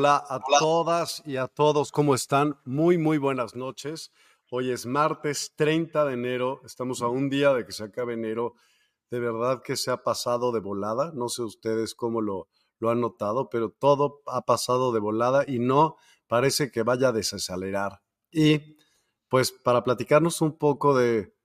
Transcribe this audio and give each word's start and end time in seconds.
Hola 0.00 0.24
a 0.30 0.40
todas 0.58 1.22
y 1.26 1.36
a 1.36 1.46
todos, 1.46 1.92
¿cómo 1.92 2.14
están? 2.14 2.58
Muy, 2.64 2.96
muy 2.96 3.18
buenas 3.18 3.54
noches. 3.54 4.12
Hoy 4.48 4.70
es 4.70 4.86
martes 4.86 5.52
30 5.56 6.06
de 6.06 6.14
enero, 6.14 6.62
estamos 6.64 7.02
a 7.02 7.08
un 7.08 7.28
día 7.28 7.52
de 7.52 7.66
que 7.66 7.72
se 7.72 7.84
acabe 7.84 8.14
enero. 8.14 8.54
De 9.10 9.20
verdad 9.20 9.60
que 9.62 9.76
se 9.76 9.90
ha 9.90 10.02
pasado 10.02 10.52
de 10.52 10.60
volada, 10.60 11.12
no 11.14 11.28
sé 11.28 11.42
ustedes 11.42 11.94
cómo 11.94 12.22
lo, 12.22 12.48
lo 12.78 12.88
han 12.88 13.02
notado, 13.02 13.50
pero 13.50 13.68
todo 13.78 14.22
ha 14.24 14.46
pasado 14.46 14.90
de 14.92 15.00
volada 15.00 15.44
y 15.46 15.58
no 15.58 15.96
parece 16.28 16.72
que 16.72 16.82
vaya 16.82 17.08
a 17.08 17.12
desacelerar. 17.12 18.00
Y 18.30 18.78
pues 19.28 19.52
para 19.52 19.84
platicarnos 19.84 20.40
un 20.40 20.56
poco 20.56 20.96
de 20.96 21.36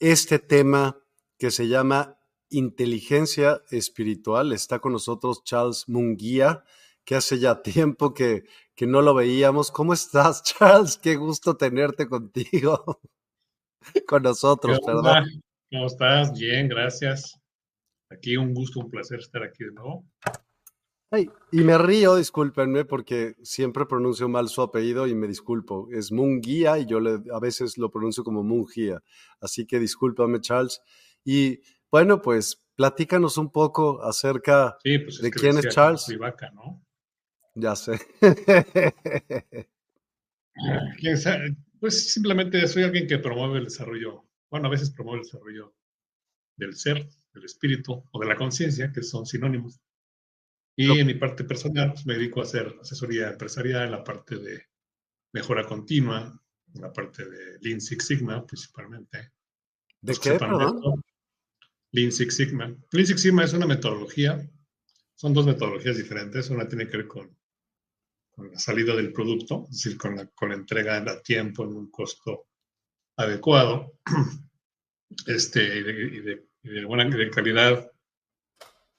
este 0.00 0.38
tema 0.38 0.98
que 1.38 1.50
se 1.50 1.66
llama 1.66 2.18
inteligencia 2.50 3.62
espiritual, 3.70 4.52
está 4.52 4.80
con 4.80 4.92
nosotros 4.92 5.44
Charles 5.44 5.88
Munguía 5.88 6.62
que 7.06 7.14
hace 7.14 7.38
ya 7.38 7.62
tiempo 7.94 8.12
que, 8.12 8.44
que 8.74 8.86
no 8.86 9.00
lo 9.00 9.14
veíamos. 9.14 9.70
¿Cómo 9.70 9.94
estás, 9.94 10.42
Charles? 10.42 10.98
Qué 10.98 11.16
gusto 11.16 11.56
tenerte 11.56 12.06
contigo, 12.06 13.00
con 14.06 14.24
nosotros, 14.24 14.78
perdón. 14.84 15.24
¿Cómo 15.70 15.86
estás? 15.86 16.38
Bien, 16.38 16.68
gracias. 16.68 17.40
Aquí 18.10 18.36
un 18.36 18.52
gusto, 18.52 18.80
un 18.80 18.90
placer 18.90 19.20
estar 19.20 19.42
aquí 19.42 19.64
de 19.64 19.72
nuevo. 19.72 20.04
y 21.50 21.58
me 21.58 21.78
río, 21.78 22.16
discúlpenme, 22.16 22.84
porque 22.84 23.34
siempre 23.42 23.86
pronuncio 23.86 24.28
mal 24.28 24.48
su 24.48 24.62
apellido 24.62 25.06
y 25.06 25.14
me 25.14 25.26
disculpo. 25.26 25.88
Es 25.90 26.12
Munguía 26.12 26.78
y 26.78 26.86
yo 26.86 27.00
le, 27.00 27.18
a 27.32 27.40
veces 27.40 27.78
lo 27.78 27.90
pronuncio 27.90 28.22
como 28.22 28.44
Mungía. 28.44 29.02
Así 29.40 29.66
que 29.66 29.80
discúlpame, 29.80 30.40
Charles. 30.40 30.80
Y 31.24 31.60
bueno, 31.90 32.22
pues 32.22 32.64
platícanos 32.76 33.38
un 33.38 33.50
poco 33.50 34.02
acerca 34.02 34.76
pues 34.82 35.20
de 35.20 35.30
quién 35.30 35.58
es 35.58 35.68
Charles. 35.68 36.06
Vaca, 36.18 36.50
¿no? 36.50 36.85
Ya 37.56 37.74
sé. 37.74 37.98
Pues 41.78 42.12
simplemente 42.12 42.66
soy 42.66 42.84
alguien 42.84 43.06
que 43.06 43.18
promueve 43.18 43.58
el 43.58 43.64
desarrollo, 43.64 44.24
bueno, 44.50 44.68
a 44.68 44.70
veces 44.70 44.90
promueve 44.90 45.20
el 45.20 45.26
desarrollo 45.26 45.74
del 46.56 46.74
ser, 46.74 47.06
del 47.34 47.44
espíritu 47.44 48.02
o 48.10 48.18
de 48.18 48.26
la 48.26 48.36
conciencia, 48.36 48.90
que 48.90 49.02
son 49.02 49.26
sinónimos. 49.26 49.78
Y 50.74 50.98
en 50.98 51.06
mi 51.06 51.14
parte 51.14 51.44
personal 51.44 51.92
pues, 51.92 52.06
me 52.06 52.14
dedico 52.14 52.40
a 52.40 52.44
hacer 52.44 52.74
asesoría 52.80 53.28
empresarial 53.28 53.84
en 53.84 53.90
la 53.90 54.02
parte 54.02 54.36
de 54.36 54.62
mejora 55.34 55.66
continua, 55.66 56.42
en 56.74 56.80
la 56.80 56.92
parte 56.92 57.28
de 57.28 57.58
Lean 57.60 57.80
Six 57.80 58.06
Sigma 58.06 58.46
principalmente. 58.46 59.32
¿De 60.00 60.14
qué, 60.14 60.38
Lean 61.92 62.12
Six 62.12 62.34
Sigma. 62.34 62.74
Lean 62.92 63.06
Six 63.06 63.20
Sigma 63.20 63.44
es 63.44 63.52
una 63.52 63.66
metodología, 63.66 64.40
son 65.14 65.34
dos 65.34 65.46
metodologías 65.46 65.96
diferentes. 65.96 66.50
Una 66.50 66.68
tiene 66.68 66.88
que 66.88 66.96
ver 66.96 67.06
con 67.06 67.36
con 68.36 68.52
la 68.52 68.58
salida 68.58 68.94
del 68.94 69.12
producto, 69.12 69.64
es 69.70 69.82
decir, 69.82 69.98
con 69.98 70.14
la, 70.14 70.26
con 70.26 70.50
la 70.50 70.56
entrega 70.56 70.98
a 70.98 71.22
tiempo 71.22 71.64
en 71.64 71.70
un 71.70 71.90
costo 71.90 72.48
adecuado 73.16 73.98
este, 75.26 75.78
y, 75.78 76.20
de, 76.20 76.84
buena 76.84 77.08
calidad 77.30 77.90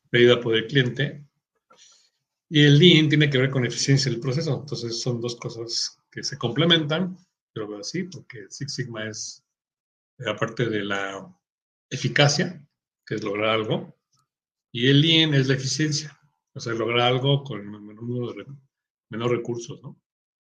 pedida 0.09 0.42
por 0.42 0.56
el 0.56 0.66
cliente. 0.66 1.24
Y 2.50 2.64
el 2.64 2.80
Lean 2.80 3.09
tiene 3.09 3.30
que 3.30 3.38
ver 3.38 3.52
con 3.52 3.66
eficiencia 3.66 4.09
del 4.09 4.22
proceso. 4.22 4.58
Entonces 4.59 5.00
son 5.02 5.22
dos 5.22 5.36
cosas 5.36 6.00
que 6.09 6.24
se 6.24 6.38
complementan, 6.38 7.18
pero 7.54 7.68
veo 7.68 7.80
así, 7.80 8.04
porque 8.04 8.48
Six 8.50 8.74
Sigma 8.74 9.08
es, 9.08 9.46
aparte 10.25 10.66
de 10.66 10.84
la 10.84 11.31
eficacia, 11.90 12.66
que 13.06 13.16
es 13.16 13.24
lograr 13.24 13.50
algo, 13.50 13.96
y 14.72 14.88
el 14.88 15.02
Lean 15.02 15.34
es 15.34 15.48
la 15.48 15.56
eficiencia, 15.56 16.18
o 16.54 16.59
sea, 16.59 16.74
lograr 16.74 17.02
algo 17.02 17.44
con 17.44 17.59
el 17.59 17.72
número 17.72 18.34
de 18.34 18.46
menos 19.09 19.29
recursos, 19.31 19.81
¿no? 19.81 20.00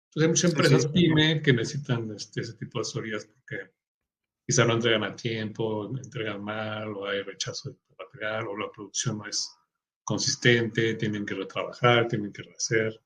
Entonces 0.10 0.24
hay 0.24 0.28
muchas 0.28 0.52
empresas 0.52 0.88
pyme 0.88 1.42
que 1.42 1.54
necesitan 1.54 2.12
este, 2.16 2.42
ese 2.42 2.54
tipo 2.56 2.80
de 2.80 2.82
asesorías 2.82 3.26
porque 3.28 3.72
quizá 4.46 4.66
no 4.66 4.74
entregan 4.74 5.04
a 5.04 5.16
tiempo, 5.16 5.96
entregan 5.96 6.44
mal, 6.44 6.94
o 6.94 7.06
hay 7.06 7.22
rechazo 7.22 7.70
de 7.70 7.78
material, 7.98 8.48
o 8.48 8.58
la 8.58 8.72
producción 8.72 9.20
no 9.20 9.28
es 9.28 9.56
consistente, 10.04 10.96
tienen 10.96 11.26
que 11.26 11.36
retrabajar, 11.36 12.08
tienen 12.08 12.34
que 12.34 12.42
rehacer. 12.42 13.00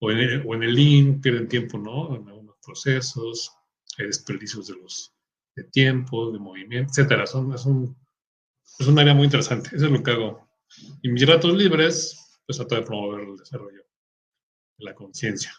O 0.00 0.10
en, 0.10 0.18
el, 0.18 0.46
o 0.46 0.54
en 0.54 0.62
el 0.62 0.74
Lean 0.74 1.20
pierden 1.20 1.48
tiempo, 1.48 1.76
¿no? 1.76 2.16
En 2.16 2.26
algunos 2.28 2.56
procesos, 2.64 3.52
hay 3.98 4.06
desperdicios 4.06 4.68
de 4.68 4.76
los 4.76 5.12
de 5.54 5.64
tiempo, 5.64 6.30
de 6.30 6.38
movimiento, 6.38 6.90
etcétera. 6.90 7.26
Son, 7.26 7.52
es, 7.52 7.64
un, 7.66 7.96
es 8.78 8.86
un 8.86 8.98
área 8.98 9.14
muy 9.14 9.24
interesante. 9.24 9.70
Eso 9.74 9.86
es 9.86 9.92
lo 9.92 10.02
que 10.02 10.10
hago. 10.10 10.48
Y 11.02 11.08
mis 11.08 11.26
ratos 11.26 11.54
libres, 11.54 12.40
pues 12.46 12.58
trato 12.58 12.74
de 12.74 12.82
promover 12.82 13.28
el 13.28 13.36
desarrollo 13.36 13.85
la 14.78 14.94
conciencia. 14.94 15.52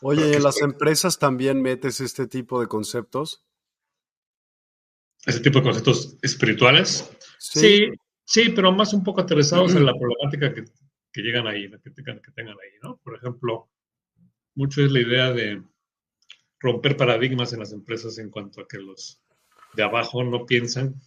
Oye, 0.00 0.34
¿en 0.34 0.42
las 0.42 0.60
empresas 0.60 1.18
también 1.18 1.62
metes 1.62 2.00
este 2.00 2.26
tipo 2.26 2.60
de 2.60 2.66
conceptos? 2.66 3.44
¿Ese 5.24 5.40
tipo 5.40 5.60
de 5.60 5.64
conceptos 5.64 6.16
espirituales? 6.22 7.08
Sí, 7.38 7.88
sí, 8.24 8.50
pero 8.50 8.72
más 8.72 8.92
un 8.92 9.04
poco 9.04 9.20
aterrizados 9.20 9.74
en 9.74 9.86
la 9.86 9.94
problemática 9.94 10.52
que, 10.52 11.22
llegan 11.22 11.46
ahí, 11.46 11.70
que 11.70 11.90
tengan, 11.90 12.20
que 12.20 12.32
tengan 12.32 12.56
ahí, 12.60 12.78
¿no? 12.82 13.00
Por 13.04 13.14
ejemplo, 13.14 13.70
mucho 14.54 14.84
es 14.84 14.90
la 14.90 15.00
idea 15.00 15.32
de 15.32 15.62
romper 16.58 16.96
paradigmas 16.96 17.52
en 17.52 17.60
las 17.60 17.72
empresas 17.72 18.18
en 18.18 18.30
cuanto 18.30 18.60
a 18.60 18.68
que 18.68 18.78
los 18.78 19.22
de 19.74 19.82
abajo 19.84 20.24
no 20.24 20.46
piensan, 20.46 21.00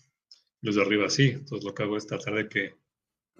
los 0.61 0.75
de 0.75 0.81
arriba 0.81 1.09
sí. 1.09 1.29
Entonces 1.29 1.65
lo 1.65 1.73
que 1.73 1.83
hago 1.83 1.97
es 1.97 2.07
tratar 2.07 2.35
de 2.35 2.47
que 2.47 2.75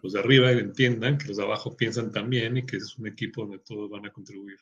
los 0.05 0.13
de 0.13 0.19
arriba 0.19 0.51
entiendan 0.51 1.17
que 1.17 1.27
los 1.29 1.37
de 1.37 1.43
abajo 1.43 1.75
piensan 1.75 2.11
también 2.11 2.57
y 2.57 2.65
que 2.67 2.77
es 2.77 2.95
un 2.95 3.07
equipo 3.07 3.41
donde 3.41 3.57
todos 3.57 3.89
van 3.89 4.05
a 4.05 4.11
contribuir. 4.11 4.59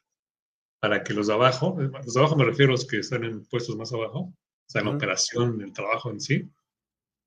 Para 0.79 1.03
que 1.03 1.13
los 1.13 1.27
de 1.27 1.33
abajo, 1.33 1.75
los 1.77 2.13
de 2.13 2.19
abajo 2.19 2.37
me 2.37 2.45
refiero 2.45 2.71
a 2.71 2.75
los 2.75 2.87
que 2.87 2.99
están 2.99 3.25
en 3.25 3.43
puestos 3.47 3.75
más 3.75 3.91
abajo, 3.91 4.19
o 4.19 4.35
sea, 4.65 4.79
en 4.79 4.87
la 4.87 4.95
operación, 4.95 5.55
en 5.55 5.67
el 5.67 5.73
trabajo 5.73 6.09
en 6.11 6.21
sí, 6.21 6.49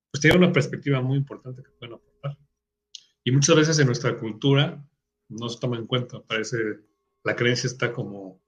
pues 0.09 0.19
tienen 0.19 0.39
una 0.39 0.51
perspectiva 0.51 0.99
muy 0.99 1.19
importante 1.19 1.61
que 1.61 1.69
pueden 1.77 1.93
aportar. 1.93 2.39
Y 3.23 3.29
muchas 3.29 3.55
veces 3.55 3.77
en 3.77 3.85
nuestra 3.85 4.17
cultura 4.17 4.83
no 5.29 5.47
se 5.47 5.59
toma 5.59 5.77
en 5.77 5.85
cuenta, 5.85 6.19
parece, 6.19 6.57
la 7.23 7.35
creencia 7.35 7.67
está 7.67 7.93
como, 7.93 8.41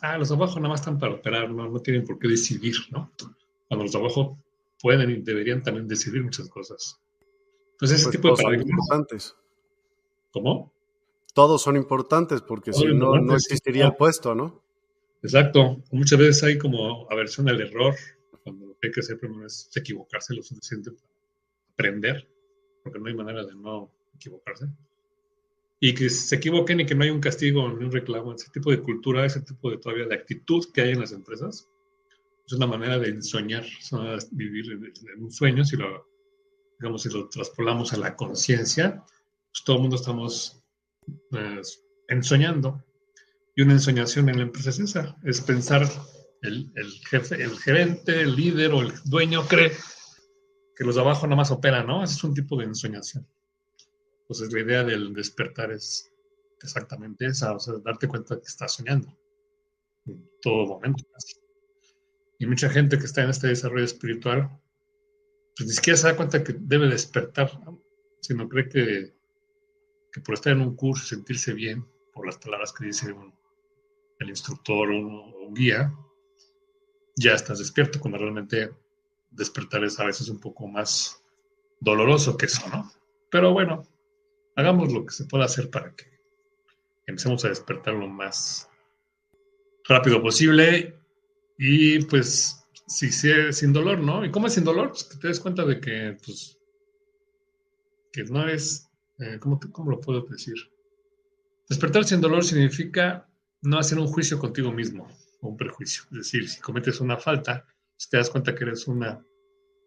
ah, 0.00 0.16
los 0.16 0.28
de 0.28 0.36
abajo 0.36 0.60
nada 0.60 0.68
más 0.68 0.80
están 0.80 1.00
para 1.00 1.14
operar, 1.14 1.50
no, 1.50 1.68
no 1.68 1.80
tienen 1.80 2.04
por 2.04 2.20
qué 2.20 2.28
decidir, 2.28 2.76
¿no? 2.92 3.10
Cuando 3.66 3.82
los 3.82 3.92
de 3.92 3.98
abajo 3.98 4.38
pueden 4.80 5.10
y 5.10 5.22
deberían 5.22 5.60
también 5.60 5.88
decidir 5.88 6.22
muchas 6.22 6.48
cosas. 6.48 7.00
Entonces, 7.82 7.98
ese 7.98 8.10
pues 8.10 8.16
tipo 8.16 8.36
de 8.36 8.42
paradigmas. 8.44 8.70
importantes. 8.70 9.36
¿Cómo? 10.30 10.72
Todos 11.34 11.62
son 11.62 11.74
importantes 11.74 12.40
porque 12.40 12.72
si 12.72 12.86
no, 12.94 13.18
no 13.18 13.34
existiría 13.34 13.86
el 13.86 13.96
puesto, 13.96 14.36
¿no? 14.36 14.62
Exacto. 15.20 15.82
Muchas 15.90 16.16
veces 16.16 16.44
hay 16.44 16.58
como 16.58 17.10
aversión 17.10 17.48
al 17.48 17.60
error, 17.60 17.96
cuando 18.44 18.66
lo 18.66 18.78
que 18.78 18.86
hay 18.86 18.92
que 18.92 19.00
hacer 19.00 19.18
primero 19.18 19.44
es 19.46 19.68
equivocarse 19.74 20.32
lo 20.32 20.44
suficiente 20.44 20.92
para 20.92 21.08
aprender, 21.72 22.28
porque 22.84 23.00
no 23.00 23.06
hay 23.06 23.14
manera 23.14 23.44
de 23.44 23.56
no 23.56 23.90
equivocarse. 24.14 24.66
Y 25.80 25.92
que 25.92 26.08
se 26.08 26.36
equivoquen 26.36 26.78
y 26.78 26.86
que 26.86 26.94
no 26.94 27.02
hay 27.02 27.10
un 27.10 27.20
castigo 27.20 27.68
ni 27.68 27.84
un 27.84 27.90
reclamo, 27.90 28.32
ese 28.32 28.48
tipo 28.52 28.70
de 28.70 28.80
cultura, 28.80 29.26
ese 29.26 29.40
tipo 29.40 29.68
de 29.72 29.78
todavía 29.78 30.06
de 30.06 30.14
actitud 30.14 30.66
que 30.72 30.82
hay 30.82 30.92
en 30.92 31.00
las 31.00 31.10
empresas, 31.10 31.68
es 32.46 32.52
una 32.52 32.68
manera 32.68 33.00
de 33.00 33.20
soñar, 33.22 33.64
vivir 34.30 34.70
en 34.70 35.24
un 35.24 35.32
sueño, 35.32 35.64
si 35.64 35.76
lo, 35.76 36.11
digamos, 36.82 37.02
si 37.02 37.10
lo 37.10 37.28
traspolamos 37.28 37.92
a 37.92 37.96
la 37.96 38.16
conciencia, 38.16 39.04
pues 39.52 39.62
todo 39.64 39.76
el 39.76 39.82
mundo 39.82 39.94
estamos 39.94 40.64
pues, 41.30 41.80
ensoñando. 42.08 42.84
Y 43.54 43.62
una 43.62 43.74
ensoñación 43.74 44.28
en 44.28 44.38
la 44.38 44.42
empresa 44.42 44.70
es 44.70 44.80
esa, 44.80 45.16
es 45.22 45.40
pensar 45.42 45.88
el, 46.40 46.72
el, 46.74 46.90
jefe, 47.08 47.40
el 47.40 47.56
gerente, 47.56 48.22
el 48.22 48.34
líder 48.34 48.72
o 48.72 48.80
el 48.80 48.92
dueño 49.04 49.46
cree 49.46 49.70
que 50.74 50.82
los 50.82 50.96
de 50.96 51.02
abajo 51.02 51.24
nada 51.28 51.36
más 51.36 51.52
operan, 51.52 51.86
¿no? 51.86 52.02
Ese 52.02 52.14
es 52.14 52.24
un 52.24 52.34
tipo 52.34 52.56
de 52.56 52.64
ensoñación. 52.64 53.28
Entonces 54.22 54.52
la 54.52 54.60
idea 54.60 54.82
del 54.82 55.14
despertar 55.14 55.70
es 55.70 56.10
exactamente 56.60 57.26
esa, 57.26 57.54
o 57.54 57.60
sea, 57.60 57.74
darte 57.84 58.08
cuenta 58.08 58.40
que 58.40 58.48
estás 58.48 58.72
soñando 58.72 59.16
en 60.06 60.28
todo 60.40 60.66
momento. 60.66 61.04
Y 62.40 62.46
mucha 62.46 62.68
gente 62.70 62.98
que 62.98 63.04
está 63.04 63.22
en 63.22 63.30
este 63.30 63.46
desarrollo 63.46 63.84
espiritual, 63.84 64.50
pues 65.56 65.68
ni 65.68 65.74
siquiera 65.74 65.96
se 65.96 66.08
da 66.08 66.16
cuenta 66.16 66.42
que 66.42 66.54
debe 66.58 66.88
despertar, 66.88 67.50
sino 68.20 68.48
cree 68.48 68.68
que, 68.68 69.14
que 70.12 70.20
por 70.20 70.34
estar 70.34 70.52
en 70.52 70.60
un 70.60 70.76
curso 70.76 71.04
y 71.04 71.08
sentirse 71.08 71.52
bien, 71.52 71.86
por 72.12 72.26
las 72.26 72.38
palabras 72.38 72.72
que 72.72 72.86
dice 72.86 73.14
el 74.18 74.28
instructor 74.28 74.90
o 74.90 74.98
un, 74.98 75.54
guía, 75.54 75.94
ya 77.16 77.34
estás 77.34 77.58
despierto, 77.58 78.00
cuando 78.00 78.18
realmente 78.18 78.70
despertar 79.30 79.84
es 79.84 80.00
a 80.00 80.06
veces 80.06 80.28
un 80.30 80.40
poco 80.40 80.66
más 80.66 81.22
doloroso 81.80 82.36
que 82.36 82.46
eso, 82.46 82.66
¿no? 82.70 82.90
Pero 83.30 83.52
bueno, 83.52 83.82
hagamos 84.56 84.92
lo 84.92 85.04
que 85.04 85.12
se 85.12 85.26
pueda 85.26 85.44
hacer 85.44 85.68
para 85.68 85.94
que 85.94 86.06
empecemos 87.06 87.44
a 87.44 87.48
despertar 87.48 87.94
lo 87.94 88.08
más 88.08 88.70
rápido 89.84 90.22
posible 90.22 90.98
y 91.58 92.02
pues, 92.04 92.61
sí, 92.86 93.10
sí, 93.10 93.30
sin 93.52 93.72
dolor, 93.72 94.00
¿no? 94.00 94.24
¿Y 94.24 94.30
cómo 94.30 94.46
es 94.46 94.54
sin 94.54 94.64
dolor? 94.64 94.90
Pues 94.90 95.04
que 95.04 95.18
te 95.18 95.28
des 95.28 95.40
cuenta 95.40 95.64
de 95.64 95.80
que, 95.80 96.16
pues, 96.24 96.58
que 98.12 98.24
no 98.24 98.48
es, 98.48 98.90
eh, 99.18 99.38
¿cómo, 99.40 99.58
¿cómo 99.72 99.90
lo 99.90 100.00
puedo 100.00 100.22
decir? 100.22 100.54
Despertar 101.68 102.04
sin 102.04 102.20
dolor 102.20 102.44
significa 102.44 103.28
no 103.62 103.78
hacer 103.78 103.98
un 103.98 104.06
juicio 104.06 104.38
contigo 104.38 104.72
mismo 104.72 105.08
o 105.40 105.48
un 105.48 105.56
prejuicio. 105.56 106.02
Es 106.12 106.18
decir, 106.18 106.48
si 106.48 106.60
cometes 106.60 107.00
una 107.00 107.16
falta, 107.16 107.66
si 107.96 108.10
te 108.10 108.18
das 108.18 108.30
cuenta 108.30 108.54
que 108.54 108.64
eres 108.64 108.86
una, 108.88 109.24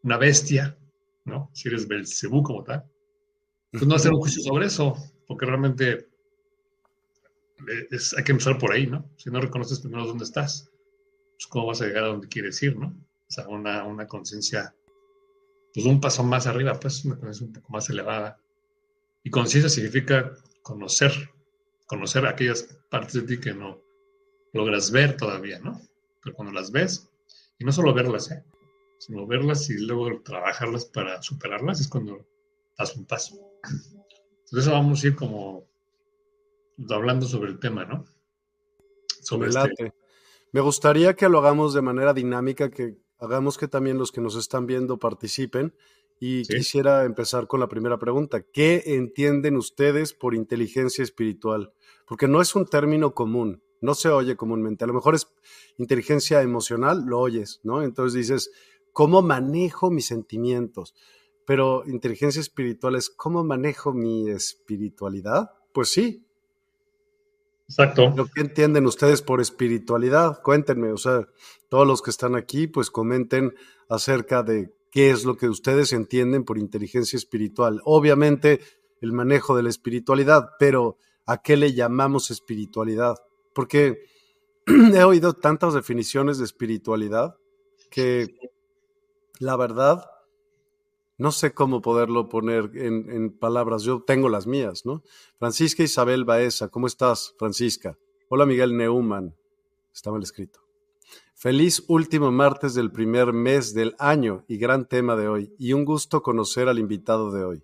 una 0.04 0.18
bestia, 0.18 0.78
¿no? 1.26 1.52
Si 1.54 1.68
eres 1.68 1.88
Belcebú 1.88 2.42
como 2.44 2.64
tal, 2.64 2.90
pues 3.72 3.86
no 3.86 3.96
hacer 3.96 4.12
un 4.12 4.20
juicio 4.20 4.42
sobre 4.42 4.68
eso, 4.68 4.96
porque 5.28 5.46
realmente 5.46 6.08
eh, 7.68 7.88
es, 7.92 8.14
hay 8.18 8.24
que 8.24 8.32
empezar 8.32 8.58
por 8.58 8.72
ahí, 8.72 8.88
¿no? 8.88 9.12
Si 9.18 9.30
no 9.30 9.42
reconoces 9.42 9.80
primero 9.82 10.06
dónde 10.06 10.24
estás 10.24 10.72
pues 11.36 11.48
cómo 11.48 11.68
vas 11.68 11.82
a 11.82 11.86
llegar 11.86 12.06
a 12.06 12.08
donde 12.08 12.28
quieres 12.28 12.62
ir, 12.64 12.78
¿no? 12.78 12.88
O 12.88 13.32
sea, 13.32 13.48
una, 13.48 13.84
una 13.84 14.08
conciencia, 14.08 14.74
pues 15.74 15.86
un 15.86 16.00
paso 16.00 16.24
más 16.24 16.48
arriba, 16.48 16.80
pues 16.80 17.04
una 17.06 17.16
conciencia 17.16 17.48
un 17.48 17.54
poco 17.54 17.74
más 17.74 17.90
elevada. 17.90 18.40
Y 19.24 19.30
conciencia 19.30 19.70
significa 19.70 20.34
conocer, 20.62 21.12
conocer 21.88 22.26
aquellas 22.26 22.64
partes 22.90 23.14
de 23.14 23.22
ti 23.24 23.40
que 23.40 23.54
no 23.54 23.82
logras 24.54 24.92
ver 24.92 25.18
todavía, 25.18 25.60
¿no? 25.60 25.82
Pero 26.24 26.36
cuando 26.36 26.54
las 26.54 26.72
ves, 26.72 27.10
y 27.60 27.66
no 27.66 27.72
solo 27.72 27.94
verlas, 27.94 28.32
¿eh? 28.32 28.44
sino 28.98 29.28
verlas 29.28 29.70
y 29.70 29.78
luego 29.78 30.22
trabajarlas 30.22 30.86
para 30.86 31.22
superarlas, 31.22 31.82
es 31.82 31.88
cuando 31.88 32.26
das 32.78 32.96
un 32.96 33.06
paso. 33.06 33.36
Entonces 34.46 34.72
vamos 34.72 35.04
a 35.04 35.08
ir 35.08 35.16
como 35.16 35.68
hablando 36.90 37.26
sobre 37.26 37.52
el 37.52 37.60
tema, 37.60 37.86
¿no? 37.86 38.06
Sobre 39.22 39.50
este, 39.50 39.94
me 40.56 40.62
gustaría 40.62 41.18
que 41.18 41.28
lo 41.28 41.40
hagamos 41.40 41.74
de 41.74 41.82
manera 41.82 42.14
dinámica, 42.14 42.72
que 42.72 42.96
hagamos 43.20 43.58
que 43.58 43.68
también 43.68 43.98
los 43.98 44.14
que 44.14 44.22
nos 44.22 44.38
están 44.38 44.66
viendo 44.66 44.98
participen. 44.98 45.76
Y 46.18 46.44
quisiera 46.44 47.04
empezar 47.04 47.46
con 47.48 47.60
la 47.60 47.68
primera 47.68 48.00
pregunta. 48.00 48.42
¿Qué 48.42 48.82
entienden 48.86 49.58
ustedes 49.58 50.14
por 50.14 50.34
inteligencia 50.34 51.04
espiritual? 51.04 51.74
Porque 52.08 52.30
no 52.30 52.40
es 52.40 52.56
un 52.56 52.68
término 52.68 53.14
común, 53.14 53.64
no 53.82 53.96
se 53.96 54.08
oye 54.08 54.38
comúnmente. 54.38 54.86
A 54.86 54.88
lo 54.88 54.94
mejor 54.94 55.16
es 55.16 55.28
inteligencia 55.78 56.42
emocional, 56.42 57.04
lo 57.06 57.20
oyes, 57.20 57.60
¿no? 57.64 57.84
Entonces 57.84 58.14
dices, 58.14 58.50
¿cómo 58.94 59.22
manejo 59.22 59.92
mis 59.92 60.06
sentimientos? 60.06 60.96
Pero 61.46 61.84
inteligencia 61.86 62.40
espiritual 62.40 62.96
es, 62.96 63.10
¿cómo 63.10 63.44
manejo 63.44 63.92
mi 63.92 64.30
espiritualidad? 64.30 65.50
Pues 65.74 65.90
sí, 65.90 66.25
Exacto. 67.68 68.14
Lo 68.16 68.26
que 68.28 68.42
entienden 68.42 68.86
ustedes 68.86 69.22
por 69.22 69.42
espiritualidad, 69.42 70.42
cuéntenme, 70.42 70.92
o 70.92 70.98
sea, 70.98 71.28
todos 71.70 71.88
los 71.88 72.02
que 72.02 72.12
están 72.12 72.36
aquí, 72.36 72.68
pues 72.68 72.92
comenten 72.92 73.56
acerca 73.90 74.44
de 74.44 74.72
qué 74.92 75.10
es 75.10 75.26
lo 75.26 75.36
que 75.36 75.50
ustedes 75.50 75.92
entienden 75.92 76.46
por 76.46 76.58
inteligencia 76.58 77.18
espiritual. 77.18 77.82
Obviamente, 77.84 78.62
el 79.02 79.12
manejo 79.12 79.56
de 79.56 79.64
la 79.64 79.70
espiritualidad, 79.70 80.52
pero 80.60 80.98
¿a 81.26 81.42
qué 81.42 81.58
le 81.58 81.74
llamamos 81.74 82.32
espiritualidad? 82.32 83.16
Porque 83.54 84.06
he 84.94 85.04
oído 85.04 85.34
tantas 85.34 85.74
definiciones 85.74 86.38
de 86.38 86.46
espiritualidad 86.46 87.36
que 87.90 88.36
la 89.40 89.58
verdad 89.58 90.06
no 91.18 91.32
sé 91.32 91.54
cómo 91.54 91.82
poderlo 91.82 92.28
poner 92.28 92.72
en, 92.76 93.32
palabras, 93.32 93.84
yo 93.84 94.04
tengo 94.04 94.30
las 94.30 94.48
mías, 94.48 94.86
¿no? 94.86 95.04
Francisca 95.38 95.84
Isabel 95.84 96.26
Baeza, 96.26 96.68
¿cómo 96.68 96.88
estás, 96.88 97.34
Francisca? 97.38 97.98
Hola, 98.28 98.46
Miguel 98.46 98.76
Neumann, 98.76 99.36
está 99.94 100.12
mal 100.12 100.24
escrito. 100.24 100.60
Feliz 101.34 101.84
último 101.88 102.32
martes 102.32 102.74
del 102.74 102.92
primer 102.92 103.34
mes 103.34 103.74
del 103.74 103.96
año 104.00 104.44
y 104.48 104.58
gran 104.58 104.88
tema 104.88 105.16
de 105.16 105.28
hoy, 105.28 105.54
y 105.58 105.74
un 105.74 105.86
gusto 105.86 106.22
conocer 106.22 106.68
al 106.68 106.80
invitado 106.80 107.32
de 107.32 107.44
hoy. 107.44 107.64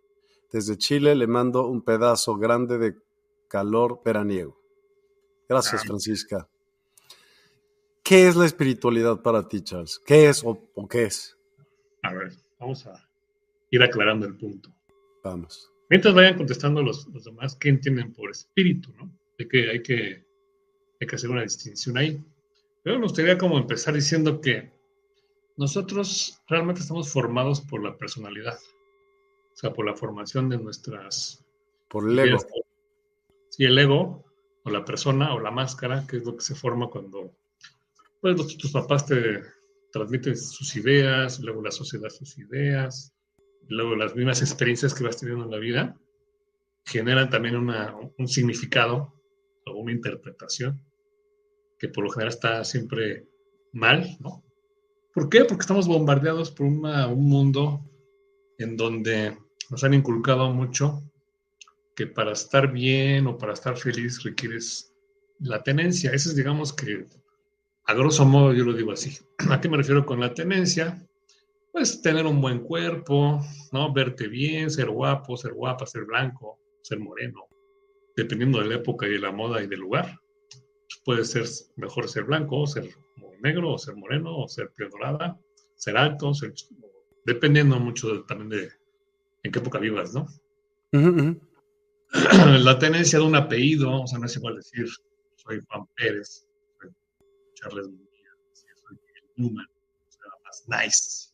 Desde 0.51 0.77
Chile 0.77 1.15
le 1.15 1.27
mando 1.27 1.67
un 1.67 1.81
pedazo 1.81 2.37
grande 2.37 2.77
de 2.77 2.95
calor 3.47 4.01
veraniego. 4.03 4.57
Gracias, 5.47 5.83
Francisca. 5.83 6.47
¿Qué 8.03 8.27
es 8.27 8.35
la 8.35 8.45
espiritualidad 8.45 9.21
para 9.21 9.47
ti, 9.47 9.61
Charles? 9.61 9.99
¿Qué 9.99 10.29
es 10.29 10.43
o, 10.43 10.57
o 10.75 10.87
qué 10.87 11.03
es? 11.03 11.37
A 12.03 12.13
ver, 12.13 12.33
vamos 12.59 12.85
a 12.87 13.10
ir 13.71 13.81
aclarando 13.81 14.27
el 14.27 14.35
punto. 14.35 14.71
Vamos. 15.23 15.71
Mientras 15.89 16.13
vayan 16.13 16.37
contestando 16.37 16.81
los, 16.83 17.07
los 17.07 17.23
demás, 17.23 17.55
¿qué 17.55 17.69
entienden 17.69 18.13
por 18.13 18.29
espíritu? 18.29 18.93
¿no? 18.97 19.11
De 19.37 19.47
que 19.47 19.69
hay, 19.69 19.81
que 19.81 20.23
hay 20.99 21.07
que 21.07 21.15
hacer 21.15 21.29
una 21.29 21.41
distinción 21.41 21.97
ahí. 21.97 22.23
Pero 22.83 22.97
me 22.97 23.03
gustaría 23.03 23.37
como 23.37 23.57
empezar 23.57 23.93
diciendo 23.93 24.39
que 24.39 24.71
nosotros 25.57 26.41
realmente 26.47 26.81
estamos 26.81 27.11
formados 27.11 27.61
por 27.61 27.83
la 27.83 27.97
personalidad, 27.97 28.57
o 29.53 29.55
sea, 29.55 29.73
por 29.73 29.85
la 29.85 29.95
formación 29.95 30.49
de 30.49 30.57
nuestras... 30.57 31.45
Por 31.89 32.09
el 32.09 32.19
ego. 32.19 32.39
Sí, 33.49 33.65
el 33.65 33.77
ego, 33.77 34.23
o 34.63 34.69
la 34.69 34.85
persona, 34.85 35.33
o 35.33 35.39
la 35.39 35.51
máscara, 35.51 36.05
que 36.07 36.17
es 36.17 36.25
lo 36.25 36.35
que 36.35 36.43
se 36.43 36.55
forma 36.55 36.87
cuando 36.89 37.31
pues, 38.21 38.57
tus 38.57 38.71
papás 38.71 39.05
te 39.05 39.41
transmiten 39.91 40.37
sus 40.37 40.75
ideas, 40.77 41.39
luego 41.41 41.61
la 41.61 41.71
sociedad 41.71 42.09
sus 42.09 42.37
ideas, 42.37 43.13
luego 43.67 43.95
las 43.95 44.15
mismas 44.15 44.41
experiencias 44.41 44.93
que 44.93 45.03
vas 45.03 45.17
teniendo 45.17 45.45
en 45.45 45.51
la 45.51 45.57
vida 45.57 45.97
generan 46.85 47.29
también 47.29 47.55
un 47.55 48.27
significado 48.27 49.13
o 49.65 49.73
una 49.77 49.91
interpretación 49.91 50.83
que 51.77 51.89
por 51.89 52.03
lo 52.03 52.11
general 52.11 52.33
está 52.33 52.63
siempre 52.63 53.27
mal, 53.73 54.17
¿no? 54.19 54.43
¿Por 55.13 55.29
qué? 55.29 55.45
Porque 55.45 55.61
estamos 55.61 55.87
bombardeados 55.87 56.51
por 56.51 56.67
un 56.67 56.81
mundo 57.27 57.89
en 58.57 58.77
donde 58.77 59.37
nos 59.69 59.83
han 59.83 59.93
inculcado 59.93 60.51
mucho 60.51 61.03
que 61.95 62.07
para 62.07 62.31
estar 62.31 62.71
bien 62.71 63.27
o 63.27 63.37
para 63.37 63.53
estar 63.53 63.77
feliz 63.77 64.23
requieres 64.23 64.93
la 65.39 65.63
tenencia. 65.63 66.11
Eso 66.11 66.29
es, 66.29 66.35
digamos 66.35 66.71
que, 66.71 67.05
a 67.85 67.93
grosso 67.93 68.25
modo, 68.25 68.53
yo 68.53 68.63
lo 68.63 68.73
digo 68.73 68.91
así. 68.91 69.17
¿A 69.49 69.59
qué 69.59 69.67
me 69.67 69.77
refiero 69.77 70.05
con 70.05 70.19
la 70.19 70.33
tenencia? 70.33 71.05
Pues 71.71 72.01
tener 72.01 72.25
un 72.25 72.41
buen 72.41 72.59
cuerpo, 72.59 73.39
¿no? 73.71 73.93
Verte 73.93 74.27
bien, 74.27 74.69
ser 74.69 74.89
guapo, 74.89 75.37
ser 75.37 75.53
guapa, 75.53 75.85
ser 75.85 76.03
blanco, 76.03 76.59
ser 76.81 76.99
moreno, 76.99 77.47
dependiendo 78.15 78.59
de 78.59 78.65
la 78.65 78.75
época 78.75 79.07
y 79.07 79.11
de 79.11 79.19
la 79.19 79.31
moda 79.31 79.61
y 79.63 79.67
del 79.67 79.79
lugar. 79.79 80.19
Puede 81.05 81.23
ser 81.23 81.45
mejor 81.77 82.09
ser 82.09 82.25
blanco, 82.25 82.67
ser 82.67 82.89
negro, 83.41 83.73
o 83.73 83.77
ser 83.77 83.95
moreno, 83.95 84.37
o 84.37 84.47
ser 84.47 84.71
piel 84.71 84.89
dorada, 84.89 85.39
ser 85.75 85.97
alto, 85.97 86.33
ser, 86.33 86.53
dependiendo 87.25 87.79
mucho 87.79 88.23
también 88.25 88.49
de 88.49 88.69
en 89.43 89.51
qué 89.51 89.59
época 89.59 89.79
vivas, 89.79 90.13
¿no? 90.13 90.27
La 92.59 92.77
tenencia 92.77 93.19
de 93.19 93.25
un 93.25 93.35
apellido, 93.35 94.01
o 94.01 94.07
sea, 94.07 94.19
no 94.19 94.25
es 94.25 94.35
igual 94.35 94.57
decir 94.57 94.87
soy 95.37 95.61
Juan 95.67 95.87
Pérez, 95.95 96.45
soy 96.79 96.89
Charles 97.53 97.87
Munguía, 97.87 98.29
soy 98.53 98.99
Newman, 99.37 99.65
o 99.65 100.11
sea, 100.11 100.31
más 100.43 100.65
nice. 100.67 101.30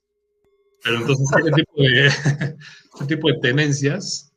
Pero 0.88 1.02
entonces 1.02 1.28
este 1.38 1.52
tipo, 1.52 1.82
de, 1.82 3.08
tipo 3.08 3.28
de 3.28 3.40
tenencias 3.42 4.34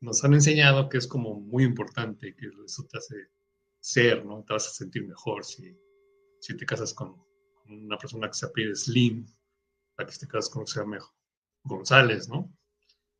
nos 0.00 0.24
han 0.24 0.34
enseñado 0.34 0.88
que 0.88 0.98
es 0.98 1.06
como 1.06 1.38
muy 1.38 1.62
importante, 1.62 2.34
que 2.34 2.48
eso 2.66 2.84
te 2.90 2.98
hace 2.98 3.28
ser, 3.78 4.24
¿no? 4.24 4.42
Te 4.42 4.52
vas 4.52 4.66
a 4.66 4.70
sentir 4.70 5.06
mejor 5.06 5.44
si, 5.44 5.76
si 6.40 6.56
te 6.56 6.66
casas 6.66 6.92
con, 6.92 7.14
una 7.68 7.96
persona 7.96 8.26
que 8.26 8.34
se 8.34 8.46
apellide 8.46 8.74
Slim, 8.74 9.26
para 9.94 10.08
que 10.08 10.18
te 10.18 10.26
casas 10.26 10.50
con 10.50 10.64
que 10.64 10.72
se 10.72 10.80
llame 10.80 10.98
González, 11.62 12.28
¿no? 12.28 12.52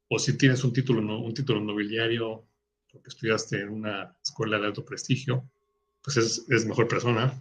O 0.08 0.18
si 0.18 0.36
tienes 0.36 0.64
un 0.64 0.72
título, 0.72 1.00
un 1.20 1.34
título 1.34 1.60
nobiliario, 1.60 2.48
porque 2.90 3.10
estudiaste 3.10 3.60
en 3.60 3.68
una 3.68 4.18
escuela 4.20 4.58
de 4.58 4.66
alto 4.66 4.84
prestigio, 4.84 5.48
pues 6.02 6.16
es, 6.16 6.44
es 6.48 6.66
mejor 6.66 6.88
persona 6.88 7.40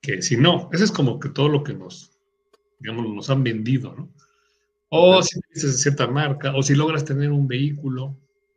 que 0.00 0.20
si 0.20 0.36
no. 0.36 0.68
Eso 0.72 0.82
es 0.82 0.90
como 0.90 1.20
que 1.20 1.28
todo 1.28 1.48
lo 1.48 1.62
que 1.62 1.74
nos, 1.74 2.18
digamos, 2.80 3.08
nos 3.08 3.30
han 3.30 3.44
vendido, 3.44 3.94
¿no? 3.94 4.12
O 4.94 5.22
si 5.22 5.40
tienes 5.40 5.80
cierta 5.80 6.06
marca, 6.06 6.54
o 6.54 6.62
si 6.62 6.74
logras 6.74 7.02
tener 7.02 7.32
un 7.32 7.48
vehículo, 7.48 8.14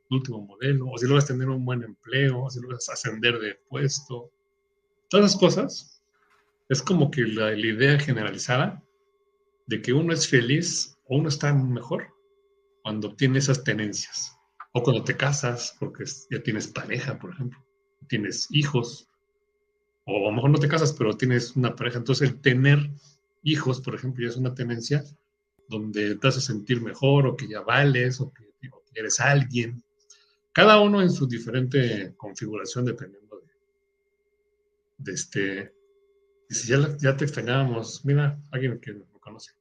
último 0.10 0.42
modelo, 0.42 0.90
o 0.90 0.98
si 0.98 1.08
logras 1.08 1.28
tener 1.28 1.48
un 1.48 1.64
buen 1.64 1.82
empleo, 1.82 2.44
o 2.44 2.50
si 2.50 2.60
logras 2.60 2.90
ascender 2.90 3.40
de 3.40 3.56
puesto. 3.70 4.30
Todas 5.10 5.28
esas 5.28 5.40
cosas 5.40 6.04
es 6.68 6.82
como 6.82 7.10
que 7.10 7.22
la, 7.22 7.52
la 7.52 7.66
idea 7.66 7.98
generalizada 7.98 8.84
de 9.68 9.82
que 9.82 9.94
uno 9.94 10.12
es 10.12 10.28
feliz 10.28 10.98
o 11.08 11.16
uno 11.16 11.30
está 11.30 11.54
mejor 11.54 12.14
cuando 12.84 13.08
obtiene 13.08 13.40
esas 13.40 13.64
tenencias. 13.64 14.38
O 14.74 14.84
cuando 14.84 15.06
te 15.06 15.16
casas, 15.16 15.78
porque 15.80 16.04
ya 16.30 16.44
tienes 16.44 16.68
pareja, 16.68 17.18
por 17.18 17.32
ejemplo, 17.32 17.64
tienes 18.10 18.48
hijos, 18.52 19.08
o 20.04 20.18
a 20.18 20.30
lo 20.30 20.32
mejor 20.34 20.50
no 20.50 20.60
te 20.60 20.68
casas, 20.68 20.92
pero 20.92 21.16
tienes 21.16 21.56
una 21.56 21.74
pareja. 21.78 22.00
Entonces, 22.00 22.30
el 22.30 22.42
tener 22.42 22.92
hijos, 23.42 23.80
por 23.80 23.96
ejemplo, 23.96 24.22
ya 24.22 24.32
es 24.32 24.36
una 24.36 24.54
tenencia 24.54 25.02
donde 25.68 26.16
te 26.16 26.28
hace 26.28 26.42
sentir 26.42 26.82
mejor, 26.82 27.28
o 27.28 27.36
que 27.36 27.48
ya 27.48 27.62
vales, 27.62 28.20
o 28.22 28.32
que, 28.32 28.46
eres 28.98 29.20
alguien. 29.20 29.84
Cada 30.54 30.80
uno 30.80 31.02
en 31.02 31.12
su 31.12 31.28
diferente 31.28 32.14
configuración, 32.16 32.86
dependiendo 32.86 33.42
de, 33.42 33.52
de 35.00 35.12
este. 35.12 35.74
si 36.50 36.70
ya, 36.70 36.96
ya 36.98 37.18
te 37.18 37.26
extrañábamos, 37.26 38.06
mira, 38.06 38.40
alguien 38.52 38.80
que 38.80 38.94
me 38.94 39.04
conoce. 39.20 39.52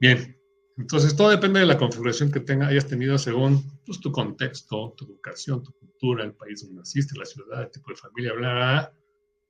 Bien, 0.00 0.36
entonces 0.78 1.16
todo 1.16 1.30
depende 1.30 1.60
de 1.60 1.66
la 1.66 1.76
configuración 1.76 2.30
que 2.30 2.38
tenga, 2.38 2.68
hayas 2.68 2.86
tenido 2.86 3.18
según 3.18 3.64
pues, 3.84 4.00
tu 4.00 4.12
contexto, 4.12 4.94
tu 4.96 5.06
educación, 5.06 5.62
tu 5.62 5.72
cultura, 5.72 6.24
el 6.24 6.34
país 6.34 6.62
donde 6.62 6.76
naciste, 6.76 7.18
la 7.18 7.24
ciudad, 7.24 7.62
el 7.62 7.70
tipo 7.70 7.90
de 7.90 7.96
familia, 7.96 8.32
bla, 8.32 8.52
bla, 8.52 8.54
bla. 8.54 8.92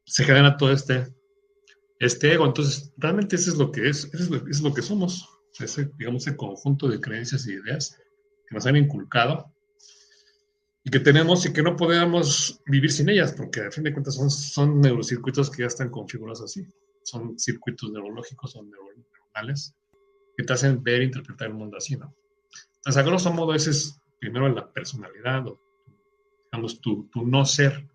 Se 0.05 0.25
genera 0.25 0.57
todo 0.57 0.73
este, 0.73 1.07
este 1.99 2.33
ego. 2.33 2.47
Entonces, 2.47 2.95
realmente 2.97 3.37
eso 3.37 3.51
es 3.51 3.59
lo 3.59 3.71
que 3.71 3.91
es, 3.91 4.05
eso 4.13 4.37
es 4.49 4.61
lo, 4.63 4.73
que 4.73 4.81
somos. 4.81 5.29
Ese, 5.59 5.91
digamos, 5.97 6.27
ese 6.27 6.37
conjunto 6.37 6.89
de 6.89 7.01
creencias 7.01 7.47
y 7.47 7.55
ideas 7.55 7.99
que 8.47 8.55
nos 8.55 8.67
han 8.67 8.77
inculcado 8.77 9.53
y 10.85 10.91
que 10.91 11.01
tenemos 11.01 11.45
y 11.45 11.53
que 11.53 11.63
no 11.63 11.77
podemos 11.77 12.61
vivir 12.67 12.93
sin 12.93 13.09
ellas, 13.09 13.33
porque 13.33 13.61
a 13.61 13.71
fin 13.71 13.85
de 13.85 13.93
cuentas 13.93 14.15
son, 14.15 14.31
son 14.31 14.81
neurocircuitos 14.81 15.51
que 15.51 15.63
ya 15.63 15.67
están 15.67 15.91
configurados 15.91 16.43
así. 16.43 16.67
Son 17.03 17.39
circuitos 17.39 17.91
neurológicos, 17.91 18.53
son 18.53 18.71
neuronales 18.71 19.75
que 20.37 20.45
te 20.45 20.53
hacen 20.53 20.83
ver 20.83 21.01
e 21.03 21.05
interpretar 21.05 21.49
el 21.49 21.55
mundo 21.55 21.77
así, 21.77 21.97
¿no? 21.97 22.15
Entonces, 22.77 22.97
a 22.97 23.03
grosso 23.03 23.33
modo, 23.33 23.55
ese 23.55 23.71
es 23.71 24.01
primero 24.21 24.49
la 24.49 24.73
personalidad, 24.73 25.47
o, 25.49 25.61
digamos, 26.45 26.81
tu, 26.81 27.09
tu 27.09 27.27
no 27.27 27.45
ser, 27.45 27.89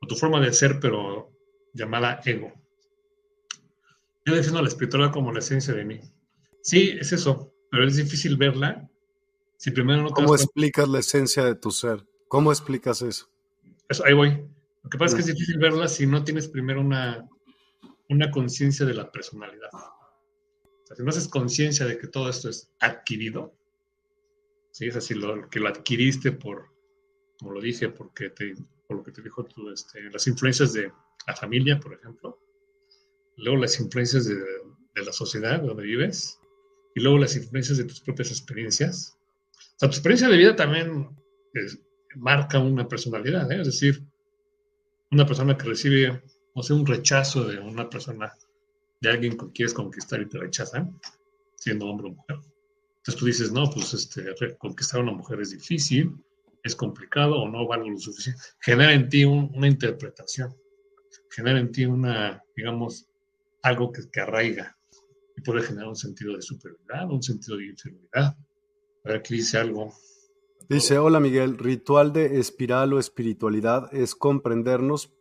o 0.00 0.06
tu 0.06 0.16
forma 0.16 0.40
de 0.40 0.52
ser, 0.52 0.80
pero 0.80 1.30
llamada 1.72 2.20
ego. 2.24 2.52
Yo 4.24 4.34
defino 4.34 4.60
la 4.60 4.68
espiritualidad 4.68 5.12
como 5.12 5.32
la 5.32 5.38
esencia 5.38 5.72
de 5.74 5.84
mí. 5.84 6.00
Sí, 6.66 6.96
es 7.00 7.12
eso, 7.12 7.54
pero 7.70 7.86
es 7.86 7.96
difícil 7.96 8.36
verla 8.36 8.88
si 9.56 9.70
primero 9.70 10.02
no 10.02 10.08
te 10.08 10.14
¿Cómo 10.14 10.34
explicas 10.34 10.88
la 10.88 10.98
esencia 10.98 11.44
de 11.44 11.54
tu 11.54 11.70
ser? 11.70 12.04
¿Cómo 12.28 12.50
explicas 12.50 13.02
eso? 13.02 13.30
Eso, 13.88 14.04
ahí 14.04 14.14
voy. 14.14 14.44
Lo 14.82 14.90
que 14.90 14.98
pasa 14.98 15.16
es 15.16 15.24
que 15.24 15.30
es 15.30 15.36
difícil 15.36 15.58
verla 15.58 15.88
si 15.88 16.06
no 16.06 16.24
tienes 16.24 16.48
primero 16.48 16.80
una, 16.80 17.26
una 18.08 18.30
conciencia 18.30 18.84
de 18.84 18.94
la 18.94 19.10
personalidad 19.10 19.70
si 20.94 21.02
no 21.02 21.10
haces 21.10 21.28
conciencia 21.28 21.86
de 21.86 21.98
que 21.98 22.06
todo 22.06 22.28
esto 22.28 22.48
es 22.48 22.70
adquirido, 22.78 23.54
¿sí? 24.70 24.86
es 24.86 24.96
así, 24.96 25.14
lo, 25.14 25.48
que 25.48 25.58
lo 25.58 25.68
adquiriste 25.68 26.32
por, 26.32 26.68
como 27.38 27.52
lo 27.52 27.60
dije, 27.60 27.88
porque 27.88 28.30
te, 28.30 28.54
por 28.86 28.98
lo 28.98 29.02
que 29.02 29.12
te 29.12 29.22
dijo 29.22 29.44
tú, 29.44 29.70
este, 29.70 30.02
las 30.10 30.26
influencias 30.26 30.72
de 30.72 30.92
la 31.26 31.34
familia, 31.34 31.80
por 31.80 31.94
ejemplo, 31.94 32.38
luego 33.36 33.60
las 33.60 33.80
influencias 33.80 34.26
de, 34.26 34.36
de 34.36 35.04
la 35.04 35.12
sociedad 35.12 35.60
donde 35.60 35.82
vives, 35.82 36.38
y 36.96 37.00
luego 37.00 37.18
las 37.18 37.36
influencias 37.36 37.76
de 37.76 37.84
tus 37.84 38.00
propias 38.00 38.30
experiencias. 38.30 39.18
O 39.52 39.78
sea, 39.78 39.90
tu 39.90 39.96
experiencia 39.96 40.28
de 40.30 40.38
vida 40.38 40.56
también 40.56 41.10
marca 42.16 42.58
una 42.58 42.88
personalidad, 42.88 43.52
¿eh? 43.52 43.60
es 43.60 43.66
decir, 43.66 44.02
una 45.10 45.26
persona 45.26 45.58
que 45.58 45.66
recibe, 45.66 46.22
o 46.54 46.62
sea, 46.62 46.74
un 46.74 46.86
rechazo 46.86 47.44
de 47.44 47.60
una 47.60 47.90
persona 47.90 48.32
de 49.02 49.10
alguien 49.10 49.36
que 49.36 49.52
quieres 49.52 49.74
conquistar 49.74 50.22
y 50.22 50.26
te 50.26 50.38
rechazan, 50.38 50.98
siendo 51.56 51.86
hombre 51.86 52.08
o 52.08 52.10
mujer. 52.12 52.38
Entonces 52.96 53.16
tú 53.16 53.26
dices, 53.26 53.52
no, 53.52 53.68
pues 53.68 53.92
este, 53.92 54.56
conquistar 54.56 55.00
a 55.00 55.02
una 55.02 55.12
mujer 55.12 55.42
es 55.42 55.50
difícil, 55.50 56.16
es 56.62 56.74
complicado 56.74 57.36
o 57.36 57.46
no 57.46 57.68
valgo 57.68 57.90
lo 57.90 57.98
suficiente. 57.98 58.40
Genera 58.58 58.94
en 58.94 59.10
ti 59.10 59.26
una 59.26 59.68
interpretación, 59.68 60.56
genera 61.30 61.60
en 61.60 61.70
ti 61.70 61.84
una, 61.84 62.42
digamos, 62.56 63.06
algo 63.60 63.92
que, 63.92 64.08
que 64.10 64.20
arraiga 64.20 64.75
y 65.36 65.42
puede 65.42 65.62
generar 65.62 65.88
un 65.88 65.96
sentido 65.96 66.34
de 66.34 66.42
superioridad, 66.42 67.10
un 67.10 67.22
sentido 67.22 67.58
de 67.58 67.66
inferioridad. 67.66 68.36
A 69.04 69.08
ver, 69.08 69.16
aquí 69.16 69.34
dice 69.34 69.58
algo. 69.58 69.92
Dice, 70.68 70.98
hola 70.98 71.20
Miguel, 71.20 71.58
ritual 71.58 72.12
de 72.12 72.40
espiral 72.40 72.92
o 72.92 72.98
espiritualidad 72.98 73.92
es 73.94 74.14
comprendernos 74.14 75.12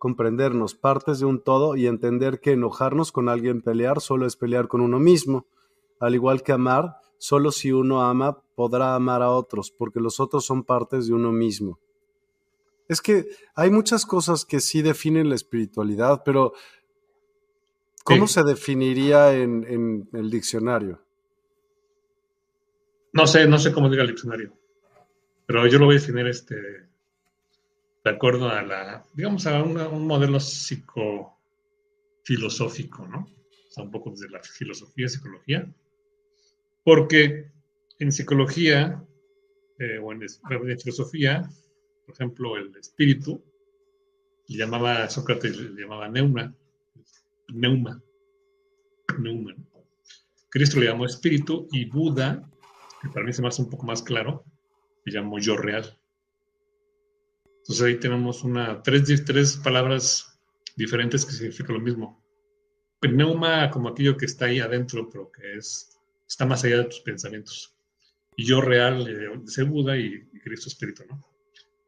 comprendernos 0.00 0.74
partes 0.74 1.20
de 1.20 1.26
un 1.26 1.44
todo 1.44 1.76
y 1.76 1.86
entender 1.86 2.40
que 2.40 2.52
enojarnos 2.52 3.12
con 3.12 3.28
alguien, 3.28 3.60
pelear, 3.60 4.00
solo 4.00 4.26
es 4.26 4.34
pelear 4.34 4.66
con 4.66 4.80
uno 4.80 4.98
mismo. 4.98 5.46
Al 6.00 6.14
igual 6.14 6.42
que 6.42 6.52
amar, 6.52 6.96
solo 7.18 7.52
si 7.52 7.70
uno 7.70 8.02
ama 8.02 8.42
podrá 8.54 8.94
amar 8.94 9.20
a 9.20 9.30
otros, 9.30 9.70
porque 9.70 10.00
los 10.00 10.18
otros 10.18 10.46
son 10.46 10.64
partes 10.64 11.06
de 11.06 11.12
uno 11.12 11.32
mismo. 11.32 11.78
Es 12.88 13.02
que 13.02 13.26
hay 13.54 13.70
muchas 13.70 14.06
cosas 14.06 14.46
que 14.46 14.60
sí 14.60 14.80
definen 14.80 15.28
la 15.28 15.34
espiritualidad, 15.34 16.22
pero 16.24 16.54
¿cómo 18.04 18.26
se 18.26 18.44
definiría 18.44 19.32
en, 19.32 19.64
en, 19.68 20.08
el 20.12 20.30
diccionario? 20.30 21.02
No 23.12 23.26
sé, 23.26 23.46
no 23.46 23.58
sé 23.58 23.72
cómo 23.72 23.90
diga 23.90 24.02
el 24.02 24.10
diccionario, 24.10 24.52
pero 25.46 25.66
yo 25.66 25.78
lo 25.78 25.86
voy 25.86 25.96
a 25.96 26.00
definir 26.00 26.26
este, 26.26 26.90
de 28.04 28.10
acuerdo 28.10 28.48
a 28.48 28.62
la, 28.62 29.04
digamos, 29.14 29.46
a 29.46 29.62
un 29.62 30.06
modelo 30.06 30.40
psicofilosófico, 30.40 33.06
¿no? 33.06 33.20
O 33.20 33.72
sea, 33.72 33.84
un 33.84 33.90
poco 33.90 34.10
desde 34.10 34.30
la 34.30 34.40
filosofía, 34.40 35.08
psicología, 35.08 35.72
porque 36.84 37.50
en 37.98 38.12
psicología 38.12 39.02
eh, 39.78 39.98
o 39.98 40.12
en, 40.12 40.20
filosofía, 40.78 41.48
por 42.04 42.14
ejemplo, 42.14 42.56
el 42.56 42.76
espíritu, 42.76 43.42
le 44.48 44.58
llamaba, 44.58 45.08
Sócrates 45.08 45.56
le 45.56 45.80
llamaba 45.80 46.08
neuma, 46.08 46.52
neuma, 47.52 48.02
neuma. 49.18 49.54
Cristo 50.48 50.80
le 50.80 50.86
llamó 50.86 51.06
espíritu 51.06 51.68
y 51.72 51.84
Buda, 51.84 52.48
que 53.00 53.08
para 53.08 53.24
mí 53.24 53.32
se 53.32 53.42
me 53.42 53.48
hace 53.48 53.62
un 53.62 53.70
poco 53.70 53.86
más 53.86 54.02
claro, 54.02 54.44
le 55.04 55.12
llamó 55.12 55.38
yo 55.38 55.56
real. 55.56 55.96
Entonces 57.58 57.82
ahí 57.82 58.00
tenemos 58.00 58.42
una, 58.42 58.82
tres, 58.82 59.24
tres 59.24 59.56
palabras 59.56 60.38
diferentes 60.76 61.24
que 61.24 61.32
significan 61.32 61.74
lo 61.74 61.80
mismo. 61.80 62.22
pneuma 63.00 63.70
como 63.70 63.88
aquello 63.88 64.16
que 64.16 64.26
está 64.26 64.46
ahí 64.46 64.60
adentro, 64.60 65.08
pero 65.08 65.30
que 65.30 65.56
es, 65.56 65.98
está 66.26 66.46
más 66.46 66.64
allá 66.64 66.78
de 66.78 66.84
tus 66.84 67.00
pensamientos. 67.00 67.74
Y 68.36 68.44
yo 68.44 68.60
real 68.60 69.06
eh, 69.08 69.40
ser 69.46 69.66
Buda 69.66 69.96
y, 69.96 70.26
Cristo 70.42 70.68
Espíritu, 70.68 71.04
¿no? 71.08 71.22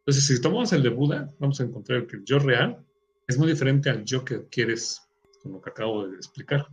Entonces, 0.00 0.26
si 0.26 0.40
tomamos 0.40 0.72
el 0.72 0.82
de 0.82 0.88
Buda, 0.88 1.32
vamos 1.38 1.60
a 1.60 1.64
encontrar 1.64 2.06
que 2.06 2.16
el 2.16 2.24
yo 2.24 2.38
real 2.38 2.84
es 3.26 3.38
muy 3.38 3.48
diferente 3.48 3.88
al 3.88 4.04
yo 4.04 4.24
que 4.24 4.46
quieres, 4.48 5.02
como 5.42 5.60
que 5.60 5.70
acabo 5.70 6.06
de 6.06 6.16
explicar, 6.16 6.66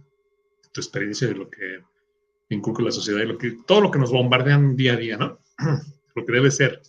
tu 0.72 0.82
experiencia 0.82 1.28
de 1.28 1.36
lo 1.36 1.50
que 1.50 1.84
inculca 2.50 2.84
la 2.84 2.92
sociedad 2.92 3.22
y 3.22 3.28
lo 3.28 3.38
que, 3.38 3.58
todo 3.66 3.82
lo 3.82 3.92
que 3.92 4.00
nos 4.00 4.12
bombardean 4.12 4.76
día 4.76 4.94
a 4.94 4.98
día, 4.98 5.18
¿no? 5.18 5.40
lo 6.16 6.26
que 6.26 6.32
debe 6.32 6.52
ser 6.52 6.82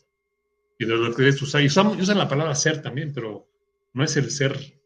y 0.79 0.87
de 0.87 0.97
lo 0.97 1.15
que 1.15 1.23
debes 1.23 1.41
usar. 1.43 1.63
Y 1.63 1.67
usan, 1.67 2.19
la 2.19 2.29
palabra 2.29 2.55
ser 2.55 2.83
también, 2.83 3.13
pero 3.13 3.49
no 3.93 4.05
es 4.05 4.17
el 4.17 4.31
ser 4.31 4.81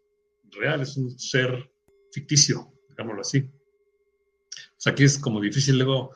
real, 0.50 0.82
es 0.82 0.96
un 0.96 1.18
ser 1.18 1.70
ficticio, 2.12 2.72
digámoslo 2.88 3.20
así. 3.20 3.40
O 3.40 4.80
sea, 4.80 4.92
aquí 4.92 5.04
es 5.04 5.18
como 5.18 5.40
difícil 5.40 5.76
luego, 5.76 6.14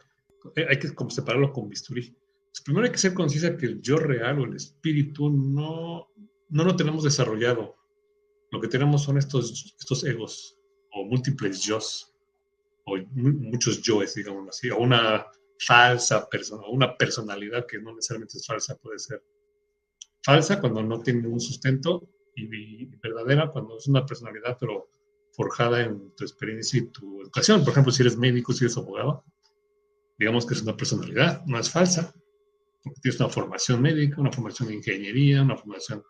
eh, 0.57 0.67
hay 0.69 0.79
que 0.79 0.95
como 0.95 1.11
separarlo 1.11 1.53
con 1.53 1.69
bisturí. 1.69 2.17
Pues 2.51 2.61
primero 2.65 2.87
hay 2.87 2.93
que 2.93 2.99
ser 2.99 3.15
conciencia 3.15 3.57
que 3.57 3.67
el 3.67 3.81
yo 3.81 3.99
real 3.99 4.41
o 4.41 4.45
el 4.45 4.57
espíritu 4.57 5.31
no, 5.31 6.09
no 6.49 6.65
lo 6.65 6.77
tenemos 6.77 7.05
desarrollado. 7.05 7.77
Lo 8.51 8.61
que 8.61 8.69
tenemos 8.69 9.05
son 9.05 9.19
estos, 9.19 9.77
estos 9.79 10.05
egos 10.05 10.58
o 10.93 11.05
múltiples 11.05 11.61
yo 11.61 11.79
o 12.89 12.97
muchos 13.15 13.83
yoes, 13.83 14.15
digámoslo 14.15 14.51
así, 14.51 14.71
o 14.71 14.79
una 14.79 15.27
falsa 15.59 16.29
persona, 16.29 16.63
o 16.63 16.73
una 16.73 16.97
personalidad 16.97 17.67
que 17.67 17.79
no 17.79 17.95
necesariamente 17.95 18.39
es 18.39 18.47
falsa, 18.47 18.77
puede 18.77 18.99
ser 18.99 19.23
falsa 20.23 20.61
cuando 20.61 20.83
no 20.83 21.01
tiene 21.01 21.27
un 21.29 21.41
sustento 21.41 22.09
y, 22.35 22.87
verdadera 22.87 23.51
cuando 23.51 23.77
es 23.77 23.87
una 23.89 24.07
personalidad, 24.07 24.57
pero 24.59 24.89
forjada 25.33 25.83
en 25.83 26.11
tu 26.15 26.25
experiencia 26.25 26.79
y 26.79 26.87
tu 26.87 27.23
educación. 27.23 27.63
Por 27.63 27.73
ejemplo, 27.73 27.93
si 27.93 28.03
eres 28.03 28.17
médico, 28.17 28.53
si 28.53 28.65
eres 28.65 28.77
abogado, 28.77 29.25
digamos 30.19 30.47
que 30.47 30.55
es 30.55 30.63
una 30.63 30.77
personalidad, 30.77 31.45
no 31.47 31.59
es 31.59 31.71
falsa, 31.71 32.15
porque 32.83 33.01
tienes 33.01 33.21
una 33.21 33.29
formación 33.29 33.83
médica, 33.83 34.21
una 34.21 34.33
formación 34.33 34.69
de 34.69 34.77
ingeniería, 34.77 35.43
una 35.43 35.57
formación 35.57 36.03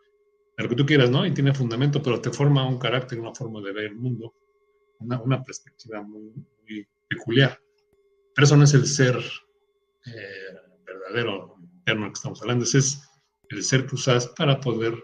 de 0.57 0.63
lo 0.63 0.69
que 0.69 0.77
tú 0.77 0.87
quieras, 0.87 1.11
¿no? 1.11 1.27
Y 1.27 1.33
tiene 1.33 1.55
fundamento, 1.55 2.03
pero 2.03 2.21
te 2.21 2.31
forma 2.31 2.67
un 2.67 2.79
carácter, 2.79 3.19
una 3.21 3.35
forma 3.35 3.61
de 3.61 3.73
ver 3.73 3.85
el 3.85 3.97
mundo, 3.97 4.35
una, 5.01 5.45
perspectiva 5.45 6.03
muy, 6.03 6.33
peculiar. 7.09 7.59
Pero 8.35 8.45
eso 8.45 8.57
no 8.57 8.65
es 8.65 8.75
el 8.75 8.87
ser 8.87 9.17
eh, 10.07 10.55
verdadero, 10.87 11.57
interno 11.61 12.07
que 12.07 12.13
estamos 12.13 12.41
hablando, 12.43 12.65
ese 12.65 12.79
es 12.79 13.03
el 13.51 13.63
ser 13.63 13.87
que 13.87 13.95
usas 13.95 14.27
para 14.29 14.61
poder 14.61 15.03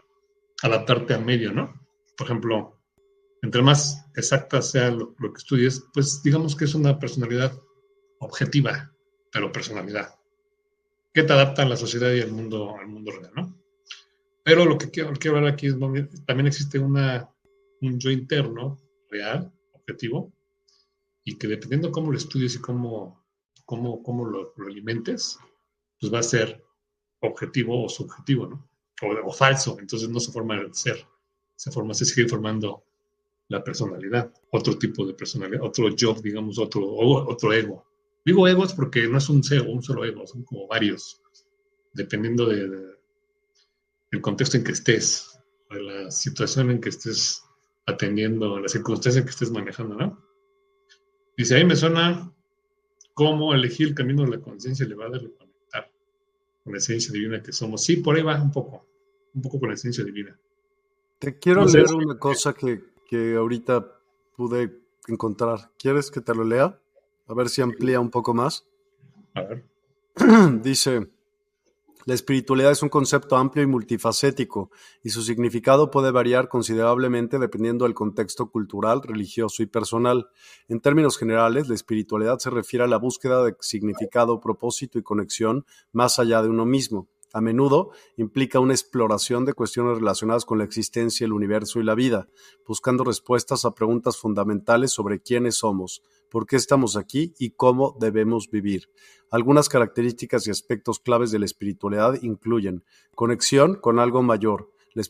adaptarte 0.62 1.14
al 1.14 1.24
medio, 1.24 1.52
¿no? 1.52 1.72
Por 2.16 2.26
ejemplo, 2.26 2.80
entre 3.42 3.62
más 3.62 4.06
exacta 4.16 4.62
sea 4.62 4.90
lo, 4.90 5.14
que 5.16 5.38
estudies, 5.38 5.84
pues 5.92 6.22
digamos 6.22 6.56
que 6.56 6.64
es 6.64 6.74
una 6.74 6.98
personalidad 6.98 7.52
objetiva, 8.20 8.92
pero 9.32 9.52
personalidad, 9.52 10.14
que 11.12 11.22
te 11.22 11.32
adapta 11.32 11.62
a 11.62 11.68
la 11.68 11.76
sociedad 11.76 12.12
y 12.12 12.20
al 12.20 12.32
mundo, 12.32 12.76
al 12.78 12.88
mundo 12.88 13.12
real, 13.12 13.32
¿no? 13.34 13.58
Pero 14.42 14.66
lo 14.66 14.76
que 14.76 14.90
quiero, 14.90 15.12
quiero 15.14 15.38
hablar 15.38 15.54
aquí 15.54 15.66
es 15.66 15.76
también 16.26 16.46
existe 16.46 16.78
una, 16.78 17.30
un 17.80 17.98
yo 17.98 18.10
interno, 18.10 18.78
real, 19.10 19.52
objetivo, 19.84 20.32
y 21.24 21.36
que 21.38 21.46
dependiendo 21.46 21.92
cómo 21.92 22.10
lo 22.10 22.18
estudies 22.18 22.56
y 22.56 22.60
cómo, 22.60 23.24
cómo, 23.64 24.02
cómo 24.02 24.26
lo, 24.26 24.52
lo 24.56 24.66
alimentes, 24.66 25.38
pues 26.00 26.12
va 26.12 26.18
a 26.18 26.22
ser 26.22 26.64
objetivo 27.20 27.84
o 27.84 27.88
subjetivo, 27.88 28.46
¿no? 28.46 28.68
O, 29.24 29.32
falso, 29.32 29.76
entonces 29.80 30.08
no 30.08 30.20
se 30.20 30.32
forma 30.32 30.54
el 30.54 30.72
ser, 30.72 31.04
se 31.56 31.70
forma, 31.70 31.94
se 31.94 32.04
sigue 32.04 32.28
formando 32.28 32.84
la 33.48 33.62
personalidad, 33.62 34.32
otro 34.50 34.78
tipo 34.78 35.04
de 35.04 35.14
personalidad, 35.14 35.62
otro 35.62 35.94
yo, 35.94 36.14
digamos, 36.14 36.58
otro, 36.58 36.82
otro 36.94 37.52
ego. 37.52 37.84
Digo 38.25 38.49
egos 38.49 38.73
porque 38.73 39.06
no 39.08 39.18
es 39.18 39.28
un 39.28 39.42
ser 39.42 39.62
un 39.62 39.82
solo 39.82 40.04
ego, 40.04 40.26
son 40.26 40.44
como 40.44 40.66
varios, 40.66 41.20
dependiendo 41.92 42.47
de, 42.47 42.68
del 44.10 44.20
contexto 44.23 44.56
en 44.56 44.64
que 44.64 44.73
estés, 44.73 45.38
de 45.70 45.82
la 45.82 46.10
situación 46.10 46.70
en 46.70 46.80
que 46.80 46.90
estés 46.90 47.42
atendiendo, 47.86 48.58
la 48.60 48.68
circunstancia 48.68 49.23
que 49.23 49.30
estés 49.30 49.50
manejando, 49.50 49.97
¿no? 49.97 50.23
Dice, 51.36 51.56
ahí 51.56 51.64
me 51.64 51.76
suena 51.76 52.32
cómo 53.12 53.54
elegir 53.54 53.88
el 53.88 53.94
camino 53.94 54.25
de 54.25 54.36
la 54.36 54.40
conciencia 54.40 54.86
elevada 54.86 55.18
y 55.18 55.30
con 56.64 56.73
la 56.73 56.78
esencia 56.78 57.12
divina 57.12 57.42
que 57.42 57.52
somos. 57.52 57.84
Sí, 57.84 57.97
por 57.99 58.16
ahí 58.16 58.23
va 58.23 58.40
un 58.40 58.50
poco, 58.50 58.86
un 59.34 59.42
poco 59.42 59.60
con 59.60 59.68
la 59.68 59.75
esencia 59.75 60.02
divina. 60.02 60.38
Te 61.18 61.38
quiero 61.38 61.66
leer 61.66 61.92
una 61.92 62.18
cosa 62.18 62.54
que, 62.54 62.82
que 63.06 63.34
ahorita 63.36 63.86
pude 64.36 64.80
encontrar. 65.08 65.70
¿Quieres 65.78 66.10
que 66.10 66.20
te 66.20 66.34
lo 66.34 66.44
lea? 66.44 66.78
A 67.26 67.34
ver 67.34 67.49
si 67.49 67.60
amplía 67.60 68.00
un 68.00 68.10
poco 68.10 68.32
más. 68.32 68.66
A 69.34 69.42
ver. 69.42 69.64
Dice, 70.62 71.10
la 72.06 72.14
espiritualidad 72.14 72.73
es 72.73 72.82
un 72.82 72.88
concepto 72.88 73.36
amplio 73.36 73.64
y 73.64 73.67
multifacético, 73.67 74.71
y 75.02 75.10
su 75.10 75.23
significado 75.23 75.90
puede 75.90 76.10
variar 76.10 76.49
considerablemente 76.49 77.38
dependiendo 77.38 77.84
del 77.84 77.95
contexto 77.95 78.50
cultural, 78.50 79.02
religioso 79.02 79.62
y 79.62 79.67
personal. 79.67 80.28
En 80.69 80.80
términos 80.80 81.17
generales, 81.17 81.69
la 81.69 81.75
espiritualidad 81.75 82.38
se 82.38 82.50
refiere 82.50 82.84
a 82.84 82.88
la 82.88 82.99
búsqueda 82.99 83.43
de 83.45 83.56
significado, 83.60 84.40
propósito 84.40 84.99
y 84.99 85.02
conexión 85.02 85.64
más 85.93 86.19
allá 86.19 86.43
de 86.43 86.50
uno 86.50 86.67
mismo. 86.67 87.08
A 87.32 87.40
menudo 87.40 87.90
implica 88.17 88.60
una 88.60 88.75
exploración 88.75 89.45
de 89.45 89.54
cuestiones 89.54 89.99
relacionadas 89.99 90.45
con 90.45 90.58
la 90.58 90.64
existencia, 90.64 91.25
el 91.25 91.32
universo 91.32 91.80
y 91.80 91.82
la 91.82 91.97
vida, 91.97 92.28
buscando 92.64 93.02
respuestas 93.02 93.64
a 93.64 93.75
preguntas 93.75 94.17
fundamentales 94.19 94.93
sobre 94.93 95.21
quiénes 95.21 95.56
somos, 95.56 96.02
por 96.34 96.47
qué 96.47 96.56
estamos 96.56 96.97
aquí 96.97 97.32
y 97.38 97.50
cómo 97.50 97.97
debemos 98.00 98.50
vivir. 98.50 98.88
Algunas 99.30 99.68
características 99.68 100.49
y 100.49 100.50
aspectos 100.50 100.99
claves 100.99 101.30
de 101.30 101.38
la 101.38 101.44
espiritualidad 101.44 102.20
incluyen 102.23 102.82
conexión 103.14 103.76
con 103.76 104.00
algo 104.00 104.20
mayor. 104.20 104.73
La 104.94 105.02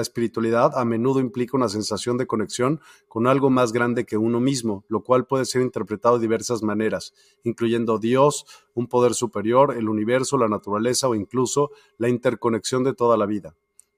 espiritualidad, 0.00 0.76
a 0.76 0.84
menudo 0.84 1.20
implica 1.20 1.56
una 1.56 1.68
sensación 1.68 2.18
de 2.18 2.26
conexión 2.26 2.80
con 3.06 3.28
algo 3.28 3.50
más 3.50 3.70
grande 3.72 4.04
que 4.04 4.16
uno 4.16 4.40
mismo, 4.40 4.84
lo 4.88 5.04
cual 5.04 5.28
puede 5.28 5.44
ser 5.44 5.62
interpretado 5.62 6.16
de 6.16 6.22
diversas 6.22 6.64
maneras, 6.64 7.14
incluyendo 7.44 7.98
Dios, 7.98 8.46
un 8.74 8.88
poder 8.88 9.14
superior, 9.14 9.76
el 9.76 9.88
universo, 9.88 10.36
la 10.38 10.48
naturaleza 10.48 11.06
o 11.06 11.14
incluso 11.14 11.70
la 11.98 12.08
interconexión 12.08 12.82
de 12.82 12.94
toda 12.94 13.16
la 13.16 13.26
vida. 13.26 13.54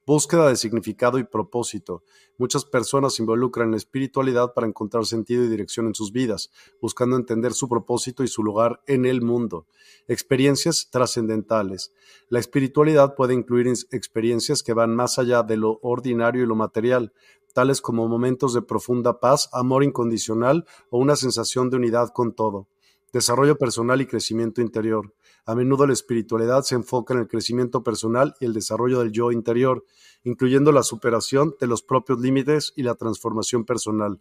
Búsqueda 0.08 0.48
de 0.48 0.54
significado 0.54 1.18
y 1.18 1.24
propósito. 1.24 2.04
Muchas 2.38 2.64
personas 2.64 3.18
involucran 3.18 3.72
la 3.72 3.76
espiritualidad 3.76 4.54
para 4.54 4.68
encontrar 4.68 5.04
sentido 5.04 5.42
y 5.42 5.48
dirección 5.48 5.88
en 5.88 5.96
sus 5.96 6.12
vidas, 6.12 6.52
buscando 6.80 7.16
entender 7.16 7.54
su 7.54 7.68
propósito 7.68 8.22
y 8.22 8.28
su 8.28 8.44
lugar 8.44 8.80
en 8.86 9.04
el 9.04 9.20
mundo. 9.20 9.66
Experiencias 10.06 10.90
trascendentales. 10.92 11.92
La 12.28 12.38
espiritualidad 12.38 13.16
puede 13.16 13.34
incluir 13.34 13.66
experiencias 13.90 14.62
que 14.62 14.74
van 14.74 14.94
más 14.94 15.18
allá 15.18 15.42
de 15.42 15.56
lo 15.56 15.80
ordinario 15.82 16.44
y 16.44 16.46
lo 16.46 16.54
material, 16.54 17.12
tales 17.52 17.80
como 17.80 18.06
momentos 18.06 18.54
de 18.54 18.62
profunda 18.62 19.18
paz, 19.18 19.48
amor 19.52 19.82
incondicional 19.82 20.66
o 20.88 20.98
una 20.98 21.16
sensación 21.16 21.68
de 21.68 21.78
unidad 21.78 22.10
con 22.10 22.32
todo. 22.32 22.68
Desarrollo 23.12 23.58
personal 23.58 24.00
y 24.00 24.06
crecimiento 24.06 24.60
interior. 24.60 25.12
A 25.48 25.54
menudo 25.54 25.86
la 25.86 25.92
espiritualidad 25.92 26.62
se 26.62 26.74
enfoca 26.74 27.14
en 27.14 27.20
el 27.20 27.28
crecimiento 27.28 27.84
personal 27.84 28.34
y 28.40 28.46
el 28.46 28.52
desarrollo 28.52 28.98
del 28.98 29.12
yo 29.12 29.30
interior, 29.30 29.84
incluyendo 30.24 30.72
la 30.72 30.82
superación 30.82 31.54
de 31.60 31.68
los 31.68 31.84
propios 31.84 32.18
límites 32.18 32.72
y 32.74 32.82
la 32.82 32.96
transformación 32.96 33.64
personal. 33.64 34.18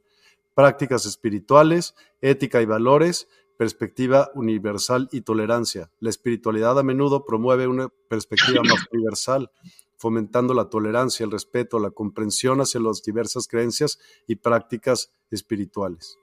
Prácticas 0.53 1.07
espirituales, 1.07 1.95
ética 2.21 2.61
y 2.61 2.67
valores, 2.67 3.27
perspectiva 3.57 4.29
universal 4.35 5.09
y 5.11 5.21
tolerancia. 5.21 5.89
La 5.99 6.11
espiritualidad 6.11 6.77
a 6.77 6.83
menudo 6.83 7.25
promueve 7.25 7.65
una 7.65 7.89
perspectiva 8.07 8.61
más 8.61 8.85
universal, 8.91 9.49
fomentando 9.97 10.53
la 10.53 10.69
tolerancia, 10.69 11.23
el 11.23 11.31
respeto, 11.31 11.79
la 11.79 11.89
comprensión 11.89 12.61
hacia 12.61 12.79
las 12.79 13.01
diversas 13.01 13.47
creencias 13.47 13.97
y 14.27 14.35
prácticas 14.35 15.11
espirituales. 15.31 16.19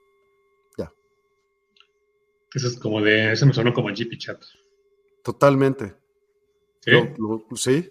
Ya. 0.77 0.93
Eso 2.53 2.67
es 2.69 2.79
como 2.79 3.01
de, 3.01 3.33
eso 3.33 3.45
me 3.45 3.53
sonó 3.53 3.73
como 3.73 3.89
GP 3.89 4.17
Chat. 4.17 4.41
Totalmente. 5.23 5.95
¿Sí? 6.81 6.91
¿Sí? 7.55 7.89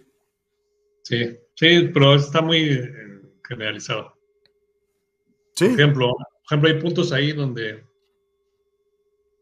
Sí, 1.02 1.36
sí, 1.54 1.90
pero 1.92 2.14
está 2.14 2.40
muy 2.42 2.58
eh, 2.58 3.22
generalizado. 3.46 4.14
Sí. 5.54 5.68
Por 5.68 5.80
ejemplo, 5.80 6.12
por 6.12 6.44
ejemplo, 6.46 6.68
hay 6.68 6.80
puntos 6.80 7.12
ahí 7.12 7.32
donde 7.32 7.84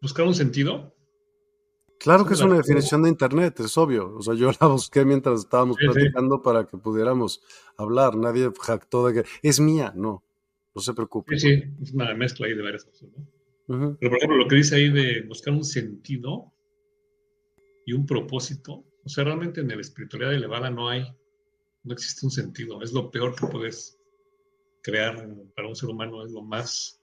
buscar 0.00 0.26
un 0.26 0.35
sentido. 0.35 0.94
Claro 1.98 2.24
que 2.24 2.33
es 2.33 2.40
una 2.40 2.57
definición 2.57 3.03
de 3.03 3.11
Internet, 3.11 3.61
es 3.61 3.76
obvio. 3.76 4.14
O 4.16 4.22
sea, 4.22 4.35
yo 4.35 4.50
la 4.59 4.68
busqué 4.68 5.05
mientras 5.05 5.40
estábamos 5.40 5.76
platicando 5.76 6.40
para 6.40 6.66
que 6.66 6.79
pudiéramos 6.79 7.42
hablar. 7.76 8.16
Nadie 8.16 8.50
jactó 8.59 9.07
de 9.07 9.22
que 9.22 9.29
es 9.42 9.61
mía, 9.61 9.92
no. 9.94 10.24
No 10.74 10.81
se 10.81 10.94
preocupe. 10.94 11.38
Sí, 11.38 11.57
sí, 11.57 11.64
es 11.83 11.92
una 11.92 12.14
mezcla 12.14 12.46
ahí 12.46 12.55
de 12.55 12.62
varias 12.62 12.85
cosas, 12.85 13.11
¿no? 13.16 13.96
Pero, 14.00 14.11
por 14.11 14.16
ejemplo, 14.16 14.37
lo 14.37 14.48
que 14.48 14.57
dice 14.57 14.76
ahí 14.76 14.88
de 14.88 15.22
buscar 15.29 15.53
un 15.53 15.64
sentido, 15.64 16.53
y 17.90 17.92
un 17.92 18.07
propósito. 18.07 18.85
O 19.05 19.09
sea, 19.09 19.24
realmente 19.24 19.61
en 19.61 19.68
la 19.68 19.81
espiritualidad 19.81 20.33
elevada 20.33 20.70
no 20.70 20.88
hay, 20.88 21.05
no 21.83 21.92
existe 21.92 22.24
un 22.24 22.31
sentido. 22.31 22.83
Es 22.83 22.92
lo 22.92 23.11
peor 23.11 23.35
que 23.35 23.48
puedes 23.48 23.98
crear 24.81 25.29
para 25.57 25.68
un 25.68 25.74
ser 25.74 25.88
humano, 25.88 26.24
es 26.24 26.31
lo 26.31 26.42
más 26.42 27.00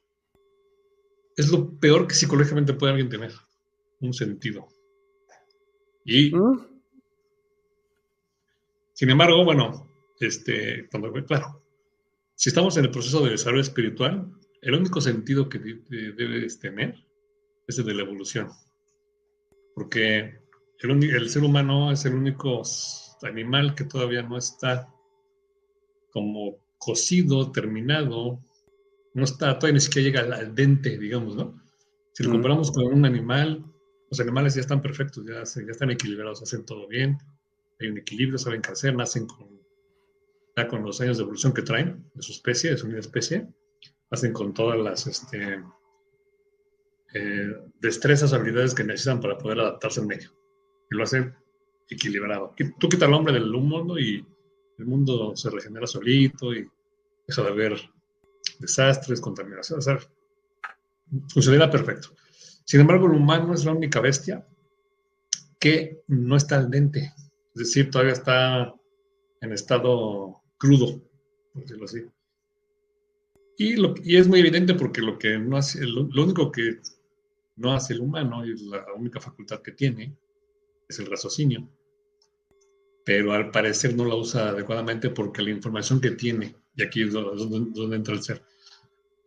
es 1.35 1.49
lo 1.51 1.79
peor 1.79 2.07
que 2.07 2.15
psicológicamente 2.15 2.73
puede 2.73 2.93
alguien 2.93 3.09
tener, 3.09 3.31
un 3.99 4.11
sentido. 4.11 4.67
Y, 6.03 6.33
¿Mm? 6.33 6.65
sin 8.93 9.09
embargo, 9.11 9.43
bueno, 9.45 9.87
este, 10.19 10.87
cuando, 10.89 11.13
claro, 11.25 11.63
si 12.33 12.49
estamos 12.49 12.75
en 12.77 12.85
el 12.85 12.91
proceso 12.91 13.23
de 13.23 13.31
desarrollo 13.31 13.61
espiritual, 13.61 14.31
el 14.63 14.73
único 14.73 14.99
sentido 14.99 15.47
que 15.47 15.59
debes 15.59 16.59
tener 16.59 17.05
es 17.67 17.77
el 17.77 17.85
de 17.85 17.93
la 17.93 18.01
evolución. 18.01 18.49
Porque 19.75 20.46
el, 20.79 21.03
el, 21.03 21.29
ser 21.29 21.43
humano 21.43 21.91
es 21.91 22.05
el 22.05 22.13
único 22.15 22.61
animal 23.23 23.75
que 23.75 23.83
todavía 23.83 24.21
no 24.21 24.37
está 24.37 24.93
como 26.11 26.57
cocido, 26.77 27.51
terminado, 27.51 28.39
no 29.13 29.23
está, 29.23 29.57
todavía 29.57 29.75
ni 29.75 29.79
siquiera 29.79 30.05
llega 30.21 30.35
al, 30.37 30.53
dente, 30.53 30.97
digamos, 30.97 31.35
¿no? 31.35 31.59
Si 32.13 32.23
lo 32.23 32.31
comparamos 32.31 32.71
con 32.71 32.85
un 32.85 33.05
animal, 33.05 33.63
los 34.09 34.19
animales 34.19 34.55
ya 34.55 34.61
están 34.61 34.81
perfectos, 34.81 35.23
ya, 35.25 35.43
ya 35.43 35.71
están 35.71 35.91
equilibrados, 35.91 36.41
hacen 36.41 36.65
todo 36.65 36.87
bien, 36.87 37.17
hay 37.79 37.89
un 37.89 37.97
equilibrio, 37.97 38.37
saben 38.37 38.61
crecer, 38.61 38.95
nacen 38.95 39.27
con, 39.27 39.47
ya 40.55 40.67
con 40.67 40.83
los 40.83 40.99
años 41.01 41.17
de 41.17 41.23
evolución 41.23 41.53
que 41.53 41.61
traen 41.61 42.09
de 42.13 42.21
su 42.21 42.31
especie, 42.31 42.71
de 42.71 42.77
su 42.77 42.85
misma 42.85 43.01
especie, 43.01 43.47
hacen 44.09 44.33
con 44.33 44.53
todas 44.53 44.79
las 44.79 45.05
este, 45.05 45.63
eh, 47.13 47.55
destrezas, 47.79 48.33
habilidades 48.33 48.73
que 48.73 48.83
necesitan 48.83 49.19
para 49.19 49.37
poder 49.37 49.59
adaptarse 49.59 49.99
al 49.99 50.07
medio. 50.07 50.36
Y 50.89 50.95
lo 50.95 51.03
hacen 51.03 51.35
equilibrado. 51.89 52.53
Tú 52.79 52.89
quitas 52.89 53.07
al 53.07 53.13
hombre 53.13 53.33
del 53.33 53.51
mundo 53.51 53.97
y 53.97 54.25
el 54.77 54.85
mundo 54.85 55.35
se 55.35 55.49
regenera 55.49 55.87
solito 55.87 56.53
y 56.53 56.67
deja 57.27 57.43
de 57.43 57.49
haber 57.49 57.77
desastres, 58.59 59.21
contaminación, 59.21 59.79
o 59.79 59.81
sea, 59.81 59.97
perfecto. 61.71 62.09
Sin 62.65 62.81
embargo, 62.81 63.07
el 63.07 63.13
humano 63.13 63.53
es 63.53 63.65
la 63.65 63.71
única 63.71 63.99
bestia 64.01 64.45
que 65.59 66.03
no 66.07 66.35
está 66.35 66.57
al 66.57 66.69
dente, 66.69 67.13
es 67.55 67.59
decir, 67.59 67.89
todavía 67.89 68.13
está 68.13 68.73
en 69.41 69.53
estado 69.53 70.43
crudo, 70.57 71.01
por 71.53 71.61
decirlo 71.63 71.85
así. 71.85 72.03
Y, 73.57 73.75
y 74.03 74.17
es 74.17 74.27
muy 74.27 74.39
evidente 74.39 74.75
porque 74.75 75.01
lo 75.01 75.17
que 75.17 75.39
no 75.39 75.57
hace, 75.57 75.85
lo, 75.85 76.01
único 76.01 76.51
que 76.51 76.79
no 77.55 77.73
hace 77.73 77.93
el 77.93 78.01
humano 78.01 78.45
y 78.45 78.55
la 78.69 78.85
única 78.93 79.19
facultad 79.19 79.61
que 79.61 79.71
tiene 79.71 80.15
es 80.87 80.99
el 80.99 81.07
raciocinio. 81.07 81.67
Pero 83.05 83.33
al 83.33 83.51
parecer 83.51 83.95
no 83.95 84.05
la 84.05 84.15
usa 84.15 84.49
adecuadamente 84.49 85.09
porque 85.09 85.41
la 85.41 85.51
información 85.51 86.01
que 86.01 86.11
tiene, 86.11 86.55
y 86.75 86.83
aquí 86.83 87.03
es 87.03 87.13
donde 87.13 87.95
entra 87.95 88.13
el 88.13 88.21
ser, 88.21 88.43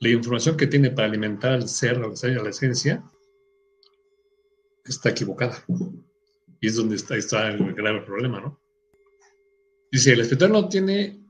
la 0.01 0.09
información 0.09 0.57
que 0.57 0.67
tiene 0.67 0.91
para 0.91 1.09
alimentar 1.09 1.53
al 1.53 1.69
ser, 1.69 1.97
a 1.97 2.43
la 2.43 2.51
esencia, 2.51 3.03
está 4.85 5.11
equivocada. 5.11 5.65
Y 6.61 6.67
es 6.67 6.77
donde 6.77 6.97
está, 6.97 7.17
está 7.17 7.49
el 7.49 7.75
grave 7.75 8.03
problema, 8.03 8.41
¿no? 8.41 8.61
Dice, 9.91 10.13
el 10.13 10.21
espiritual 10.21 10.53
no 10.53 10.69
tiene 10.69 11.21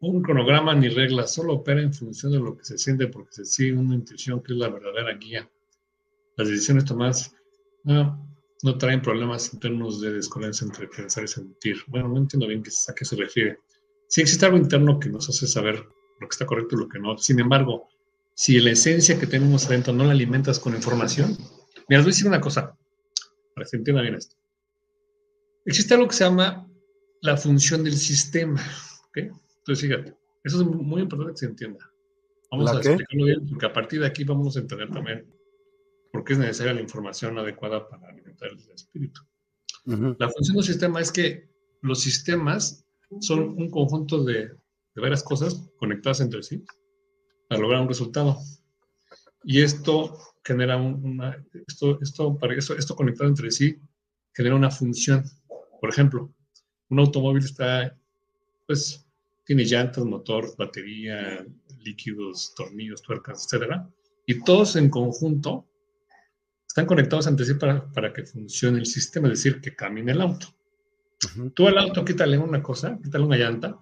un 0.00 0.22
cronograma 0.22 0.74
ni 0.74 0.88
reglas, 0.88 1.34
solo 1.34 1.54
opera 1.54 1.82
en 1.82 1.92
función 1.92 2.32
de 2.32 2.38
lo 2.38 2.56
que 2.56 2.64
se 2.64 2.78
siente 2.78 3.08
porque 3.08 3.32
se 3.32 3.44
sigue 3.44 3.76
una 3.76 3.94
intuición 3.94 4.42
que 4.42 4.52
es 4.52 4.58
la 4.58 4.68
verdadera 4.68 5.14
guía. 5.14 5.48
Las 6.36 6.48
decisiones 6.48 6.84
tomadas 6.84 7.34
no 8.62 8.78
traen 8.78 9.02
problemas 9.02 9.52
internos 9.52 10.00
de 10.00 10.12
desconexión 10.12 10.70
entre 10.70 10.88
pensar 10.88 11.24
y 11.24 11.28
sentir. 11.28 11.76
Bueno, 11.88 12.08
no 12.08 12.18
entiendo 12.18 12.46
bien 12.46 12.60
a 12.60 12.94
qué 12.94 13.04
se 13.04 13.16
refiere. 13.16 13.58
Sí 14.08 14.20
existe 14.22 14.46
algo 14.46 14.58
interno 14.58 14.98
que 14.98 15.08
nos 15.08 15.28
hace 15.28 15.46
saber 15.46 15.76
lo 15.76 16.28
que 16.28 16.32
está 16.32 16.46
correcto 16.46 16.76
y 16.76 16.78
lo 16.80 16.88
que 16.88 16.98
no. 16.98 17.18
Sin 17.18 17.38
embargo, 17.40 17.88
si 18.34 18.58
la 18.60 18.70
esencia 18.70 19.18
que 19.18 19.26
tenemos 19.26 19.66
adentro 19.66 19.92
no 19.92 20.04
la 20.04 20.12
alimentas 20.12 20.58
con 20.58 20.74
información, 20.74 21.36
mira, 21.88 21.98
les 21.98 22.04
voy 22.04 22.10
a 22.10 22.14
decir 22.14 22.26
una 22.26 22.40
cosa, 22.40 22.76
para 23.54 23.64
que 23.64 23.70
se 23.70 23.76
entienda 23.76 24.02
bien 24.02 24.14
esto. 24.14 24.36
Existe 25.64 25.94
algo 25.94 26.08
que 26.08 26.14
se 26.14 26.24
llama 26.24 26.66
la 27.22 27.36
función 27.36 27.82
del 27.82 27.96
sistema. 27.96 28.62
Entonces, 29.14 29.80
fíjate, 29.80 30.14
eso 30.44 30.60
es 30.60 30.66
muy 30.66 31.02
importante 31.02 31.32
que 31.32 31.38
se 31.38 31.46
entienda. 31.46 31.90
Vamos 32.50 32.70
a 32.70 32.76
explicarlo 32.76 33.24
bien, 33.24 33.48
porque 33.48 33.66
a 33.66 33.72
partir 33.72 34.00
de 34.00 34.06
aquí 34.06 34.22
vamos 34.22 34.56
a 34.56 34.60
entender 34.60 34.90
también 34.90 35.26
por 36.12 36.22
qué 36.22 36.34
es 36.34 36.38
necesaria 36.38 36.74
la 36.74 36.80
información 36.80 37.36
adecuada 37.38 37.88
para 37.88 38.12
alimentar 38.44 38.68
el 38.68 38.74
espíritu. 38.74 39.20
La 40.18 40.28
función 40.30 40.56
del 40.56 40.66
sistema 40.66 41.00
es 41.00 41.12
que 41.12 41.48
los 41.82 42.00
sistemas 42.00 42.84
son 43.20 43.50
un 43.50 43.70
conjunto 43.70 44.24
de, 44.24 44.48
de 44.48 45.00
varias 45.00 45.22
cosas 45.22 45.68
conectadas 45.78 46.20
entre 46.20 46.42
sí 46.42 46.64
para 47.48 47.60
lograr 47.60 47.82
un 47.82 47.88
resultado. 47.88 48.38
Y 49.44 49.60
esto 49.60 50.18
genera 50.44 50.76
una, 50.76 51.44
esto, 51.68 52.00
esto, 52.00 52.36
para 52.36 52.54
eso, 52.54 52.76
esto 52.76 52.96
conectado 52.96 53.28
entre 53.28 53.50
sí 53.50 53.76
genera 54.34 54.56
una 54.56 54.70
función. 54.70 55.24
Por 55.80 55.90
ejemplo, 55.90 56.32
un 56.88 56.98
automóvil 56.98 57.44
está, 57.44 57.96
pues, 58.66 59.06
tiene 59.44 59.64
llantas, 59.64 60.04
motor, 60.04 60.56
batería, 60.56 61.46
líquidos, 61.78 62.52
tornillos, 62.56 63.02
tuercas, 63.02 63.44
etcétera, 63.44 63.88
y 64.26 64.40
todos 64.42 64.74
en 64.74 64.90
conjunto 64.90 65.68
están 66.76 66.84
conectados 66.84 67.26
entre 67.26 67.46
sí 67.46 67.54
para, 67.54 67.90
para 67.90 68.12
que 68.12 68.22
funcione 68.22 68.78
el 68.78 68.84
sistema, 68.84 69.28
es 69.28 69.42
decir, 69.42 69.62
que 69.62 69.74
camine 69.74 70.12
el 70.12 70.20
auto. 70.20 70.48
Tú 71.54 71.66
al 71.66 71.78
auto 71.78 72.04
quítale 72.04 72.36
una 72.36 72.62
cosa, 72.62 72.98
quítale 73.02 73.24
una 73.24 73.38
llanta, 73.38 73.78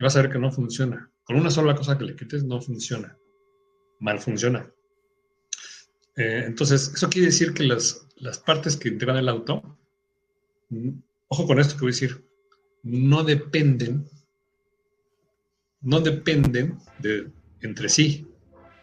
y 0.00 0.02
vas 0.02 0.16
a 0.16 0.22
ver 0.22 0.32
que 0.32 0.38
no 0.38 0.50
funciona. 0.50 1.10
Con 1.22 1.36
una 1.36 1.50
sola 1.50 1.74
cosa 1.74 1.98
que 1.98 2.04
le 2.04 2.16
quites 2.16 2.42
no 2.42 2.62
funciona. 2.62 3.14
Mal 4.00 4.20
funciona. 4.20 4.66
Eh, 6.16 6.44
entonces, 6.46 6.92
eso 6.94 7.10
quiere 7.10 7.26
decir 7.26 7.52
que 7.52 7.64
las, 7.64 8.06
las 8.16 8.38
partes 8.38 8.78
que 8.78 8.88
integran 8.88 9.18
el 9.18 9.28
auto, 9.28 9.76
mm, 10.70 10.92
ojo 11.28 11.46
con 11.46 11.60
esto 11.60 11.74
que 11.74 11.82
voy 11.82 11.90
a 11.90 11.92
decir, 11.92 12.24
no 12.84 13.22
dependen, 13.22 14.08
no 15.82 16.00
dependen 16.00 16.78
de 17.00 17.30
entre 17.60 17.90
sí, 17.90 18.26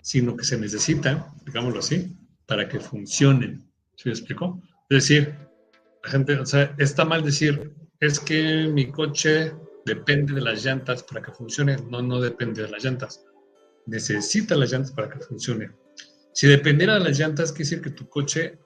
sino 0.03 0.37
que 0.37 0.43
se 0.43 0.59
necesitan, 0.59 1.25
digámoslo 1.43 1.79
así, 1.79 2.15
para 2.51 2.67
que 2.67 2.81
funcionen. 2.81 3.65
¿Sí 3.95 4.09
me 4.09 4.11
explico? 4.11 4.61
Es 4.89 5.07
decir, 5.07 5.33
la 6.03 6.11
gente, 6.11 6.37
o 6.37 6.45
sea, 6.45 6.75
está 6.79 7.05
mal 7.05 7.23
decir, 7.23 7.71
es 8.01 8.19
que 8.19 8.67
mi 8.67 8.91
coche 8.91 9.53
depende 9.85 10.33
de 10.33 10.41
las 10.41 10.65
llantas 10.65 11.01
para 11.01 11.21
que 11.21 11.31
funcione. 11.31 11.77
No, 11.89 12.01
no 12.01 12.19
depende 12.19 12.63
de 12.63 12.67
las 12.69 12.83
llantas. 12.83 13.23
Necesita 13.85 14.57
las 14.57 14.69
llantas 14.69 14.91
para 14.91 15.09
que 15.09 15.19
funcione. 15.19 15.71
Si 16.33 16.45
dependiera 16.45 16.95
de 16.95 16.99
las 16.99 17.17
llantas, 17.17 17.53
quiere 17.53 17.69
decir 17.69 17.81
que 17.81 17.91
tu 17.91 18.09
coche 18.09 18.59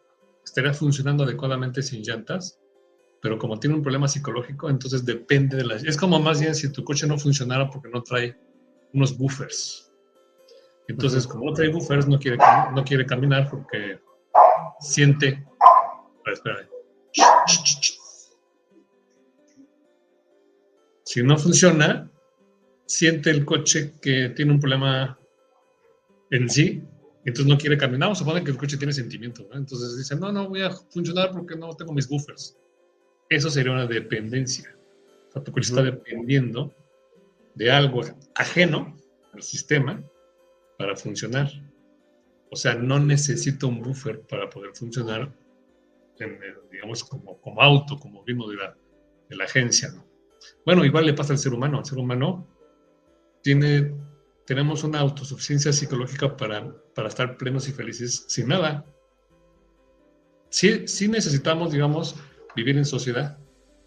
estaría 0.43 0.73
funcionando 0.73 1.23
adecuadamente 1.23 1.83
sin 1.83 2.01
llantas, 2.01 2.59
pero 3.21 3.37
como 3.37 3.59
tiene 3.59 3.75
un 3.75 3.83
problema 3.83 4.07
psicológico, 4.07 4.67
entonces 4.67 5.05
depende 5.05 5.57
de 5.57 5.63
las... 5.63 5.83
Es 5.83 5.95
como 5.95 6.19
más 6.19 6.39
bien 6.41 6.55
si 6.55 6.71
tu 6.71 6.83
coche 6.83 7.05
no 7.05 7.19
funcionara 7.19 7.69
porque 7.69 7.89
no 7.89 8.01
trae 8.01 8.35
unos 8.93 9.15
buffers. 9.15 9.84
Entonces, 10.87 11.25
como 11.25 11.45
no 11.45 11.53
trae 11.53 11.69
buffers, 11.69 12.07
no 12.07 12.19
quiere, 12.19 12.37
no 12.73 12.83
quiere 12.83 13.05
caminar 13.05 13.49
porque 13.49 13.99
siente... 14.79 15.43
espera. 16.31 16.67
Si 21.03 21.23
no 21.23 21.37
funciona, 21.37 22.11
siente 22.85 23.29
el 23.29 23.45
coche 23.45 23.93
que 24.01 24.29
tiene 24.29 24.51
un 24.51 24.59
problema 24.59 25.17
en 26.31 26.49
sí, 26.49 26.83
entonces 27.25 27.45
no 27.47 27.57
quiere 27.57 27.77
caminar. 27.77 28.07
Vamos 28.07 28.19
a 28.19 28.23
suponer 28.23 28.43
que 28.43 28.51
el 28.51 28.57
coche 28.57 28.77
tiene 28.77 28.93
sentimiento, 28.93 29.47
¿no? 29.49 29.57
Entonces 29.57 29.97
dice, 29.97 30.15
no, 30.15 30.31
no 30.31 30.49
voy 30.49 30.61
a 30.61 30.71
funcionar 30.71 31.31
porque 31.31 31.55
no 31.55 31.73
tengo 31.73 31.93
mis 31.93 32.07
buffers. 32.07 32.57
Eso 33.29 33.49
sería 33.49 33.71
una 33.71 33.87
dependencia. 33.87 34.75
O 35.29 35.31
sea, 35.31 35.43
tu 35.43 35.51
coche 35.51 35.69
está 35.69 35.81
dependiendo 35.81 36.73
de 37.55 37.71
algo 37.71 38.01
ajeno 38.35 38.95
al 39.33 39.41
sistema 39.41 40.03
para 40.77 40.95
funcionar. 40.95 41.49
O 42.51 42.55
sea, 42.55 42.75
no 42.75 42.99
necesita 42.99 43.65
un 43.65 43.81
buffer 43.81 44.21
para 44.21 44.49
poder 44.49 44.75
funcionar, 44.75 45.33
digamos, 46.71 47.03
como, 47.03 47.39
como 47.41 47.61
auto, 47.61 47.97
como 47.97 48.23
vimos 48.23 48.49
de 48.49 48.55
la, 48.57 48.77
de 49.29 49.35
la 49.35 49.45
agencia, 49.45 49.89
¿no? 49.89 50.05
Bueno, 50.65 50.85
igual 50.85 51.05
le 51.05 51.13
pasa 51.13 51.33
al 51.33 51.39
ser 51.39 51.53
humano. 51.53 51.79
El 51.79 51.85
ser 51.85 51.97
humano 51.97 52.47
tiene, 53.41 53.95
tenemos 54.45 54.83
una 54.83 54.99
autosuficiencia 54.99 55.73
psicológica 55.73 56.37
para, 56.37 56.71
para 56.93 57.07
estar 57.07 57.37
plenos 57.37 57.67
y 57.67 57.71
felices 57.71 58.25
sin 58.27 58.47
nada. 58.47 58.85
Sí, 60.49 60.87
sí 60.87 61.07
necesitamos, 61.07 61.71
digamos, 61.71 62.15
vivir 62.55 62.77
en 62.77 62.85
sociedad, 62.85 63.37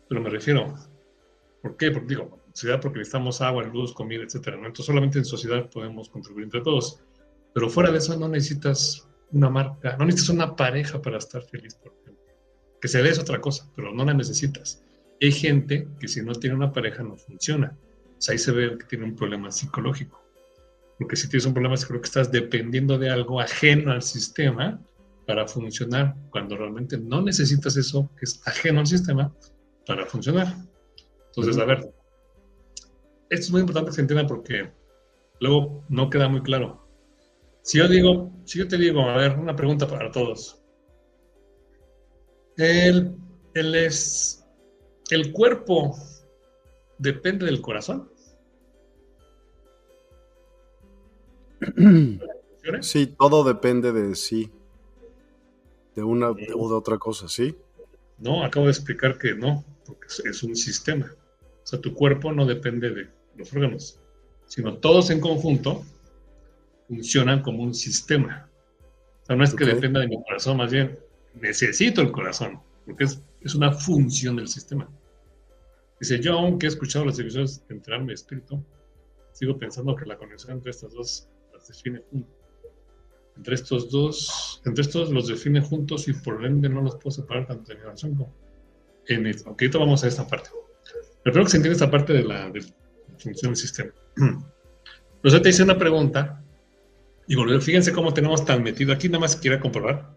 pero 0.09 0.21
me 0.21 0.31
refiero, 0.31 0.75
¿por 1.63 1.77
qué? 1.77 1.91
Porque 1.91 2.09
digo, 2.09 2.39
sociedad 2.59 2.81
porque 2.81 2.99
necesitamos 2.99 3.41
agua, 3.41 3.63
luz, 3.65 3.93
comida, 3.93 4.25
etcétera. 4.25 4.57
Entonces 4.57 4.87
solamente 4.87 5.19
en 5.19 5.25
sociedad 5.25 5.71
podemos 5.71 6.09
contribuir 6.09 6.45
entre 6.45 6.61
todos. 6.61 7.01
Pero 7.55 7.71
fuera 7.71 7.93
de 7.93 7.99
eso 7.99 8.19
no 8.19 8.29
necesitas 8.29 9.09
una 9.31 9.49
marca, 9.49 9.97
no 9.97 10.05
necesitas 10.05 10.35
una 10.35 10.57
pareja 10.57 11.01
para 11.01 11.19
estar 11.19 11.43
feliz, 11.43 11.75
por 11.77 11.93
ejemplo. 11.93 12.25
Que 12.81 12.89
se 12.89 13.03
dé 13.03 13.11
es 13.11 13.19
otra 13.19 13.41
cosa, 13.41 13.71
pero 13.77 13.93
no 13.93 14.05
la 14.05 14.13
necesitas. 14.13 14.83
Hay 15.21 15.33
gente 15.33 15.89
que 16.01 16.09
si 16.09 16.23
no 16.23 16.33
tiene 16.33 16.57
una 16.57 16.73
pareja 16.73 17.03
no 17.03 17.17
funciona. 17.17 17.77
ahí 18.29 18.39
se 18.39 18.51
ve 18.51 18.77
que 18.79 18.87
tiene 18.87 19.05
un 19.05 19.15
problema 19.15 19.51
psicológico. 19.53 20.21
Porque 20.99 21.15
si 21.15 21.29
tienes 21.29 21.47
un 21.47 21.55
problema, 21.55 21.77
creo 21.77 22.01
que 22.01 22.07
estás 22.07 22.33
dependiendo 22.33 22.99
de 22.99 23.09
algo 23.09 23.41
ajeno 23.41 23.93
al 23.93 24.03
sistema 24.03 24.81
para 25.27 25.47
funcionar, 25.47 26.17
cuando 26.31 26.57
realmente 26.57 26.99
no 26.99 27.23
necesitas 27.23 27.77
eso 27.77 28.11
que 28.19 28.25
es 28.25 28.41
ajeno 28.47 28.81
al 28.81 28.87
sistema 28.87 29.33
para 29.87 30.07
funcionar. 30.07 30.57
Entonces, 31.29 31.59
a 31.59 31.65
ver, 31.65 31.89
esto 33.31 33.47
es 33.47 33.51
muy 33.51 33.61
importante 33.61 33.91
que 33.91 33.95
se 33.95 34.01
entienda 34.01 34.27
porque 34.27 34.71
luego 35.41 35.85
no 35.89 36.11
queda 36.11 36.29
muy 36.29 36.43
claro. 36.43 36.87
Si 37.63 37.79
yo 37.79 37.89
digo, 37.89 38.33
si 38.45 38.59
yo 38.59 38.69
te 38.69 38.77
digo, 38.77 39.03
a 39.03 39.17
ver, 39.17 39.39
una 39.39 39.55
pregunta 39.55 39.87
para 39.87 40.11
todos. 40.11 40.63
El, 42.57 43.15
el, 43.55 43.75
es, 43.75 44.45
el 45.11 45.33
cuerpo 45.33 45.97
depende 46.99 47.47
del 47.47 47.61
corazón. 47.61 48.11
Sí, 52.83 53.07
todo 53.07 53.45
depende 53.45 53.93
de 53.93 54.15
sí 54.15 54.53
de 55.99 56.05
una 56.05 56.31
o 56.31 56.35
de 56.35 56.53
otra 56.53 56.97
cosa, 56.97 57.29
¿sí? 57.29 57.57
No, 58.19 58.45
acabo 58.45 58.67
de 58.67 58.73
explicar 58.73 59.19
que 59.19 59.35
no, 59.35 59.65
porque 59.85 60.07
es 60.07 60.43
un 60.45 60.55
sistema. 60.55 61.13
O 61.65 61.67
sea, 61.67 61.81
tu 61.81 61.93
cuerpo 61.93 62.33
no 62.33 62.47
depende 62.47 62.91
de 62.91 63.09
los 63.39 63.53
órganos, 63.53 64.01
sino 64.47 64.75
todos 64.75 65.11
en 65.11 65.21
conjunto 65.21 65.85
funcionan 66.89 67.43
como 67.43 67.63
un 67.63 67.75
sistema. 67.75 68.49
O 69.23 69.27
sea, 69.27 69.37
no 69.37 69.45
es 69.45 69.55
que 69.55 69.65
dependa 69.65 70.01
de 70.01 70.09
mi 70.09 70.23
corazón, 70.23 70.57
más 70.57 70.73
bien 70.73 70.99
necesito 71.35 72.01
el 72.01 72.11
corazón, 72.11 72.61
porque 72.85 73.05
es, 73.05 73.23
es 73.43 73.55
una 73.55 73.73
función 73.73 74.37
del 74.37 74.49
sistema. 74.49 74.89
Dice, 76.01 76.21
yo 76.21 76.39
aunque 76.39 76.67
he 76.67 76.69
escuchado 76.69 77.05
las 77.05 77.17
divisiones 77.17 77.63
entre 77.69 77.99
mi 77.99 78.13
espíritu, 78.13 78.63
sigo 79.33 79.59
pensando 79.59 79.95
que 79.97 80.07
la 80.07 80.17
conexión 80.17 80.53
entre 80.53 80.71
estas 80.71 80.93
dos 80.93 81.29
las 81.53 81.69
define 81.69 82.03
juntas 82.11 82.39
entre 83.39 83.55
estos 83.55 83.91
dos, 83.91 84.61
entre 84.65 84.83
estos 84.83 85.11
los 85.11 85.29
define 85.29 85.61
juntos 85.61 86.09
y 86.09 86.13
por 86.13 86.45
ende 86.45 86.69
no 86.69 86.83
los 86.83 86.97
puedo 86.97 87.13
separar 87.13 87.47
tanto 87.47 87.73
en 87.73 87.79
relación 87.79 88.15
como 88.17 88.35
en 89.07 89.27
esto. 89.27 89.51
Ok, 89.51 89.63
ahorita 89.63 89.79
vamos 89.79 90.05
a 90.05 90.09
esta 90.09 90.27
parte. 90.27 90.51
Pero 91.23 91.45
que 91.45 91.51
se 91.51 91.57
entiende 91.57 91.75
esta 91.75 91.91
parte 91.91 92.13
de 92.13 92.25
la, 92.25 92.53
función 93.19 93.53
del 93.53 93.57
sistema. 93.57 93.93
Pero 94.15 94.43
yo 95.25 95.43
te 95.43 95.49
hice 95.49 95.63
una 95.63 95.79
pregunta 95.79 96.43
y 97.27 97.35
volvió, 97.35 97.61
fíjense 97.61 97.93
cómo 97.93 98.15
tenemos 98.15 98.45
tan 98.45 98.63
metido, 98.63 98.93
aquí 98.93 99.09
nada 99.09 99.21
más 99.21 99.37
quiero 99.37 99.61
comprobar, 99.61 100.17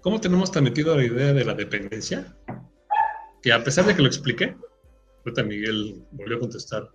cómo 0.00 0.20
tenemos 0.20 0.50
tan 0.50 0.64
metido 0.64 0.96
la 0.96 1.04
idea 1.04 1.32
de 1.32 1.44
la 1.44 1.54
dependencia, 1.54 2.34
que 3.42 3.52
a 3.52 3.62
pesar 3.62 3.86
de 3.86 3.94
que 3.94 4.02
lo 4.02 4.08
expliqué, 4.08 4.56
ahorita 5.24 5.42
Miguel 5.42 6.02
volvió 6.12 6.36
a 6.36 6.40
contestar 6.40 6.90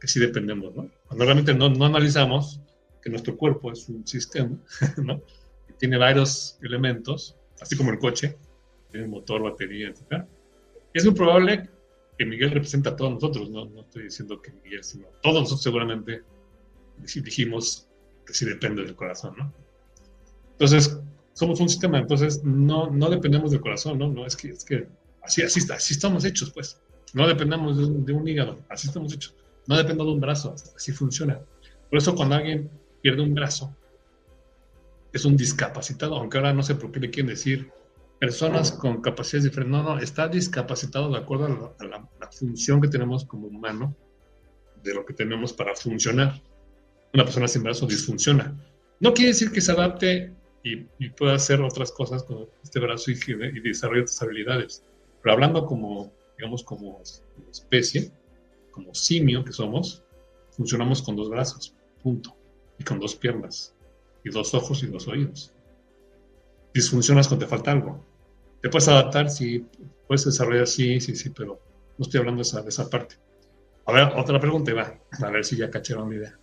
que 0.00 0.08
sí 0.08 0.20
dependemos, 0.20 0.74
¿no? 0.74 0.90
Cuando 1.06 1.24
realmente 1.24 1.54
no, 1.54 1.68
no 1.68 1.86
analizamos 1.86 2.60
que 3.00 3.08
nuestro 3.08 3.36
cuerpo 3.36 3.72
es 3.72 3.88
un 3.88 4.06
sistema, 4.06 4.56
¿no? 4.96 5.22
Que 5.66 5.72
tiene 5.78 5.96
varios 5.96 6.58
elementos, 6.62 7.36
así 7.60 7.76
como 7.76 7.92
el 7.92 7.98
coche, 7.98 8.36
tiene 8.90 9.06
motor, 9.06 9.42
batería, 9.42 9.88
etc. 9.88 10.24
Es 10.92 11.04
muy 11.04 11.14
probable 11.14 11.70
que 12.18 12.26
Miguel 12.26 12.50
represente 12.50 12.88
a 12.88 12.96
todos 12.96 13.12
nosotros, 13.12 13.50
no, 13.50 13.64
no 13.66 13.82
estoy 13.82 14.04
diciendo 14.04 14.40
que 14.40 14.52
Miguel, 14.64 14.84
sino 14.84 15.06
todos 15.22 15.40
nosotros 15.42 15.62
seguramente 15.62 16.22
dijimos 16.98 17.88
que 18.26 18.34
sí 18.34 18.44
depende 18.44 18.84
del 18.84 18.94
corazón, 18.94 19.34
¿no? 19.36 19.52
Entonces, 20.52 20.98
somos 21.32 21.60
un 21.60 21.68
sistema, 21.68 21.98
entonces 21.98 22.44
no, 22.44 22.90
no 22.90 23.08
dependemos 23.10 23.50
del 23.50 23.60
corazón, 23.60 23.98
¿no? 23.98 24.08
No, 24.08 24.26
es 24.26 24.36
que, 24.36 24.50
es 24.50 24.64
que 24.64 24.86
así, 25.22 25.42
así, 25.42 25.60
así 25.72 25.94
estamos 25.94 26.24
hechos, 26.24 26.50
pues. 26.50 26.80
No 27.14 27.26
dependemos 27.26 27.76
de 27.76 27.84
un, 27.84 28.04
de 28.04 28.12
un 28.12 28.26
hígado, 28.26 28.58
así 28.68 28.88
estamos 28.88 29.12
hechos. 29.12 29.34
No 29.66 29.76
dependo 29.76 30.04
de 30.04 30.12
un 30.12 30.20
brazo, 30.20 30.54
así 30.76 30.92
funciona. 30.92 31.40
Por 31.90 31.98
eso 31.98 32.14
cuando 32.14 32.36
alguien 32.36 32.70
pierde 33.00 33.22
un 33.22 33.34
brazo, 33.34 33.74
es 35.12 35.24
un 35.24 35.36
discapacitado, 35.36 36.16
aunque 36.16 36.38
ahora 36.38 36.52
no 36.52 36.62
sé 36.62 36.74
por 36.74 36.90
qué 36.90 37.00
le 37.00 37.10
quieren 37.10 37.28
decir 37.28 37.70
personas 38.22 38.70
con 38.70 39.02
capacidades 39.02 39.50
diferentes. 39.50 39.72
No, 39.72 39.82
no, 39.82 39.98
está 39.98 40.28
discapacitado 40.28 41.10
de 41.10 41.18
acuerdo 41.18 41.74
a, 41.80 41.84
la, 41.84 42.08
función 42.30 42.80
que 42.80 42.86
tenemos 42.86 43.24
como 43.24 43.48
humano, 43.48 43.96
de 44.80 44.94
lo 44.94 45.04
que 45.04 45.12
tenemos 45.12 45.52
para 45.52 45.74
funcionar. 45.74 46.40
Una 47.12 47.24
persona 47.24 47.48
sin 47.48 47.64
brazo 47.64 47.84
disfunciona. 47.84 48.54
No 49.00 49.12
quiere 49.12 49.32
decir 49.32 49.50
que 49.50 49.60
se 49.60 49.72
adapte 49.72 50.32
y, 50.62 51.08
pueda 51.18 51.34
hacer 51.34 51.60
otras 51.62 51.90
cosas 51.90 52.22
con 52.22 52.46
este 52.62 52.78
brazo 52.78 53.10
y, 53.10 53.18
y 53.26 53.60
desarrolle 53.60 54.02
otras 54.02 54.22
habilidades. 54.22 54.84
Pero 55.20 55.32
hablando 55.32 55.66
como, 55.66 56.12
digamos, 56.38 56.62
como 56.62 57.02
especie, 57.50 58.12
como 58.70 58.94
simio 58.94 59.44
que 59.44 59.52
somos, 59.52 60.04
funcionamos 60.52 61.02
con 61.02 61.16
dos 61.16 61.28
brazos, 61.28 61.74
punto 62.00 62.36
y 62.78 62.84
con 62.84 63.00
dos 63.00 63.16
piernas, 63.16 63.74
y 64.22 64.30
dos 64.30 64.54
ojos 64.54 64.80
y 64.84 64.86
dos 64.86 65.08
oídos. 65.08 65.52
Disfuncionas 66.72 67.26
cuando 67.26 67.46
te 67.46 67.50
falta 67.50 67.72
algo. 67.72 68.11
Te 68.62 68.68
puedes 68.68 68.86
adaptar, 68.86 69.28
sí, 69.28 69.66
puedes 70.06 70.24
desarrollar, 70.24 70.68
sí, 70.68 71.00
sí, 71.00 71.16
sí, 71.16 71.30
pero 71.30 71.60
no 71.98 72.02
estoy 72.04 72.20
hablando 72.20 72.38
de 72.38 72.42
esa, 72.42 72.62
de 72.62 72.68
esa 72.68 72.88
parte. 72.88 73.16
A 73.86 73.92
ver, 73.92 74.12
otra 74.16 74.38
pregunta 74.38 74.72
va, 74.72 75.00
a 75.20 75.30
ver 75.30 75.44
si 75.44 75.56
ya 75.56 75.68
cacharon 75.68 76.10
la 76.10 76.16
idea. 76.16 76.38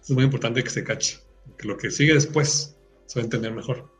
Es 0.00 0.10
muy 0.10 0.22
importante 0.22 0.62
que 0.62 0.70
se 0.70 0.84
cache, 0.84 1.18
que 1.58 1.66
lo 1.66 1.76
que 1.76 1.90
sigue 1.90 2.14
después 2.14 2.76
se 3.06 3.18
va 3.18 3.22
a 3.22 3.24
entender 3.24 3.52
mejor. 3.52 3.90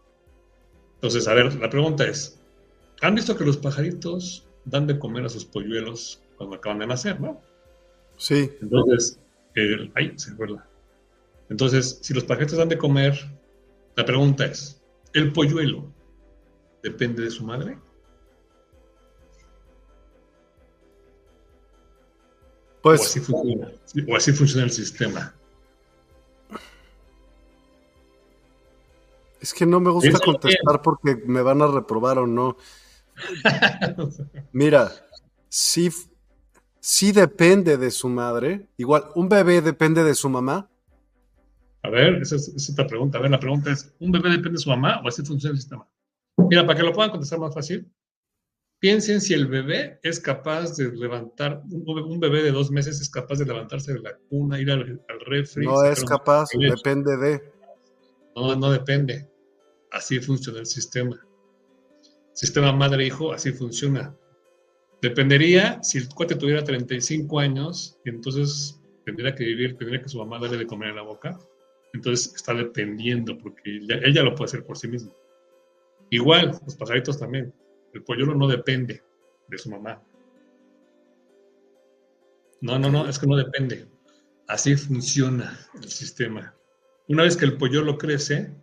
Entonces, 0.95 1.27
a 1.27 1.35
ver, 1.35 1.53
la 1.57 1.69
pregunta 1.69 2.07
es, 2.07 2.41
¿han 3.01 3.17
visto 3.17 3.37
que 3.37 3.45
los 3.45 3.57
pajaritos 3.57 4.47
dan 4.65 4.87
de 4.87 5.01
comer 5.01 5.25
a 5.25 5.29
sus 5.29 5.45
polluelos 5.45 6.23
cuando 6.37 6.57
acaban 6.57 6.79
de 6.79 6.87
nacer, 6.87 7.21
no? 7.21 7.41
Sí. 8.19 8.53
Entonces, 8.61 9.19
el, 9.55 9.91
ay, 9.97 10.13
se 10.17 10.31
acuerda. 10.31 10.65
Entonces, 11.49 11.99
si 12.03 12.15
los 12.15 12.23
paquetes 12.23 12.57
dan 12.57 12.69
de 12.69 12.79
comer, 12.79 13.19
la 13.97 14.05
pregunta 14.05 14.47
es, 14.47 14.81
¿el 15.13 15.33
polluelo 15.33 15.93
depende 16.83 17.23
de 17.23 17.31
su 17.31 17.45
madre? 17.45 17.79
Pues, 22.83 23.01
o 23.01 23.05
así 23.05 23.21
funciona, 23.21 23.73
o 24.09 24.17
así 24.17 24.33
funciona 24.33 24.65
el 24.65 24.73
sistema. 24.73 25.35
Es 29.41 29.55
que 29.55 29.67
no 29.67 29.81
me 29.81 29.91
gusta 29.91 30.19
contestar 30.21 30.83
porque 30.83 31.17
me 31.27 31.43
van 31.43 31.63
a 31.63 31.67
reprobar 31.67 32.19
o 32.19 32.27
no. 32.27 32.57
Mira, 34.53 34.93
sí, 35.49 35.91
sí 36.81 37.13
depende 37.13 37.77
de 37.77 37.91
su 37.91 38.09
madre. 38.09 38.69
Igual, 38.77 39.07
¿un 39.15 39.29
bebé 39.29 39.61
depende 39.61 40.05
de 40.05 40.15
su 40.15 40.29
mamá? 40.29 40.69
A 41.83 41.91
ver, 41.91 42.23
esa 42.23 42.37
es, 42.37 42.71
otra 42.71 42.87
pregunta. 42.87 43.19
A 43.19 43.21
ver, 43.21 43.31
la 43.31 43.41
pregunta 43.41 43.73
es, 43.73 43.93
¿un 43.99 44.13
bebé 44.13 44.31
depende 44.31 44.53
de 44.53 44.59
su 44.59 44.71
mamá 44.71 45.01
o 45.05 45.09
así 45.09 45.25
funciona 45.25 45.55
el 45.55 45.61
sistema? 45.61 45.89
Mira, 46.37 46.67
para 46.67 46.79
que 46.79 46.85
lo 46.85 46.93
puedan 46.93 47.11
contestar 47.11 47.39
más 47.39 47.55
fácil, 47.55 47.91
piensen 48.79 49.21
si 49.21 49.35
el 49.35 49.47
bebé 49.47 50.01
es 50.03 50.19
capaz 50.19 50.77
de 50.77 50.93
levantar, 50.93 51.63
un 51.71 52.21
bebé 52.21 52.43
de 52.43 52.51
dos 52.51 52.71
meses 52.71 53.01
es 53.01 53.09
capaz 53.09 53.39
de 53.39 53.47
levantarse 53.47 53.93
de 53.93 54.01
la 54.01 54.17
cuna, 54.29 54.61
ir 54.61 54.71
al, 54.71 55.01
al 55.09 55.21
refri. 55.21 55.65
No 55.65 55.85
es 55.85 56.05
capaz, 56.05 56.49
depende 56.59 57.17
de. 57.17 57.43
No, 58.35 58.57
no 58.57 58.71
depende. 58.71 59.29
Así 59.91 60.19
funciona 60.21 60.59
el 60.61 60.67
sistema. 60.67 61.21
Sistema 62.33 62.73
madre-hijo, 62.73 63.33
así 63.33 63.53
funciona. 63.53 64.17
Dependería 65.03 65.83
si 65.83 65.99
el 65.99 66.09
cuate 66.09 66.37
tuviera 66.37 66.65
35 66.65 67.39
años, 67.39 67.99
entonces 68.05 68.81
tendría 69.05 69.35
que 69.35 69.45
vivir, 69.45 69.77
tendría 69.77 70.01
que 70.01 70.09
su 70.09 70.19
mamá 70.19 70.39
darle 70.39 70.59
de 70.59 70.67
comer 70.67 70.91
en 70.91 70.97
la 70.97 71.03
boca. 71.03 71.39
Entonces 71.93 72.35
está 72.35 72.55
dependiendo, 72.55 73.37
porque 73.37 73.81
ella 74.05 74.23
lo 74.23 74.35
puede 74.35 74.47
hacer 74.49 74.65
por 74.65 74.79
sí 74.79 74.89
misma. 74.89 75.13
Igual, 76.13 76.61
los 76.67 76.77
pajaritos 76.77 77.19
también. 77.19 77.55
El 77.95 78.05
polluelo 78.05 78.35
no 78.35 78.47
depende 78.47 79.03
de 79.49 79.57
su 79.57 79.71
mamá. 79.71 80.03
No, 82.61 82.79
no, 82.79 82.91
no, 82.91 83.09
es 83.09 83.19
que 83.19 83.27
no 83.27 83.35
depende. 83.35 83.87
Así 84.47 84.77
funciona 84.77 85.59
el 85.75 85.89
sistema. 85.89 86.55
Una 87.09 87.23
vez 87.23 87.35
que 87.35 87.47
el 87.47 87.57
polluelo 87.57 87.97
crece 87.97 88.55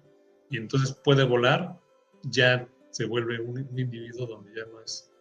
y 0.51 0.57
entonces 0.57 0.93
puede 1.03 1.23
volar, 1.23 1.79
ya 2.21 2.69
se 2.91 3.05
vuelve 3.05 3.41
un 3.41 3.67
individuo 3.75 4.27
donde 4.27 4.53
ya 4.55 4.65
no 4.71 4.79
es 4.81 5.12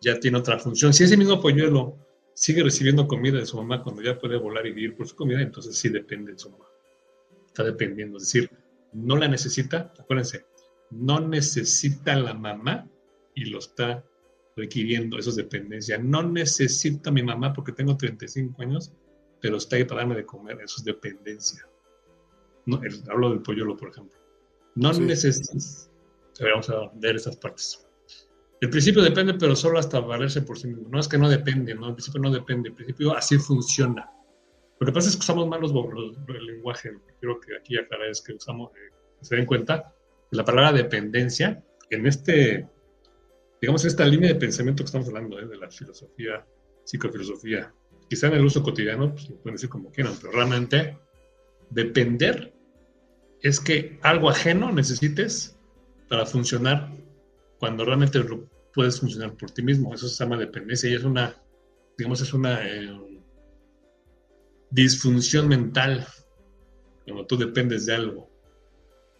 ya 0.00 0.18
tiene 0.18 0.38
otra 0.38 0.58
función. 0.58 0.94
Si 0.94 1.04
ese 1.04 1.18
mismo 1.18 1.42
polluelo 1.42 1.94
sigue 2.32 2.62
recibiendo 2.62 3.06
comida 3.06 3.38
de 3.38 3.44
su 3.44 3.58
mamá 3.58 3.82
cuando 3.82 4.00
ya 4.00 4.18
puede 4.18 4.38
volar 4.38 4.66
y 4.66 4.72
vivir 4.72 4.96
por 4.96 5.06
su 5.06 5.14
comida, 5.14 5.42
entonces 5.42 5.76
sí 5.76 5.90
depende 5.90 6.32
de 6.32 6.38
su 6.38 6.50
mamá. 6.50 6.64
Está 7.48 7.64
dependiendo, 7.64 8.16
es 8.16 8.24
decir, 8.24 8.50
no 8.94 9.14
la 9.14 9.28
necesita, 9.28 9.92
acuérdense, 9.98 10.46
no 10.90 11.20
necesita 11.20 12.16
la 12.16 12.34
mamá 12.34 12.88
y 13.34 13.46
lo 13.46 13.58
está 13.58 14.04
requiriendo, 14.56 15.18
eso 15.18 15.30
es 15.30 15.36
dependencia. 15.36 15.98
No 15.98 16.22
necesita 16.22 17.10
mi 17.10 17.22
mamá 17.22 17.52
porque 17.52 17.72
tengo 17.72 17.96
35 17.96 18.62
años, 18.62 18.92
pero 19.40 19.56
está 19.56 19.76
ahí 19.76 19.84
para 19.84 20.00
darme 20.00 20.16
de 20.16 20.26
comer, 20.26 20.58
eso 20.62 20.76
es 20.78 20.84
dependencia. 20.84 21.66
No, 22.66 22.80
hablo 23.10 23.30
del 23.30 23.42
polluelo, 23.42 23.76
por 23.76 23.90
ejemplo. 23.90 24.18
No 24.74 24.92
necesita. 24.92 25.52
Vamos 26.40 26.70
a 26.70 26.90
ver 26.94 27.16
esas 27.16 27.36
partes. 27.36 27.86
El 28.60 28.68
principio 28.68 29.02
depende, 29.02 29.34
pero 29.34 29.56
solo 29.56 29.78
hasta 29.78 30.00
valerse 30.00 30.42
por 30.42 30.58
sí 30.58 30.68
mismo. 30.68 30.88
No 30.88 31.00
es 31.00 31.08
que 31.08 31.16
no 31.16 31.28
depende, 31.28 31.74
¿no? 31.74 31.88
El 31.88 31.94
principio 31.94 32.20
no 32.20 32.30
depende. 32.30 32.68
El 32.68 32.74
principio 32.74 33.16
así 33.16 33.38
funciona. 33.38 34.10
Lo 34.78 34.86
que 34.86 34.92
pasa 34.92 35.08
es 35.08 35.16
que 35.16 35.20
usamos 35.20 35.48
mal 35.48 35.60
los, 35.60 35.72
el 35.72 36.46
lenguaje. 36.46 36.92
Quiero 37.18 37.40
que 37.40 37.56
aquí 37.56 37.78
aclarar 37.78 38.08
es 38.08 38.20
que 38.20 38.34
usamos, 38.34 38.70
eh, 38.72 38.94
se 39.22 39.36
den 39.36 39.46
cuenta, 39.46 39.94
que 39.99 39.99
la 40.30 40.44
palabra 40.44 40.72
dependencia, 40.72 41.62
en 41.90 42.06
este, 42.06 42.68
digamos, 43.60 43.84
esta 43.84 44.04
línea 44.04 44.28
de 44.28 44.36
pensamiento 44.36 44.82
que 44.82 44.86
estamos 44.86 45.08
hablando, 45.08 45.38
eh, 45.38 45.46
de 45.46 45.56
la 45.56 45.70
filosofía, 45.70 46.46
psicofilosofía, 46.84 47.72
quizá 48.08 48.28
en 48.28 48.34
el 48.34 48.44
uso 48.44 48.62
cotidiano, 48.62 49.12
pues 49.12 49.28
lo 49.28 49.36
pueden 49.36 49.56
decir 49.56 49.68
como 49.68 49.90
quieran, 49.90 50.14
pero 50.20 50.32
realmente 50.32 50.98
depender 51.70 52.52
es 53.42 53.60
que 53.60 53.98
algo 54.02 54.28
ajeno 54.28 54.72
necesites 54.72 55.56
para 56.08 56.26
funcionar 56.26 56.92
cuando 57.58 57.84
realmente 57.84 58.18
lo 58.18 58.48
puedes 58.74 59.00
funcionar 59.00 59.36
por 59.36 59.50
ti 59.50 59.62
mismo. 59.62 59.94
Eso 59.94 60.08
se 60.08 60.22
llama 60.22 60.36
dependencia 60.36 60.90
y 60.90 60.94
es 60.94 61.04
una, 61.04 61.36
digamos, 61.96 62.20
es 62.20 62.32
una 62.32 62.66
eh, 62.66 63.22
disfunción 64.70 65.48
mental 65.48 66.06
cuando 67.04 67.26
tú 67.26 67.36
dependes 67.36 67.86
de 67.86 67.94
algo. 67.94 68.29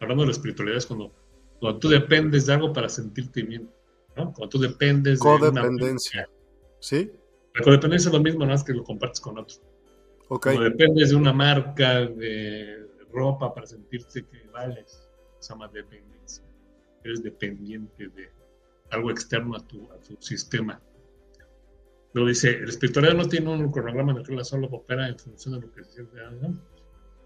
Hablando 0.00 0.22
de 0.22 0.28
la 0.28 0.32
espiritualidad 0.32 0.78
es 0.78 0.86
cuando, 0.86 1.12
cuando 1.60 1.78
tú 1.78 1.88
dependes 1.88 2.46
de 2.46 2.54
algo 2.54 2.72
para 2.72 2.88
sentirte 2.88 3.42
bien, 3.42 3.70
¿no? 4.16 4.32
Cuando 4.32 4.48
tú 4.48 4.58
dependes 4.58 5.18
de 5.18 5.24
codependencia. 5.24 6.28
¿Sí? 6.80 7.12
La 7.54 7.62
codependencia 7.62 8.08
es 8.08 8.14
lo 8.14 8.22
mismo, 8.22 8.40
nada 8.40 8.52
más 8.52 8.64
que 8.64 8.72
lo 8.72 8.82
compartes 8.82 9.20
con 9.20 9.38
otro. 9.38 9.56
Okay. 10.28 10.54
Cuando 10.54 10.70
dependes 10.70 11.10
de 11.10 11.16
una 11.16 11.32
marca 11.32 12.06
de 12.06 12.86
ropa 13.12 13.52
para 13.52 13.66
sentirte 13.66 14.24
que 14.24 14.46
vales, 14.52 15.06
se 15.40 15.52
llama 15.52 15.68
dependencia. 15.68 16.44
Eres 17.04 17.22
dependiente 17.22 18.08
de 18.08 18.30
algo 18.90 19.10
externo 19.10 19.56
a 19.56 19.66
tu, 19.66 19.90
a 19.92 19.98
tu 19.98 20.16
sistema. 20.20 20.80
Luego 22.12 22.28
dice, 22.28 22.50
el 22.50 22.68
espiritualidad 22.68 23.14
no 23.14 23.28
tiene 23.28 23.50
un 23.50 23.70
cronograma 23.70 24.12
en 24.12 24.18
el 24.18 24.26
que 24.26 24.34
la 24.34 24.44
solo 24.44 24.66
opera 24.68 25.08
en 25.08 25.18
función 25.18 25.54
de 25.54 25.66
lo 25.66 25.72
que 25.72 25.84
se 25.84 25.92
siente. 25.92 26.18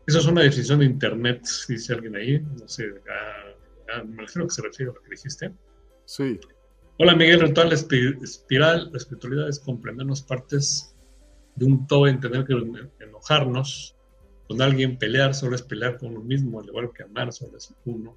Eso 0.06 0.18
es 0.18 0.26
una 0.26 0.42
definición 0.42 0.80
de 0.80 0.86
internet, 0.86 1.46
dice 1.68 1.94
alguien 1.94 2.16
ahí. 2.16 2.40
No 2.40 2.68
sé, 2.68 2.84
me 4.04 4.12
imagino 4.12 4.44
que 4.46 4.54
se 4.54 4.62
refiere 4.62 4.90
a 4.90 4.94
lo 4.94 5.00
que 5.02 5.10
dijiste. 5.10 5.52
Sí. 6.04 6.38
Hola 6.98 7.16
Miguel, 7.16 7.52
la 7.54 7.74
espiral, 7.74 8.90
la 8.92 8.98
espiritualidad 8.98 9.48
es 9.48 9.58
comprendernos 9.58 10.22
partes 10.22 10.94
de 11.56 11.64
un 11.64 11.86
todo, 11.86 12.06
entender 12.06 12.44
que 12.44 12.54
enojarnos 13.00 13.96
con 14.46 14.60
alguien, 14.60 14.98
pelear 14.98 15.34
solo 15.34 15.56
es 15.56 15.62
pelear 15.62 15.98
con 15.98 16.10
uno 16.10 16.20
mismo, 16.20 16.60
al 16.60 16.66
igual 16.66 16.92
que 16.92 17.02
amar 17.02 17.32
solo 17.32 17.56
es 17.56 17.74
uno. 17.84 18.16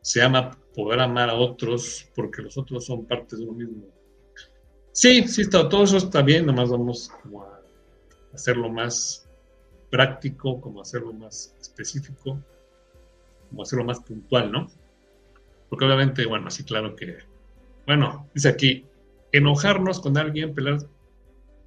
Se 0.00 0.22
ama 0.22 0.56
poder 0.74 1.00
amar 1.00 1.28
a 1.28 1.34
otros 1.34 2.08
porque 2.14 2.40
los 2.40 2.56
otros 2.56 2.86
son 2.86 3.04
partes 3.04 3.38
de 3.38 3.44
uno 3.44 3.52
mismo 3.54 3.84
Sí, 4.92 5.28
sí, 5.28 5.42
está, 5.42 5.68
todo 5.68 5.84
eso 5.84 5.96
está 5.96 6.22
bien, 6.22 6.46
nomás 6.46 6.70
vamos 6.70 7.10
como 7.22 7.44
a 7.44 7.60
hacerlo 8.32 8.68
más 8.68 9.27
práctico, 9.90 10.60
como 10.60 10.82
hacerlo 10.82 11.12
más 11.12 11.54
específico, 11.60 12.38
como 13.48 13.62
hacerlo 13.62 13.84
más 13.84 14.00
puntual, 14.00 14.52
¿no? 14.52 14.68
Porque 15.68 15.84
obviamente, 15.84 16.26
bueno, 16.26 16.48
así 16.48 16.64
claro 16.64 16.94
que, 16.96 17.18
bueno, 17.86 18.28
dice 18.34 18.48
aquí, 18.48 18.86
enojarnos 19.32 20.00
con 20.00 20.16
alguien, 20.16 20.54
pelear, 20.54 20.78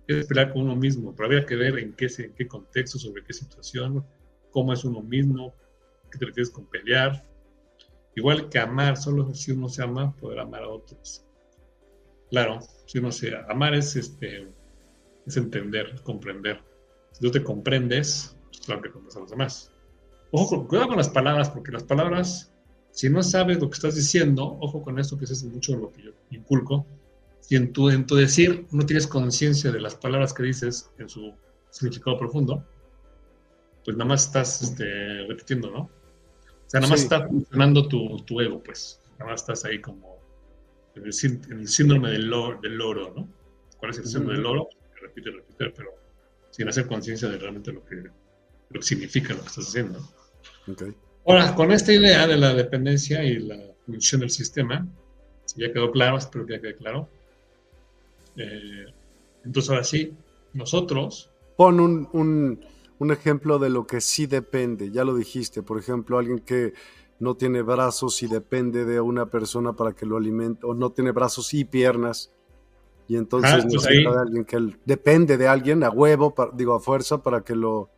es 0.07 0.25
pelear 0.27 0.51
con 0.51 0.63
uno 0.63 0.75
mismo, 0.75 1.15
pero 1.15 1.27
había 1.27 1.45
que 1.45 1.55
ver 1.55 1.77
en 1.79 1.93
qué, 1.93 2.07
en 2.17 2.33
qué 2.33 2.47
contexto, 2.47 2.99
sobre 2.99 3.23
qué 3.23 3.33
situación, 3.33 4.05
cómo 4.51 4.73
es 4.73 4.83
uno 4.83 5.01
mismo, 5.01 5.53
qué 6.11 6.17
te 6.17 6.25
refieres 6.25 6.49
con 6.49 6.65
pelear. 6.65 7.25
Igual 8.15 8.49
que 8.49 8.59
amar, 8.59 8.97
solo 8.97 9.33
si 9.33 9.51
uno 9.51 9.69
se 9.69 9.83
ama, 9.83 10.15
poder 10.17 10.39
amar 10.39 10.63
a 10.63 10.69
otros. 10.69 11.23
Claro, 12.29 12.59
si 12.85 12.99
uno 12.99 13.11
se 13.11 13.35
amar 13.49 13.73
es 13.73 13.95
este 13.95 14.47
es 15.25 15.37
entender, 15.37 16.01
comprender. 16.03 16.59
Si 17.11 17.19
tú 17.19 17.31
te 17.31 17.43
comprendes, 17.43 18.35
pues 18.49 18.61
claro 18.61 18.81
que 18.81 18.91
comprendes 18.91 19.17
a 19.17 19.19
los 19.19 19.29
demás. 19.29 19.71
Ojo, 20.31 20.67
cuidado 20.67 20.89
con 20.89 20.97
las 20.97 21.09
palabras, 21.09 21.49
porque 21.49 21.71
las 21.71 21.83
palabras, 21.83 22.53
si 22.91 23.09
no 23.09 23.21
sabes 23.21 23.59
lo 23.59 23.69
que 23.69 23.75
estás 23.75 23.95
diciendo, 23.95 24.57
ojo 24.61 24.81
con 24.81 24.97
esto 24.97 25.17
que 25.17 25.25
es 25.25 25.43
mucho 25.43 25.75
lo 25.75 25.91
que 25.91 26.03
yo 26.03 26.11
inculco, 26.29 26.85
si 27.41 27.55
en 27.55 27.73
tu, 27.73 27.89
en 27.89 28.05
tu 28.05 28.15
decir 28.15 28.65
no 28.71 28.85
tienes 28.85 29.07
conciencia 29.07 29.71
de 29.71 29.81
las 29.81 29.95
palabras 29.95 30.33
que 30.33 30.43
dices 30.43 30.89
en 30.97 31.09
su 31.09 31.33
significado 31.69 32.17
profundo, 32.17 32.65
pues 33.83 33.97
nada 33.97 34.07
más 34.07 34.25
estás 34.27 34.61
este, 34.61 35.25
repitiendo, 35.27 35.69
¿no? 35.69 35.79
O 35.81 35.89
sea, 36.67 36.79
nada 36.79 36.91
más 36.91 37.01
está 37.01 37.27
funcionando 37.27 37.87
tu, 37.87 38.17
tu 38.25 38.39
ego, 38.39 38.61
pues. 38.63 39.01
Nada 39.19 39.31
más 39.31 39.41
estás 39.41 39.65
ahí 39.65 39.81
como 39.81 40.17
en 40.95 41.05
el, 41.05 41.67
síndrome 41.67 42.11
del, 42.11 42.29
del, 42.61 42.75
loro, 42.75 43.13
¿no? 43.15 43.27
¿Cuál 43.77 43.91
es 43.91 43.97
el 43.97 44.05
síndrome 44.05 44.35
del 44.35 44.43
loro? 44.43 44.69
Repite, 45.01 45.31
repite, 45.31 45.69
pero 45.75 46.00
sin 46.51 46.67
hacer 46.67 46.87
conciencia 46.87 47.27
de 47.29 47.37
realmente 47.37 47.71
lo 47.71 47.83
que, 47.85 47.95
lo 47.95 48.79
que 48.79 48.83
significa 48.83 49.33
lo 49.33 49.41
que 49.41 49.47
estás 49.47 49.67
haciendo. 49.67 49.99
Okay. 50.67 50.93
Ahora, 51.25 51.55
con 51.55 51.71
esta 51.71 51.93
idea 51.93 52.27
de 52.27 52.37
la 52.37 52.53
dependencia 52.53 53.23
y 53.23 53.39
la 53.39 53.57
función 53.85 54.21
del 54.21 54.29
sistema, 54.29 54.87
ya 55.55 55.71
quedó 55.71 55.91
claro, 55.91 56.17
espero 56.17 56.45
que 56.45 56.53
ya 56.53 56.61
quede 56.61 56.75
claro. 56.75 57.07
Eh, 58.37 58.85
entonces, 59.43 59.69
ahora 59.69 59.83
sí, 59.83 60.13
nosotros. 60.53 61.29
Pon 61.57 61.79
un, 61.79 62.09
un, 62.13 62.65
un 62.99 63.11
ejemplo 63.11 63.59
de 63.59 63.69
lo 63.69 63.87
que 63.87 64.01
sí 64.01 64.25
depende, 64.25 64.91
ya 64.91 65.03
lo 65.03 65.15
dijiste, 65.15 65.61
por 65.63 65.79
ejemplo, 65.79 66.17
alguien 66.17 66.39
que 66.39 66.73
no 67.19 67.35
tiene 67.35 67.61
brazos 67.61 68.23
y 68.23 68.27
depende 68.27 68.83
de 68.83 68.99
una 68.99 69.27
persona 69.27 69.73
para 69.73 69.93
que 69.93 70.05
lo 70.05 70.17
alimente, 70.17 70.65
o 70.65 70.73
no 70.73 70.91
tiene 70.91 71.11
brazos 71.11 71.53
y 71.53 71.65
piernas, 71.65 72.31
y 73.11 73.17
entonces 73.17 73.51
ah, 73.51 73.59
pues 73.61 73.73
necesita 73.73 74.09
de 74.09 74.21
alguien 74.21 74.45
que 74.45 74.55
él, 74.55 74.77
depende 74.85 75.37
de 75.37 75.45
alguien 75.45 75.83
a 75.83 75.89
huevo, 75.89 76.33
digo 76.53 76.73
a 76.73 76.79
fuerza, 76.79 77.21
para 77.21 77.41
que 77.41 77.53
lo 77.53 77.89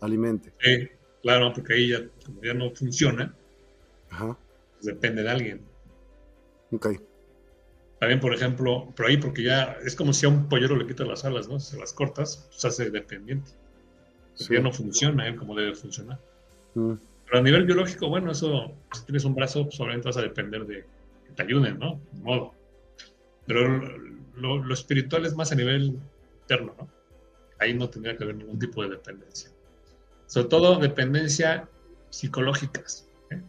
alimente. 0.00 0.52
Sí, 0.58 0.88
claro, 1.22 1.52
porque 1.54 1.74
ahí 1.74 1.90
ya, 1.90 2.00
como 2.26 2.42
ya 2.42 2.52
no 2.52 2.68
funciona, 2.72 3.32
pues 4.08 4.36
depende 4.82 5.22
de 5.22 5.30
alguien. 5.30 5.60
Ok. 6.72 6.88
También, 8.00 8.18
por 8.18 8.34
ejemplo, 8.34 8.92
pero 8.96 9.08
ahí 9.08 9.18
porque 9.18 9.44
ya 9.44 9.76
es 9.84 9.94
como 9.94 10.12
si 10.12 10.26
a 10.26 10.30
un 10.30 10.48
pollero 10.48 10.74
le 10.74 10.84
quitas 10.84 11.06
las 11.06 11.24
alas, 11.24 11.48
¿no? 11.48 11.60
Se 11.60 11.78
las 11.78 11.92
cortas, 11.92 12.48
pues 12.50 12.64
hace 12.64 12.90
dependiente. 12.90 13.52
Ya 14.50 14.58
no 14.58 14.72
funciona 14.72 15.28
él 15.28 15.36
como 15.36 15.54
debe 15.54 15.76
funcionar. 15.76 16.18
Mm. 16.74 16.94
Pero 17.24 17.38
a 17.38 17.40
nivel 17.40 17.66
biológico, 17.66 18.08
bueno, 18.08 18.32
eso, 18.32 18.74
si 18.94 19.04
tienes 19.04 19.24
un 19.24 19.36
brazo, 19.36 19.62
pues 19.62 19.78
obviamente 19.78 20.08
vas 20.08 20.16
a 20.16 20.22
depender 20.22 20.66
de 20.66 20.84
que 21.24 21.32
te 21.36 21.42
ayuden, 21.44 21.78
¿no? 21.78 22.00
De 22.10 22.20
modo. 22.20 22.54
Pero 23.46 24.09
lo, 24.36 24.72
espiritual 24.72 25.26
es 25.26 25.34
más 25.34 25.52
a 25.52 25.54
nivel 25.54 25.98
interno, 26.42 26.74
¿no? 26.78 26.88
Ahí 27.58 27.74
no 27.74 27.90
tendría 27.90 28.16
que 28.16 28.24
haber 28.24 28.36
ningún 28.36 28.58
tipo 28.58 28.82
de 28.82 28.90
dependencia. 28.90 29.50
Sobre 30.26 30.48
todo 30.48 30.78
dependencia 30.78 31.68
psicológicas, 32.08 33.06
¿eh? 33.30 33.40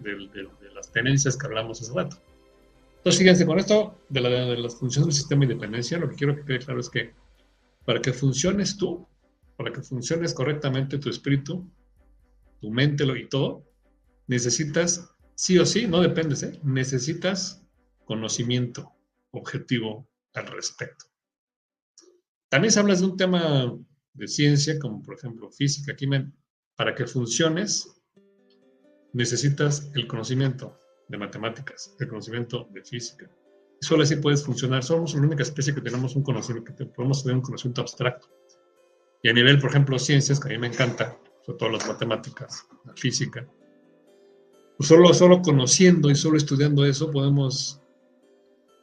de, 0.00 0.72
las 0.74 0.90
tenencias 0.90 1.36
que 1.36 1.46
hablamos 1.46 1.80
hace 1.80 1.92
rato. 1.94 2.16
Entonces, 2.96 3.18
fíjense, 3.18 3.46
con 3.46 3.58
esto 3.58 3.98
de, 4.08 4.20
de 4.20 4.56
las 4.56 4.76
funciones 4.76 5.06
del 5.06 5.14
sistema 5.14 5.46
de 5.46 5.54
dependencia, 5.54 5.98
lo 5.98 6.08
que 6.08 6.16
quiero 6.16 6.34
que 6.34 6.44
quede 6.44 6.58
claro 6.60 6.80
es 6.80 6.90
que 6.90 7.12
para 7.84 8.00
que 8.00 8.12
funciones 8.12 8.76
tú, 8.76 9.06
para 9.56 9.72
que 9.72 9.82
funciones 9.82 10.34
correctamente 10.34 10.98
tu 10.98 11.10
espíritu, 11.10 11.70
tu 12.60 12.70
mente 12.70 13.04
y 13.04 13.28
todo, 13.28 13.62
necesitas, 14.26 15.10
sí 15.34 15.58
o 15.58 15.66
sí, 15.66 15.86
no 15.86 16.00
dependes, 16.00 16.42
¿eh? 16.42 16.58
necesitas 16.62 17.62
conocimiento 18.04 18.92
objetivo 19.30 20.08
al 20.34 20.46
respecto. 20.48 21.06
También 22.48 22.72
se 22.72 22.80
habla 22.80 22.94
de 22.94 23.04
un 23.04 23.16
tema 23.16 23.76
de 24.12 24.28
ciencia, 24.28 24.78
como 24.78 25.02
por 25.02 25.16
ejemplo 25.16 25.50
física. 25.50 25.92
Aquí 25.92 26.06
para 26.76 26.94
que 26.94 27.06
funciones, 27.06 27.88
necesitas 29.12 29.90
el 29.94 30.06
conocimiento 30.06 30.78
de 31.08 31.18
matemáticas, 31.18 31.94
el 31.98 32.08
conocimiento 32.08 32.68
de 32.72 32.82
física. 32.82 33.30
Solo 33.80 34.02
así 34.02 34.16
puedes 34.16 34.44
funcionar. 34.44 34.82
Somos 34.82 35.14
la 35.14 35.22
única 35.22 35.42
especie 35.42 35.74
que 35.74 35.80
tenemos 35.80 36.16
un 36.16 36.22
conocimiento, 36.22 36.74
que 36.74 36.86
podemos 36.86 37.22
tener 37.22 37.36
un 37.36 37.42
conocimiento 37.42 37.80
abstracto. 37.80 38.28
Y 39.22 39.28
a 39.28 39.32
nivel, 39.32 39.58
por 39.60 39.70
ejemplo, 39.70 39.98
ciencias, 39.98 40.40
que 40.40 40.48
a 40.48 40.52
mí 40.52 40.58
me 40.58 40.68
encanta, 40.68 41.18
sobre 41.44 41.58
todo 41.58 41.70
las 41.70 41.86
matemáticas, 41.86 42.66
la 42.84 42.94
física. 42.94 43.46
Pues 44.76 44.88
solo, 44.88 45.14
solo 45.14 45.40
conociendo 45.42 46.10
y 46.10 46.14
solo 46.14 46.36
estudiando 46.36 46.84
eso 46.84 47.10
podemos 47.10 47.80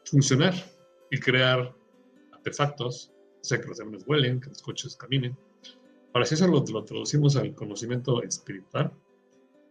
funcionar 0.06 0.54
y 1.12 1.20
crear 1.20 1.76
artefactos, 2.32 3.12
o 3.42 3.44
sea, 3.44 3.62
que 3.62 3.68
los 3.68 3.80
aviones 3.80 4.06
vuelen, 4.06 4.40
que 4.40 4.50
los 4.50 4.62
coches 4.62 4.96
caminen. 4.96 5.38
Para 6.12 6.26
si 6.26 6.36
eso 6.36 6.48
lo, 6.48 6.64
lo 6.66 6.84
traducimos 6.84 7.36
al 7.36 7.54
conocimiento 7.54 8.24
espiritual, 8.24 8.92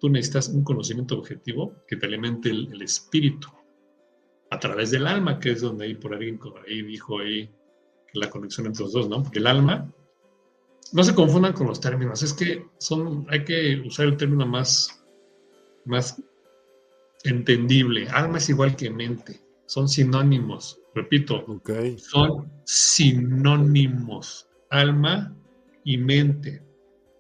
tú 0.01 0.09
necesitas 0.09 0.49
un 0.49 0.65
conocimiento 0.65 1.19
objetivo 1.19 1.75
que 1.87 1.97
te 1.97 2.07
alimente 2.07 2.51
el, 2.51 2.81
espíritu 2.83 3.49
a 4.51 4.59
través 4.59 4.91
del 4.91 5.07
alma, 5.07 5.39
que 5.39 5.53
es 5.53 5.61
donde 5.61 5.85
ahí 5.85 5.95
por 5.95 6.15
ahí, 6.15 6.39
ahí 6.67 6.83
dijo 6.83 7.21
ahí 7.21 7.51
la 8.15 8.29
conexión 8.29 8.67
entre 8.67 8.85
los 8.85 8.93
dos, 8.93 9.09
¿no? 9.09 9.23
Porque 9.23 9.39
el 9.39 9.47
alma 9.47 9.93
no 10.93 11.05
se 11.05 11.15
confundan 11.15 11.53
con 11.53 11.69
los 11.69 11.81
términos, 11.81 12.23
es 12.23 12.33
que 12.33 12.67
son, 12.79 13.27
hay 13.29 13.45
que 13.45 13.81
usar 13.87 14.07
el 14.07 14.17
término 14.17 14.47
más, 14.47 15.05
más 15.85 16.21
entendible. 17.23 18.09
Alma 18.09 18.39
es 18.39 18.49
igual 18.49 18.75
que 18.75 18.91
mente, 18.91 19.41
son 19.67 19.89
sinónimos, 19.89 20.80
repito, 20.95 21.45
son 21.97 22.51
sinónimos. 22.65 24.49
Alma 24.71 25.35
y 25.85 25.99
mente. 25.99 26.63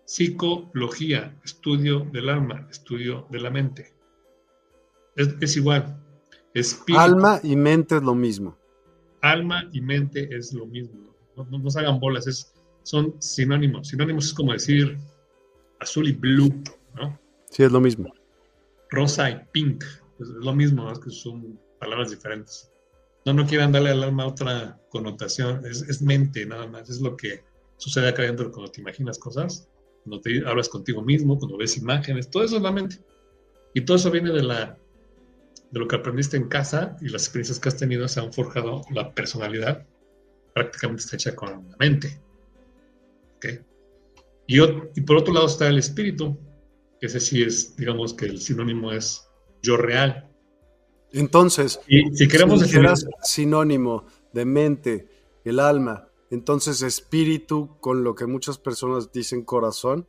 Psicología, 0.04 1.38
estudio 1.44 2.00
del 2.12 2.28
alma, 2.28 2.66
estudio 2.70 3.26
de 3.30 3.40
la 3.40 3.50
mente. 3.50 3.94
Es, 5.16 5.56
igual. 5.56 6.00
alma 6.96 7.40
y 7.42 7.56
mente 7.56 7.96
es 7.96 8.02
lo 8.02 8.14
mismo. 8.14 8.56
Alma 9.20 9.68
y 9.72 9.80
mente 9.80 10.34
es 10.34 10.52
lo 10.52 10.66
mismo. 10.66 11.14
No, 11.36 11.44
nos 11.58 11.76
hagan 11.76 12.00
bolas, 12.00 12.26
es, 12.26 12.54
son 12.82 13.14
sinónimos. 13.20 13.88
Sinónimos 13.88 14.26
es 14.26 14.34
como 14.34 14.52
decir 14.52 14.98
azul 15.80 16.08
y 16.08 16.12
blue, 16.12 16.62
¿no? 16.94 17.18
Sí, 17.50 17.62
es 17.62 17.72
lo 17.72 17.80
mismo. 17.80 18.12
Rosa 18.90 19.30
y 19.30 19.40
pink, 19.52 19.84
es 20.18 20.28
lo 20.28 20.54
mismo, 20.54 20.90
es 20.90 20.98
que 20.98 21.10
son 21.10 21.58
palabras 21.78 22.10
diferentes. 22.10 22.69
No, 23.24 23.34
no 23.34 23.46
quieran 23.46 23.72
darle 23.72 23.90
al 23.90 24.02
alma 24.02 24.26
otra 24.26 24.80
connotación, 24.88 25.64
es, 25.66 26.02
mente 26.02 26.46
nada 26.46 26.66
más, 26.66 26.88
es 26.88 27.00
lo 27.00 27.16
que 27.16 27.44
sucede 27.76 28.08
acá 28.08 28.22
adentro 28.22 28.50
cuando 28.50 28.72
te 28.72 28.80
imaginas 28.80 29.18
cosas, 29.18 29.68
cuando 30.04 30.20
te 30.22 30.42
hablas 30.46 30.68
contigo 30.68 31.02
mismo, 31.02 31.38
cuando 31.38 31.58
ves 31.58 31.76
imágenes, 31.76 32.30
todo 32.30 32.44
eso 32.44 32.56
es 32.56 32.62
la 32.62 32.72
mente. 32.72 32.98
Y 33.74 33.82
todo 33.82 33.96
eso 33.96 34.10
viene 34.10 34.32
de, 34.32 34.42
la, 34.42 34.76
de 35.70 35.80
lo 35.80 35.86
que 35.86 35.96
aprendiste 35.96 36.36
en 36.36 36.48
casa 36.48 36.96
y 37.00 37.08
las 37.08 37.24
experiencias 37.24 37.60
que 37.60 37.68
has 37.68 37.76
tenido 37.76 38.08
se 38.08 38.20
han 38.20 38.32
forjado 38.32 38.82
la 38.90 39.14
personalidad, 39.14 39.86
prácticamente 40.54 41.04
está 41.04 41.16
hecha 41.16 41.36
con 41.36 41.68
la 41.68 41.76
mente. 41.78 42.20
Y, 44.46 44.60
y 44.60 45.00
por 45.02 45.16
otro 45.16 45.32
lado 45.32 45.46
está 45.46 45.68
el 45.68 45.78
espíritu, 45.78 46.36
que 47.00 47.06
ese 47.06 47.20
sí 47.20 47.40
es, 47.40 47.76
digamos 47.76 48.12
que 48.14 48.26
el 48.26 48.40
sinónimo 48.40 48.90
es 48.90 49.28
yo 49.62 49.76
real. 49.76 50.29
Entonces, 51.12 51.80
si 51.86 52.28
queremos 52.28 52.60
si 52.62 52.78
sinónimo 53.22 54.04
de 54.32 54.44
mente, 54.44 55.08
el 55.44 55.58
alma, 55.58 56.08
entonces 56.30 56.82
espíritu 56.82 57.76
con 57.80 58.04
lo 58.04 58.14
que 58.14 58.26
muchas 58.26 58.58
personas 58.58 59.10
dicen 59.12 59.44
corazón. 59.44 60.06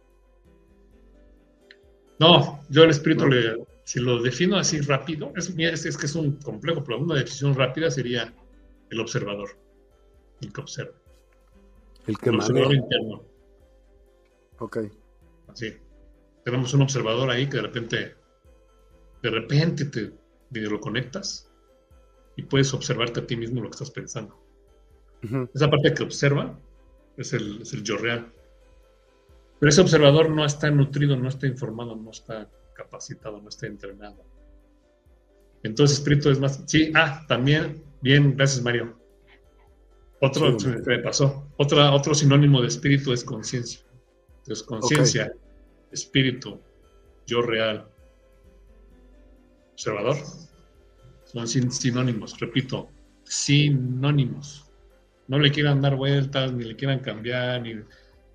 No, 2.20 2.64
yo 2.70 2.84
el 2.84 2.92
espíritu, 2.92 3.28
le, 3.28 3.66
si 3.84 4.00
lo 4.00 4.22
defino 4.22 4.58
así 4.58 4.80
rápido, 4.82 5.34
es, 5.36 5.50
es, 5.58 5.98
que 5.98 6.06
es 6.06 6.16
un 6.16 6.34
complejo, 6.34 6.84
pero 6.84 7.00
una 7.00 7.16
definición 7.16 7.56
rápida 7.56 7.90
sería 7.90 8.32
el 8.92 9.00
observador, 9.00 9.50
el 10.42 10.54
que 10.54 10.62
observa. 10.62 10.94
El 12.06 12.18
que 12.20 12.30
el 12.30 12.36
observador 12.36 12.74
interno. 12.76 13.24
Ok. 14.60 14.78
Así. 15.48 15.74
Tenemos 16.44 16.74
un 16.74 16.84
observador 16.84 17.30
ahí 17.30 17.48
que 17.48 17.58
de 17.58 17.64
repente, 17.64 18.16
de 19.24 19.30
repente 19.30 19.86
te 19.86 20.21
lo 20.60 20.80
conectas 20.80 21.50
y 22.36 22.44
puedes 22.44 22.74
observarte 22.74 23.22
a 23.22 23.28
ti 23.28 23.36
mismo 23.36 23.62
lo 23.62 23.70
que 23.70 23.76
estás 23.76 23.92
pensando. 23.92 24.38
Esa 25.54 25.70
parte 25.70 25.94
que 25.94 26.04
observa 26.04 26.58
es 27.18 27.34
el, 27.34 27.62
es 27.62 27.74
el 27.74 27.84
yo 27.84 27.98
real. 27.98 28.32
Pero 29.60 29.70
ese 29.70 29.82
observador 29.82 30.30
no 30.32 30.44
está 30.44 30.72
nutrido, 30.72 31.16
no 31.16 31.30
está 31.30 31.46
informado, 31.46 31.96
no 31.96 32.10
está 32.10 32.50
capacitado, 32.74 33.40
no 33.40 33.50
está 33.50 33.68
entrenado. 33.68 34.24
Entonces, 35.62 36.00
espíritu 36.00 36.32
es 36.32 36.40
más. 36.40 36.64
Sí, 36.66 36.92
ah, 36.96 37.24
también, 37.28 37.84
bien, 38.02 38.36
gracias, 38.36 38.64
Mario. 38.64 38.98
Otro, 40.20 40.58
me 40.86 41.00
pasó. 41.00 41.48
Otra, 41.58 41.94
otro 41.94 42.16
sinónimo 42.16 42.62
de 42.62 42.70
espíritu 42.70 43.14
es 43.14 43.24
conciencia. 43.24 43.82
Entonces, 44.40 44.66
conciencia, 44.66 45.32
espíritu, 45.92 46.60
yo 47.28 47.44
real, 47.44 47.88
observador. 49.82 50.18
Son 51.24 51.48
sinónimos, 51.48 52.40
repito, 52.40 52.90
sinónimos. 53.24 54.70
No 55.28 55.40
le 55.40 55.52
quieran 55.52 55.82
dar 55.82 55.96
vueltas, 55.96 56.52
ni 56.54 56.66
le 56.66 56.76
quieran 56.76 57.00
cambiar, 57.00 57.62
ni, 57.62 57.76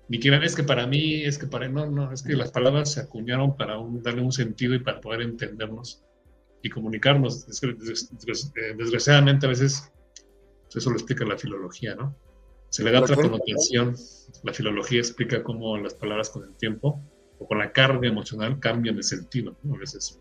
ni 0.09 0.19
quieran, 0.19 0.43
es 0.43 0.55
que 0.55 0.63
para 0.63 0.87
mí, 0.87 1.23
es 1.23 1.37
que 1.37 1.47
para... 1.47 1.67
No, 1.69 1.85
no, 1.85 2.11
es 2.11 2.23
que 2.23 2.35
las 2.35 2.51
palabras 2.51 2.93
se 2.93 3.01
acuñaron 3.01 3.55
para 3.55 3.77
darle 4.01 4.21
un 4.21 4.31
sentido 4.31 4.73
y 4.73 4.79
para 4.79 4.99
poder 4.99 5.21
entendernos 5.21 6.03
y 6.63 6.69
comunicarnos. 6.69 7.47
Eh, 7.61 8.75
desgraciadamente 8.77 9.45
a 9.45 9.49
veces 9.49 9.91
eso 10.73 10.89
lo 10.89 10.95
explica 10.95 11.23
la 11.25 11.37
filología, 11.37 11.95
¿no? 11.95 12.15
Se 12.69 12.83
le 12.83 12.91
da 12.91 13.01
otra 13.01 13.15
connotación. 13.15 13.95
La 14.43 14.53
filología 14.53 14.99
explica 14.99 15.43
cómo 15.43 15.77
las 15.77 15.93
palabras 15.93 16.29
con 16.29 16.43
el 16.43 16.55
tiempo 16.57 17.01
o 17.39 17.47
con 17.47 17.59
la 17.59 17.71
carga 17.71 18.07
emocional 18.07 18.59
cambian 18.59 18.97
de 18.97 19.03
sentido, 19.03 19.55
a 19.73 19.77
veces 19.77 20.19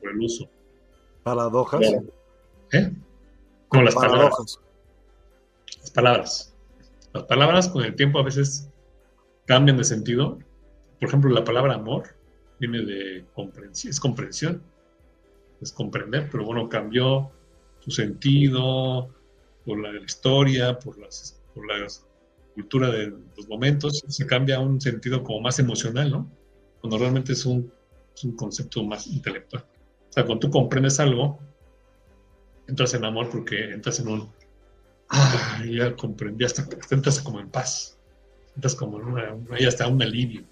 por 0.00 0.10
el 0.10 0.20
uso. 0.20 0.50
Paradojas. 1.28 1.82
¿Eh? 2.72 2.92
Con 3.68 3.84
las 3.84 3.94
palabras. 3.94 4.60
Las 5.80 5.90
palabras. 5.90 6.54
Las 7.12 7.24
palabras 7.24 7.68
con 7.68 7.84
el 7.84 7.94
tiempo 7.94 8.18
a 8.18 8.22
veces 8.22 8.68
cambian 9.46 9.76
de 9.76 9.84
sentido. 9.84 10.38
Por 10.98 11.08
ejemplo, 11.08 11.30
la 11.30 11.44
palabra 11.44 11.74
amor 11.74 12.04
viene 12.58 12.82
de 12.82 13.24
comprensión, 13.34 13.90
es 13.90 14.00
comprensión, 14.00 14.62
es 15.60 15.72
comprender, 15.72 16.28
pero 16.30 16.44
bueno, 16.44 16.68
cambió 16.68 17.30
su 17.80 17.90
sentido 17.90 19.08
por 19.64 19.78
la, 19.80 20.00
historia, 20.00 20.78
por, 20.78 20.98
las, 20.98 21.40
por 21.54 21.66
la 21.66 21.86
cultura 22.54 22.90
de 22.90 23.12
los 23.36 23.48
momentos, 23.48 24.02
se 24.06 24.26
cambia 24.26 24.56
a 24.56 24.60
un 24.60 24.80
sentido 24.80 25.22
como 25.22 25.40
más 25.40 25.58
emocional, 25.58 26.10
¿no? 26.10 26.30
Cuando 26.80 26.98
realmente 26.98 27.32
es 27.32 27.44
un, 27.44 27.70
es 28.14 28.24
un 28.24 28.34
concepto 28.34 28.82
más 28.82 29.06
intelectual. 29.06 29.64
O 30.08 30.12
sea, 30.12 30.24
cuando 30.24 30.40
tú 30.40 30.50
comprendes 30.50 31.00
algo, 31.00 31.38
entras 32.66 32.94
en 32.94 33.04
amor 33.04 33.28
porque 33.30 33.72
entras 33.72 34.00
en 34.00 34.08
un, 34.08 34.28
ah, 35.10 35.62
ya 35.68 35.94
comprendí, 35.96 36.44
hasta, 36.44 36.66
entras 36.90 37.20
como 37.20 37.40
en 37.40 37.48
paz, 37.48 37.98
entras 38.54 38.74
como 38.74 39.00
en 39.00 39.06
una, 39.06 39.58
ya 39.58 39.68
hasta 39.68 39.86
un 39.88 40.02
alivio. 40.02 40.44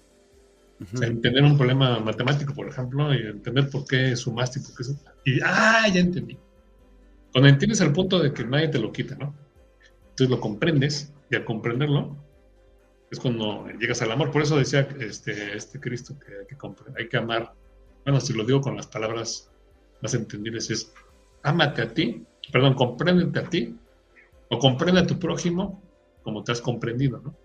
O 0.93 0.97
sea, 0.97 1.07
entender 1.07 1.43
un 1.43 1.57
problema 1.57 1.99
matemático, 1.99 2.53
por 2.53 2.67
ejemplo, 2.67 3.11
y 3.13 3.17
entender 3.17 3.69
por 3.69 3.85
qué 3.87 4.15
sumaste 4.15 4.59
y 4.59 4.63
por 4.63 4.75
qué... 4.75 4.83
Y, 5.25 5.39
ah, 5.43 5.87
ya 5.91 5.99
entendí. 5.99 6.37
Cuando 7.31 7.49
entiendes 7.49 7.81
al 7.81 7.93
punto 7.93 8.19
de 8.19 8.31
que 8.31 8.43
nadie 8.43 8.67
te 8.67 8.77
lo 8.77 8.91
quita, 8.91 9.15
¿no? 9.15 9.33
Entonces 10.09 10.29
lo 10.29 10.39
comprendes, 10.39 11.11
y 11.29 11.35
al 11.35 11.45
comprenderlo, 11.45 12.15
es 13.11 13.19
cuando 13.19 13.67
llegas 13.79 14.01
al 14.01 14.11
amor. 14.11 14.31
Por 14.31 14.41
eso 14.41 14.57
decía 14.57 14.87
este, 14.99 15.55
este 15.55 15.79
Cristo 15.79 16.15
que 16.19 16.33
hay 16.39 16.45
que, 16.45 16.57
hay 16.97 17.09
que 17.09 17.17
amar 17.17 17.53
bueno, 18.07 18.21
si 18.21 18.31
lo 18.31 18.45
digo 18.45 18.61
con 18.61 18.77
las 18.77 18.87
palabras 18.87 19.51
más 20.01 20.13
entendibles, 20.13 20.69
es 20.69 20.93
ámate 21.43 21.81
a 21.81 21.93
ti, 21.93 22.23
perdón, 22.53 22.73
compréndete 22.73 23.39
a 23.39 23.49
ti, 23.49 23.75
o 24.49 24.59
comprende 24.59 25.01
a 25.01 25.05
tu 25.05 25.19
prójimo 25.19 25.83
como 26.23 26.41
te 26.41 26.53
has 26.53 26.61
comprendido, 26.61 27.19
¿no? 27.19 27.35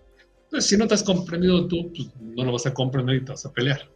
Entonces, 0.43 0.69
si 0.69 0.77
no 0.77 0.87
te 0.87 0.93
has 0.93 1.03
comprendido 1.03 1.67
tú, 1.67 1.91
pues 1.93 2.09
no 2.17 2.45
lo 2.45 2.53
vas 2.53 2.65
a 2.65 2.73
comprender 2.73 3.17
y 3.17 3.25
te 3.25 3.31
vas 3.31 3.45
a 3.45 3.51
pelear. 3.51 3.89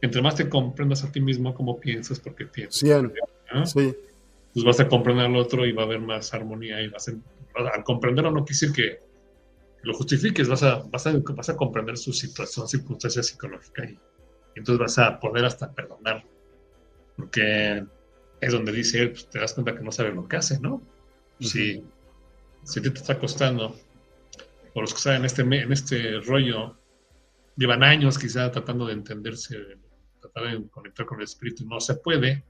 Entre 0.00 0.20
más 0.20 0.34
te 0.34 0.48
comprendas 0.48 1.04
a 1.04 1.12
ti 1.12 1.20
mismo, 1.20 1.54
como 1.54 1.78
piensas, 1.78 2.18
porque 2.18 2.46
piensas. 2.46 2.80
Sí. 3.66 3.94
Pues 4.52 4.64
vas 4.64 4.80
a 4.80 4.88
comprender 4.88 5.26
al 5.26 5.36
otro 5.36 5.64
y 5.64 5.70
va 5.70 5.82
a 5.82 5.86
haber 5.86 6.00
más 6.00 6.34
armonía 6.34 6.82
y 6.82 6.88
vas 6.88 7.08
a, 7.08 7.12
al 7.72 7.84
comprenderlo 7.84 8.32
no 8.32 8.44
quiere 8.44 8.60
decir 8.60 8.72
que 8.72 9.00
lo 9.82 9.94
justifiques, 9.94 10.48
vas 10.48 10.64
a, 10.64 10.82
vas 10.90 11.06
a, 11.06 11.12
vas 11.36 11.48
a 11.50 11.56
comprender 11.56 11.96
su 11.96 12.12
situación, 12.12 12.66
circunstancia 12.66 13.22
psicológica 13.22 13.84
y 13.84 13.96
entonces 14.58 14.78
vas 14.78 14.98
a 14.98 15.18
poder 15.20 15.44
hasta 15.44 15.72
perdonar. 15.72 16.24
Porque 17.16 17.84
es 18.40 18.52
donde 18.52 18.72
dice 18.72 19.02
él, 19.02 19.10
pues 19.10 19.28
te 19.28 19.40
das 19.40 19.54
cuenta 19.54 19.74
que 19.74 19.82
no 19.82 19.92
sabe 19.92 20.12
lo 20.12 20.28
que 20.28 20.36
hace, 20.36 20.60
¿no? 20.60 20.82
Si, 21.40 21.84
si 22.64 22.80
te 22.80 22.88
está 22.88 23.18
costando, 23.18 23.76
o 24.74 24.80
los 24.80 24.92
que 24.92 24.98
están 24.98 25.16
en 25.16 25.24
este, 25.24 25.42
en 25.42 25.72
este 25.72 26.20
rollo, 26.20 26.76
llevan 27.56 27.82
años 27.82 28.18
quizá 28.18 28.50
tratando 28.50 28.86
de 28.86 28.92
entenderse, 28.94 29.56
tratar 30.20 30.44
de 30.44 30.68
conectar 30.68 31.06
con 31.06 31.18
el 31.18 31.24
espíritu, 31.24 31.66
no 31.66 31.80
se 31.80 31.96
puede, 31.96 32.44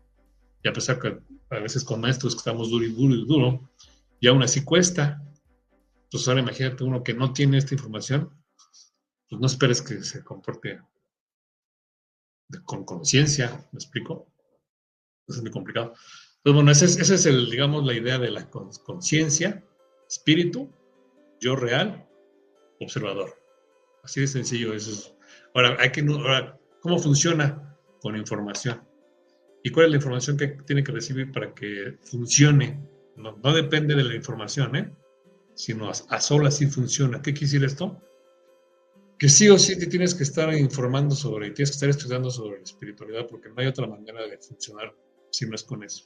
y 0.62 0.68
a 0.68 0.72
pesar 0.72 0.98
que 0.98 1.18
a 1.50 1.58
veces 1.60 1.84
con 1.84 2.00
maestros 2.00 2.34
que 2.34 2.38
estamos 2.38 2.70
duro 2.70 2.84
y 2.84 2.92
duro 2.92 3.14
y 3.14 3.26
duro, 3.26 3.70
y 4.20 4.28
aún 4.28 4.42
así 4.42 4.64
cuesta, 4.64 5.22
pues 6.10 6.26
ahora 6.28 6.40
imagínate 6.40 6.84
uno 6.84 7.02
que 7.02 7.14
no 7.14 7.32
tiene 7.32 7.58
esta 7.58 7.74
información, 7.74 8.30
pues 9.28 9.40
no 9.40 9.46
esperes 9.46 9.82
que 9.82 10.02
se 10.02 10.24
comporte 10.24 10.80
con 12.64 12.84
conciencia, 12.84 13.68
¿me 13.72 13.78
explico? 13.78 14.32
es 15.28 15.42
muy 15.42 15.50
complicado. 15.50 15.92
Entonces, 16.38 16.54
bueno, 16.54 16.70
esa 16.70 16.84
es, 16.84 17.10
es 17.10 17.26
el, 17.26 17.50
digamos, 17.50 17.84
la 17.84 17.94
idea 17.94 18.18
de 18.18 18.30
la 18.30 18.48
conciencia, 18.50 19.64
espíritu, 20.08 20.72
yo 21.40 21.56
real, 21.56 22.08
observador. 22.80 23.34
Así 24.02 24.20
de 24.20 24.26
sencillo 24.26 24.72
eso 24.72 24.90
es. 24.90 25.14
Ahora, 25.54 25.76
hay 25.78 25.90
que, 25.90 26.00
ahora, 26.00 26.58
¿cómo 26.80 26.98
funciona 26.98 27.76
con 28.00 28.16
información? 28.16 28.82
¿Y 29.62 29.70
cuál 29.70 29.86
es 29.86 29.90
la 29.90 29.96
información 29.96 30.36
que 30.36 30.48
tiene 30.66 30.84
que 30.84 30.92
recibir 30.92 31.32
para 31.32 31.52
que 31.52 31.98
funcione? 32.02 32.80
No, 33.16 33.34
depende 33.52 33.94
de 33.94 34.04
la 34.04 34.14
información, 34.14 34.76
¿eh? 34.76 34.96
sino 35.54 35.88
a, 35.88 35.92
a 36.08 36.20
solas 36.20 36.56
sí 36.56 36.66
funciona. 36.66 37.20
¿Qué 37.20 37.32
quiere 37.32 37.46
decir 37.46 37.64
esto? 37.64 38.00
Que 39.18 39.28
sí 39.28 39.48
o 39.48 39.58
sí 39.58 39.78
te 39.78 39.86
tienes 39.86 40.14
que 40.14 40.22
estar 40.22 40.54
informando 40.54 41.14
sobre, 41.14 41.50
tienes 41.50 41.70
que 41.70 41.74
estar 41.74 41.88
estudiando 41.88 42.30
sobre 42.30 42.58
la 42.58 42.64
espiritualidad, 42.64 43.26
porque 43.28 43.48
no 43.48 43.54
hay 43.56 43.66
otra 43.66 43.86
manera 43.86 44.26
de 44.26 44.38
funcionar 44.38 44.94
si 45.30 45.46
no 45.46 45.54
es 45.54 45.62
con 45.62 45.82
eso. 45.82 46.04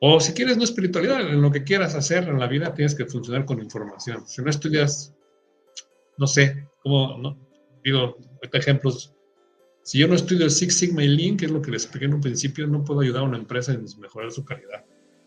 O 0.00 0.20
si 0.20 0.32
quieres 0.32 0.56
no 0.56 0.64
espiritualidad, 0.64 1.20
en 1.20 1.42
lo 1.42 1.50
que 1.50 1.64
quieras 1.64 1.94
hacer 1.94 2.24
en 2.24 2.38
la 2.38 2.46
vida 2.46 2.72
tienes 2.72 2.94
que 2.94 3.04
funcionar 3.04 3.44
con 3.44 3.60
información. 3.60 4.26
Si 4.26 4.40
no 4.40 4.48
estudias 4.48 5.14
no 6.20 6.26
sé, 6.26 6.68
como, 6.82 7.16
no, 7.16 7.38
digo, 7.82 8.18
ejemplos. 8.52 9.14
Si 9.82 9.98
yo 9.98 10.06
no 10.06 10.14
estudio 10.14 10.44
el 10.44 10.50
Six 10.50 10.76
Sigma 10.76 11.02
y 11.02 11.08
Lean, 11.08 11.38
que 11.38 11.46
es 11.46 11.50
lo 11.50 11.62
que 11.62 11.70
les 11.70 11.84
expliqué 11.84 12.04
en 12.04 12.14
un 12.14 12.20
principio, 12.20 12.66
no 12.66 12.84
puedo 12.84 13.00
ayudar 13.00 13.22
a 13.22 13.24
una 13.24 13.38
empresa 13.38 13.72
en 13.72 13.86
mejorar 13.98 14.30
su 14.30 14.44
calidad. 14.44 14.84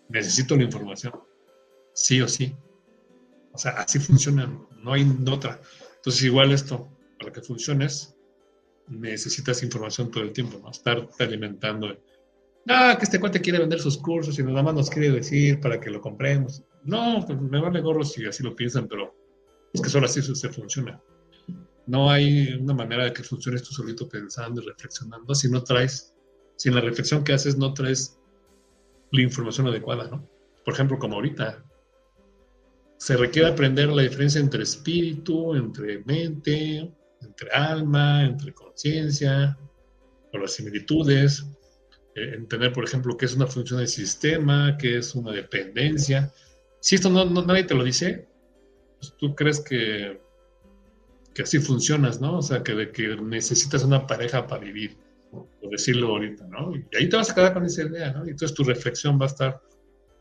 Necesito 0.10 0.56
la 0.56 0.64
información, 0.64 1.14
sí 1.93 2.22
o 2.22 2.28
sí. 2.28 2.56
O 3.54 3.58
sea, 3.58 3.72
así 3.72 3.97
funciona, 3.97 4.45
no 4.84 4.93
hay 4.93 5.04
otra. 5.28 5.60
Entonces, 5.95 6.24
igual 6.24 6.51
esto, 6.51 6.88
para 7.24 7.34
que 7.34 7.41
funciones, 7.41 8.15
necesitas 8.88 9.63
información 9.63 10.11
todo 10.11 10.24
el 10.24 10.34
tiempo, 10.34 10.59
¿no? 10.59 10.69
Estar 10.69 11.07
alimentando. 11.19 11.97
Ah, 12.67 12.95
que 12.97 13.05
este 13.05 13.19
cuate 13.19 13.41
quiere 13.41 13.59
vender 13.59 13.80
sus 13.80 13.97
cursos 13.97 14.38
y 14.39 14.43
nada 14.43 14.63
más 14.63 14.74
nos 14.74 14.89
quiere 14.89 15.11
decir 15.11 15.59
para 15.59 15.80
que 15.80 15.89
lo 15.89 16.01
compremos. 16.01 16.63
No, 16.84 17.24
pues 17.26 17.39
me 17.41 17.61
vale 17.61 17.82
gorro 17.82 18.03
si 18.03 18.26
así 18.26 18.43
lo 18.43 18.55
piensan, 18.55 18.88
pero 18.88 19.15
es 19.74 19.82
que 19.82 19.89
solo 19.89 20.05
así 20.05 20.21
se 20.21 20.49
funciona. 20.49 21.01
No 21.86 22.09
hay 22.09 22.53
una 22.53 22.74
manera 22.74 23.05
de 23.05 23.13
que 23.13 23.24
funcione 23.24 23.59
tú 23.59 23.74
solito 23.74 24.07
pensando 24.07 24.61
y 24.61 24.65
reflexionando 24.65 25.36
si 25.36 25.49
no 25.49 25.63
traes, 25.63 26.13
si 26.55 26.69
en 26.69 26.76
la 26.76 26.82
reflexión 26.82 27.24
que 27.24 27.34
haces 27.34 27.57
no 27.57 27.74
traes 27.74 28.17
la 29.11 29.21
información 29.21 29.67
adecuada, 29.67 30.07
¿no? 30.09 30.28
Por 30.63 30.74
ejemplo, 30.74 30.97
como 30.97 31.15
ahorita, 31.15 31.63
se 32.97 33.17
requiere 33.17 33.49
aprender 33.49 33.89
la 33.89 34.03
diferencia 34.03 34.39
entre 34.39 34.63
espíritu, 34.63 35.55
entre 35.55 36.03
mente, 36.05 36.89
entre 37.24 37.49
alma, 37.51 38.24
entre 38.24 38.53
conciencia, 38.53 39.57
o 40.32 40.38
las 40.38 40.53
similitudes, 40.53 41.45
eh, 42.15 42.34
entender, 42.36 42.71
por 42.74 42.84
ejemplo, 42.84 43.17
qué 43.17 43.26
es 43.26 43.36
una 43.36 43.47
función 43.47 43.80
del 43.80 43.88
sistema, 43.88 44.78
qué 44.78 44.97
es 44.97 45.15
una 45.15 45.32
dependencia. 45.32 46.32
Si 46.80 46.95
esto 46.95 47.09
no, 47.09 47.26
nadie 47.26 47.63
te 47.63 47.76
lo 47.76 47.84
dice, 47.84 48.28
pues 48.99 49.13
tú 49.17 49.36
crees 49.36 49.59
que, 49.59 50.21
que 51.34 51.41
así 51.43 51.59
funcionas, 51.59 52.21
¿no? 52.21 52.38
O 52.38 52.41
sea, 52.41 52.63
que, 52.63 52.91
que 52.91 53.15
necesitas 53.17 53.84
una 53.84 54.05
pareja 54.05 54.45
para 54.47 54.61
vivir, 54.61 54.97
por 55.32 55.69
decirlo 55.71 56.09
ahorita, 56.09 56.47
¿no? 56.47 56.76
Y 56.76 56.86
ahí 56.95 57.09
te 57.09 57.17
vas 57.17 57.32
a 57.32 57.36
quedar 57.36 57.53
con 57.53 57.65
esa 57.65 57.84
idea, 57.84 58.11
¿no? 58.11 58.26
Y 58.26 58.32
entonces 58.32 58.55
tu 58.55 58.63
reflexión 58.63 59.19
va 59.19 59.26
a 59.26 59.30
estar 59.30 59.61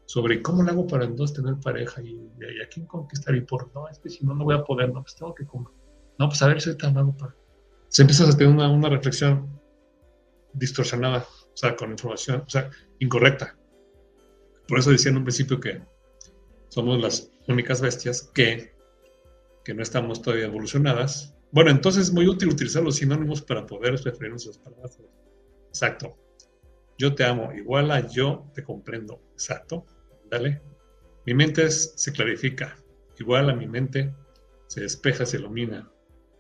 sobre 0.06 0.42
cómo 0.42 0.62
le 0.62 0.70
hago 0.70 0.86
para 0.86 1.04
entonces 1.04 1.36
tener 1.36 1.56
pareja 1.60 2.02
y, 2.02 2.16
a 2.62 2.68
quién 2.68 2.86
conquistar 2.86 3.34
y 3.34 3.42
por 3.42 3.72
no, 3.74 3.88
es 3.88 3.98
que 3.98 4.10
si 4.10 4.24
no, 4.24 4.34
no 4.34 4.44
voy 4.44 4.54
a 4.54 4.64
poder, 4.64 4.92
no, 4.92 5.02
pues 5.02 5.14
tengo 5.16 5.34
que. 5.34 5.44
No, 6.22 6.28
pues 6.28 6.40
a 6.40 6.46
ver 6.46 6.60
si 6.60 6.72
tan 6.76 6.96
hago 6.96 7.16
para. 7.16 7.34
Se 7.88 8.02
empiezas 8.02 8.32
a 8.32 8.38
tener 8.38 8.54
una, 8.54 8.70
una 8.70 8.88
reflexión 8.88 9.60
distorsionada, 10.52 11.26
o 11.52 11.56
sea, 11.56 11.74
con 11.74 11.90
información, 11.90 12.44
o 12.46 12.48
sea, 12.48 12.70
incorrecta. 13.00 13.58
Por 14.68 14.78
eso 14.78 14.92
decía 14.92 15.10
en 15.10 15.16
un 15.16 15.24
principio 15.24 15.58
que 15.58 15.82
somos 16.68 17.02
las 17.02 17.32
únicas 17.48 17.80
bestias 17.80 18.30
que, 18.32 18.72
que 19.64 19.74
no 19.74 19.82
estamos 19.82 20.22
todavía 20.22 20.44
evolucionadas. 20.44 21.34
Bueno, 21.50 21.72
entonces 21.72 22.04
es 22.04 22.12
muy 22.12 22.28
útil 22.28 22.50
utilizar 22.50 22.84
los 22.84 22.94
sinónimos 22.98 23.42
para 23.42 23.66
poder 23.66 24.00
referirnos 24.00 24.44
a 24.44 24.50
las 24.50 24.58
palabras. 24.58 25.00
Exacto. 25.70 26.16
Yo 26.98 27.16
te 27.16 27.24
amo, 27.24 27.52
igual 27.52 27.90
a 27.90 28.06
yo 28.06 28.48
te 28.54 28.62
comprendo. 28.62 29.20
Exacto. 29.32 29.86
Dale. 30.30 30.62
Mi 31.26 31.34
mente 31.34 31.68
se 31.68 32.12
clarifica. 32.12 32.76
Igual 33.18 33.50
a 33.50 33.56
mi 33.56 33.66
mente 33.66 34.14
se 34.68 34.82
despeja, 34.82 35.26
se 35.26 35.38
ilumina. 35.38 35.91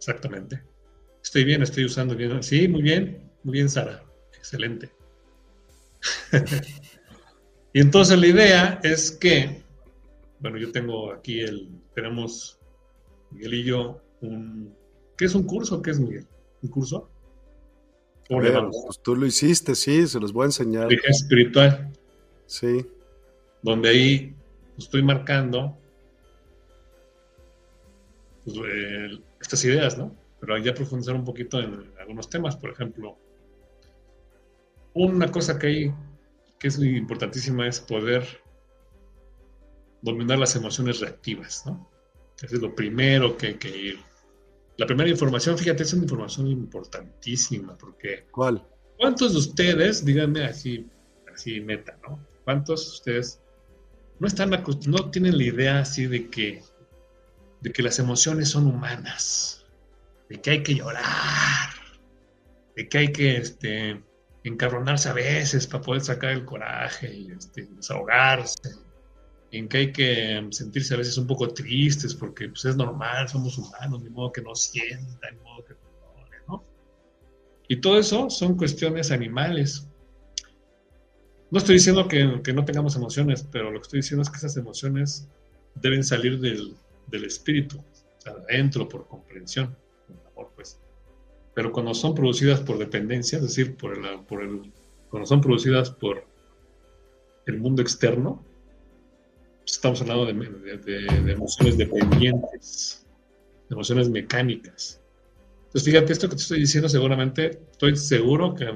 Exactamente. 0.02 0.60
Estoy 1.22 1.44
bien, 1.44 1.62
estoy 1.62 1.84
usando 1.84 2.16
bien. 2.16 2.42
Sí, 2.42 2.66
muy 2.66 2.82
bien. 2.82 3.30
Muy 3.44 3.52
bien, 3.52 3.70
Sara. 3.70 4.04
Excelente. 4.36 4.90
y 7.72 7.80
entonces 7.80 8.18
la 8.18 8.26
idea 8.26 8.80
es 8.82 9.12
que, 9.12 9.62
bueno, 10.40 10.58
yo 10.58 10.72
tengo 10.72 11.12
aquí 11.12 11.40
el, 11.40 11.70
tenemos 11.94 12.58
Miguel 13.30 13.54
y 13.54 13.64
yo 13.64 14.02
un, 14.20 14.74
¿qué 15.16 15.26
es 15.26 15.34
un 15.36 15.44
curso? 15.44 15.80
¿Qué 15.80 15.92
es 15.92 16.00
Miguel? 16.00 16.26
¿Un 16.62 16.70
curso? 16.70 17.08
pues 18.28 19.02
tú 19.02 19.14
lo 19.14 19.26
hiciste, 19.26 19.74
sí, 19.74 20.06
se 20.08 20.18
los 20.18 20.32
voy 20.32 20.44
a 20.44 20.46
enseñar. 20.46 20.88
Espiritual. 20.90 21.92
Sí 22.46 22.86
donde 23.62 23.88
ahí 23.88 24.34
estoy 24.76 25.02
marcando 25.02 25.78
pues, 28.44 28.56
estas 29.40 29.64
ideas, 29.64 29.98
¿no? 29.98 30.16
Pero 30.40 30.58
ya 30.58 30.74
profundizar 30.74 31.14
un 31.14 31.24
poquito 31.24 31.60
en 31.60 31.92
algunos 32.00 32.28
temas, 32.28 32.56
por 32.56 32.70
ejemplo, 32.70 33.18
una 34.94 35.30
cosa 35.30 35.58
que 35.58 35.66
hay 35.66 35.94
que 36.62 36.68
es 36.68 36.78
muy 36.78 36.96
importantísima 36.96 37.66
es 37.66 37.80
poder 37.80 38.24
dominar 40.00 40.38
las 40.38 40.54
emociones 40.54 41.00
reactivas, 41.00 41.66
¿no? 41.66 41.90
Eso 42.40 42.54
es 42.54 42.62
lo 42.62 42.72
primero 42.72 43.36
que 43.36 43.48
hay 43.48 43.54
que 43.54 43.76
ir. 43.76 43.98
La 44.76 44.86
primera 44.86 45.10
información, 45.10 45.58
fíjate, 45.58 45.82
es 45.82 45.92
una 45.92 46.04
información 46.04 46.46
importantísima, 46.46 47.76
porque... 47.76 48.26
¿Cuál? 48.30 48.64
¿Cuántos 48.96 49.32
de 49.32 49.38
ustedes, 49.40 50.04
díganme 50.04 50.44
así, 50.44 50.86
así 51.34 51.60
meta, 51.60 51.98
¿no? 52.08 52.24
¿Cuántos 52.44 52.84
de 52.84 52.92
ustedes 52.92 53.40
no 54.20 54.28
están 54.28 54.50
no 54.50 55.10
tienen 55.10 55.38
la 55.38 55.44
idea 55.44 55.80
así 55.80 56.06
de 56.06 56.30
que, 56.30 56.62
de 57.62 57.72
que 57.72 57.82
las 57.82 57.98
emociones 57.98 58.50
son 58.50 58.66
humanas, 58.66 59.64
de 60.28 60.40
que 60.40 60.50
hay 60.50 60.62
que 60.62 60.74
llorar, 60.74 61.70
de 62.76 62.88
que 62.88 62.98
hay 62.98 63.12
que 63.12 63.36
este, 63.36 64.02
a 64.44 65.12
veces 65.12 65.66
para 65.68 65.82
poder 65.82 66.02
sacar 66.02 66.32
el 66.32 66.44
coraje 66.44 67.14
y 67.14 67.30
este, 67.30 67.68
desahogarse, 67.76 68.56
en 69.52 69.68
que 69.68 69.78
hay 69.78 69.92
que 69.92 70.48
sentirse 70.50 70.94
a 70.94 70.96
veces 70.96 71.16
un 71.18 71.26
poco 71.26 71.48
tristes 71.48 72.14
porque 72.14 72.48
pues, 72.48 72.64
es 72.64 72.74
normal, 72.74 73.28
somos 73.28 73.56
humanos, 73.58 74.02
de 74.02 74.10
modo 74.10 74.32
que 74.32 74.42
no 74.42 74.54
sientan, 74.56 75.36
de 75.36 75.42
modo 75.42 75.64
que 75.64 75.74
no, 76.48 76.64
Y 77.68 77.76
todo 77.76 77.98
eso 77.98 78.28
son 78.28 78.56
cuestiones 78.56 79.12
animales. 79.12 79.86
No 81.50 81.58
estoy 81.58 81.74
diciendo 81.74 82.08
que, 82.08 82.24
no 82.24 82.64
tengamos 82.64 82.96
emociones, 82.96 83.46
pero 83.52 83.70
lo 83.70 83.78
que 83.78 83.82
estoy 83.82 83.98
diciendo 84.00 84.22
es 84.22 84.30
que 84.30 84.38
esas 84.38 84.56
emociones 84.56 85.28
deben 85.74 86.02
salir 86.02 86.40
del, 86.40 86.74
espíritu, 87.10 87.78
o 87.78 88.20
sea, 88.20 88.32
adentro, 88.32 88.88
por 88.88 89.06
comprensión, 89.06 89.76
por 90.06 90.32
amor, 90.32 90.52
pues. 90.54 90.80
Pero 91.54 91.72
cuando 91.72 91.94
son 91.94 92.14
producidas 92.14 92.60
por 92.60 92.78
dependencia, 92.78 93.36
es 93.36 93.42
decir, 93.42 93.76
por 93.76 93.96
el, 93.96 94.20
por 94.20 94.42
el, 94.42 94.72
cuando 95.10 95.26
son 95.26 95.40
producidas 95.40 95.90
por 95.90 96.24
el 97.46 97.58
mundo 97.58 97.82
externo, 97.82 98.44
pues 99.60 99.72
estamos 99.72 100.00
hablando 100.00 100.26
de, 100.26 101.32
emociones 101.32 101.76
dependientes, 101.76 103.06
de 103.68 103.74
emociones 103.74 104.08
mecánicas. 104.08 105.00
Entonces, 105.66 105.84
fíjate, 105.84 106.12
esto 106.12 106.28
que 106.28 106.36
te 106.36 106.42
estoy 106.42 106.60
diciendo, 106.60 106.88
seguramente, 106.88 107.60
estoy 107.70 107.96
seguro 107.96 108.54
que 108.54 108.66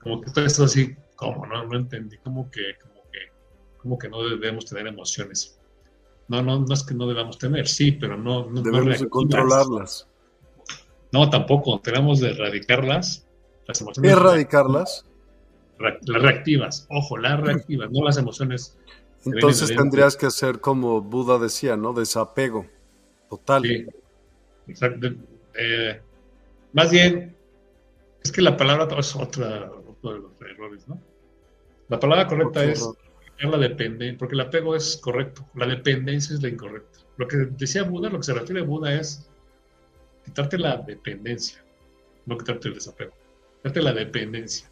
como 0.00 0.20
que 0.20 0.30
todo 0.30 0.44
esto 0.44 0.64
así 0.64 0.96
¿Cómo? 1.18 1.46
No, 1.46 1.64
no 1.64 1.76
entendí. 1.76 2.16
¿Cómo 2.18 2.48
que, 2.48 2.76
como 3.78 3.98
que, 3.98 4.08
no 4.08 4.22
debemos 4.22 4.66
tener 4.66 4.86
emociones? 4.86 5.57
No, 6.28 6.42
no, 6.42 6.60
no 6.60 6.74
es 6.74 6.82
que 6.82 6.94
no 6.94 7.06
debamos 7.06 7.38
tener, 7.38 7.66
sí, 7.66 7.92
pero 7.92 8.16
no. 8.16 8.50
no 8.50 8.62
debemos 8.62 9.02
controlarlas. 9.08 10.06
No, 11.10 11.30
tampoco. 11.30 11.80
Tenemos 11.80 12.20
de 12.20 12.30
erradicarlas. 12.30 13.26
Las 13.66 13.80
emociones. 13.80 14.12
¿Erradicarlas? 14.12 15.04
Las 15.78 16.22
reactivas. 16.22 16.86
Ojo, 16.90 17.16
las 17.18 17.40
reactivas, 17.40 17.90
no 17.90 18.04
las 18.04 18.18
emociones. 18.18 18.76
Entonces 19.24 19.74
tendrías 19.74 20.16
que 20.16 20.26
hacer 20.26 20.60
como 20.60 21.00
Buda 21.00 21.38
decía, 21.38 21.76
¿no? 21.76 21.92
Desapego. 21.92 22.66
Total. 23.28 23.62
Sí, 23.62 23.86
exacto. 24.66 25.08
Eh, 25.54 26.00
más 26.72 26.90
bien, 26.90 27.36
es 28.22 28.32
que 28.32 28.42
la 28.42 28.56
palabra 28.56 28.88
es 28.98 29.16
otra, 29.16 29.70
otro 29.70 30.12
de 30.12 30.18
los 30.20 30.32
errores, 30.40 30.88
¿no? 30.88 31.00
La 31.88 31.98
palabra 31.98 32.26
correcta 32.26 32.64
es 32.64 32.86
la 33.46 33.58
dependencia, 33.58 34.18
porque 34.18 34.34
el 34.34 34.40
apego 34.40 34.74
es 34.74 34.96
correcto, 34.96 35.48
la 35.54 35.66
dependencia 35.66 36.34
es 36.34 36.42
la 36.42 36.48
incorrecta. 36.48 36.98
Lo 37.16 37.28
que 37.28 37.36
decía 37.36 37.84
Buda, 37.84 38.10
lo 38.10 38.18
que 38.18 38.24
se 38.24 38.34
refiere 38.34 38.62
a 38.62 38.64
Buda 38.64 38.94
es 38.94 39.30
quitarte 40.24 40.58
la 40.58 40.76
dependencia, 40.78 41.64
no 42.26 42.36
quitarte 42.36 42.68
el 42.68 42.74
desapego, 42.74 43.12
quitarte 43.56 43.82
la 43.82 43.92
dependencia. 43.92 44.70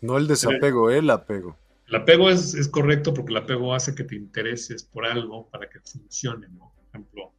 No 0.00 0.16
el 0.16 0.26
desapego, 0.26 0.90
el 0.90 1.10
apego. 1.10 1.56
El 1.88 1.94
apego 1.94 2.30
es, 2.30 2.54
es, 2.54 2.68
correcto 2.68 3.14
porque 3.14 3.32
el 3.32 3.38
apego 3.38 3.74
hace 3.74 3.94
que 3.94 4.04
te 4.04 4.16
intereses 4.16 4.82
por 4.84 5.06
algo 5.06 5.48
para 5.50 5.68
que 5.68 5.78
funcione, 5.80 6.48
¿no? 6.48 6.72
Por 6.74 6.84
ejemplo, 6.88 7.32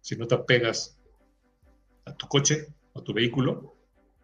si 0.00 0.16
no 0.16 0.26
te 0.26 0.36
apegas 0.36 0.98
a 2.04 2.14
tu 2.14 2.28
coche, 2.28 2.68
a 2.94 3.02
tu 3.02 3.12
vehículo, 3.12 3.74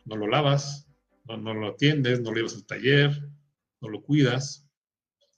no 0.05 0.17
lo 0.17 0.29
lavas, 0.29 0.87
no, 1.25 1.37
no 1.37 1.55
lo 1.55 1.69
atiendes, 1.69 2.21
no 2.21 2.31
lo 2.31 2.37
llevas 2.37 2.55
al 2.55 2.67
taller, 2.67 3.29
no 3.81 3.89
lo 3.89 4.03
cuidas. 4.03 4.64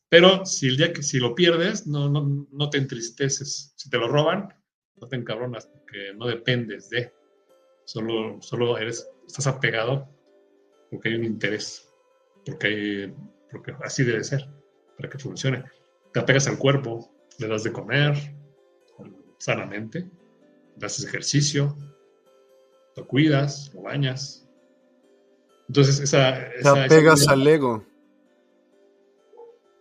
Pero 0.08 0.46
si 0.46 0.68
el 0.68 0.76
día 0.76 0.92
que 0.92 1.02
si 1.02 1.18
lo 1.18 1.34
pierdes, 1.34 1.86
no, 1.86 2.08
no, 2.08 2.46
no 2.50 2.70
te 2.70 2.78
entristeces. 2.78 3.72
Si 3.76 3.90
te 3.90 3.98
lo 3.98 4.08
roban, 4.08 4.48
no 4.96 5.08
te 5.08 5.16
encabronas 5.16 5.66
porque 5.66 6.12
no 6.16 6.26
dependes 6.26 6.88
de. 6.90 7.12
Solo, 7.84 8.40
solo 8.40 8.78
eres, 8.78 9.08
estás 9.26 9.46
apegado 9.46 10.08
porque 10.90 11.08
hay 11.08 11.14
un 11.16 11.24
interés, 11.24 11.88
porque, 12.44 12.66
hay, 12.66 13.14
porque 13.50 13.74
así 13.84 14.04
debe 14.04 14.24
ser, 14.24 14.48
para 14.96 15.08
que 15.08 15.18
funcione. 15.18 15.64
Te 16.12 16.20
apegas 16.20 16.46
al 16.48 16.58
cuerpo, 16.58 17.12
le 17.38 17.48
das 17.48 17.64
de 17.64 17.72
comer 17.72 18.14
sanamente, 19.38 20.08
haces 20.82 21.04
ejercicio, 21.04 21.76
lo 22.96 23.06
cuidas, 23.06 23.70
lo 23.74 23.82
bañas. 23.82 24.48
Entonces, 25.68 26.00
esa. 26.00 26.48
Te 26.62 26.68
apegas 26.68 27.26
al 27.28 27.46
ego. 27.46 27.84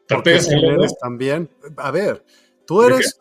Apegas 0.10 0.49
al 0.49 0.64
ego. 0.64 0.86
también. 1.01 1.49
A 1.78 1.91
ver, 1.91 2.24
tú 2.66 2.84
eres. 2.84 3.20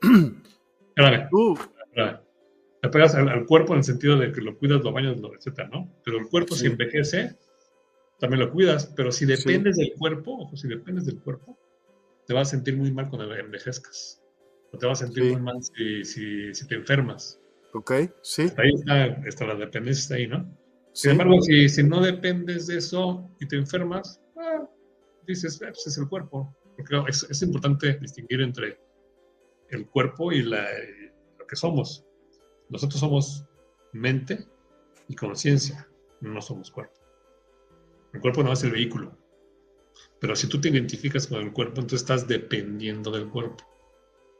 Espérame. 0.88 1.28
Tú. 1.30 1.58
Te 1.94 2.88
apegas 2.88 3.14
al, 3.14 3.46
cuerpo 3.46 3.72
en 3.72 3.78
el 3.78 3.84
sentido 3.84 4.18
de 4.18 4.32
que 4.32 4.40
lo 4.40 4.56
cuidas, 4.58 4.82
lo 4.82 4.92
bañas, 4.92 5.18
lo, 5.18 5.34
etcétera, 5.34 5.68
¿no? 5.68 5.92
Pero 6.04 6.18
el 6.18 6.28
cuerpo, 6.28 6.54
si 6.54 6.66
envejece, 6.66 7.36
también 8.18 8.40
lo 8.40 8.52
cuidas. 8.52 8.92
Pero 8.96 9.10
si 9.12 9.26
dependes 9.26 9.76
del 9.76 9.94
cuerpo, 9.98 10.38
ojo, 10.42 10.56
si 10.56 10.68
dependes 10.68 11.06
del 11.06 11.20
cuerpo, 11.20 11.58
te 12.26 12.34
vas 12.34 12.48
a 12.48 12.50
sentir 12.52 12.76
muy 12.76 12.90
mal 12.92 13.08
cuando 13.08 13.34
envejezcas. 13.34 14.22
O 14.72 14.78
te 14.78 14.86
vas 14.86 15.02
a 15.02 15.06
sentir 15.06 15.32
muy 15.32 15.40
mal 15.40 15.56
si, 15.62 16.04
si, 16.04 16.66
te 16.66 16.74
enfermas. 16.74 17.40
Ok, 17.72 17.92
sí. 18.22 18.46
ahí 18.56 18.70
está, 19.26 19.46
la 19.46 19.54
dependencia 19.54 20.02
está 20.02 20.14
ahí, 20.16 20.26
¿no? 20.26 20.46
Sin 20.92 21.12
embargo, 21.12 21.40
si, 21.42 21.68
si, 21.68 21.82
no 21.82 22.00
dependes 22.00 22.66
de 22.68 22.78
eso 22.78 23.30
y 23.38 23.46
te 23.46 23.56
enfermas, 23.56 24.20
ah, 24.38 24.66
dices, 25.26 25.60
eh, 25.62 25.66
pues 25.68 25.86
es 25.86 25.98
el 25.98 26.08
cuerpo. 26.08 26.54
Porque 26.76 26.94
es, 27.08 27.22
es, 27.24 27.42
importante 27.42 27.98
distinguir 28.00 28.42
entre 28.42 28.78
el 29.70 29.86
cuerpo 29.88 30.32
y 30.32 30.42
lo 30.42 30.56
que 31.48 31.56
somos. 31.56 32.04
Nosotros 32.68 33.00
somos 33.00 33.46
mente 33.92 34.46
y 35.08 35.14
conciencia, 35.14 35.88
no 36.20 36.40
somos 36.42 36.70
cuerpo. 36.70 36.94
El 38.12 38.20
cuerpo 38.20 38.42
no 38.42 38.52
es 38.52 38.62
el 38.64 38.72
vehículo. 38.72 39.16
Pero 40.20 40.36
si 40.36 40.48
tú 40.48 40.60
te 40.60 40.68
identificas 40.68 41.26
con 41.26 41.40
el 41.40 41.52
cuerpo, 41.52 41.80
entonces 41.80 42.00
estás 42.00 42.26
dependiendo 42.26 43.10
del 43.10 43.28
cuerpo. 43.28 43.64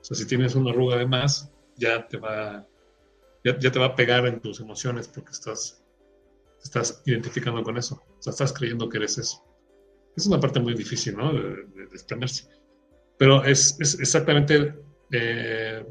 O 0.01 0.05
sea, 0.05 0.16
si 0.16 0.26
tienes 0.26 0.55
una 0.55 0.70
arruga 0.70 0.97
de 0.97 1.07
más, 1.07 1.53
ya 1.76 2.07
te 2.07 2.16
va, 2.16 2.66
ya, 3.45 3.59
te 3.59 3.78
va 3.78 3.87
a 3.87 3.97
pegar 3.97 4.26
en 4.26 4.41
tus 4.41 4.61
emociones 4.61 5.09
porque 5.09 5.32
estás, 5.32 5.82
estás 6.62 7.03
identificando 7.07 7.62
con 7.62 7.76
eso. 7.76 8.03
O 8.18 8.22
sea, 8.22 8.30
estás 8.30 8.53
creyendo 8.53 8.89
que 8.89 8.99
eres 8.99 9.18
eso. 9.18 9.45
Es 10.16 10.26
una 10.26 10.40
parte 10.40 10.60
muy 10.60 10.74
difícil, 10.74 11.16
¿no? 11.16 11.32
De, 11.32 11.66
desprenderse. 11.92 12.48
Pero 13.18 13.44
es, 13.44 13.76
exactamente 13.80 14.74
eh, 15.12 15.84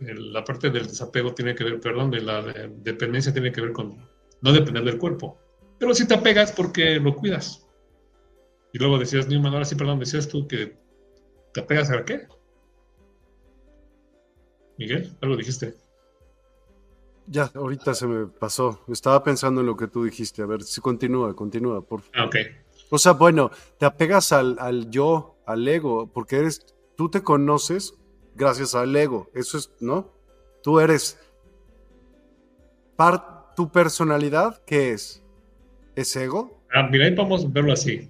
la 0.00 0.44
parte 0.44 0.70
del 0.70 0.86
desapego 0.86 1.34
tiene 1.34 1.54
que 1.54 1.64
ver, 1.64 1.80
perdón, 1.80 2.10
de 2.10 2.20
la 2.20 2.42
dependencia 2.42 3.32
tiene 3.32 3.52
que 3.52 3.60
ver 3.60 3.72
con 3.72 3.96
no 4.40 4.52
depender 4.52 4.84
del 4.84 4.98
cuerpo. 4.98 5.38
Pero 5.78 5.94
si 5.94 6.06
te 6.06 6.14
apegas 6.14 6.52
porque 6.52 6.96
lo 6.96 7.14
cuidas. 7.14 7.66
Y 8.72 8.78
luego 8.78 8.98
decías, 8.98 9.28
Newman, 9.28 9.52
ahora 9.52 9.64
sí, 9.64 9.74
perdón, 9.74 9.98
decías 9.98 10.28
tú 10.28 10.46
que 10.46 10.76
te 11.52 11.60
apegas 11.60 11.90
a 11.90 12.04
qué? 12.04 12.26
Miguel, 14.78 15.16
algo 15.20 15.36
dijiste. 15.36 15.74
Ya, 17.26 17.50
ahorita 17.54 17.94
se 17.94 18.06
me 18.06 18.26
pasó. 18.26 18.80
Estaba 18.88 19.22
pensando 19.22 19.60
en 19.60 19.66
lo 19.66 19.76
que 19.76 19.86
tú 19.86 20.04
dijiste. 20.04 20.42
A 20.42 20.46
ver, 20.46 20.62
si 20.62 20.80
continúa, 20.80 21.34
continúa, 21.36 21.82
por 21.82 22.00
favor. 22.00 22.16
Ah, 22.16 22.24
ok. 22.26 22.36
O 22.92 22.98
sea, 22.98 23.12
bueno, 23.12 23.50
te 23.78 23.86
apegas 23.86 24.32
al, 24.32 24.56
al 24.60 24.90
yo, 24.90 25.36
al 25.46 25.66
ego, 25.66 26.10
porque 26.12 26.36
eres, 26.36 26.64
tú 26.96 27.10
te 27.10 27.22
conoces 27.22 27.94
gracias 28.34 28.74
al 28.74 28.94
ego. 28.94 29.30
Eso 29.34 29.58
es, 29.58 29.72
¿no? 29.80 30.12
Tú 30.62 30.78
eres. 30.78 31.18
¿Tu 33.56 33.72
personalidad 33.72 34.62
qué 34.64 34.92
es? 34.92 35.24
¿Es 35.96 36.14
ego? 36.14 36.62
Ah, 36.72 36.88
mira, 36.88 37.06
ahí 37.06 37.16
podemos 37.16 37.52
verlo 37.52 37.72
así 37.72 38.08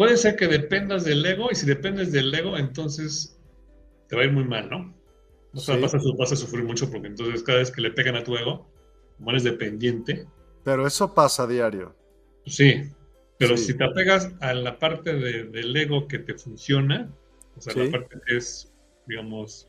puede 0.00 0.16
ser 0.16 0.34
que 0.34 0.48
dependas 0.48 1.04
del 1.04 1.26
ego 1.26 1.48
y 1.52 1.54
si 1.54 1.66
dependes 1.66 2.10
del 2.10 2.34
ego, 2.34 2.56
entonces 2.56 3.38
te 4.08 4.16
va 4.16 4.22
a 4.22 4.24
ir 4.24 4.32
muy 4.32 4.44
mal, 4.44 4.70
¿no? 4.70 4.94
O 5.52 5.58
sea, 5.58 5.76
vas, 5.76 5.92
a, 5.94 6.36
sufrir 6.36 6.64
mucho 6.64 6.90
porque 6.90 7.08
entonces 7.08 7.42
cada 7.42 7.58
vez 7.58 7.70
que 7.70 7.82
le 7.82 7.90
pegan 7.90 8.16
a 8.16 8.24
tu 8.24 8.34
ego, 8.34 8.66
como 9.18 9.28
eres 9.28 9.44
dependiente. 9.44 10.26
Pero 10.64 10.86
eso 10.86 11.12
pasa 11.12 11.42
a 11.42 11.46
diario. 11.46 11.94
Sí, 12.46 12.84
pero 13.40 13.56
si 13.56 13.72
te 13.72 13.84
apegas 13.84 14.30
a 14.40 14.52
la 14.52 14.78
parte 14.78 15.14
del 15.14 15.74
ego 15.74 16.06
que 16.06 16.18
te 16.18 16.34
funciona, 16.34 17.10
o 17.56 17.60
sea, 17.62 17.74
la 17.74 17.90
parte 17.90 18.18
que 18.26 18.36
es, 18.36 18.70
digamos, 19.06 19.66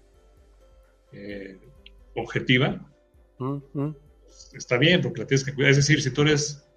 eh, 1.13 1.57
objetiva, 2.17 2.86
está 4.51 4.78
bien 4.78 5.01
porque 5.01 5.22
la 5.22 5.28
tienes 5.28 5.45
que 5.45 5.53
cuidar. 5.53 5.72
Es 5.72 5.78
decir, 5.78 6.01
si 6.01 6.11
tú 6.11 6.24
eres 6.24 6.67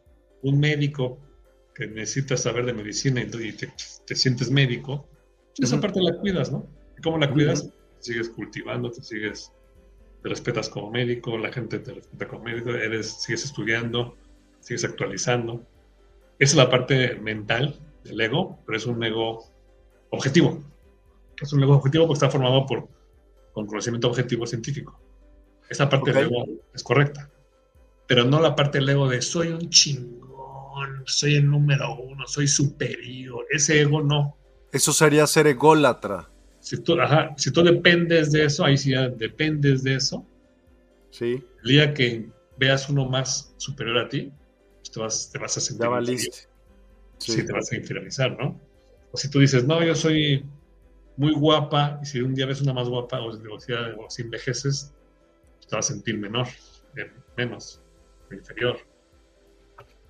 un 0.42 0.61
médico 0.61 1.18
que 1.74 1.88
necesitas 1.88 2.42
saber 2.42 2.64
de 2.64 2.74
medicina 2.74 3.20
y 3.20 3.26
te, 3.26 4.14
sientes 4.14 4.53
médico, 4.53 5.09
esa 5.59 5.80
parte 5.80 6.01
la 6.01 6.16
cuidas, 6.16 6.53
¿no? 6.53 6.64
¿Cómo 7.03 7.18
la 7.18 7.28
cuidas? 7.28 7.68
Sigues 7.99 8.28
cultivando, 8.28 8.92
te 8.92 9.03
sigues, 9.03 9.51
te 10.22 10.28
respetas 10.28 10.68
como 10.68 10.92
médico, 10.92 11.36
la 11.38 11.53
gente 11.53 11.80
te 11.80 11.92
respeta 11.92 12.28
como 12.28 12.45
médico, 12.45 12.70
eres, 12.70 13.20
sigues 13.20 13.45
estudiando, 13.45 14.16
sigues 14.61 14.84
actualizando. 14.84 15.66
Esa 16.39 16.53
es 16.53 16.57
la 16.57 16.70
parte 16.70 17.14
mental 17.16 17.78
del 18.05 18.20
ego, 18.20 18.59
pero 18.66 18.78
es 18.78 18.87
un 18.87 19.03
ego 19.03 19.45
objetivo. 20.11 20.62
Es 21.41 21.53
un 21.53 21.62
ego 21.62 21.76
objetivo 21.76 22.07
porque 22.07 22.18
está 22.18 22.30
formado 22.30 22.66
por 22.66 22.89
con 23.53 23.66
conocimiento 23.66 24.09
objetivo 24.09 24.47
científico. 24.47 25.01
Esa 25.68 25.89
parte 25.89 26.12
del 26.12 26.26
ego 26.26 26.45
es 26.74 26.82
correcta, 26.82 27.30
pero 28.07 28.24
no 28.24 28.41
la 28.41 28.55
parte 28.55 28.78
del 28.78 28.89
ego 28.89 29.09
de 29.09 29.22
soy 29.22 29.49
un 29.49 29.70
chingo 29.70 30.24
soy 31.07 31.37
el 31.37 31.51
número 31.51 31.97
uno, 31.97 32.26
soy 32.26 32.49
superior. 32.49 33.47
Ese 33.51 33.80
ego 33.80 34.03
no. 34.03 34.37
Eso 34.72 34.93
sería 34.93 35.26
ser 35.26 35.47
ególatra. 35.47 36.28
Si 36.61 36.78
tú, 36.78 36.97
si 37.37 37.51
tú 37.53 37.62
dependes 37.62 38.32
de 38.32 38.47
eso, 38.47 38.64
ahí 38.64 38.76
sí 38.76 38.91
ya 38.91 39.09
dependes 39.09 39.82
de 39.82 39.97
eso. 39.97 40.26
Sí. 41.11 41.43
El 41.62 41.70
día 41.70 41.95
que 41.95 42.28
veas 42.59 42.89
uno 42.89 43.07
más 43.07 43.55
superior 43.59 43.99
a 43.99 44.09
ti, 44.09 44.32
te, 44.95 45.01
vas, 45.01 45.30
te 45.30 45.38
vas 45.38 45.57
a 45.57 45.61
sentir. 45.61 46.18
Ya 46.18 46.30
Sí. 47.18 47.47
te 47.47 47.53
vas 47.53 47.70
a 47.72 47.76
inferiorizar, 47.76 48.36
¿no? 48.38 48.61
O 49.12 49.16
si 49.16 49.30
tú 49.30 49.38
dices, 49.38 49.64
no, 49.64 49.82
yo 49.82 49.95
soy 49.95 50.45
muy 51.16 51.32
guapa, 51.32 52.01
y 52.03 52.07
si 52.07 52.20
un 52.20 52.34
día 52.34 52.47
ves 52.47 52.61
una 52.61 52.72
más 52.72 52.88
guapa, 52.88 53.20
o, 53.20 53.61
si, 54.11 54.22
envejeces, 54.22 54.92
pues 55.57 55.66
te 55.68 55.76
vas 55.76 55.90
a 55.90 55.95
sentir 55.95 56.18
menor, 56.18 56.49
menos, 57.36 57.80
inferior 58.30 58.78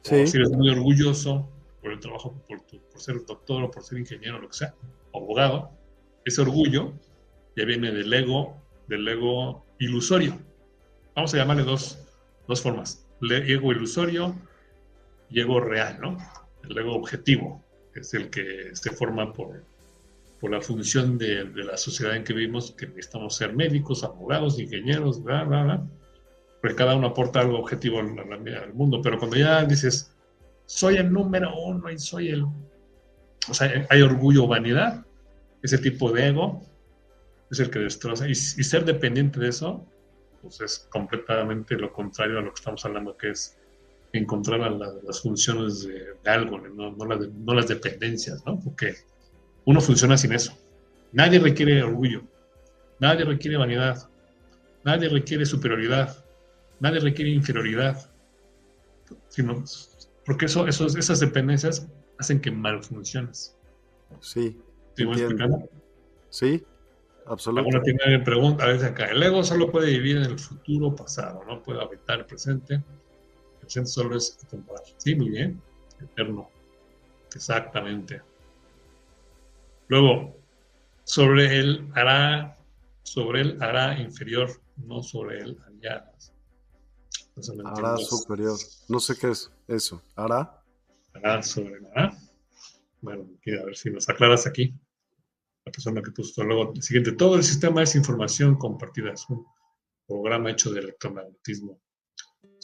si 0.05 0.37
eres 0.37 0.51
muy 0.51 0.69
orgulloso 0.69 1.49
por 1.81 1.93
el 1.93 2.01
trabajo, 2.01 2.35
por, 2.47 2.61
ser 3.01 3.25
doctor 3.25 3.65
o 3.65 3.71
por 3.71 3.83
ser 3.83 3.99
ingeniero, 3.99 4.39
lo 4.39 4.49
que 4.49 4.55
sea, 4.55 4.75
abogado, 5.15 5.71
ese 6.25 6.43
orgullo 6.43 6.93
ya 7.57 7.65
viene 7.65 7.91
del 7.91 8.13
ego, 8.13 8.61
del 8.89 9.07
ego 9.09 9.65
ilusorio. 9.79 10.39
Vamos 11.15 11.33
a 11.35 11.39
llamarle 11.39 11.63
dos, 11.63 11.99
dos 12.49 12.61
formas, 12.61 13.07
ego 13.23 13.73
ilusorio 13.73 14.35
y 15.31 15.41
ego 15.41 15.61
real, 15.61 15.99
¿no? 16.01 16.17
El 16.69 16.77
ego 16.79 16.95
objetivo 16.95 17.65
es 17.95 18.15
el 18.15 18.31
que 18.31 18.71
se 18.75 18.91
forma 18.91 19.33
por, 19.33 19.65
por 20.41 20.51
la 20.51 20.61
función 20.61 21.19
de, 21.19 21.45
la 21.55 21.77
sociedad 21.77 22.17
en 22.17 22.25
que 22.25 22.33
vivimos, 22.33 22.73
que 22.73 22.87
necesitamos 22.87 23.37
ser 23.37 23.55
médicos, 23.55 24.05
abogados, 24.05 24.59
ingenieros, 24.59 25.23
bla, 25.23 25.45
bla, 25.45 25.63
bla 25.65 25.87
porque 26.65 26.77
cada 26.77 26.97
uno 26.97 27.09
aporta 27.09 27.41
algo 27.41 27.59
objetivo 27.59 28.01
al, 28.01 28.19
al, 28.19 28.73
mundo, 28.73 29.03
pero 29.03 29.19
cuando 29.19 29.37
ya 29.37 29.67
dices, 29.67 30.17
soy 30.65 30.97
el 30.97 31.13
número 31.13 31.55
uno 31.63 31.91
y 31.91 31.99
soy 31.99 32.31
el... 32.31 32.45
O 32.45 33.53
sea, 33.53 33.87
hay 33.91 34.01
orgullo 34.01 34.47
vanidad, 34.47 35.05
ese 35.63 35.77
tipo 35.77 36.11
de 36.11 36.29
ego 36.29 36.63
es 37.51 37.61
el 37.61 37.69
que 37.69 37.81
destroza, 37.81 38.27
y, 38.27 38.35
ser 38.35 38.87
dependiente 38.87 39.39
de 39.41 39.51
eso, 39.51 39.87
pues 40.41 40.59
es 40.63 40.89
completamente 40.91 41.77
lo 41.77 41.93
contrario 41.93 42.39
a 42.39 42.41
lo 42.41 42.55
que 42.55 42.61
estamos 42.61 42.83
hablando, 42.87 43.15
que 43.15 43.33
es 43.33 43.59
encontrar 44.19 44.61
las 44.61 45.21
funciones 45.21 45.87
de, 45.87 46.31
algo, 46.31 46.59
no, 46.59 46.93
no, 46.93 47.55
las 47.55 47.69
dependencias, 47.69 48.45
¿no? 48.47 48.59
Porque 48.61 48.95
uno 49.65 49.81
funciona 49.81 50.17
sin 50.17 50.33
eso. 50.33 50.57
Nadie 51.13 51.39
requiere 51.39 51.83
orgullo, 51.83 52.23
nadie 53.01 53.25
requiere 53.25 53.57
vanidad, 53.57 54.09
nadie 54.85 55.09
requiere 55.09 55.47
superioridad, 55.47 56.25
Nadie 56.81 57.01
requiere 57.01 57.31
inferioridad, 57.31 58.11
sino 59.29 59.65
porque 60.27 60.47
eso, 60.47 60.67
esas 60.67 61.21
dependencias 61.21 61.89
hacen 62.19 62.41
que 62.41 62.51
mal 62.51 62.83
funciones. 62.83 63.57
Sí. 64.21 64.61
Sí, 66.31 66.65
absolutamente. 67.27 67.77
Alguna 67.79 67.83
tiene 67.83 68.25
pregunta 68.25 68.65
a 68.65 68.69
veces 68.69 68.91
acá. 68.91 69.07
El 69.07 69.23
ego 69.23 69.43
solo 69.43 69.71
puede 69.71 69.91
vivir 69.91 70.19
en 70.19 70.25
el 70.25 70.39
futuro 70.39 70.95
pasado, 70.95 71.43
no 71.47 71.63
puede 71.63 71.83
habitar 71.83 72.21
el 72.21 72.27
presente. 72.27 72.83
El 73.65 73.67
presente 73.67 73.91
solo 73.91 74.17
es 74.19 74.37
temporal. 74.51 74.85
Sí, 74.99 75.15
muy 75.15 75.31
bien. 75.31 75.63
Eterno. 75.99 76.51
Exactamente. 77.35 78.21
Luego, 79.89 80.37
sobre 81.05 81.59
él 81.59 81.89
hará, 81.95 82.59
sobre 83.05 83.41
él 83.41 83.63
hará 83.63 83.99
inferior, 83.99 84.51
no 84.77 85.03
sobre 85.03 85.39
él 85.39 85.59
aliadas. 85.67 86.35
Hará 87.65 87.97
superior. 87.97 88.59
No 88.89 89.01
sé 89.01 89.17
qué 89.17 89.31
es 89.31 89.51
eso. 89.67 90.03
¿Hará? 90.15 90.63
Hará 91.15 91.43
sobre 91.43 91.81
nada. 91.81 92.19
Bueno, 93.01 93.27
a 93.63 93.65
ver 93.65 93.77
si 93.77 93.89
nos 93.89 94.07
aclaras 94.11 94.47
aquí. 94.47 94.75
La 95.65 95.73
persona 95.73 96.03
que 96.03 96.11
puso 96.11 96.45
luego 96.45 96.75
el 96.75 96.83
siguiente. 96.83 97.13
Todo 97.13 97.37
el 97.37 97.45
sistema 97.45 97.83
es 97.83 97.95
información 97.95 98.57
compartida. 98.57 99.13
Es 99.13 99.27
un 99.31 99.47
programa 100.07 100.51
hecho 100.51 100.71
de 100.71 100.81
electromagnetismo. 100.81 101.81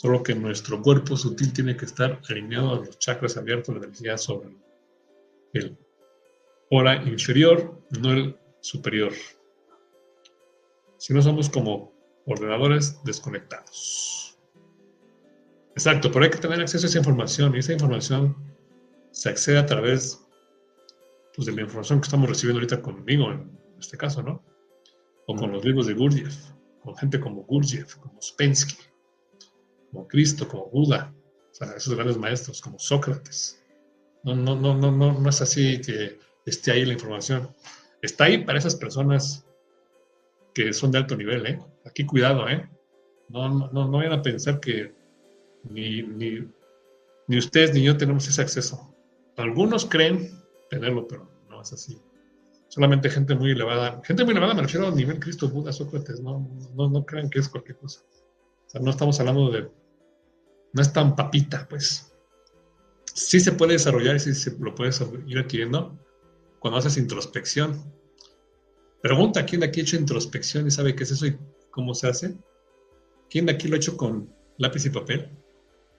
Solo 0.01 0.23
que 0.23 0.35
nuestro 0.35 0.81
cuerpo 0.81 1.15
sutil 1.15 1.53
tiene 1.53 1.77
que 1.77 1.85
estar 1.85 2.23
alineado 2.31 2.73
a 2.73 2.77
los 2.77 2.99
chakras 2.99 3.37
abiertos, 3.37 3.75
la 3.77 3.85
energía 3.85 4.17
sobre 4.17 4.57
el 5.53 5.77
hora 6.71 6.97
inferior, 7.05 7.79
no 8.01 8.13
el 8.13 8.35
superior. 8.63 9.13
Si 10.97 11.13
no 11.13 11.21
somos 11.21 11.51
como 11.51 11.93
ordenadores 12.25 13.05
desconectados. 13.05 14.39
Exacto, 15.75 16.11
pero 16.11 16.25
hay 16.25 16.31
que 16.31 16.39
tener 16.39 16.63
acceso 16.63 16.87
a 16.87 16.89
esa 16.89 16.99
información 16.99 17.55
y 17.55 17.59
esa 17.59 17.75
información 17.75 18.35
se 19.11 19.29
accede 19.29 19.59
a 19.59 19.67
través 19.67 20.27
pues, 21.37 21.45
de 21.45 21.53
la 21.53 21.61
información 21.61 22.01
que 22.01 22.07
estamos 22.07 22.27
recibiendo 22.27 22.61
ahorita 22.61 22.81
conmigo, 22.81 23.33
en 23.33 23.55
este 23.79 23.99
caso, 23.99 24.23
¿no? 24.23 24.43
O 25.27 25.37
con 25.37 25.53
los 25.53 25.63
libros 25.63 25.89
de 25.89 25.93
Gurdjieff, 25.93 26.53
con 26.83 26.97
gente 26.97 27.21
como 27.21 27.43
Gurdjieff, 27.43 27.97
como 27.97 28.19
Spensky, 28.23 28.90
como 29.91 30.07
Cristo, 30.09 30.49
como 30.49 30.67
Buda, 30.67 31.13
o 31.51 31.55
sea, 31.55 31.73
esos 31.77 31.95
grandes 31.95 32.17
maestros, 32.17 32.61
como 32.61 32.79
Sócrates. 32.79 33.61
No, 34.23 34.35
no, 34.35 34.55
no, 34.55 34.75
no, 34.77 34.91
no, 34.91 35.19
no 35.19 35.29
es 35.29 35.41
así 35.41 35.81
que 35.81 36.19
esté 36.47 36.73
ahí 36.73 36.85
la 36.85 36.93
información. 36.93 37.49
Está 38.03 38.25
ahí 38.25 38.45
para 38.45 38.59
esas 38.59 38.77
personas 38.77 39.47
que 40.55 40.73
son 40.73 40.91
de 40.91 40.99
alto 40.99 41.17
nivel, 41.17 41.47
¿eh? 41.47 41.61
Aquí 41.85 42.05
cuidado, 42.05 42.49
¿eh? 42.49 42.69
No, 43.29 43.49
no, 43.49 43.89
no 43.89 43.91
vayan 43.91 44.13
a 44.13 44.23
pensar 44.23 44.61
que 44.61 44.93
ni, 45.65 46.03
ni, 46.03 46.49
ni 47.27 47.39
ustedes 47.39 47.73
ni 47.75 47.83
yo 47.83 47.97
tenemos 47.97 48.29
ese 48.29 48.43
acceso. 48.43 48.95
Algunos 49.37 49.87
creen 49.87 50.31
tenerlo, 50.69 51.07
pero 51.07 51.31
no 51.49 51.63
es 51.63 51.73
así. 51.73 52.01
Solamente 52.69 53.11
gente 53.11 53.35
muy 53.35 53.53
elevada. 53.53 54.01
Gente 54.05 54.25
muy 54.25 54.33
elevada 54.33 54.55
me 54.55 54.63
refiero 54.63 54.89
a 54.89 54.91
nivel 54.91 55.19
Cristo, 55.19 55.49
Buda, 55.49 55.73
Sócrates. 55.73 56.21
No, 56.21 56.49
no, 56.75 56.89
no 56.89 57.05
crean 57.05 57.31
que 57.31 57.41
es 57.41 57.49
cualquier 57.49 57.79
cosa. 57.79 58.01
O 58.67 58.71
sea, 58.71 58.81
no 58.81 58.91
estamos 58.91 59.19
hablando 59.19 59.51
de... 59.51 59.69
No 60.73 60.83
es 60.83 60.93
tan 60.93 61.17
papita, 61.17 61.67
pues. 61.69 62.13
Sí 63.13 63.41
se 63.41 63.53
puede 63.53 63.73
desarrollar 63.73 64.17
y 64.17 64.21
sí 64.21 64.35
se 64.35 64.57
lo 64.59 64.75
puedes 64.75 65.03
ir 65.27 65.39
adquiriendo 65.39 65.99
cuando 66.61 66.79
haces 66.79 66.97
introspección. 66.97 67.83
Pregunta, 69.03 69.45
¿quién 69.47 69.61
de 69.61 69.67
aquí 69.67 69.81
ha 69.81 69.83
hecho 69.83 69.97
introspección 69.97 70.67
y 70.67 70.71
sabe 70.71 70.95
qué 70.95 71.05
es 71.05 71.11
eso 71.11 71.27
y 71.27 71.39
cómo 71.71 71.95
se 71.95 72.09
hace? 72.09 72.37
¿Quién 73.31 73.47
de 73.47 73.53
aquí 73.53 73.67
lo 73.67 73.75
ha 73.75 73.79
hecho 73.79 73.97
con 73.97 74.33
lápiz 74.59 74.85
y 74.85 74.91
papel? 74.91 75.31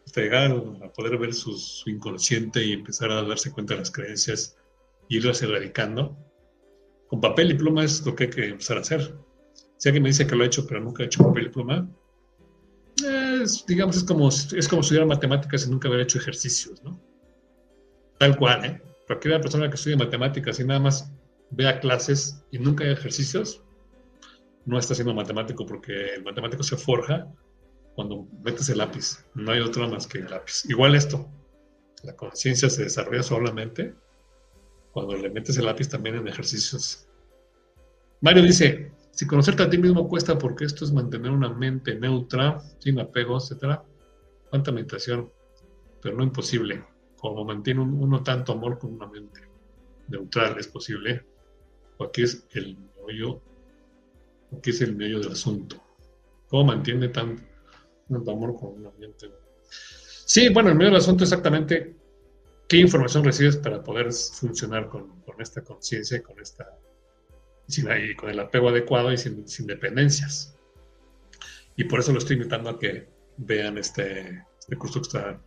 Hasta 0.06 0.22
llegar 0.22 0.52
a 0.52 0.94
poder 0.94 1.18
ver 1.18 1.34
su, 1.34 1.58
inconsciente 1.88 2.64
y 2.64 2.74
empezar 2.74 3.12
a 3.12 3.24
darse 3.24 3.52
cuenta 3.52 3.74
de 3.74 3.80
las 3.80 3.92
creencias 3.92 4.58
y 5.10 5.18
irlas 5.18 5.42
erradicando. 5.42 6.18
Con 7.08 7.22
papel 7.22 7.52
y 7.52 7.54
pluma 7.56 7.84
es 7.84 8.06
lo 8.06 8.16
que 8.16 8.26
hay 8.26 8.30
que 8.30 8.46
empezar 8.48 8.78
a 8.78 8.82
hacer. 8.82 9.16
Si 9.78 9.90
alguien 9.90 10.04
me 10.04 10.10
dice 10.10 10.28
que 10.28 10.36
lo 10.36 10.44
ha 10.44 10.48
hecho, 10.48 10.66
pero 10.68 10.80
nunca 10.80 11.04
ha 11.04 11.08
hecho 11.08 11.24
papel 11.24 11.48
y 11.48 11.50
pluma, 11.50 11.90
es, 13.42 13.66
digamos, 13.66 13.98
es 13.98 14.04
como, 14.04 14.30
es 14.30 14.68
como 14.68 14.82
estudiar 14.82 15.06
matemáticas 15.06 15.66
y 15.66 15.70
nunca 15.70 15.88
haber 15.88 16.02
hecho 16.02 16.18
ejercicios, 16.18 16.84
¿no? 16.84 17.00
Tal 18.18 18.38
cual, 18.38 18.66
¿eh? 18.66 18.82
Cualquier 19.08 19.42
persona 19.42 19.70
que 19.70 19.76
estudie 19.76 19.98
matemáticas 19.98 20.60
y 20.60 20.64
nada 20.64 20.80
más 20.80 21.12
vea 21.50 21.80
clases 21.80 22.44
y 22.52 22.60
nunca 22.60 22.84
haya 22.84 22.94
ejercicios, 22.94 23.64
no 24.66 24.78
está 24.78 24.96
siendo 24.96 25.14
matemático 25.14 25.66
porque 25.66 26.16
el 26.16 26.24
matemático 26.24 26.64
se 26.64 26.78
forja 26.78 27.28
cuando 27.96 28.28
metes 28.44 28.70
el 28.70 28.78
lápiz. 28.78 29.26
No 29.34 29.52
hay 29.52 29.60
otro 29.60 29.88
más 29.90 30.08
que 30.08 30.20
el 30.20 30.30
lápiz. 30.30 30.64
Igual 30.70 30.96
esto, 30.96 31.30
la 32.04 32.16
conciencia 32.16 32.70
se 32.70 32.84
desarrolla 32.84 33.24
solamente 33.24 33.94
cuando 34.92 35.16
le 35.16 35.30
metes 35.30 35.58
el 35.58 35.66
lápiz 35.66 35.90
también 35.90 36.16
en 36.16 36.28
ejercicios. 36.28 37.08
Mario 38.22 38.44
dice, 38.44 38.92
si 39.12 39.28
conocerte 39.28 39.64
a 39.64 39.70
ti 39.70 39.78
mismo 39.78 40.08
cuesta 40.08 40.38
porque 40.38 40.66
esto 40.66 40.86
es 40.86 40.92
mantener 40.92 41.32
una 41.32 41.50
mente 41.50 41.96
neutra, 41.96 42.60
sin 42.80 43.00
apego, 43.00 43.38
etc. 43.38 43.82
Cuánta 44.50 44.72
meditación, 44.72 45.32
pero 46.02 46.18
no 46.18 46.24
imposible. 46.24 46.84
Como 47.18 47.46
mantiene 47.46 47.82
uno 47.82 48.24
tanto 48.24 48.54
amor 48.54 48.80
con 48.80 48.94
una 48.94 49.08
mente 49.08 49.42
neutral, 50.08 50.58
es 50.58 50.68
posible. 50.68 51.26
O 51.98 52.06
aquí 52.06 52.24
es 52.24 52.46
el 52.54 52.78
meollo, 52.96 53.42
aquí 54.58 54.72
es 54.72 54.82
el 54.82 54.96
meollo 54.96 55.20
del 55.20 55.34
asunto. 55.34 55.82
¿Cómo 56.48 56.66
mantiene 56.66 57.10
tanto, 57.10 57.44
amor 58.10 58.56
con 58.60 58.74
una 58.80 58.92
mente? 59.00 59.32
Sí, 60.26 60.50
bueno, 60.50 60.70
el 60.70 60.76
medio 60.76 60.92
del 60.92 61.00
asunto 61.00 61.24
exactamente 61.24 61.96
qué 62.68 62.78
información 62.78 63.24
recibes 63.24 63.58
para 63.58 63.84
poder 63.84 64.12
funcionar 64.14 64.88
con, 64.88 65.12
esta 65.40 65.62
conciencia, 65.62 66.22
con 66.24 66.40
esta 66.40 66.78
y 67.68 68.16
con 68.16 68.30
el 68.30 68.40
apego 68.40 68.70
adecuado 68.70 69.12
y 69.12 69.18
sin, 69.18 69.68
dependencias. 69.68 70.56
Y 71.76 71.86
por 71.86 72.00
eso 72.00 72.12
lo 72.12 72.20
estoy 72.20 72.36
invitando 72.36 72.70
a 72.70 72.80
que 72.80 73.08
vean 73.38 73.78
este, 73.78 74.44
este 74.60 74.76
curso 74.76 75.02
que 75.02 75.08
está, 75.08 75.42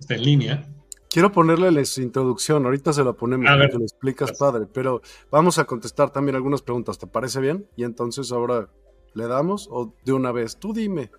está, 0.00 0.14
en 0.14 0.22
línea. 0.22 0.68
Quiero 1.10 1.30
ponerle 1.30 1.70
la 1.70 1.82
introducción, 1.98 2.64
ahorita 2.64 2.92
se 2.92 3.04
la 3.04 3.12
ponemos, 3.12 3.46
a 3.48 3.56
lo 3.56 3.64
explicas 3.64 4.32
padre, 4.38 4.66
pero 4.72 5.02
vamos 5.30 5.58
a 5.58 5.64
contestar 5.64 6.10
también 6.10 6.36
algunas 6.36 6.62
preguntas, 6.62 6.98
¿te 6.98 7.06
parece 7.06 7.38
bien? 7.40 7.66
Y 7.76 7.84
entonces 7.84 8.32
ahora 8.32 8.70
le 9.12 9.26
damos 9.26 9.68
o 9.70 9.94
de 10.04 10.12
una 10.12 10.32
vez, 10.32 10.56
tú 10.56 10.72
dime. 10.72 11.10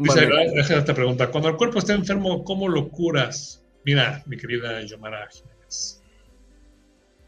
Dice, 0.00 0.24
gracias 0.24 0.70
esta 0.70 0.94
pregunta, 0.94 1.30
cuando 1.30 1.50
el 1.50 1.56
cuerpo 1.56 1.78
está 1.78 1.92
enfermo, 1.92 2.44
¿cómo 2.44 2.66
lo 2.66 2.88
curas? 2.88 3.62
Mira, 3.84 4.22
mi 4.24 4.38
querida 4.38 4.80
Yomara. 4.82 5.28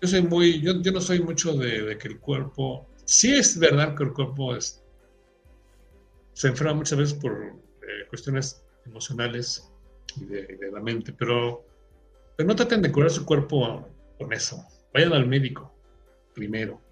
Yo 0.04 0.08
soy 0.08 0.22
muy, 0.22 0.60
yo, 0.60 0.74
no 0.92 1.00
soy 1.00 1.22
mucho 1.22 1.54
de, 1.54 1.96
que 1.96 2.08
el 2.08 2.20
cuerpo, 2.20 2.86
sí 3.06 3.34
es 3.34 3.58
verdad 3.58 3.96
que 3.96 4.04
el 4.04 4.12
cuerpo 4.12 4.54
se 6.34 6.48
enferma 6.48 6.74
muchas 6.74 6.98
veces 6.98 7.14
por 7.14 7.32
eh, 7.32 8.06
cuestiones 8.10 8.62
emocionales 8.84 9.72
y 10.20 10.26
de, 10.26 10.58
la 10.70 10.80
mente, 10.80 11.14
pero, 11.14 11.64
pero 12.36 12.46
no 12.46 12.54
traten 12.54 12.82
de 12.82 12.92
curar 12.92 13.08
su 13.08 13.24
cuerpo 13.24 13.88
con 14.18 14.30
eso. 14.34 14.62
Vayan 14.92 15.14
al 15.14 15.26
médico 15.26 15.74
primero. 16.34 16.82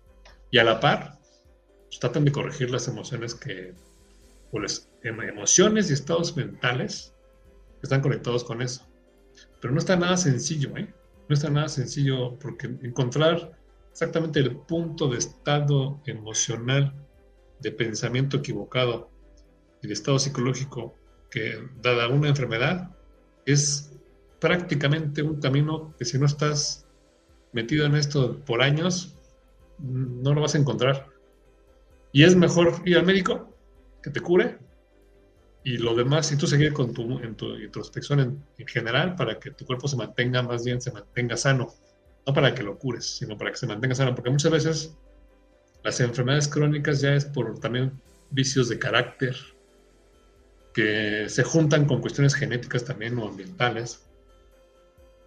Y 0.50 0.56
a 0.56 0.64
la 0.64 0.80
par, 0.80 1.18
pues, 1.88 2.00
traten 2.00 2.24
de 2.24 2.32
corregir 2.32 2.70
las 2.70 2.88
emociones 2.88 3.34
que, 3.34 3.74
o 4.52 4.58
las 4.58 4.88
em, 5.02 5.20
emociones 5.20 5.90
y 5.90 5.92
estados 5.92 6.34
mentales 6.34 7.12
que 7.78 7.82
están 7.82 8.00
conectados 8.00 8.42
con 8.42 8.62
eso. 8.62 8.88
Pero 9.60 9.74
no 9.74 9.80
está 9.80 9.96
nada 9.96 10.16
sencillo, 10.16 10.74
¿eh? 10.78 10.90
No 11.32 11.34
está 11.34 11.48
nada 11.48 11.70
sencillo 11.70 12.38
porque 12.38 12.66
encontrar 12.82 13.58
exactamente 13.90 14.38
el 14.38 14.54
punto 14.54 15.08
de 15.08 15.16
estado 15.16 16.02
emocional, 16.04 16.92
de 17.58 17.72
pensamiento 17.72 18.36
equivocado 18.36 19.08
y 19.82 19.86
de 19.86 19.94
estado 19.94 20.18
psicológico 20.18 20.94
que, 21.30 21.58
dada 21.80 22.08
una 22.08 22.28
enfermedad, 22.28 22.94
es 23.46 23.98
prácticamente 24.40 25.22
un 25.22 25.40
camino 25.40 25.94
que 25.98 26.04
si 26.04 26.18
no 26.18 26.26
estás 26.26 26.86
metido 27.54 27.86
en 27.86 27.94
esto 27.94 28.38
por 28.44 28.60
años, 28.60 29.16
no 29.78 30.34
lo 30.34 30.42
vas 30.42 30.54
a 30.54 30.58
encontrar. 30.58 31.08
Y 32.12 32.24
es 32.24 32.36
mejor 32.36 32.82
ir 32.84 32.98
al 32.98 33.06
médico 33.06 33.56
que 34.02 34.10
te 34.10 34.20
cure 34.20 34.58
y 35.64 35.76
lo 35.76 35.94
demás, 35.94 36.32
y 36.32 36.36
tú 36.36 36.46
seguir 36.46 36.72
con 36.72 36.92
tu, 36.92 37.18
en 37.20 37.36
tu 37.36 37.54
introspección 37.56 38.20
en, 38.20 38.66
general 38.66 39.14
para 39.14 39.38
que 39.38 39.52
tu 39.52 39.64
cuerpo 39.64 39.86
se 39.86 39.96
mantenga, 39.96 40.42
más 40.42 40.64
bien 40.64 40.80
se 40.80 40.90
mantenga 40.90 41.36
sano. 41.36 41.72
No 42.26 42.34
para 42.34 42.54
que 42.54 42.62
lo 42.62 42.78
cures, 42.78 43.04
sino 43.18 43.36
para 43.36 43.50
que 43.50 43.56
se 43.56 43.66
mantenga 43.66 43.94
sano, 43.94 44.14
porque 44.14 44.30
muchas 44.30 44.50
veces 44.50 44.96
las 45.82 46.00
enfermedades 46.00 46.48
crónicas 46.48 47.00
ya 47.00 47.14
es 47.14 47.24
por 47.24 47.58
también 47.58 48.00
vicios 48.30 48.68
de 48.68 48.78
carácter 48.78 49.36
que 50.72 51.28
se 51.28 51.42
juntan 51.42 51.86
con 51.86 52.00
cuestiones 52.00 52.34
genéticas 52.34 52.84
también 52.84 53.18
o 53.18 53.28
ambientales. 53.28 54.06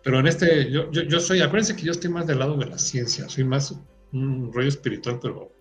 Pero 0.03 0.19
en 0.19 0.27
este, 0.27 0.71
yo, 0.71 0.91
yo, 0.91 1.03
yo 1.03 1.19
soy, 1.19 1.41
acuérdense 1.41 1.75
que 1.75 1.83
yo 1.83 1.91
estoy 1.91 2.09
más 2.09 2.27
del 2.27 2.39
lado 2.39 2.57
de 2.57 2.65
la 2.65 2.77
ciencia, 2.77 3.27
soy 3.29 3.43
más 3.43 3.75
un 4.11 4.51
rollo 4.53 4.69
espiritual, 4.69 5.19
pero 5.21 5.51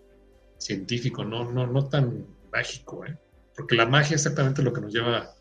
científico, 0.58 1.24
no, 1.24 1.50
no, 1.50 1.66
no 1.66 1.88
tan 1.88 2.26
mágico, 2.52 3.04
¿eh? 3.04 3.16
Porque 3.54 3.76
la 3.76 3.86
magia 3.86 4.16
es 4.16 4.22
exactamente 4.22 4.62
lo 4.62 4.72
que 4.72 4.80
nos 4.80 4.92
lleva 4.92 5.34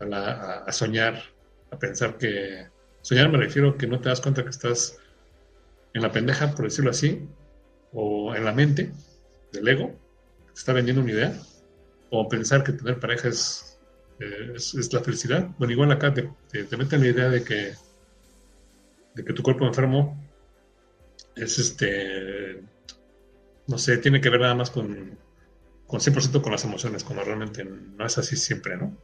a, 0.00 0.72
soñar, 0.72 1.22
a 1.70 1.78
pensar 1.78 2.18
que... 2.18 2.68
Soñar 3.02 3.30
me 3.30 3.38
refiero 3.38 3.76
que 3.76 3.86
no 3.86 4.00
te 4.00 4.08
das 4.08 4.20
cuenta 4.20 4.42
que 4.44 4.50
estás 4.50 4.98
en 5.92 6.02
la 6.02 6.12
pendeja, 6.12 6.54
por 6.54 6.64
decirlo 6.64 6.90
así, 6.90 7.28
o 7.92 8.34
en 8.34 8.44
la 8.44 8.52
mente 8.52 8.92
del 9.52 9.68
ego, 9.68 9.88
que 10.46 10.52
te 10.52 10.58
está 10.58 10.72
vendiendo 10.72 11.02
una 11.02 11.12
idea, 11.12 11.36
o 12.10 12.28
pensar 12.28 12.62
que 12.62 12.72
tener 12.72 12.98
pareja 13.00 13.28
es, 13.28 13.78
es, 14.18 14.92
la 14.92 15.00
felicidad. 15.00 15.48
Bueno, 15.58 15.72
igual 15.72 15.92
acá 15.92 16.14
te, 16.14 16.30
te, 16.50 16.76
meten 16.76 17.00
la 17.00 17.08
idea 17.08 17.28
de 17.28 17.42
que, 17.42 17.74
de 19.14 19.24
que 19.24 19.32
tu 19.32 19.42
cuerpo 19.42 19.66
enfermo 19.66 20.16
es 21.34 21.58
este, 21.58 22.62
no 23.66 23.78
sé, 23.78 23.98
tiene 23.98 24.20
que 24.20 24.30
ver 24.30 24.40
nada 24.40 24.54
más 24.54 24.70
con 24.70 25.18
con 25.92 26.00
100% 26.00 26.40
con 26.40 26.52
las 26.52 26.64
emociones, 26.64 27.04
cuando 27.04 27.22
realmente 27.22 27.64
no 27.66 28.06
es 28.06 28.16
así 28.16 28.34
siempre, 28.34 28.78
¿no? 28.78 28.96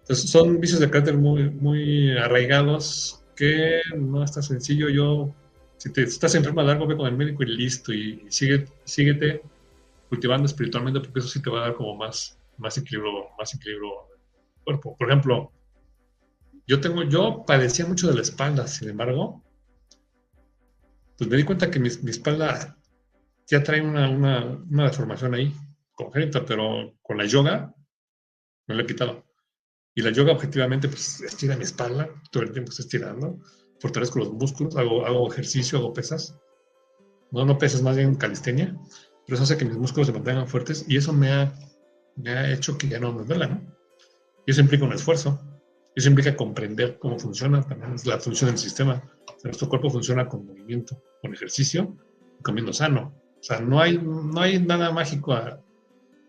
Entonces 0.00 0.30
son 0.30 0.60
vicios 0.60 0.80
de 0.80 0.90
carácter 0.90 1.16
muy, 1.16 1.48
muy 1.48 2.14
arraigados 2.18 3.24
que 3.34 3.80
no 3.96 4.22
es 4.22 4.32
tan 4.32 4.42
sencillo. 4.42 4.90
Yo, 4.90 5.34
si 5.78 5.90
te 5.90 6.02
estás 6.02 6.34
enferma 6.34 6.62
de 6.62 6.72
algo, 6.72 6.86
ve 6.86 6.94
con 6.94 7.06
el 7.06 7.16
médico 7.16 7.42
y 7.42 7.46
listo, 7.46 7.90
y 7.90 8.22
sigue, 8.28 8.66
síguete 8.84 9.40
cultivando 10.10 10.44
espiritualmente, 10.44 11.00
porque 11.00 11.20
eso 11.20 11.28
sí 11.28 11.40
te 11.40 11.48
va 11.48 11.60
a 11.60 11.62
dar 11.68 11.74
como 11.74 11.96
más, 11.96 12.38
más 12.58 12.76
equilibrio, 12.76 13.30
más 13.38 13.54
equilibrio 13.54 13.92
cuerpo. 14.64 14.94
Por 14.98 15.08
ejemplo, 15.08 15.52
yo 16.66 16.82
tengo, 16.82 17.02
yo 17.04 17.44
padecía 17.46 17.86
mucho 17.86 18.08
de 18.08 18.14
la 18.16 18.20
espalda, 18.20 18.66
sin 18.66 18.90
embargo, 18.90 19.42
pues 21.16 21.30
me 21.30 21.38
di 21.38 21.44
cuenta 21.44 21.70
que 21.70 21.80
mi, 21.80 21.88
espalda 21.88 22.76
ya 23.52 23.62
trae 23.62 23.82
una, 23.82 24.08
una, 24.08 24.64
una, 24.70 24.84
deformación 24.84 25.34
ahí, 25.34 25.54
congénita, 25.92 26.42
pero 26.46 26.96
con 27.02 27.18
la 27.18 27.26
yoga 27.26 27.74
no 28.66 28.74
la 28.74 28.82
he 28.82 28.86
quitado. 28.86 29.26
Y 29.94 30.00
la 30.00 30.10
yoga 30.10 30.32
objetivamente 30.32 30.88
pues 30.88 31.20
estira 31.20 31.54
mi 31.54 31.64
espalda, 31.64 32.08
todo 32.30 32.44
el 32.44 32.52
tiempo 32.52 32.70
estoy 32.70 32.84
estirando, 32.84 33.38
fortalezco 33.78 34.20
los 34.20 34.32
músculos, 34.32 34.74
hago, 34.76 35.04
hago 35.04 35.30
ejercicio, 35.30 35.78
hago 35.78 35.92
pesas. 35.92 36.34
No, 37.30 37.44
no 37.44 37.58
pesas, 37.58 37.82
más 37.82 37.94
bien 37.94 38.14
calistenia, 38.14 38.74
pero 39.26 39.34
eso 39.34 39.44
hace 39.44 39.58
que 39.58 39.66
mis 39.66 39.76
músculos 39.76 40.06
se 40.06 40.14
mantengan 40.14 40.48
fuertes 40.48 40.86
y 40.88 40.96
eso 40.96 41.12
me 41.12 41.30
ha, 41.30 41.52
me 42.16 42.30
ha 42.30 42.50
hecho 42.54 42.78
que 42.78 42.88
ya 42.88 42.98
no 42.98 43.12
me 43.12 43.24
duela, 43.24 43.48
¿no? 43.48 43.60
Y 44.46 44.52
eso 44.52 44.62
implica 44.62 44.86
un 44.86 44.94
esfuerzo, 44.94 45.38
eso 45.94 46.08
implica 46.08 46.34
comprender 46.34 46.98
cómo 46.98 47.18
funciona 47.18 47.62
también 47.62 47.96
la 48.06 48.18
función 48.18 48.48
del 48.48 48.58
sistema. 48.58 49.02
nuestro 49.44 49.68
cuerpo 49.68 49.90
funciona 49.90 50.26
con 50.26 50.46
movimiento, 50.46 51.02
con 51.20 51.34
ejercicio, 51.34 51.98
comiendo 52.42 52.72
sano. 52.72 53.21
O 53.42 53.44
sea, 53.44 53.60
no 53.60 53.80
hay, 53.80 53.98
no 53.98 54.40
hay 54.40 54.60
nada 54.60 54.92
mágico 54.92 55.32
al 55.32 55.58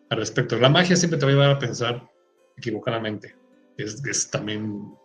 respecto. 0.10 0.58
La 0.58 0.70
magia 0.70 0.96
siempre 0.96 1.20
te 1.20 1.26
va 1.28 1.32
a 1.32 1.36
llevar 1.36 1.52
a 1.52 1.60
pensar 1.60 2.10
equivocadamente. 2.58 3.36
Es, 3.78 4.04
es 4.04 4.32
también 4.32 4.96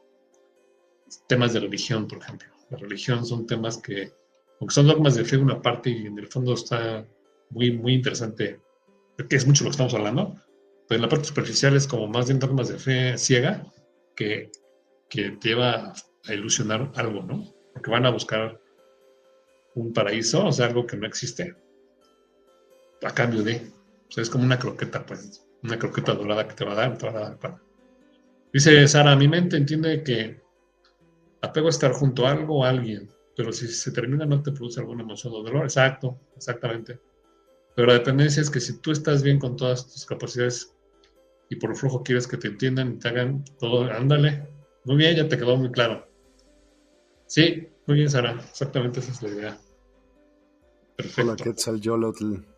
temas 1.27 1.53
de 1.53 1.61
religión, 1.61 2.09
por 2.09 2.19
ejemplo. 2.19 2.49
La 2.71 2.79
religión 2.79 3.27
son 3.27 3.47
temas 3.47 3.77
que, 3.77 4.11
aunque 4.59 4.75
son 4.75 4.87
dogmas 4.87 5.17
de 5.17 5.27
fe 5.27 5.37
una 5.37 5.61
parte 5.61 5.91
y 5.91 6.07
en 6.07 6.19
el 6.19 6.29
fondo 6.29 6.55
está 6.55 7.07
muy, 7.51 7.73
muy 7.73 7.93
interesante, 7.93 8.59
que 9.29 9.37
es 9.37 9.47
mucho 9.47 9.65
lo 9.65 9.69
que 9.69 9.73
estamos 9.73 9.93
hablando, 9.93 10.35
pero 10.89 10.97
en 10.97 11.03
la 11.03 11.09
parte 11.11 11.27
superficial 11.27 11.77
es 11.77 11.87
como 11.87 12.09
más 12.09 12.27
bien 12.27 12.39
dogmas 12.39 12.69
de 12.69 12.79
fe 12.79 13.19
ciega 13.19 13.71
que, 14.17 14.51
que 15.11 15.33
te 15.33 15.51
lleva 15.51 15.93
a 16.25 16.35
ilusionar 16.35 16.91
algo, 16.95 17.23
¿no? 17.23 17.53
Porque 17.75 17.91
van 17.91 18.07
a 18.07 18.11
buscar 18.11 18.59
un 19.75 19.93
paraíso, 19.93 20.47
o 20.47 20.53
sea, 20.53 20.67
algo 20.67 20.87
que 20.87 20.97
no 20.97 21.07
existe, 21.07 21.55
a 23.03 23.15
cambio 23.15 23.43
de, 23.43 23.71
o 24.09 24.13
sea, 24.13 24.23
es 24.23 24.31
como 24.31 24.45
una 24.45 24.59
croqueta, 24.59 25.05
pues, 25.05 25.45
una 25.63 25.79
croqueta 25.79 26.15
dorada 26.15 26.47
que 26.47 26.55
te 26.55 26.65
va 26.65 26.73
a 26.73 26.77
dar, 26.77 26.99
te 26.99 27.07
va 27.09 27.19
a 27.19 27.23
dar 27.23 27.39
para. 27.39 27.63
Dice 28.53 28.89
Sara, 28.89 29.15
mi 29.17 29.29
mente 29.29 29.57
entiende 29.57 30.03
que 30.03 30.41
apego 31.43 31.67
a 31.67 31.71
estar 31.71 31.93
junto 31.93 32.27
a 32.27 32.33
algo 32.33 32.61
o 32.61 32.65
a 32.65 32.71
alguien, 32.71 33.09
pero 33.37 33.53
si 33.53 33.69
se 33.69 33.93
termina 33.93 34.25
no 34.27 34.43
te 34.43 34.53
produce 34.53 34.81
alguna 34.81 35.03
emoción 35.03 35.33
o 35.35 35.43
dolor. 35.43 35.65
Exacto, 35.65 36.19
exactamente. 36.37 37.01
Pero 37.77 37.89
la 37.89 37.95
dependencia 37.95 38.41
es 38.41 38.51
que 38.51 38.61
si 38.61 38.81
tú 38.81 38.91
estás 38.91 39.23
bien 39.23 39.39
con 39.39 39.57
todas 39.57 39.87
tus 39.87 40.05
capacidades 40.05 40.75
y 41.49 41.57
por 41.57 41.77
flujo 41.77 42.03
quieres 42.03 42.27
que 42.27 42.37
te 42.37 42.49
entiendan 42.49 42.95
y 42.95 42.99
te 42.99 43.09
hagan 43.09 43.45
todo, 43.59 43.85
ándale. 43.85 44.49
Muy 44.85 44.97
bien, 44.97 45.17
ya 45.17 45.29
te 45.29 45.39
quedó 45.39 45.57
muy 45.57 45.71
claro. 45.71 46.09
Sí, 47.27 47.69
muy 47.87 47.99
bien, 47.99 48.11
Sara. 48.11 48.33
Exactamente 48.33 49.01
esa 49.01 49.13
es 49.13 49.23
la 49.23 49.29
idea. 49.29 49.59
Perfecto. 50.97 51.23
Hola, 51.23 51.37
Quetzal 51.37 51.81
Yolotl. 51.81 52.58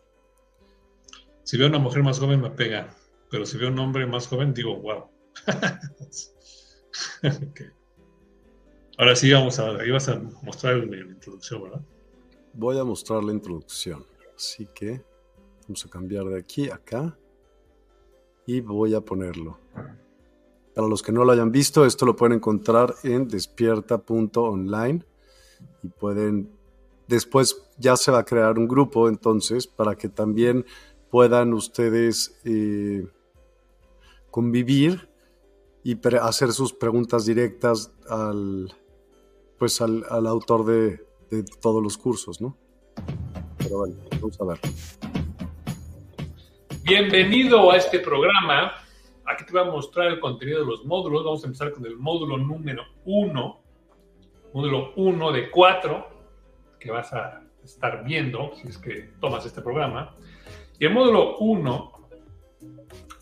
Si 1.43 1.57
veo 1.57 1.67
una 1.67 1.79
mujer 1.79 2.03
más 2.03 2.19
joven 2.19 2.41
me 2.41 2.51
pega, 2.51 2.95
pero 3.29 3.45
si 3.45 3.57
veo 3.57 3.69
un 3.69 3.79
hombre 3.79 4.05
más 4.05 4.27
joven 4.27 4.53
digo, 4.53 4.79
wow. 4.81 5.05
Ahora 8.97 9.15
sí 9.15 9.31
vamos 9.31 9.57
a, 9.59 9.85
ibas 9.85 10.09
a 10.09 10.19
mostrar 10.43 10.75
la 10.75 10.97
introducción, 10.97 11.63
¿verdad? 11.63 11.81
Voy 12.53 12.77
a 12.77 12.83
mostrar 12.83 13.23
la 13.23 13.31
introducción. 13.31 14.05
Así 14.35 14.67
que 14.75 15.01
vamos 15.63 15.85
a 15.85 15.89
cambiar 15.89 16.25
de 16.25 16.39
aquí 16.39 16.69
a 16.69 16.75
acá 16.75 17.17
y 18.45 18.61
voy 18.61 18.93
a 18.93 19.01
ponerlo. 19.01 19.57
Para 20.75 20.87
los 20.87 21.01
que 21.01 21.11
no 21.11 21.23
lo 21.23 21.31
hayan 21.31 21.51
visto, 21.51 21.85
esto 21.85 22.05
lo 22.05 22.15
pueden 22.15 22.37
encontrar 22.37 22.93
en 23.03 23.27
despierta.online 23.27 25.03
y 25.83 25.89
pueden, 25.89 26.51
después 27.07 27.63
ya 27.77 27.97
se 27.97 28.11
va 28.11 28.19
a 28.19 28.25
crear 28.25 28.57
un 28.57 28.67
grupo 28.67 29.09
entonces 29.09 29.67
para 29.67 29.95
que 29.95 30.09
también 30.09 30.65
puedan 31.11 31.53
ustedes 31.53 32.39
eh, 32.45 33.05
convivir 34.31 35.09
y 35.83 35.99
hacer 36.17 36.53
sus 36.53 36.73
preguntas 36.73 37.25
directas 37.25 37.91
al, 38.09 38.73
pues 39.59 39.81
al, 39.81 40.05
autor 40.25 40.65
de, 40.65 41.05
de 41.29 41.43
todos 41.61 41.83
los 41.83 41.97
cursos, 41.97 42.39
¿no? 42.39 42.57
Pero 43.57 43.79
bueno, 43.79 43.95
vamos 44.21 44.39
a 44.39 44.45
ver. 44.45 44.59
Bienvenido 46.83 47.69
a 47.71 47.77
este 47.77 47.99
programa. 47.99 48.71
Aquí 49.25 49.45
te 49.45 49.51
voy 49.51 49.61
a 49.61 49.65
mostrar 49.65 50.07
el 50.07 50.19
contenido 50.19 50.61
de 50.61 50.65
los 50.65 50.85
módulos. 50.85 51.25
Vamos 51.25 51.43
a 51.43 51.47
empezar 51.47 51.73
con 51.73 51.85
el 51.85 51.97
módulo 51.97 52.37
número 52.37 52.83
uno, 53.05 53.61
módulo 54.53 54.93
uno 54.95 55.31
de 55.31 55.51
cuatro, 55.51 56.07
que 56.79 56.89
vas 56.89 57.11
a 57.11 57.43
estar 57.63 58.03
viendo 58.03 58.51
si 58.55 58.69
es 58.69 58.77
que 58.77 59.11
tomas 59.19 59.45
este 59.45 59.61
programa. 59.61 60.15
Y 60.81 60.85
el 60.85 60.95
módulo 60.95 61.37
uno, 61.37 61.91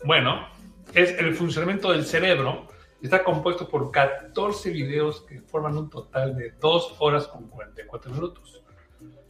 bueno, 0.06 0.48
es 0.94 1.10
el 1.18 1.34
funcionamiento 1.34 1.92
del 1.92 2.06
cerebro. 2.06 2.68
Está 3.02 3.22
compuesto 3.22 3.68
por 3.68 3.90
14 3.90 4.70
videos 4.70 5.20
que 5.28 5.42
forman 5.42 5.76
un 5.76 5.90
total 5.90 6.34
de 6.38 6.52
2 6.52 6.96
horas 7.00 7.28
con 7.28 7.50
44 7.50 8.12
minutos. 8.12 8.64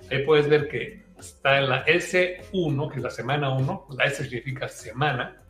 Ahí 0.08 0.24
puedes 0.24 0.48
ver 0.48 0.68
que 0.68 1.06
está 1.18 1.58
en 1.58 1.70
la 1.70 1.84
S1, 1.84 2.88
que 2.92 2.98
es 2.98 3.02
la 3.02 3.10
semana 3.10 3.52
1, 3.52 3.86
la 3.98 4.04
S 4.04 4.22
significa 4.22 4.68
semana, 4.68 5.42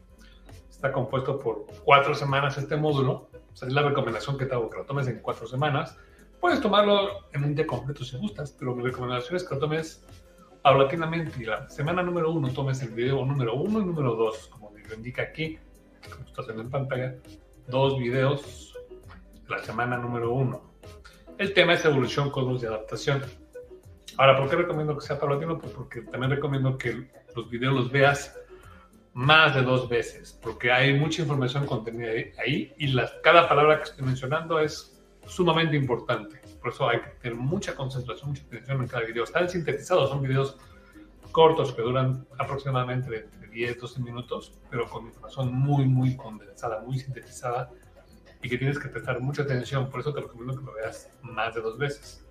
está 0.71 0.91
compuesto 0.91 1.39
por 1.39 1.67
cuatro 1.85 2.15
semanas 2.15 2.57
este 2.57 2.79
módulo, 2.79 3.29
o 3.53 3.57
sea, 3.57 3.69
es 3.69 3.75
la 3.75 3.83
recomendación 3.83 4.39
que 4.39 4.47
te 4.47 4.55
hago, 4.55 4.71
que 4.71 4.79
lo 4.79 4.87
tomes 4.87 5.07
en 5.07 5.19
cuatro 5.21 5.47
semanas. 5.47 5.99
Puedes 6.41 6.63
tomarlo 6.63 7.29
en 7.35 7.45
un 7.45 7.55
día 7.55 7.67
completo 7.67 8.05
si 8.05 8.17
gustas, 8.17 8.57
pero 8.59 8.75
mi 8.75 8.83
recomendación 8.83 9.37
es 9.37 9.45
que 9.45 9.55
lo 9.55 9.61
tomes 9.61 10.03
paulatinamente 10.63 11.45
la 11.45 11.69
semana 11.69 12.03
número 12.03 12.31
1 12.31 12.53
tomes 12.53 12.83
el 12.83 12.91
video 12.91 13.25
número 13.25 13.55
1 13.55 13.81
y 13.81 13.85
número 13.85 14.15
2, 14.15 14.49
como 14.49 14.71
lo 14.71 14.95
indica 14.95 15.23
aquí, 15.23 15.59
como 16.13 16.25
estás 16.27 16.49
en 16.49 16.71
pantalla, 16.71 17.17
dos 17.69 17.99
videos 17.99 18.75
de 19.45 19.49
la 19.49 19.63
semana 19.63 19.97
número 19.97 20.33
1. 20.33 20.71
El 21.39 21.55
tema 21.55 21.75
es 21.75 21.85
evolución, 21.85 22.31
cosmos 22.31 22.63
y 22.63 22.67
adaptación. 22.67 23.23
Ahora, 24.19 24.37
¿por 24.37 24.51
qué 24.51 24.57
recomiendo 24.57 24.97
que 24.97 25.07
sea 25.07 25.19
paulatino? 25.19 25.59
Pues 25.59 25.73
porque 25.73 26.03
también 26.03 26.31
recomiendo 26.31 26.77
que 26.77 27.09
los 27.35 27.49
videos 27.49 27.75
los 27.75 27.91
veas 27.91 28.37
más 29.13 29.55
de 29.55 29.63
dos 29.63 29.89
veces, 29.89 30.39
porque 30.43 30.71
hay 30.71 30.99
mucha 30.99 31.23
información 31.23 31.67
contenida 31.67 32.11
ahí 32.39 32.73
y 32.77 32.95
cada 33.23 33.49
palabra 33.49 33.79
que 33.79 33.85
estoy 33.85 34.05
mencionando 34.05 34.61
es 34.61 35.01
sumamente 35.27 35.77
importante. 35.77 36.40
Por 36.61 36.73
eso 36.73 36.89
hay 36.89 37.01
que 37.01 37.09
tener 37.21 37.37
mucha 37.37 37.75
concentración, 37.75 38.31
mucha 38.31 38.43
atención 38.45 38.83
en 38.83 38.89
cada 38.89 39.05
video. 39.05 39.25
Están 39.25 39.49
sintetizados, 39.49 40.11
son 40.11 40.23
videos 40.23 40.57
cortos 41.33 41.73
que 41.73 41.83
duran 41.83 42.27
aproximadamente 42.39 43.29
entre 43.33 43.49
10, 43.49 43.81
12 43.81 44.01
minutos, 44.01 44.59
pero 44.71 44.89
con 44.89 45.07
información 45.07 45.55
muy, 45.55 45.87
muy 45.87 46.17
condensada, 46.17 46.81
muy 46.81 46.99
sintetizada 46.99 47.71
y 48.43 48.49
que 48.49 48.59
tienes 48.59 48.79
que 48.79 48.89
prestar 48.89 49.21
mucha 49.21 49.43
atención. 49.43 49.91
Por 49.91 50.01
eso 50.01 50.13
te 50.13 50.21
recomiendo 50.21 50.59
que 50.59 50.65
lo 50.65 50.73
veas 50.75 51.11
más 51.23 51.55
de 51.55 51.61
dos 51.61 51.79
veces. 51.79 52.27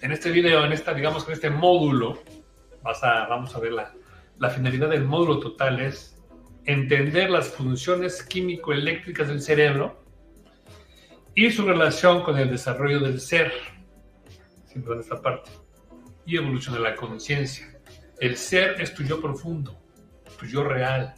En 0.00 0.12
este 0.12 0.30
video, 0.30 0.64
en 0.64 0.72
esta, 0.72 0.92
digamos 0.92 1.24
que 1.24 1.32
en 1.32 1.34
este 1.34 1.50
módulo, 1.50 2.18
vas 2.82 3.02
a, 3.02 3.26
vamos 3.26 3.54
a 3.54 3.60
ver 3.60 3.72
la, 3.72 3.94
la 4.38 4.50
finalidad 4.50 4.90
del 4.90 5.04
módulo 5.04 5.40
total 5.40 5.80
es 5.80 6.22
entender 6.66 7.30
las 7.30 7.48
funciones 7.48 8.22
químico-eléctricas 8.22 9.28
del 9.28 9.40
cerebro 9.40 10.03
y 11.34 11.50
su 11.50 11.66
relación 11.66 12.22
con 12.22 12.38
el 12.38 12.50
desarrollo 12.50 13.00
del 13.00 13.20
ser, 13.20 13.52
siempre 14.66 14.94
en 14.94 15.00
esta 15.00 15.20
parte, 15.20 15.50
y 16.26 16.36
evolución 16.36 16.74
de 16.74 16.80
la 16.80 16.94
conciencia. 16.94 17.78
El 18.18 18.36
ser 18.36 18.80
es 18.80 18.94
tu 18.94 19.02
yo 19.02 19.20
profundo, 19.20 19.80
tu 20.38 20.46
yo 20.46 20.62
real. 20.62 21.14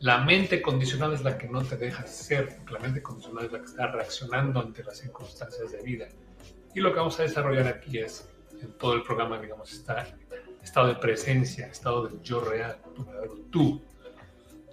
La 0.00 0.18
mente 0.18 0.62
condicionada 0.62 1.14
es 1.14 1.24
la 1.24 1.38
que 1.38 1.48
no 1.48 1.62
te 1.62 1.76
deja 1.76 2.06
ser, 2.06 2.60
la 2.70 2.78
mente 2.78 3.02
condicionada 3.02 3.46
es 3.46 3.52
la 3.52 3.58
que 3.58 3.64
está 3.64 3.86
reaccionando 3.90 4.60
ante 4.60 4.84
las 4.84 4.98
circunstancias 4.98 5.72
de 5.72 5.82
vida. 5.82 6.08
Y 6.74 6.80
lo 6.80 6.92
que 6.92 6.98
vamos 6.98 7.18
a 7.18 7.22
desarrollar 7.22 7.66
aquí 7.66 7.98
es, 7.98 8.28
en 8.60 8.72
todo 8.76 8.94
el 8.94 9.02
programa, 9.02 9.40
digamos, 9.40 9.72
está 9.72 10.06
estado 10.62 10.88
de 10.88 10.96
presencia, 10.96 11.66
estado 11.66 12.08
del 12.08 12.20
yo 12.22 12.40
real, 12.40 12.78
tu 12.94 13.04
verdadero 13.04 13.34
tú. 13.50 13.82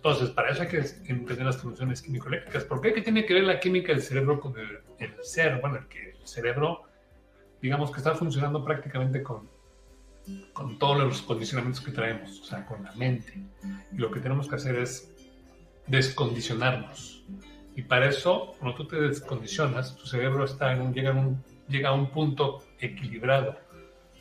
Entonces, 0.05 0.29
para 0.29 0.51
eso 0.51 0.61
hay 0.61 0.67
que 0.67 0.77
entender 1.07 1.47
las 1.47 1.57
funciones 1.57 1.99
químico-eléctricas. 1.99 2.63
¿Por 2.65 2.79
qué? 2.79 2.93
¿Qué 2.93 3.01
tiene 3.01 3.25
que 3.25 3.33
ver 3.33 3.43
la 3.43 3.59
química 3.59 3.91
del 3.91 4.03
cerebro 4.03 4.39
con 4.39 4.53
el, 4.59 5.15
ser? 5.23 5.59
Bueno, 5.59 5.77
el 5.77 5.87
que 5.87 6.11
el 6.11 6.27
cerebro, 6.27 6.83
digamos 7.59 7.89
que 7.89 7.97
está 7.97 8.13
funcionando 8.13 8.63
prácticamente 8.63 9.23
con, 9.23 9.49
con 10.53 10.77
todos 10.77 10.99
los 10.99 11.23
condicionamientos 11.23 11.83
que 11.83 11.91
traemos, 11.91 12.39
o 12.39 12.43
sea, 12.43 12.67
con 12.67 12.83
la 12.83 12.91
mente. 12.91 13.33
Y 13.91 13.97
lo 13.97 14.11
que 14.11 14.19
tenemos 14.19 14.47
que 14.47 14.53
hacer 14.53 14.75
es 14.75 15.11
descondicionarnos. 15.87 17.25
Y 17.75 17.81
para 17.81 18.07
eso, 18.07 18.53
cuando 18.59 18.77
tú 18.77 18.87
te 18.87 18.97
descondicionas, 18.97 19.95
tu 19.95 20.05
cerebro 20.05 20.45
está 20.45 20.71
en 20.71 20.81
un, 20.81 20.93
llega, 20.93 21.13
un, 21.13 21.43
llega 21.67 21.89
a 21.89 21.93
un 21.93 22.11
punto 22.11 22.63
equilibrado 22.79 23.57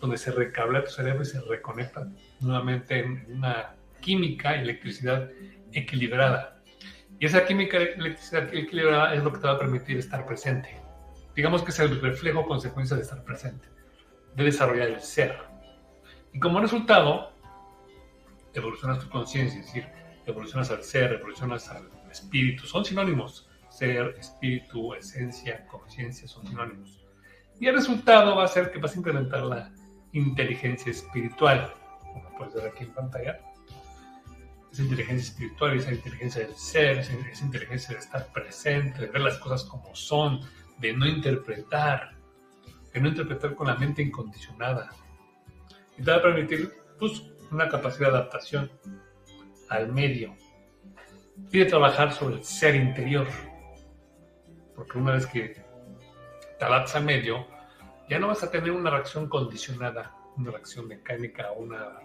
donde 0.01 0.16
se 0.16 0.32
recabla 0.32 0.82
tu 0.82 0.93
cerebro 0.93 1.24
y 1.24 1.26
se 1.26 1.43
reconecta 1.43 2.09
nuevamente 2.41 3.01
en 3.01 3.26
una 3.37 3.74
química, 4.01 4.55
electricidad 4.55 5.30
equilibrada. 5.75 6.62
Y 7.18 7.27
esa 7.27 7.45
química, 7.45 7.79
electricidad 7.79 8.53
equilibrada 8.55 9.14
es 9.14 9.22
lo 9.22 9.33
que 9.33 9.39
te 9.39 9.47
va 9.47 9.55
a 9.55 9.59
permitir 9.59 9.99
estar 9.99 10.27
presente. 10.27 10.81
Digamos 11.35 11.62
que 11.62 11.70
es 11.70 11.79
el 11.81 12.01
reflejo 12.01 12.47
consecuencia 12.47 12.97
de 12.97 13.03
estar 13.03 13.22
presente, 13.25 13.68
de 14.35 14.45
desarrollar 14.45 14.89
el 14.89 15.01
ser. 15.01 15.37
Y 16.33 16.39
como 16.39 16.61
resultado, 16.61 17.33
evolucionas 18.53 19.01
tu 19.01 19.09
conciencia, 19.09 19.61
es 19.61 19.66
decir, 19.66 19.87
evolucionas 20.27 20.70
al 20.70 20.83
ser, 20.83 21.12
evolucionas 21.12 21.68
al 21.70 21.89
espíritu, 22.11 22.66
son 22.66 22.85
sinónimos. 22.85 23.49
Ser, 23.68 24.14
espíritu, 24.20 24.95
esencia, 24.95 25.66
conciencia 25.66 26.29
son 26.29 26.47
sinónimos. 26.47 27.05
Y 27.59 27.66
el 27.66 27.75
resultado 27.75 28.37
va 28.37 28.45
a 28.45 28.49
ser 28.49 28.70
que 28.70 28.79
vas 28.79 28.95
a 28.95 28.99
incrementar 28.99 29.43
la 29.43 29.72
inteligencia 30.12 30.93
espiritual, 30.93 31.75
como 32.01 32.37
puedes 32.37 32.55
ver 32.55 32.68
aquí 32.68 32.85
en 32.85 32.93
pantalla. 32.93 33.41
Esa 34.75 34.83
inteligencia 34.83 35.31
espiritual, 35.31 35.77
esa 35.79 35.93
inteligencia 35.93 36.43
del 36.43 36.57
ser, 36.57 36.99
esa 36.99 37.45
inteligencia 37.45 37.95
de 37.95 38.01
estar 38.01 38.27
presente, 38.33 39.03
de 39.03 39.07
ver 39.07 39.20
las 39.20 39.39
cosas 39.39 39.62
como 39.62 39.95
son, 39.95 40.41
de 40.79 40.93
no 40.93 41.07
interpretar, 41.07 42.16
de 42.93 43.01
no 43.01 43.11
interpretar 43.11 43.55
con 43.55 43.68
la 43.68 43.77
mente 43.77 44.03
incondicionada. 44.03 44.91
Y 45.97 46.03
te 46.03 46.11
va 46.11 46.16
a 46.16 46.22
permitir 46.22 46.75
pues, 46.99 47.22
una 47.53 47.68
capacidad 47.68 48.11
de 48.11 48.16
adaptación 48.16 48.68
al 49.68 49.93
medio 49.93 50.35
y 51.53 51.59
de 51.61 51.66
trabajar 51.66 52.12
sobre 52.12 52.39
el 52.39 52.45
ser 52.45 52.75
interior. 52.75 53.29
Porque 54.75 54.99
una 54.99 55.12
vez 55.12 55.25
que 55.29 55.64
te 56.59 56.64
adaptas 56.64 57.01
medio, 57.01 57.47
ya 58.11 58.18
no 58.18 58.27
vas 58.27 58.43
a 58.43 58.51
tener 58.51 58.72
una 58.72 58.91
reacción 58.91 59.29
condicionada, 59.29 60.16
una 60.37 60.51
reacción 60.51 60.89
mecánica 60.89 61.53
o 61.53 61.61
una 61.61 62.01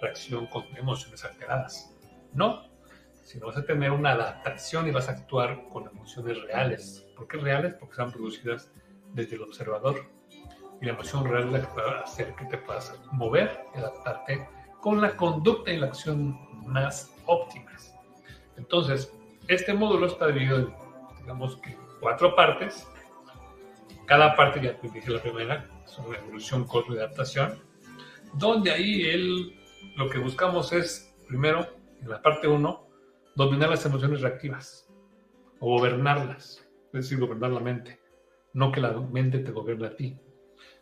reacción 0.00 0.46
con 0.46 0.64
emociones 0.74 1.22
alteradas. 1.22 1.93
No, 2.34 2.64
sino 3.22 3.46
vas 3.46 3.56
a 3.56 3.64
tener 3.64 3.90
una 3.90 4.12
adaptación 4.12 4.86
y 4.86 4.90
vas 4.90 5.08
a 5.08 5.12
actuar 5.12 5.68
con 5.72 5.88
emociones 5.88 6.42
reales. 6.42 7.06
¿Por 7.16 7.26
qué 7.26 7.38
reales? 7.38 7.74
Porque 7.74 7.92
están 7.92 8.12
producidas 8.12 8.70
desde 9.12 9.36
el 9.36 9.42
observador. 9.42 10.04
Y 10.80 10.86
la 10.86 10.92
emoción 10.92 11.24
real 11.24 11.46
es 11.46 11.52
la 11.52 11.60
que 11.60 11.80
va 11.80 11.98
a 11.98 12.00
hacer 12.02 12.34
que 12.34 12.44
te 12.46 12.58
puedas 12.58 12.94
mover 13.12 13.64
y 13.74 13.78
adaptarte 13.78 14.46
con 14.80 15.00
la 15.00 15.16
conducta 15.16 15.72
y 15.72 15.78
la 15.78 15.86
acción 15.86 16.38
más 16.66 17.14
óptimas. 17.26 17.94
Entonces, 18.56 19.12
este 19.48 19.72
módulo 19.72 20.06
está 20.06 20.26
dividido 20.26 20.58
en, 20.58 20.74
digamos 21.20 21.56
que, 21.56 21.76
cuatro 22.00 22.34
partes. 22.34 22.86
Cada 24.06 24.36
parte, 24.36 24.60
ya 24.60 24.76
te 24.76 24.88
dije 24.88 25.10
la 25.10 25.22
primera, 25.22 25.66
sobre 25.86 26.18
evolución, 26.18 26.64
cosmo 26.64 26.94
y 26.94 26.98
adaptación, 26.98 27.58
donde 28.34 28.70
ahí 28.70 29.02
él, 29.08 29.58
lo 29.96 30.10
que 30.10 30.18
buscamos 30.18 30.72
es, 30.72 31.14
primero, 31.26 31.66
en 32.04 32.10
la 32.10 32.22
parte 32.22 32.46
1, 32.46 32.88
dominar 33.34 33.70
las 33.70 33.84
emociones 33.86 34.20
reactivas 34.20 34.88
o 35.58 35.78
gobernarlas, 35.78 36.68
es 36.86 36.92
decir, 36.92 37.18
gobernar 37.18 37.50
la 37.50 37.60
mente, 37.60 37.98
no 38.52 38.70
que 38.70 38.80
la 38.80 38.92
mente 38.92 39.38
te 39.38 39.50
gobierne 39.50 39.86
a 39.86 39.96
ti. 39.96 40.18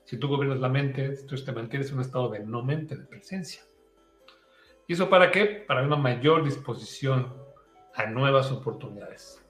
Si 0.05 0.19
tú 0.19 0.29
gobiernas 0.29 0.61
la 0.61 0.69
mente, 0.69 1.07
entonces 1.07 1.45
te 1.45 1.53
mantienes 1.53 1.91
en 1.91 1.97
un 1.97 2.01
estado 2.01 2.29
de 2.29 2.41
no 2.41 2.63
mente, 2.63 2.97
de 2.97 3.05
presencia. 3.05 3.63
¿Y 4.89 4.95
eso 4.95 5.09
para 5.09 5.31
qué? 5.31 5.65
Para 5.67 5.83
una 5.83 5.97
mayor 5.97 6.45
disposición 6.45 7.33
a 7.95 8.07
nuevas 8.07 8.51
oportunidades. 8.51 9.41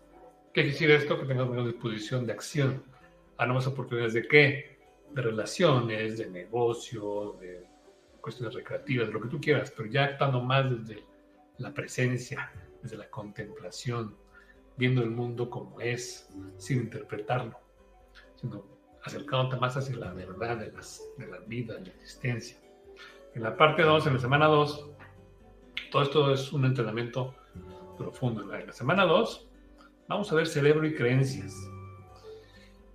¿Qué 0.53 0.64
decir 0.64 0.91
esto? 0.91 1.18
Que 1.18 1.27
tengas 1.27 1.49
mayor 1.49 1.66
disposición 1.66 2.27
de 2.27 2.35
acción 2.35 2.85
a 3.39 3.47
nuevas 3.47 3.66
oportunidades 3.66 4.12
de 4.12 4.29
qué? 4.29 4.79
De 5.11 5.23
relaciones, 5.23 6.18
de 6.18 6.29
negocio, 6.29 7.39
de 7.41 7.66
cuestiones 8.20 8.55
recreativas, 8.55 9.09
de 9.09 9.14
lo 9.14 9.20
que 9.23 9.29
tú 9.29 9.41
quieras, 9.41 9.73
pero 9.75 9.89
ya 9.89 10.05
actuando 10.05 10.43
más 10.43 10.70
desde 10.70 11.03
la 11.63 11.73
presencia, 11.73 12.51
desde 12.83 12.97
la 12.97 13.09
contemplación, 13.09 14.17
viendo 14.77 15.03
el 15.03 15.11
mundo 15.11 15.49
como 15.49 15.81
es, 15.81 16.29
sin 16.59 16.81
interpretarlo, 16.81 17.59
sino 18.37 18.65
acercándote 19.05 19.57
más 19.57 19.77
hacia 19.77 19.97
la 19.97 20.13
verdad 20.13 20.57
de, 20.59 20.73
las, 20.73 21.03
de 21.19 21.27
la 21.27 21.39
vida, 21.41 21.75
de 21.75 21.87
la 21.87 21.93
existencia. 21.93 22.59
En 23.35 23.43
la 23.43 23.57
parte 23.57 23.83
2, 23.83 24.07
en 24.07 24.15
la 24.15 24.21
semana 24.21 24.47
2, 24.47 24.91
todo 25.91 26.03
esto 26.03 26.33
es 26.33 26.53
un 26.53 26.65
entrenamiento 26.65 27.35
profundo. 27.97 28.43
En 28.55 28.67
la 28.67 28.73
semana 28.73 29.05
2 29.05 29.49
vamos 30.09 30.31
a 30.33 30.35
ver 30.35 30.47
cerebro 30.47 30.87
y 30.87 30.95
creencias. 30.95 31.55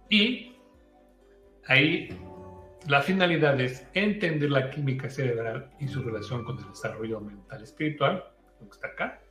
Y 0.09 0.55
ahí 1.65 2.09
la 2.87 3.01
finalidad 3.01 3.59
es 3.59 3.85
entender 3.93 4.49
la 4.49 4.69
química 4.69 5.09
cerebral 5.09 5.69
y 5.79 5.87
su 5.87 6.01
relación 6.03 6.43
con 6.45 6.57
el 6.57 6.69
desarrollo 6.69 7.19
mental 7.19 7.61
espiritual, 7.61 8.23
que 8.65 8.71
está 8.71 8.87
acá, 8.87 9.21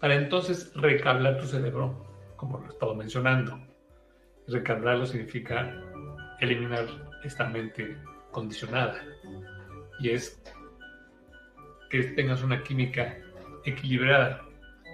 para 0.00 0.14
entonces 0.14 0.72
recablar 0.74 1.38
tu 1.38 1.46
cerebro, 1.46 2.06
como 2.36 2.58
lo 2.58 2.66
he 2.66 2.68
estado 2.68 2.94
mencionando. 2.94 3.58
Recablarlo 4.48 5.06
significa 5.06 5.74
eliminar 6.40 6.86
esta 7.24 7.46
mente 7.48 7.96
condicionada. 8.30 9.02
Y 9.98 10.10
es 10.10 10.40
que 11.90 12.02
tengas 12.02 12.42
una 12.42 12.62
química 12.62 13.16
equilibrada 13.64 14.42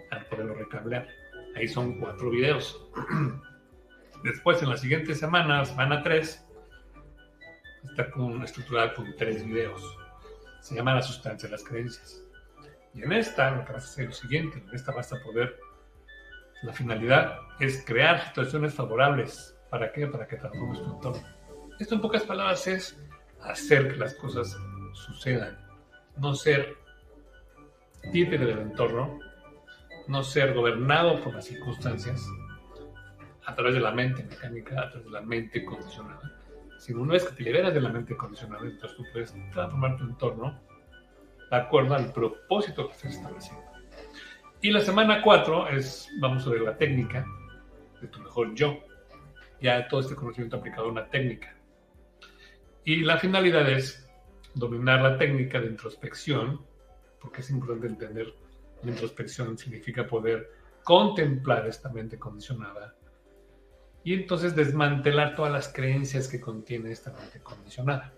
para 0.08 0.28
poderlo 0.28 0.54
recablar. 0.54 1.08
Ahí 1.56 1.68
son 1.68 1.98
cuatro 1.98 2.30
videos. 2.30 2.80
Después, 4.24 4.62
en 4.62 4.70
las 4.70 4.80
siguientes 4.80 5.18
semanas, 5.18 5.70
semana 5.70 6.02
3, 6.02 6.46
está 7.84 8.08
estructurada 8.44 8.94
con 8.94 9.14
tres 9.16 9.44
videos. 9.44 9.98
Se 10.62 10.74
llama 10.74 10.94
La 10.94 11.02
sustancia 11.02 11.48
de 11.48 11.52
las 11.52 11.64
creencias. 11.64 12.22
Y 12.94 13.02
en 13.02 13.12
esta, 13.12 13.50
lo 13.50 13.64
que 13.64 13.72
vas 13.72 13.84
a 13.84 13.88
hacer 13.88 14.04
es 14.04 14.10
lo 14.10 14.16
siguiente: 14.16 14.58
en 14.58 14.74
esta 14.74 14.92
vas 14.92 15.12
a 15.12 15.20
poder. 15.22 15.58
La 16.62 16.72
finalidad 16.72 17.38
es 17.58 17.84
crear 17.84 18.24
situaciones 18.28 18.72
favorables. 18.72 19.58
¿Para 19.68 19.92
qué? 19.92 20.06
Para 20.06 20.26
que 20.28 20.36
transformes 20.36 20.80
tu 20.80 20.94
entorno. 20.94 21.22
Esto, 21.80 21.96
en 21.96 22.00
pocas 22.00 22.22
palabras, 22.22 22.66
es 22.68 22.96
hacer 23.40 23.88
que 23.88 23.96
las 23.96 24.14
cosas 24.14 24.56
sucedan. 24.92 25.58
No 26.16 26.34
ser 26.34 26.76
títere 28.12 28.46
del 28.46 28.58
entorno, 28.58 29.18
no 30.06 30.22
ser 30.22 30.54
gobernado 30.54 31.20
por 31.22 31.34
las 31.34 31.46
circunstancias 31.46 32.24
a 33.44 33.54
través 33.54 33.74
de 33.74 33.80
la 33.80 33.90
mente 33.90 34.22
mecánica, 34.22 34.82
a 34.82 34.90
través 34.90 35.06
de 35.06 35.10
la 35.10 35.22
mente 35.22 35.64
condicionada, 35.64 36.20
sino 36.82 37.00
una 37.00 37.12
vez 37.12 37.24
que 37.24 37.36
te 37.36 37.44
liberas 37.44 37.72
de 37.72 37.80
la 37.80 37.90
mente 37.90 38.16
condicionada, 38.16 38.64
entonces 38.64 38.96
tú 38.96 39.04
puedes 39.12 39.32
transformar 39.52 39.96
tu 39.96 40.02
entorno 40.02 40.60
de 41.48 41.56
acuerdo 41.56 41.94
al 41.94 42.12
propósito 42.12 42.88
que 42.88 42.94
estás 42.94 43.14
estableciendo. 43.14 43.62
Y 44.60 44.72
la 44.72 44.80
semana 44.80 45.22
4 45.22 45.68
es, 45.68 46.08
vamos 46.20 46.44
ver 46.50 46.62
la 46.62 46.76
técnica 46.76 47.24
de 48.00 48.08
tu 48.08 48.18
mejor 48.18 48.52
yo. 48.54 48.80
Ya 49.60 49.86
todo 49.86 50.00
este 50.00 50.16
conocimiento 50.16 50.56
aplicado 50.56 50.88
a 50.88 50.90
una 50.90 51.08
técnica. 51.08 51.54
Y 52.84 53.04
la 53.04 53.16
finalidad 53.16 53.70
es 53.70 54.10
dominar 54.54 55.02
la 55.02 55.16
técnica 55.16 55.60
de 55.60 55.68
introspección 55.68 56.66
porque 57.20 57.42
es 57.42 57.50
importante 57.50 57.86
entender 57.86 58.34
la 58.82 58.90
introspección 58.90 59.56
significa 59.56 60.04
poder 60.04 60.50
contemplar 60.82 61.68
esta 61.68 61.90
mente 61.90 62.18
condicionada 62.18 62.96
y 64.04 64.14
entonces 64.14 64.56
desmantelar 64.56 65.36
todas 65.36 65.52
las 65.52 65.68
creencias 65.72 66.28
que 66.28 66.40
contiene 66.40 66.90
esta 66.90 67.12
mente 67.12 67.40
condicionada. 67.40 68.12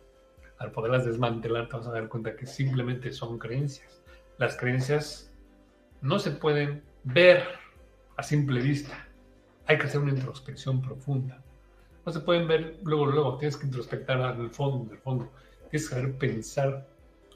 Al 0.58 0.70
poderlas 0.70 1.04
desmantelar 1.04 1.68
te 1.68 1.76
vas 1.76 1.86
a 1.86 1.92
dar 1.92 2.08
cuenta 2.08 2.36
que 2.36 2.46
simplemente 2.46 3.12
son 3.12 3.38
creencias. 3.38 4.02
Las 4.38 4.56
creencias 4.56 5.32
no 6.00 6.18
se 6.18 6.30
pueden 6.30 6.82
ver 7.02 7.44
a 8.16 8.22
simple 8.22 8.60
vista. 8.60 9.06
Hay 9.66 9.78
que 9.78 9.86
hacer 9.86 10.00
una 10.00 10.12
introspección 10.12 10.80
profunda. 10.80 11.42
No 12.06 12.12
se 12.12 12.20
pueden 12.20 12.46
ver 12.46 12.78
luego, 12.82 13.06
luego. 13.06 13.38
Tienes 13.38 13.56
que 13.56 13.66
introspectar 13.66 14.38
el 14.38 14.50
fondo, 14.50 14.84
en 14.84 14.90
el 14.90 14.98
fondo. 14.98 15.32
Tienes 15.70 15.88
que 15.88 15.94
saber 15.94 16.18
pensar 16.18 16.86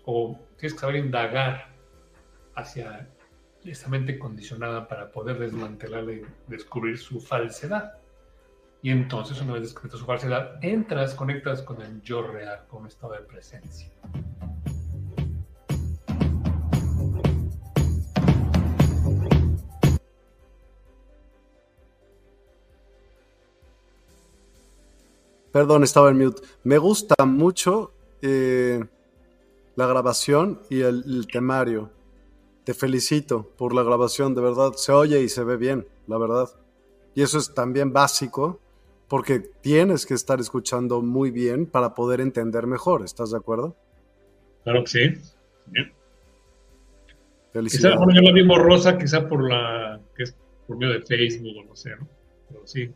o 0.04 0.38
tienes 0.56 0.74
que 0.74 0.80
saber 0.80 0.96
indagar 0.96 1.68
hacia 2.54 3.08
esa 3.64 3.88
mente 3.88 4.18
condicionada 4.18 4.88
para 4.88 5.10
poder 5.10 5.38
desmantelarla 5.38 6.12
y 6.12 6.22
descubrir 6.46 6.98
su 6.98 7.20
falsedad. 7.20 7.94
Y 8.80 8.90
entonces, 8.90 9.40
una 9.40 9.54
vez 9.54 9.62
descubierta 9.62 9.98
su 9.98 10.04
falsedad, 10.04 10.62
entras, 10.62 11.14
conectas 11.14 11.62
con 11.62 11.82
el 11.82 12.00
yo 12.02 12.22
real, 12.22 12.64
con 12.68 12.82
un 12.82 12.88
estado 12.88 13.14
de 13.14 13.20
presencia. 13.20 13.90
Perdón, 25.50 25.82
estaba 25.82 26.10
en 26.10 26.18
mute. 26.18 26.42
Me 26.62 26.78
gusta 26.78 27.16
mucho 27.24 27.90
eh, 28.22 28.84
la 29.74 29.86
grabación 29.86 30.60
y 30.70 30.82
el, 30.82 31.26
temario. 31.32 31.90
Te 32.62 32.74
felicito 32.74 33.50
por 33.56 33.74
la 33.74 33.82
grabación, 33.82 34.36
de 34.36 34.42
verdad. 34.42 34.74
Se 34.74 34.92
oye 34.92 35.20
y 35.20 35.28
se 35.28 35.42
ve 35.42 35.56
bien, 35.56 35.84
la 36.06 36.16
verdad. 36.16 36.48
Y 37.16 37.22
eso 37.22 37.38
es 37.38 37.54
también 37.54 37.92
básico 37.92 38.60
porque 39.08 39.40
tienes 39.40 40.04
que 40.06 40.14
estar 40.14 40.38
escuchando 40.38 41.00
muy 41.00 41.30
bien 41.30 41.66
para 41.66 41.94
poder 41.94 42.20
entender 42.20 42.66
mejor. 42.66 43.02
¿Estás 43.04 43.30
de 43.30 43.38
acuerdo? 43.38 43.74
Claro 44.64 44.84
que 44.84 44.90
sí. 44.90 45.14
Quizá, 47.52 47.96
bueno, 47.96 48.14
yo 48.14 48.20
la 48.20 48.32
vi 48.32 48.46
borrosa, 48.46 48.98
quizá 48.98 49.26
por 49.26 49.48
la 49.48 50.00
que 50.14 50.24
es 50.24 50.36
por 50.66 50.76
medio 50.76 50.92
de 50.92 51.00
Facebook 51.00 51.56
o 51.56 51.64
no 51.64 51.74
sé, 51.74 51.90
¿no? 51.96 52.06
Pero 52.48 52.66
sí, 52.66 52.90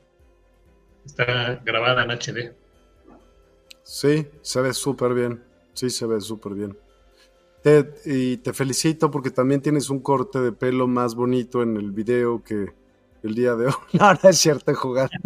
está 1.04 1.60
grabada 1.64 2.04
en 2.04 2.10
HD. 2.10 2.54
Sí, 3.82 4.28
se 4.42 4.60
ve 4.60 4.74
súper 4.74 5.14
bien. 5.14 5.42
Sí, 5.72 5.88
se 5.90 6.06
ve 6.06 6.20
súper 6.20 6.52
bien. 6.54 6.76
y 8.04 8.36
te 8.38 8.52
felicito 8.52 9.10
porque 9.10 9.30
también 9.30 9.62
tienes 9.62 9.88
un 9.88 10.00
corte 10.00 10.40
de 10.40 10.52
pelo 10.52 10.86
más 10.86 11.14
bonito 11.14 11.62
en 11.62 11.76
el 11.76 11.90
video 11.90 12.44
que 12.44 12.72
el 13.22 13.34
día 13.34 13.54
de 13.54 13.66
hoy. 13.66 13.74
No, 13.92 14.12
no 14.12 14.30
es 14.30 14.38
cierto, 14.38 14.74
jugando. 14.74 15.18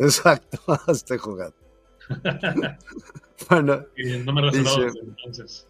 Exacto, 0.00 0.58
estoy 0.88 1.18
jugando. 1.18 1.56
bueno, 3.48 3.84
y 3.96 4.18
no 4.18 4.32
me 4.32 4.50
dice, 4.50 4.88
entonces. 5.02 5.66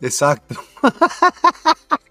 Exacto. 0.00 0.56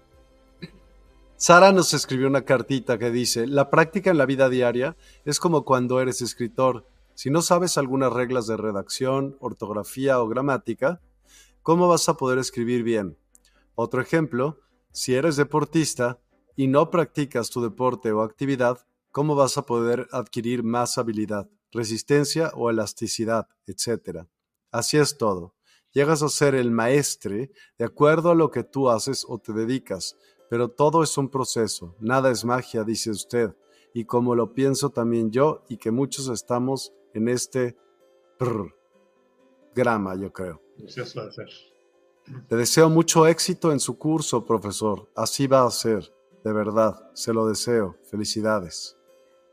Sara 1.36 1.72
nos 1.72 1.92
escribió 1.92 2.28
una 2.28 2.42
cartita 2.42 2.98
que 2.98 3.10
dice, 3.10 3.46
la 3.48 3.68
práctica 3.68 4.10
en 4.10 4.18
la 4.18 4.26
vida 4.26 4.48
diaria 4.48 4.96
es 5.24 5.40
como 5.40 5.64
cuando 5.64 6.00
eres 6.00 6.22
escritor. 6.22 6.86
Si 7.14 7.30
no 7.30 7.42
sabes 7.42 7.76
algunas 7.78 8.12
reglas 8.12 8.46
de 8.46 8.56
redacción, 8.56 9.36
ortografía 9.40 10.20
o 10.20 10.28
gramática, 10.28 11.00
¿cómo 11.62 11.88
vas 11.88 12.08
a 12.08 12.14
poder 12.16 12.38
escribir 12.38 12.84
bien? 12.84 13.16
Otro 13.74 14.00
ejemplo, 14.00 14.60
si 14.92 15.14
eres 15.14 15.36
deportista 15.36 16.18
y 16.62 16.68
no 16.68 16.90
practicas 16.90 17.50
tu 17.50 17.60
deporte 17.60 18.12
o 18.12 18.22
actividad, 18.22 18.86
¿cómo 19.10 19.34
vas 19.34 19.58
a 19.58 19.66
poder 19.66 20.06
adquirir 20.12 20.62
más 20.62 20.96
habilidad, 20.96 21.50
resistencia 21.72 22.52
o 22.54 22.70
elasticidad, 22.70 23.48
etcétera? 23.66 24.28
Así 24.70 24.96
es 24.96 25.18
todo. 25.18 25.56
Llegas 25.90 26.22
a 26.22 26.28
ser 26.28 26.54
el 26.54 26.70
maestre 26.70 27.50
de 27.78 27.84
acuerdo 27.84 28.30
a 28.30 28.36
lo 28.36 28.52
que 28.52 28.62
tú 28.62 28.88
haces 28.90 29.26
o 29.28 29.40
te 29.40 29.52
dedicas, 29.52 30.16
pero 30.48 30.68
todo 30.68 31.02
es 31.02 31.18
un 31.18 31.28
proceso, 31.28 31.96
nada 31.98 32.30
es 32.30 32.44
magia, 32.44 32.84
dice 32.84 33.10
usted, 33.10 33.56
y 33.92 34.04
como 34.04 34.36
lo 34.36 34.54
pienso 34.54 34.90
también 34.90 35.32
yo 35.32 35.64
y 35.68 35.78
que 35.78 35.90
muchos 35.90 36.28
estamos 36.28 36.92
en 37.12 37.26
este 37.26 37.76
grama, 39.74 40.14
yo 40.14 40.32
creo. 40.32 40.62
Le 42.48 42.56
deseo 42.56 42.88
mucho 42.88 43.26
éxito 43.26 43.72
en 43.72 43.80
su 43.80 43.98
curso, 43.98 44.46
profesor. 44.46 45.10
Así 45.16 45.48
va 45.48 45.66
a 45.66 45.70
ser, 45.72 46.14
de 46.44 46.52
verdad, 46.52 47.10
se 47.14 47.32
lo 47.32 47.46
deseo. 47.46 47.96
Felicidades. 48.10 48.96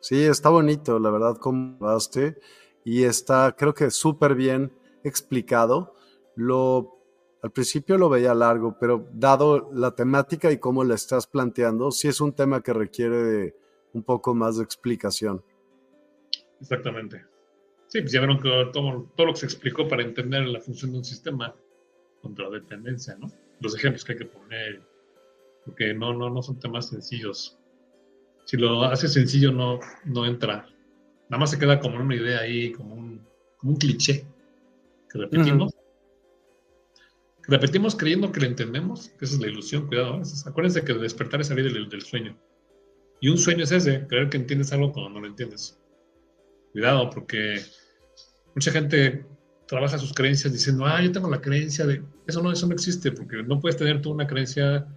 Sí, 0.01 0.23
está 0.23 0.49
bonito, 0.49 0.99
la 0.99 1.09
verdad, 1.09 1.37
como 1.37 1.77
vaste 1.79 2.39
y 2.85 3.03
está, 3.03 3.55
creo 3.57 3.73
que 3.73 3.91
súper 3.91 4.35
bien 4.35 4.71
explicado. 5.03 5.93
Lo 6.35 6.99
al 7.41 7.51
principio 7.51 7.97
lo 7.97 8.09
veía 8.09 8.33
largo, 8.33 8.77
pero 8.79 9.07
dado 9.13 9.69
la 9.73 9.95
temática 9.95 10.51
y 10.51 10.57
cómo 10.57 10.83
la 10.83 10.95
estás 10.95 11.25
planteando, 11.25 11.91
sí 11.91 12.07
es 12.07 12.19
un 12.19 12.33
tema 12.33 12.61
que 12.61 12.73
requiere 12.73 13.55
un 13.93 14.03
poco 14.03 14.35
más 14.35 14.57
de 14.57 14.63
explicación. 14.63 15.41
Exactamente. 16.59 17.23
Sí, 17.87 18.01
pues 18.01 18.11
ya 18.11 18.19
vieron 18.19 18.39
que 18.39 18.69
todo, 18.73 19.09
lo 19.25 19.33
que 19.33 19.39
se 19.39 19.45
explicó 19.45 19.87
para 19.87 20.03
entender 20.03 20.45
la 20.47 20.59
función 20.59 20.91
de 20.91 20.97
un 20.99 21.05
sistema 21.05 21.55
contra 22.21 22.49
dependencia, 22.49 23.15
¿no? 23.15 23.31
Los 23.61 23.75
ejemplos 23.75 24.03
que 24.03 24.11
hay 24.13 24.17
que 24.19 24.25
poner, 24.25 24.81
porque 25.65 25.93
no, 25.93 26.13
no, 26.13 26.29
no 26.29 26.41
son 26.41 26.59
temas 26.59 26.89
sencillos. 26.89 27.57
Si 28.45 28.57
lo 28.57 28.83
hace 28.83 29.07
sencillo, 29.07 29.51
no, 29.51 29.79
no 30.05 30.25
entra. 30.25 30.67
Nada 31.29 31.39
más 31.39 31.51
se 31.51 31.59
queda 31.59 31.79
como 31.79 31.97
una 31.97 32.15
idea 32.15 32.39
ahí, 32.39 32.71
como 32.71 32.95
un, 32.95 33.21
como 33.57 33.73
un 33.73 33.77
cliché 33.77 34.25
que 35.11 35.19
repetimos 35.19 35.73
repetimos 37.49 37.95
creyendo 37.95 38.31
que 38.31 38.39
lo 38.39 38.45
entendemos, 38.45 39.09
que 39.17 39.25
esa 39.25 39.35
es 39.35 39.41
la 39.41 39.47
ilusión, 39.47 39.87
cuidado. 39.87 40.21
Acuérdense 40.45 40.83
que 40.83 40.93
despertar 40.93 41.41
es 41.41 41.47
salir 41.47 41.71
del, 41.71 42.01
sueño. 42.01 42.37
Y 43.19 43.29
un 43.29 43.37
sueño 43.37 43.63
es 43.63 43.71
ese, 43.71 44.05
creer 44.07 44.29
que 44.29 44.37
entiendes 44.37 44.71
algo 44.71 44.93
cuando 44.93 45.09
no 45.09 45.21
lo 45.21 45.27
entiendes. 45.27 45.77
Cuidado, 46.71 47.09
porque 47.09 47.61
mucha 48.55 48.71
gente 48.71 49.25
trabaja 49.67 49.97
sus 49.97 50.13
creencias 50.13 50.53
diciendo, 50.53 50.85
ah, 50.85 51.01
yo 51.01 51.11
tengo 51.11 51.29
la 51.29 51.41
creencia 51.41 51.85
de... 51.85 52.03
Eso 52.27 52.41
no, 52.41 52.51
eso 52.51 52.67
no 52.67 52.73
existe, 52.73 53.11
porque 53.11 53.43
no 53.43 53.59
puedes 53.59 53.77
tener 53.77 54.01
tú 54.01 54.11
una 54.11 54.27
creencia 54.27 54.87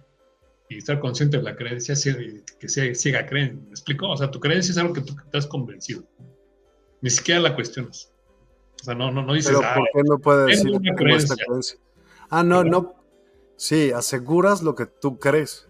y 0.73 0.77
estar 0.79 0.99
consciente 0.99 1.37
de 1.37 1.43
la 1.43 1.55
creencia 1.55 1.95
que 2.59 2.69
sea 2.69 2.93
ciega 2.95 3.25
creen. 3.25 3.65
¿Me 3.65 3.71
explico? 3.71 4.09
O 4.09 4.17
sea, 4.17 4.31
tu 4.31 4.39
creencia 4.39 4.71
es 4.71 4.77
algo 4.77 4.93
que 4.93 5.01
tú 5.01 5.15
estás 5.23 5.47
convencido. 5.47 6.03
Ni 7.01 7.09
siquiera 7.09 7.41
la 7.41 7.55
cuestionas. 7.55 8.11
O 8.81 8.83
sea, 8.83 8.95
no, 8.95 9.11
no, 9.11 9.23
no 9.23 9.33
dices, 9.33 9.51
Pero 9.55 9.61
¿por 9.75 9.87
qué 9.93 10.09
no 10.09 10.19
puedes 10.19 10.47
decir 10.47 10.71
una 10.71 10.95
creencia? 10.95 11.35
Ah, 12.29 12.43
no, 12.43 12.63
no. 12.63 12.95
Sí, 13.55 13.91
aseguras 13.91 14.61
lo 14.61 14.75
que 14.75 14.85
tú 14.85 15.19
crees. 15.19 15.67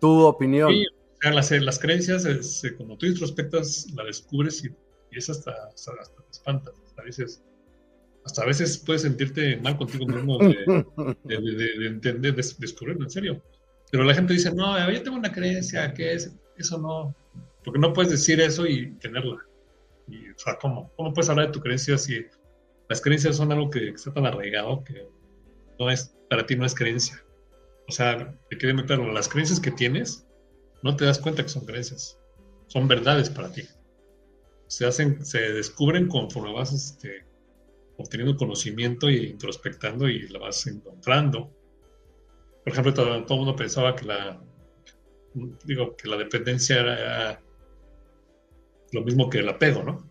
Tu 0.00 0.08
opinión. 0.20 0.70
Sí, 0.72 0.86
o 0.86 1.20
sea, 1.20 1.32
las, 1.32 1.50
las 1.50 1.78
creencias, 1.78 2.62
como 2.78 2.96
tú 2.96 3.06
introspectas, 3.06 3.86
la 3.94 4.04
descubres 4.04 4.64
y, 4.64 4.70
es 5.16 5.28
hasta, 5.28 5.52
hasta, 5.74 5.92
te 5.92 6.30
espantas. 6.30 6.74
Hasta 6.86 7.02
a, 7.02 7.04
veces, 7.04 7.42
hasta 8.24 8.42
a 8.42 8.46
veces 8.46 8.78
puedes 8.78 9.02
sentirte 9.02 9.56
mal 9.58 9.76
contigo 9.76 10.06
mismo 10.06 10.38
de, 10.38 10.84
de, 11.24 11.86
entender, 11.86 12.34
de, 12.34 12.42
descubrirlo, 12.58 13.04
en 13.04 13.10
serio. 13.10 13.42
Pero 13.92 14.04
la 14.04 14.14
gente 14.14 14.32
dice, 14.32 14.52
no, 14.52 14.90
yo 14.90 15.02
tengo 15.02 15.18
una 15.18 15.30
creencia 15.30 15.92
que 15.92 16.14
es, 16.14 16.34
eso 16.56 16.78
no, 16.78 17.14
porque 17.62 17.78
no 17.78 17.92
puedes 17.92 18.10
decir 18.10 18.40
eso 18.40 18.66
y 18.66 18.90
tenerla. 18.94 19.36
Y, 20.08 20.30
o 20.30 20.38
sea, 20.38 20.56
¿cómo? 20.56 20.90
¿Cómo 20.96 21.12
puedes 21.12 21.28
hablar 21.28 21.46
de 21.48 21.52
tu 21.52 21.60
creencia 21.60 21.98
si 21.98 22.24
las 22.88 23.02
creencias 23.02 23.36
son 23.36 23.52
algo 23.52 23.68
que 23.68 23.90
está 23.90 24.12
tan 24.12 24.24
arraigado 24.24 24.82
que 24.82 25.06
no 25.78 25.90
es, 25.90 26.14
para 26.30 26.46
ti 26.46 26.56
no 26.56 26.64
es 26.64 26.74
creencia. 26.74 27.22
O 27.86 27.92
sea, 27.92 28.34
te 28.48 28.56
quede 28.56 28.72
muy 28.72 28.86
claro, 28.86 29.12
las 29.12 29.28
creencias 29.28 29.60
que 29.60 29.70
tienes, 29.70 30.26
no 30.82 30.96
te 30.96 31.04
das 31.04 31.18
cuenta 31.18 31.42
que 31.42 31.50
son 31.50 31.66
creencias, 31.66 32.18
son 32.68 32.88
verdades 32.88 33.28
para 33.28 33.52
ti. 33.52 33.62
Se 34.68 34.86
hacen, 34.86 35.24
se 35.24 35.38
descubren 35.52 36.08
conforme 36.08 36.54
vas 36.54 36.72
este, 36.72 37.26
obteniendo 37.98 38.36
conocimiento 38.36 39.08
e 39.08 39.24
introspectando 39.24 40.08
y 40.08 40.28
la 40.28 40.38
vas 40.38 40.66
encontrando. 40.66 41.50
Por 42.64 42.72
ejemplo, 42.72 42.94
todo, 42.94 43.14
el 43.16 43.26
mundo 43.28 43.56
pensaba 43.56 43.94
que 43.96 44.04
la, 44.04 44.40
digo, 45.64 45.96
que 45.96 46.08
la 46.08 46.16
dependencia 46.16 46.80
era 46.80 47.42
lo 48.92 49.02
mismo 49.02 49.28
que 49.28 49.38
el 49.38 49.48
apego, 49.48 49.82
¿no? 49.82 50.10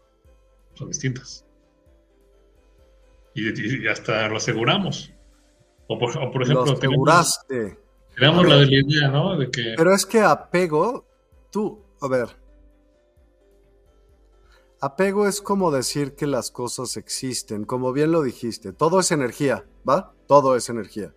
Son 0.74 0.88
distintas. 0.88 1.46
y 3.34 3.88
hasta 3.88 4.28
lo 4.28 4.38
aseguramos. 4.38 5.14
O 5.88 6.00
por, 6.00 6.10
ejemplo, 6.10 6.66
Lo 6.66 6.74
aseguraste. 6.74 7.78
Tenemos, 8.16 8.48
la 8.48 8.64
idea, 8.64 9.10
¿no? 9.10 9.38
De 9.38 9.52
que... 9.52 9.74
Pero 9.76 9.94
es 9.94 10.06
que 10.06 10.22
apego, 10.22 11.06
tú, 11.52 11.84
a 12.02 12.08
ver. 12.08 12.30
Apego 14.80 15.28
es 15.28 15.42
como 15.42 15.70
decir 15.70 16.16
que 16.16 16.28
las 16.28 16.50
cosas 16.50 16.96
existen, 16.96 17.66
como 17.66 17.92
bien 17.92 18.12
lo 18.12 18.22
dijiste. 18.22 18.72
Todo 18.72 19.00
es 19.02 19.12
energía, 19.12 19.66
¿va? 19.88 20.14
Todo 20.28 20.56
es 20.56 20.70
energía. 20.70 21.14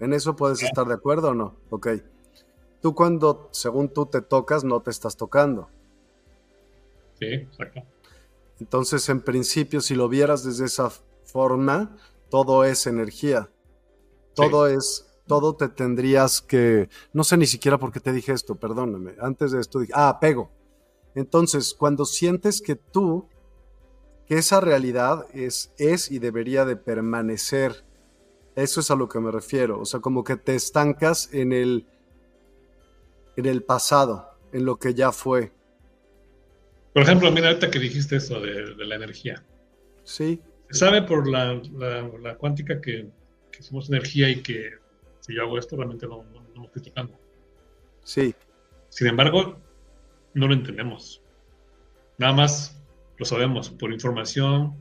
¿En 0.00 0.12
eso 0.12 0.36
puedes 0.36 0.62
estar 0.62 0.86
de 0.86 0.94
acuerdo 0.94 1.30
o 1.30 1.34
no? 1.34 1.56
Ok. 1.70 1.88
Tú 2.80 2.94
cuando, 2.94 3.48
según 3.52 3.88
tú 3.88 4.06
te 4.06 4.20
tocas, 4.20 4.64
no 4.64 4.80
te 4.80 4.90
estás 4.90 5.16
tocando. 5.16 5.68
Sí, 7.18 7.26
exacto. 7.26 7.82
Entonces, 8.60 9.08
en 9.08 9.20
principio, 9.20 9.80
si 9.80 9.94
lo 9.94 10.08
vieras 10.08 10.44
desde 10.44 10.66
esa 10.66 10.90
forma, 11.24 11.96
todo 12.28 12.64
es 12.64 12.86
energía. 12.86 13.50
Todo 14.34 14.66
es, 14.66 15.06
todo 15.26 15.54
te 15.54 15.68
tendrías 15.68 16.42
que, 16.42 16.88
no 17.12 17.24
sé 17.24 17.36
ni 17.36 17.46
siquiera 17.46 17.78
por 17.78 17.92
qué 17.92 18.00
te 18.00 18.12
dije 18.12 18.32
esto, 18.32 18.56
perdóname. 18.56 19.14
Antes 19.20 19.52
de 19.52 19.60
esto 19.60 19.78
dije, 19.80 19.92
ah, 19.94 20.08
apego. 20.08 20.50
Entonces, 21.14 21.74
cuando 21.74 22.04
sientes 22.04 22.60
que 22.60 22.74
tú, 22.74 23.28
que 24.26 24.38
esa 24.38 24.60
realidad 24.60 25.26
es, 25.32 25.72
es 25.78 26.10
y 26.10 26.18
debería 26.18 26.64
de 26.64 26.76
permanecer, 26.76 27.84
eso 28.56 28.80
es 28.80 28.90
a 28.90 28.96
lo 28.96 29.08
que 29.08 29.20
me 29.20 29.30
refiero. 29.30 29.80
O 29.80 29.84
sea, 29.84 30.00
como 30.00 30.24
que 30.24 30.36
te 30.36 30.54
estancas 30.54 31.32
en 31.32 31.52
el, 31.52 31.86
en 33.36 33.46
el 33.46 33.62
pasado, 33.62 34.30
en 34.52 34.64
lo 34.64 34.76
que 34.76 34.94
ya 34.94 35.12
fue. 35.12 35.52
Por 36.92 37.02
ejemplo, 37.02 37.30
mira, 37.32 37.48
ahorita 37.48 37.70
que 37.70 37.78
dijiste 37.78 38.16
eso 38.16 38.40
de, 38.40 38.74
la 38.76 38.94
energía. 38.94 39.44
Sí. 40.04 40.40
Se 40.70 40.78
sabe 40.78 41.02
por 41.02 41.28
la, 41.28 41.60
la 42.20 42.36
cuántica 42.36 42.80
que 42.80 43.10
que 43.56 43.62
somos 43.62 43.88
energía 43.88 44.28
y 44.28 44.42
que 44.42 44.72
si 45.20 45.34
yo 45.34 45.42
hago 45.42 45.58
esto 45.58 45.76
realmente 45.76 46.06
no, 46.06 46.24
no, 46.54 46.60
me 46.60 46.66
estoy 46.66 46.82
tocando. 46.82 47.18
Sí. 48.02 48.34
Sin 48.88 49.06
embargo, 49.06 49.56
no 50.34 50.48
lo 50.48 50.54
entendemos. 50.54 51.22
Nada 52.18 52.32
más 52.32 52.82
lo 53.16 53.24
sabemos 53.24 53.70
por 53.70 53.92
información 53.92 54.74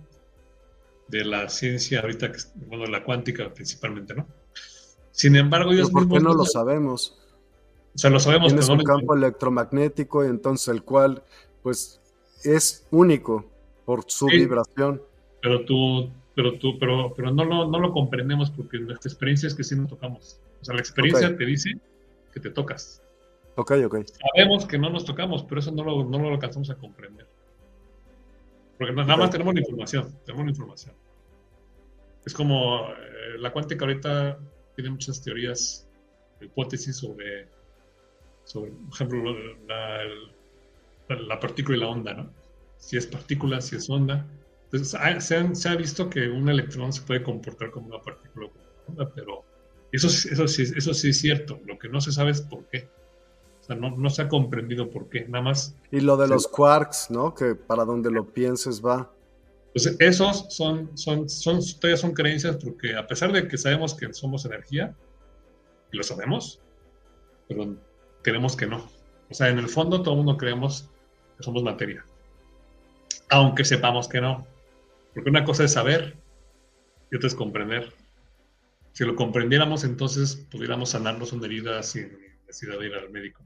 de 1.08 1.26
la 1.26 1.50
ciencia 1.50 2.02
ahorita, 2.02 2.32
bueno, 2.68 2.86
la 2.86 3.04
cuántica 3.04 3.54
principalmente, 3.54 4.16
¿no? 4.16 4.28
Sin 5.12 5.36
embargo, 5.36 5.72
ellos 5.72 5.92
¿Por 5.92 6.10
qué 6.10 6.20
no 6.20 6.34
lo 6.34 6.46
sabemos? 6.46 7.18
O 7.96 7.98
sea, 7.98 8.10
lo 8.10 8.20
sabemos. 8.20 8.48
Tienes 8.48 8.70
un 8.70 8.84
campo 8.84 9.16
electromagnético 9.16 10.26
y 10.26 10.28
entonces 10.28 10.68
el 10.70 10.84
cual, 10.84 11.22
pues, 11.62 12.02
es 12.44 12.88
único 12.92 13.46
por 13.86 14.06
su 14.08 14.26
vibración. 14.26 15.02
Pero 15.42 15.64
tú, 15.66 16.10
pero 16.36 16.58
tú, 16.58 16.80
pero, 16.80 17.14
pero 17.16 17.32
no, 17.32 17.46
lo, 17.46 17.68
no 17.68 17.80
lo 17.80 17.92
comprendemos 17.92 18.50
porque 18.50 18.80
nuestra 18.80 19.10
experiencia 19.10 19.48
es 19.48 19.54
que 19.54 19.64
sí 19.64 19.76
nos 19.76 19.90
tocamos. 19.90 20.40
O 20.62 20.66
sea, 20.66 20.74
la 20.74 20.82
experiencia 20.82 21.36
te 21.38 21.46
dice 21.46 21.72
que 22.34 22.40
te 22.40 22.50
tocas. 22.50 23.02
Ok, 23.56 23.74
ok. 23.86 23.98
Sabemos 24.34 24.66
que 24.66 24.80
no 24.80 24.90
nos 24.90 25.06
tocamos, 25.06 25.44
pero 25.44 25.60
eso 25.60 25.72
no 25.72 25.84
lo, 25.84 26.06
no 26.06 26.18
lo 26.18 26.30
alcanzamos 26.30 26.72
a 26.72 26.76
comprender. 26.76 27.28
Porque 28.84 29.02
nada 29.02 29.16
más 29.16 29.30
tenemos 29.30 29.54
la 29.54 29.62
información, 29.62 30.14
tenemos 30.26 30.46
la 30.46 30.52
información. 30.52 30.94
Es 32.26 32.34
como 32.34 32.90
eh, 32.90 33.38
la 33.40 33.54
cuántica 33.54 33.86
ahorita 33.86 34.38
tiene 34.76 34.90
muchas 34.90 35.22
teorías, 35.22 35.88
hipótesis 36.42 36.98
sobre, 36.98 37.48
sobre 38.44 38.72
por 38.72 38.94
ejemplo, 38.94 39.36
la, 39.70 40.02
la, 41.08 41.40
partícula 41.40 41.78
y 41.78 41.80
la 41.80 41.88
onda, 41.88 42.14
¿no? 42.14 42.34
Si 42.76 42.98
es 42.98 43.08
partícula, 43.08 43.62
si 43.62 43.78
es 43.78 43.90
onda. 43.90 44.28
Entonces, 44.66 45.00
se, 45.24 45.56
se, 45.56 45.70
ha 45.70 45.76
visto 45.78 46.10
que 46.10 46.28
un 46.28 46.50
electrón 46.50 46.92
se 46.92 47.04
puede 47.04 47.24
comportar 47.24 47.72
como 47.72 47.88
una 47.88 48.02
partícula 48.02 48.48
o 48.48 48.50
como 48.50 48.66
una 48.66 49.04
onda, 49.04 49.14
pero 49.16 49.46
eso, 49.94 50.08
eso, 50.08 50.46
sí, 50.46 50.64
eso 50.76 50.94
sí 50.94 51.12
es 51.12 51.20
cierto. 51.22 51.62
Lo 51.66 51.80
que 51.80 51.88
no 51.88 52.02
se 52.02 52.12
sabe 52.12 52.32
es 52.32 52.42
por 52.42 52.66
qué. 52.68 52.90
O 53.64 53.66
sea, 53.66 53.78
no, 53.78 53.92
no 53.92 54.10
se 54.10 54.22
ha 54.22 54.28
comprendido 54.28 54.90
por 54.90 55.08
qué, 55.08 55.26
nada 55.30 55.42
más. 55.42 55.74
Y 55.90 56.02
lo 56.02 56.18
de 56.18 56.28
los 56.28 56.50
quarks, 56.50 57.10
¿no? 57.10 57.34
Que 57.34 57.56
para 57.56 57.86
donde 57.86 58.12
lo 58.12 58.26
pienses 58.26 58.84
va. 58.86 59.10
Pues 59.72 59.96
esos 60.00 60.48
son, 60.50 60.98
son, 60.98 61.30
son, 61.30 61.62
todavía 61.80 61.96
son 61.96 62.14
creencias 62.14 62.58
porque 62.58 62.94
a 62.94 63.08
pesar 63.08 63.32
de 63.32 63.48
que 63.48 63.58
sabemos 63.58 63.96
que 63.96 64.14
somos 64.14 64.44
energía, 64.44 64.94
y 65.94 65.98
lo 65.98 66.04
sabemos, 66.04 66.60
pero 67.48 67.78
creemos 68.22 68.58
que 68.58 68.68
no. 68.68 68.90
O 69.30 69.34
sea, 69.34 69.48
en 69.48 69.60
el 69.60 69.70
fondo 69.70 70.02
todo 70.02 70.16
el 70.16 70.18
mundo 70.18 70.36
creemos 70.36 70.90
que 71.38 71.44
somos 71.44 71.64
materia, 71.64 72.04
aunque 73.30 73.64
sepamos 73.64 74.10
que 74.10 74.20
no. 74.20 74.46
Porque 75.14 75.30
una 75.30 75.46
cosa 75.46 75.64
es 75.64 75.72
saber 75.72 76.18
y 77.10 77.16
otra 77.16 77.28
es 77.28 77.36
comprender. 77.36 77.94
Si 78.92 79.06
lo 79.06 79.16
comprendiéramos, 79.16 79.86
entonces 79.86 80.36
pudiéramos 80.52 80.90
sanarnos 80.90 81.32
una 81.32 81.46
herida 81.46 81.82
sin 81.82 82.12
necesidad 82.46 82.78
de 82.78 82.88
ir 82.88 82.94
al 82.94 83.10
médico 83.10 83.42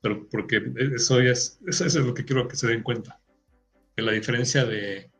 pero 0.00 0.28
porque 0.28 0.62
eso, 0.94 1.20
es, 1.20 1.60
eso, 1.66 1.84
es 1.84 1.94
lo 1.96 2.14
que 2.14 2.24
quiero 2.24 2.48
que 2.48 2.56
se 2.56 2.66
den 2.66 2.82
cuenta. 2.82 3.20
Que 3.94 4.02
la 4.02 4.12
diferencia 4.12 4.64
de 4.64 5.10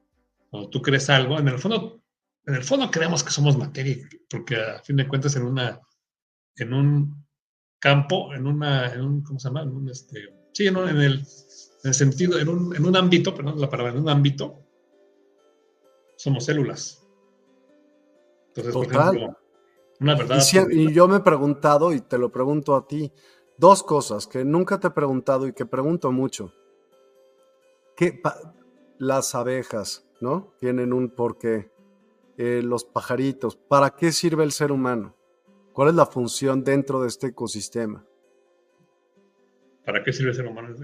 cuando 0.48 0.70
tú 0.70 0.80
crees 0.80 1.10
algo, 1.10 1.38
en 1.38 1.48
el 1.48 1.58
fondo, 1.58 2.02
en 2.46 2.54
el 2.54 2.62
fondo 2.62 2.90
creemos 2.90 3.22
que 3.22 3.30
somos 3.30 3.56
materia, 3.56 4.08
porque 4.28 4.56
a 4.56 4.82
fin 4.82 4.96
de 4.96 5.06
cuentas 5.06 5.36
en 5.36 5.42
una, 5.42 5.80
en 6.56 6.72
un 6.72 7.26
campo, 7.78 8.34
en 8.34 8.46
una, 8.46 8.92
en 8.92 9.02
un, 9.02 9.22
¿cómo 9.22 9.38
se 9.38 9.48
llama? 9.48 9.62
En 9.62 9.70
un, 9.70 9.88
este, 9.90 10.34
sí, 10.52 10.66
en, 10.66 10.76
en, 10.76 11.00
el, 11.00 11.14
en 11.14 11.24
el 11.84 11.94
sentido, 11.94 12.38
en 12.38 12.48
un, 12.48 12.74
en 12.74 12.84
un 12.84 12.96
ámbito, 12.96 13.34
perdón, 13.34 13.60
la 13.60 13.68
palabra, 13.68 13.92
en 13.92 14.00
un 14.00 14.08
ámbito, 14.08 14.64
somos 16.16 16.44
células. 16.44 17.06
Entonces, 18.48 18.72
por 18.72 18.86
ejemplo, 18.86 19.36
una 20.00 20.14
verdad. 20.14 20.42
y 20.70 20.92
yo 20.92 21.06
me 21.06 21.18
he 21.18 21.20
preguntado, 21.20 21.92
y 21.92 22.00
te 22.00 22.18
lo 22.18 22.32
pregunto 22.32 22.74
a 22.74 22.86
ti, 22.86 23.12
Dos 23.60 23.82
cosas 23.82 24.26
que 24.26 24.42
nunca 24.42 24.80
te 24.80 24.86
he 24.86 24.90
preguntado 24.90 25.46
y 25.46 25.52
que 25.52 25.66
pregunto 25.66 26.10
mucho. 26.10 26.54
¿Qué 27.94 28.22
las 28.96 29.34
abejas, 29.34 30.08
¿no? 30.22 30.54
Tienen 30.60 30.94
un 30.94 31.10
porqué. 31.10 31.70
Eh, 32.38 32.62
los 32.64 32.84
pajaritos. 32.84 33.56
¿Para 33.56 33.90
qué 33.90 34.12
sirve 34.12 34.44
el 34.44 34.52
ser 34.52 34.72
humano? 34.72 35.14
¿Cuál 35.74 35.90
es 35.90 35.94
la 35.94 36.06
función 36.06 36.64
dentro 36.64 37.02
de 37.02 37.08
este 37.08 37.26
ecosistema? 37.26 38.06
¿Para 39.84 40.02
qué 40.02 40.14
sirve 40.14 40.30
el 40.30 40.36
ser 40.36 40.46
humano? 40.46 40.74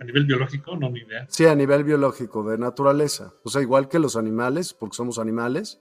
¿A 0.00 0.04
nivel 0.04 0.26
biológico? 0.26 0.76
No, 0.76 0.90
ni 0.90 1.02
idea. 1.02 1.26
Sí, 1.28 1.46
a 1.46 1.54
nivel 1.54 1.84
biológico, 1.84 2.42
de 2.42 2.58
naturaleza. 2.58 3.32
O 3.44 3.48
sea, 3.48 3.62
igual 3.62 3.88
que 3.88 4.00
los 4.00 4.16
animales, 4.16 4.74
porque 4.74 4.96
somos 4.96 5.20
animales, 5.20 5.80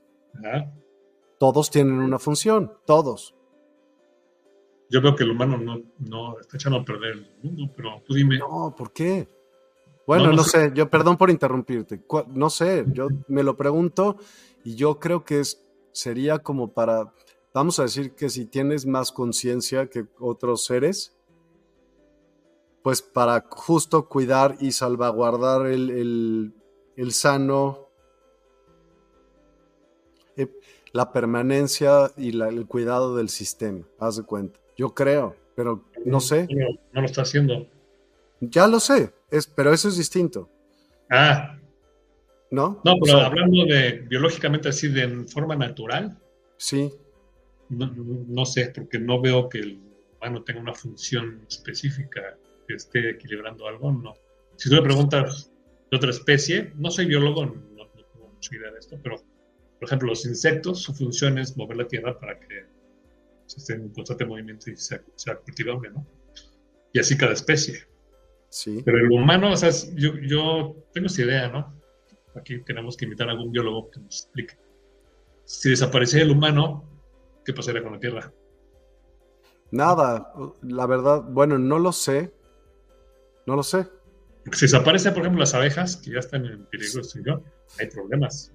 todos 1.39 1.71
tienen 1.71 1.95
una 1.95 2.19
función, 2.19 2.73
todos 2.85 3.33
yo 4.91 5.01
veo 5.01 5.15
que 5.15 5.23
el 5.23 5.31
humano 5.31 5.57
no, 5.57 5.81
no 5.99 6.39
está 6.39 6.57
echando 6.57 6.79
a 6.79 6.85
perder 6.85 7.13
el 7.13 7.27
mundo, 7.41 7.71
pero 7.75 8.03
tú 8.05 8.13
dime. 8.13 8.37
No, 8.37 8.75
¿por 8.77 8.91
qué? 8.91 9.27
Bueno, 10.05 10.33
no, 10.33 10.43
sé. 10.43 10.71
yo 10.75 10.89
perdón 10.89 11.15
por 11.15 11.29
interrumpirte. 11.29 12.03
No 12.27 12.49
sé, 12.49 12.83
yo 12.91 13.07
me 13.29 13.43
lo 13.43 13.55
pregunto 13.55 14.17
y 14.65 14.75
yo 14.75 14.99
creo 14.99 15.23
que 15.23 15.39
es, 15.39 15.65
sería 15.93 16.39
como 16.39 16.73
para, 16.73 17.13
vamos 17.53 17.79
a 17.79 17.83
decir 17.83 18.13
que 18.15 18.29
si 18.29 18.45
tienes 18.45 18.85
más 18.85 19.13
conciencia 19.13 19.89
que 19.89 20.05
otros 20.19 20.65
seres, 20.65 21.15
pues 22.83 23.01
para 23.01 23.45
justo 23.49 24.09
cuidar 24.09 24.57
y 24.59 24.73
salvaguardar 24.73 25.67
el, 25.67 26.53
el, 26.97 27.11
sano, 27.13 27.87
eh, 30.35 30.51
la 30.91 31.13
permanencia 31.13 32.11
y 32.17 32.37
el 32.41 32.67
cuidado 32.67 33.15
del 33.15 33.29
sistema, 33.29 33.85
haz 33.99 34.17
de 34.17 34.23
cuenta. 34.23 34.60
Yo 34.81 34.95
creo, 34.95 35.35
pero 35.55 35.85
no 36.05 36.19
sé. 36.19 36.47
No, 36.91 37.01
lo 37.01 37.05
está 37.05 37.21
haciendo. 37.21 37.67
Ya 38.39 38.65
lo 38.65 38.79
sé, 38.79 39.13
es, 39.29 39.45
pero 39.45 39.71
eso 39.71 39.89
es 39.89 39.97
distinto. 39.97 40.49
Ah. 41.07 41.55
¿No? 42.49 42.81
No, 42.83 42.95
pero 42.99 43.19
hablando 43.19 43.63
de 43.65 44.03
biológicamente 44.09 44.69
así, 44.69 44.87
de 44.87 45.25
forma 45.25 45.55
natural. 45.55 46.17
Sí. 46.57 46.91
No, 47.69 48.43
sé, 48.43 48.71
porque 48.73 48.97
no 48.97 49.21
veo 49.21 49.47
que 49.49 49.59
el 49.59 49.79
humano 50.17 50.41
tenga 50.41 50.61
una 50.61 50.73
función 50.73 51.45
específica 51.47 52.35
que 52.67 52.73
esté 52.73 53.11
equilibrando 53.11 53.67
algo, 53.67 53.91
no. 53.91 54.15
Si 54.55 54.67
tú 54.67 54.77
le 54.77 54.81
preguntas 54.81 55.51
de 55.91 55.97
otra 55.97 56.09
especie, 56.09 56.73
no 56.75 56.89
soy 56.89 57.05
biólogo, 57.05 57.45
no, 57.45 57.53
no 57.53 57.85
tengo 57.85 58.29
mucha 58.33 58.55
idea 58.55 58.71
de 58.71 58.79
esto, 58.79 58.97
pero 59.03 59.17
por 59.77 59.87
ejemplo, 59.87 60.07
los 60.09 60.25
insectos, 60.25 60.81
su 60.81 60.91
función 60.91 61.37
es 61.37 61.55
mover 61.55 61.77
la 61.77 61.87
tierra 61.87 62.19
para 62.19 62.39
que 62.39 62.80
esté 63.57 63.73
en 63.73 63.89
constante 63.89 64.25
movimiento 64.25 64.69
y 64.69 64.77
sea, 64.77 65.01
sea, 65.15 65.35
cultivable, 65.37 65.89
¿no? 65.91 66.05
Y 66.93 66.99
así 66.99 67.17
cada 67.17 67.33
especie. 67.33 67.79
Sí. 68.49 68.81
Pero 68.83 68.97
el 68.97 69.11
humano, 69.11 69.51
o 69.51 69.55
sea, 69.55 69.69
yo, 69.95 70.13
yo 70.21 70.75
tengo 70.93 71.07
esa 71.07 71.21
idea, 71.21 71.49
¿no? 71.49 71.81
Aquí 72.35 72.61
tenemos 72.63 72.97
que 72.97 73.05
invitar 73.05 73.29
a 73.29 73.31
algún 73.31 73.51
biólogo 73.51 73.89
que 73.91 73.99
nos 73.99 74.23
explique. 74.23 74.57
Si 75.45 75.69
desapareciera 75.69 76.25
el 76.25 76.31
humano, 76.31 76.85
¿qué 77.45 77.53
pasaría 77.53 77.83
con 77.83 77.93
la 77.93 77.99
Tierra? 77.99 78.33
Nada, 79.71 80.33
la 80.61 80.85
verdad, 80.85 81.23
bueno, 81.23 81.57
no 81.57 81.79
lo 81.79 81.91
sé. 81.91 82.33
No 83.45 83.55
lo 83.55 83.63
sé. 83.63 83.87
si 84.51 84.65
desaparecen, 84.65 85.13
por 85.13 85.21
ejemplo, 85.23 85.39
las 85.39 85.53
abejas, 85.53 85.97
que 85.97 86.11
ya 86.11 86.19
están 86.19 86.45
en 86.45 86.65
peligro 86.65 86.95
de 86.95 86.99
extinción, 86.99 87.43
hay 87.79 87.87
problemas. 87.87 88.53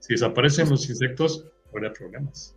Si 0.00 0.14
desaparecen 0.14 0.68
los 0.70 0.88
insectos, 0.88 1.46
habrá 1.72 1.92
problemas. 1.92 2.56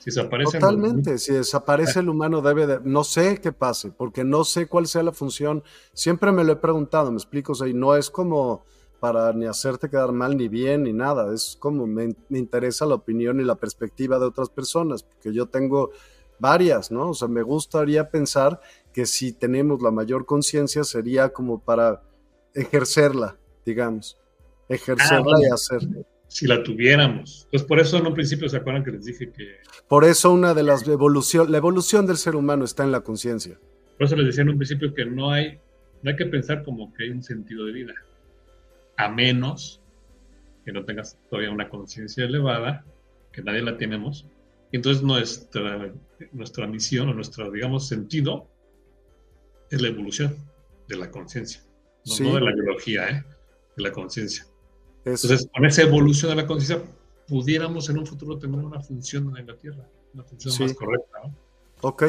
Si 0.00 0.06
desaparece 0.06 0.58
Totalmente, 0.58 1.18
si 1.18 1.34
desaparece 1.34 2.00
el 2.00 2.08
humano 2.08 2.40
debe 2.40 2.66
de... 2.66 2.80
No 2.82 3.04
sé 3.04 3.38
qué 3.38 3.52
pase, 3.52 3.90
porque 3.90 4.24
no 4.24 4.44
sé 4.44 4.66
cuál 4.66 4.86
sea 4.86 5.02
la 5.02 5.12
función. 5.12 5.62
Siempre 5.92 6.32
me 6.32 6.42
lo 6.42 6.52
he 6.52 6.56
preguntado, 6.56 7.10
me 7.10 7.18
explico, 7.18 7.52
o 7.52 7.54
sea, 7.54 7.68
y 7.68 7.74
no 7.74 7.94
es 7.94 8.08
como 8.08 8.64
para 8.98 9.32
ni 9.34 9.46
hacerte 9.46 9.90
quedar 9.90 10.12
mal 10.12 10.36
ni 10.36 10.48
bien 10.48 10.84
ni 10.84 10.92
nada, 10.92 11.32
es 11.34 11.56
como 11.58 11.86
me, 11.86 12.14
me 12.28 12.38
interesa 12.38 12.84
la 12.84 12.96
opinión 12.96 13.40
y 13.40 13.44
la 13.44 13.54
perspectiva 13.54 14.18
de 14.18 14.26
otras 14.26 14.50
personas, 14.50 15.02
porque 15.02 15.32
yo 15.32 15.46
tengo 15.46 15.90
varias, 16.38 16.90
¿no? 16.90 17.10
O 17.10 17.14
sea, 17.14 17.28
me 17.28 17.42
gustaría 17.42 18.10
pensar 18.10 18.60
que 18.92 19.06
si 19.06 19.32
tenemos 19.32 19.82
la 19.82 19.90
mayor 19.90 20.26
conciencia 20.26 20.84
sería 20.84 21.30
como 21.30 21.60
para 21.60 22.02
ejercerla, 22.54 23.36
digamos, 23.64 24.18
ejercerla 24.68 25.36
ah, 25.36 25.42
y 25.42 25.52
hacer 25.52 25.80
si 26.30 26.46
la 26.46 26.62
tuviéramos. 26.62 27.42
Entonces, 27.46 27.66
por 27.66 27.80
eso 27.80 27.98
en 27.98 28.06
un 28.06 28.14
principio 28.14 28.48
se 28.48 28.56
acuerdan 28.56 28.84
que 28.84 28.92
les 28.92 29.04
dije 29.04 29.32
que... 29.32 29.56
Por 29.88 30.04
eso 30.04 30.32
una 30.32 30.54
de 30.54 30.62
las 30.62 30.86
evolución, 30.86 31.50
la 31.50 31.58
evolución 31.58 32.06
del 32.06 32.18
ser 32.18 32.36
humano 32.36 32.64
está 32.64 32.84
en 32.84 32.92
la 32.92 33.00
conciencia. 33.00 33.58
Por 33.98 34.06
eso 34.06 34.14
les 34.14 34.26
decía 34.26 34.42
en 34.42 34.50
un 34.50 34.56
principio 34.56 34.94
que 34.94 35.04
no 35.04 35.32
hay, 35.32 35.58
no 36.02 36.10
hay 36.10 36.16
que 36.16 36.26
pensar 36.26 36.62
como 36.62 36.94
que 36.94 37.02
hay 37.02 37.10
un 37.10 37.24
sentido 37.24 37.66
de 37.66 37.72
vida, 37.72 37.94
a 38.96 39.08
menos 39.08 39.82
que 40.64 40.70
no 40.70 40.84
tengas 40.84 41.18
todavía 41.28 41.50
una 41.50 41.68
conciencia 41.68 42.24
elevada, 42.24 42.84
que 43.32 43.42
nadie 43.42 43.62
la 43.62 43.76
tenemos. 43.76 44.24
Y 44.70 44.76
entonces 44.76 45.02
nuestra, 45.02 45.92
nuestra 46.30 46.68
misión 46.68 47.08
o 47.08 47.14
nuestro, 47.14 47.50
digamos, 47.50 47.88
sentido 47.88 48.46
es 49.68 49.82
la 49.82 49.88
evolución 49.88 50.36
de 50.86 50.96
la 50.96 51.10
conciencia, 51.10 51.60
no, 52.20 52.34
de 52.36 52.40
la 52.40 52.52
biología, 52.52 53.10
¿eh? 53.10 53.24
de 53.76 53.82
la 53.82 53.90
conciencia. 53.90 54.46
Entonces, 55.04 55.48
con 55.52 55.64
esa 55.64 55.82
evolución 55.82 56.30
de 56.30 56.36
la 56.36 56.46
conciencia, 56.46 56.82
pudiéramos 57.26 57.88
en 57.88 57.98
un 57.98 58.06
futuro 58.06 58.38
tener 58.38 58.58
una 58.58 58.80
función 58.80 59.36
en 59.36 59.46
la 59.46 59.56
Tierra, 59.56 59.86
una 60.14 60.24
función 60.24 60.54
más 60.58 60.74
correcta. 60.74 61.18
¿no? 61.24 61.34
Ok. 61.82 62.04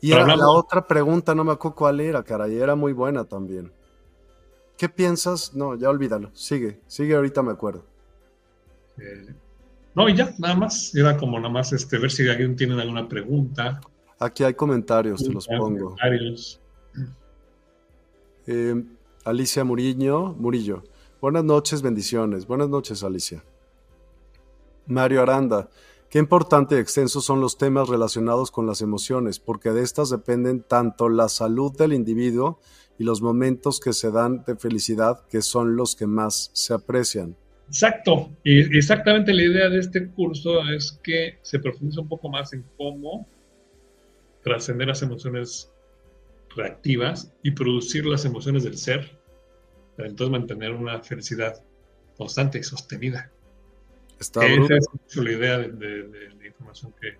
Y 0.00 0.10
la 0.10 0.48
otra 0.48 0.86
pregunta, 0.86 1.34
no 1.34 1.44
me 1.44 1.52
acuerdo 1.52 1.74
cuál 1.74 2.00
era, 2.00 2.22
caray, 2.22 2.56
era 2.56 2.76
muy 2.76 2.92
buena 2.92 3.24
también. 3.24 3.72
¿Qué 4.76 4.88
piensas? 4.88 5.54
No, 5.54 5.74
ya 5.74 5.90
olvídalo. 5.90 6.30
Sigue, 6.34 6.80
sigue, 6.86 7.16
ahorita 7.16 7.42
me 7.42 7.50
acuerdo. 7.50 7.84
Eh, 8.96 9.34
no, 9.94 10.08
y 10.08 10.14
ya, 10.14 10.32
nada 10.38 10.54
más. 10.54 10.94
Era 10.94 11.16
como 11.16 11.36
nada 11.38 11.52
más 11.52 11.72
este, 11.72 11.98
ver 11.98 12.12
si 12.12 12.28
alguien 12.28 12.54
tiene 12.54 12.80
alguna 12.80 13.08
pregunta. 13.08 13.80
Aquí 14.20 14.44
hay 14.44 14.54
comentarios, 14.54 15.24
te 15.24 15.32
los 15.32 15.48
pongo. 15.48 15.96
Comentarios. 15.96 16.60
Eh, 18.46 18.84
Alicia 19.24 19.64
Murillo, 19.64 20.32
Murillo. 20.38 20.84
Buenas 21.20 21.42
noches, 21.42 21.82
bendiciones. 21.82 22.46
Buenas 22.46 22.68
noches, 22.68 23.02
Alicia. 23.02 23.42
Mario 24.86 25.22
Aranda. 25.22 25.68
Qué 26.10 26.20
importante 26.20 26.76
y 26.76 26.78
extensos 26.78 27.24
son 27.24 27.40
los 27.40 27.58
temas 27.58 27.88
relacionados 27.88 28.52
con 28.52 28.68
las 28.68 28.82
emociones, 28.82 29.40
porque 29.40 29.70
de 29.70 29.82
estas 29.82 30.10
dependen 30.10 30.62
tanto 30.62 31.08
la 31.08 31.28
salud 31.28 31.76
del 31.76 31.92
individuo 31.92 32.60
y 33.00 33.04
los 33.04 33.20
momentos 33.20 33.80
que 33.80 33.92
se 33.92 34.12
dan 34.12 34.44
de 34.46 34.54
felicidad, 34.54 35.26
que 35.28 35.42
son 35.42 35.74
los 35.74 35.96
que 35.96 36.06
más 36.06 36.50
se 36.54 36.72
aprecian. 36.72 37.36
Exacto. 37.66 38.30
Exactamente 38.44 39.34
la 39.34 39.42
idea 39.42 39.68
de 39.68 39.80
este 39.80 40.08
curso 40.10 40.60
es 40.72 41.00
que 41.02 41.38
se 41.42 41.58
profundice 41.58 41.98
un 41.98 42.08
poco 42.08 42.28
más 42.28 42.52
en 42.52 42.64
cómo 42.76 43.26
trascender 44.44 44.86
las 44.86 45.02
emociones 45.02 45.68
reactivas 46.54 47.34
y 47.42 47.50
producir 47.50 48.06
las 48.06 48.24
emociones 48.24 48.62
del 48.62 48.78
ser 48.78 49.17
entonces 50.06 50.30
mantener 50.30 50.72
una 50.72 51.00
felicidad 51.00 51.62
constante 52.16 52.58
y 52.58 52.62
sostenida. 52.62 53.30
Está 54.18 54.44
Esa 54.46 54.74
es 54.74 55.16
la 55.16 55.32
idea 55.32 55.58
de, 55.58 56.32
la 56.38 56.46
información 56.46 56.92
que, 57.00 57.16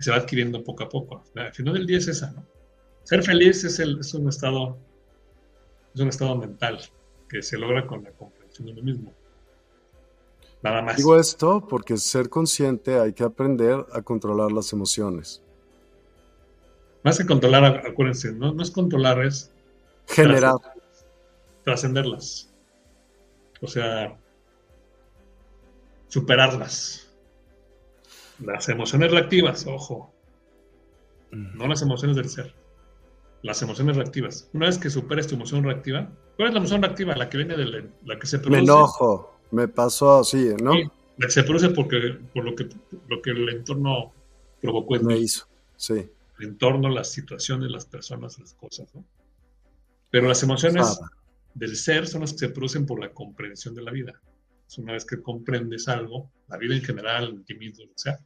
se 0.00 0.12
va 0.12 0.18
adquiriendo 0.18 0.62
poco 0.62 0.84
a 0.84 0.88
poco. 0.88 1.24
Al 1.34 1.52
final 1.52 1.74
del 1.74 1.86
día 1.86 1.98
es 1.98 2.06
esa, 2.06 2.30
¿no? 2.30 2.46
Ser 3.02 3.24
feliz 3.24 3.64
es, 3.64 3.80
el, 3.80 3.98
es 3.98 4.14
un 4.14 4.28
estado 4.28 4.78
es 5.94 6.00
un 6.00 6.08
estado 6.08 6.36
mental 6.36 6.78
que 7.28 7.42
se 7.42 7.58
logra 7.58 7.86
con 7.86 8.04
la 8.04 8.10
comprensión 8.12 8.66
de 8.66 8.72
uno 8.72 8.82
mismo. 8.82 9.12
Nada 10.62 10.82
más. 10.82 10.96
Digo 10.96 11.18
esto 11.18 11.66
porque 11.66 11.96
ser 11.96 12.28
consciente 12.28 12.98
hay 12.98 13.12
que 13.12 13.24
aprender 13.24 13.84
a 13.92 14.02
controlar 14.02 14.52
las 14.52 14.72
emociones. 14.72 15.42
Más 17.02 17.18
que 17.18 17.26
controlar, 17.26 17.86
acuérdense, 17.86 18.32
no, 18.32 18.52
no 18.52 18.62
es 18.62 18.70
controlar, 18.70 19.24
es 19.24 19.50
generar. 20.06 20.54
Trascenderlas. 21.68 22.50
O 23.60 23.66
sea, 23.66 24.16
superarlas. 26.08 27.14
Las 28.40 28.68
emociones 28.68 29.10
reactivas, 29.10 29.66
ojo. 29.66 30.12
No 31.30 31.66
las 31.66 31.82
emociones 31.82 32.16
del 32.16 32.28
ser 32.28 32.54
las 33.42 33.62
emociones 33.62 33.96
reactivas. 33.96 34.48
Una 34.52 34.66
vez 34.66 34.78
que 34.78 34.90
superes 34.90 35.26
tu 35.26 35.34
emoción 35.34 35.62
reactiva, 35.64 36.10
¿cuál 36.36 36.48
es 36.48 36.54
la 36.54 36.58
emoción 36.58 36.82
reactiva? 36.82 37.14
La 37.16 37.28
que 37.28 37.36
viene 37.36 37.56
de 37.56 37.90
la, 38.04 38.18
que 38.18 38.26
se 38.26 38.38
produce. 38.38 38.62
Me 38.62 38.64
enojo, 38.64 39.38
me 39.50 39.68
pasó 39.68 40.20
así, 40.20 40.54
¿no? 40.62 40.72
la 40.74 41.26
que 41.26 41.32
se 41.32 41.42
produce 41.42 41.70
porque, 41.70 42.18
por 42.32 42.44
lo 42.44 42.54
que, 42.54 42.68
lo 43.08 43.20
que 43.22 43.30
el 43.30 43.48
entorno 43.48 44.12
provocó 44.60 44.96
en 44.96 45.06
Me 45.06 45.18
hizo, 45.18 45.46
sí. 45.76 46.08
El 46.38 46.46
entorno, 46.46 46.88
las 46.88 47.10
situaciones, 47.10 47.70
las 47.70 47.86
personas, 47.86 48.38
las 48.38 48.54
cosas, 48.54 48.88
¿no? 48.94 49.04
Pero 50.10 50.28
las 50.28 50.42
emociones 50.42 51.00
del 51.58 51.76
ser 51.76 52.06
son 52.06 52.20
las 52.20 52.32
que 52.32 52.38
se 52.38 52.48
producen 52.50 52.86
por 52.86 53.00
la 53.00 53.12
comprensión 53.12 53.74
de 53.74 53.82
la 53.82 53.90
vida. 53.90 54.20
una 54.76 54.92
vez 54.92 55.04
que 55.04 55.20
comprendes 55.20 55.88
algo, 55.88 56.30
la 56.48 56.56
vida 56.56 56.74
en 56.74 56.82
general, 56.82 57.28
en 57.30 57.44
ti 57.44 57.54
mismo, 57.54 57.84
o 57.84 57.98
sea, 57.98 58.18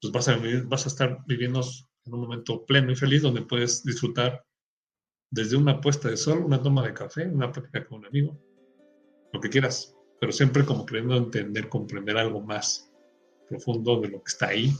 pues 0.00 0.12
vas 0.12 0.86
a, 0.86 0.88
estar 0.88 1.18
viviendo 1.26 1.60
en 2.06 2.14
un 2.14 2.20
momento 2.20 2.64
pleno 2.64 2.90
y 2.90 2.96
feliz 2.96 3.22
donde 3.22 3.42
puedes 3.42 3.84
disfrutar 3.84 4.44
desde 5.30 5.56
una 5.56 5.80
puesta 5.80 6.08
de 6.08 6.16
sol, 6.16 6.42
una 6.44 6.60
toma 6.60 6.84
de 6.84 6.94
café, 6.94 7.26
una 7.26 7.52
plática 7.52 7.86
con 7.86 7.98
un 7.98 8.06
amigo, 8.06 8.40
lo 9.32 9.40
que 9.40 9.50
quieras, 9.50 9.94
pero 10.18 10.32
siempre 10.32 10.64
como 10.64 10.86
queriendo 10.86 11.16
entender, 11.16 11.68
comprender 11.68 12.16
algo 12.16 12.40
más 12.40 12.90
profundo 13.48 14.00
de 14.00 14.08
lo 14.08 14.22
que 14.22 14.28
está 14.28 14.48
ahí. 14.48 14.72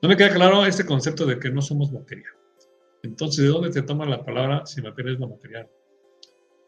No 0.00 0.08
me 0.08 0.16
queda 0.16 0.34
claro 0.34 0.64
este 0.66 0.84
concepto 0.84 1.26
de 1.26 1.38
que 1.38 1.50
no 1.50 1.62
somos 1.62 1.92
materia. 1.92 2.28
Entonces, 3.04 3.44
¿de 3.44 3.50
dónde 3.50 3.70
te 3.70 3.82
toma 3.82 4.06
la 4.06 4.24
palabra 4.24 4.66
si 4.66 4.80
materia 4.80 5.12
es 5.12 5.20
lo 5.20 5.28
material? 5.28 5.70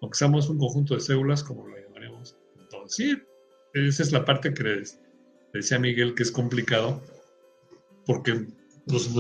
Aunque 0.03 0.19
seamos 0.19 0.49
un 0.49 0.59
conjunto 0.59 0.95
de 0.95 1.01
células, 1.01 1.43
como 1.43 1.67
lo 1.67 1.77
llamaremos. 1.77 2.37
Entonces, 2.61 2.97
sí, 2.97 3.17
esa 3.75 4.03
es 4.03 4.13
la 4.13 4.25
parte 4.25 4.53
que 4.53 4.83
decía 5.53 5.79
Miguel 5.79 6.15
que 6.15 6.23
es 6.23 6.31
complicado, 6.31 7.03
porque 8.07 8.47
pues, 8.87 9.11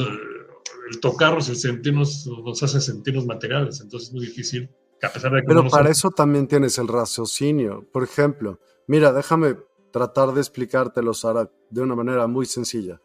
el 0.90 1.00
tocarnos, 1.00 1.48
el 1.48 1.56
sentirnos, 1.56 2.26
nos 2.26 2.62
hace 2.62 2.80
sentirnos 2.80 3.26
materiales, 3.26 3.80
entonces 3.80 4.08
es 4.08 4.14
muy 4.14 4.26
difícil, 4.26 4.68
a 5.02 5.12
pesar 5.12 5.32
de 5.32 5.40
que 5.40 5.46
Pero 5.46 5.68
para 5.68 5.90
eso 5.90 6.10
también 6.10 6.46
tienes 6.46 6.78
el 6.78 6.88
raciocinio. 6.88 7.86
Por 7.92 8.04
ejemplo, 8.04 8.58
mira, 8.86 9.12
déjame 9.12 9.56
tratar 9.92 10.32
de 10.32 10.40
explicártelo, 10.40 11.14
Sara, 11.14 11.50
de 11.70 11.80
una 11.80 11.94
manera 11.94 12.26
muy 12.26 12.46
sencilla. 12.46 13.00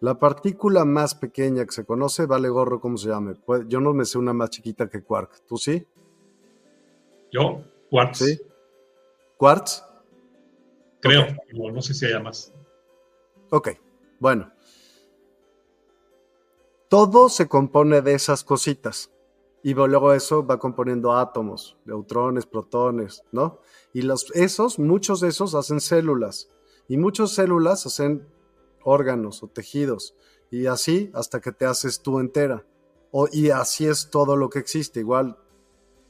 La 0.00 0.18
partícula 0.18 0.84
más 0.84 1.14
pequeña 1.14 1.64
que 1.64 1.72
se 1.72 1.86
conoce, 1.86 2.26
vale 2.26 2.48
gorro 2.48 2.80
cómo 2.80 2.98
se 2.98 3.08
llame. 3.08 3.34
Pues, 3.34 3.64
yo 3.66 3.80
no 3.80 3.94
me 3.94 4.04
sé 4.04 4.18
una 4.18 4.32
más 4.32 4.50
chiquita 4.50 4.88
que 4.88 5.02
quark. 5.02 5.46
¿Tú 5.46 5.56
sí? 5.56 5.86
Yo, 7.32 7.62
quartz. 7.90 8.18
¿Sí? 8.18 8.40
¿Quartz? 9.36 9.82
Creo, 11.00 11.26
no 11.52 11.82
sé 11.82 11.94
si 11.94 12.06
haya 12.06 12.20
más. 12.20 12.52
Ok, 13.50 13.70
bueno. 14.18 14.52
Todo 16.88 17.28
se 17.28 17.48
compone 17.48 18.00
de 18.02 18.14
esas 18.14 18.44
cositas. 18.44 19.10
Y 19.62 19.74
luego 19.74 20.12
eso 20.12 20.46
va 20.46 20.58
componiendo 20.58 21.16
átomos, 21.16 21.76
neutrones, 21.84 22.46
protones, 22.46 23.24
¿no? 23.32 23.58
Y 23.92 24.02
los, 24.02 24.30
esos, 24.36 24.78
muchos 24.78 25.20
de 25.20 25.28
esos 25.28 25.54
hacen 25.54 25.80
células. 25.80 26.48
Y 26.86 26.96
muchas 26.98 27.30
células 27.30 27.84
hacen 27.84 28.28
órganos 28.86 29.42
o 29.42 29.48
tejidos. 29.48 30.14
Y 30.50 30.66
así 30.66 31.10
hasta 31.12 31.40
que 31.40 31.52
te 31.52 31.66
haces 31.66 32.00
tú 32.00 32.20
entera. 32.20 32.64
O, 33.10 33.28
y 33.30 33.50
así 33.50 33.86
es 33.86 34.10
todo 34.10 34.36
lo 34.36 34.48
que 34.48 34.58
existe, 34.58 35.00
igual. 35.00 35.38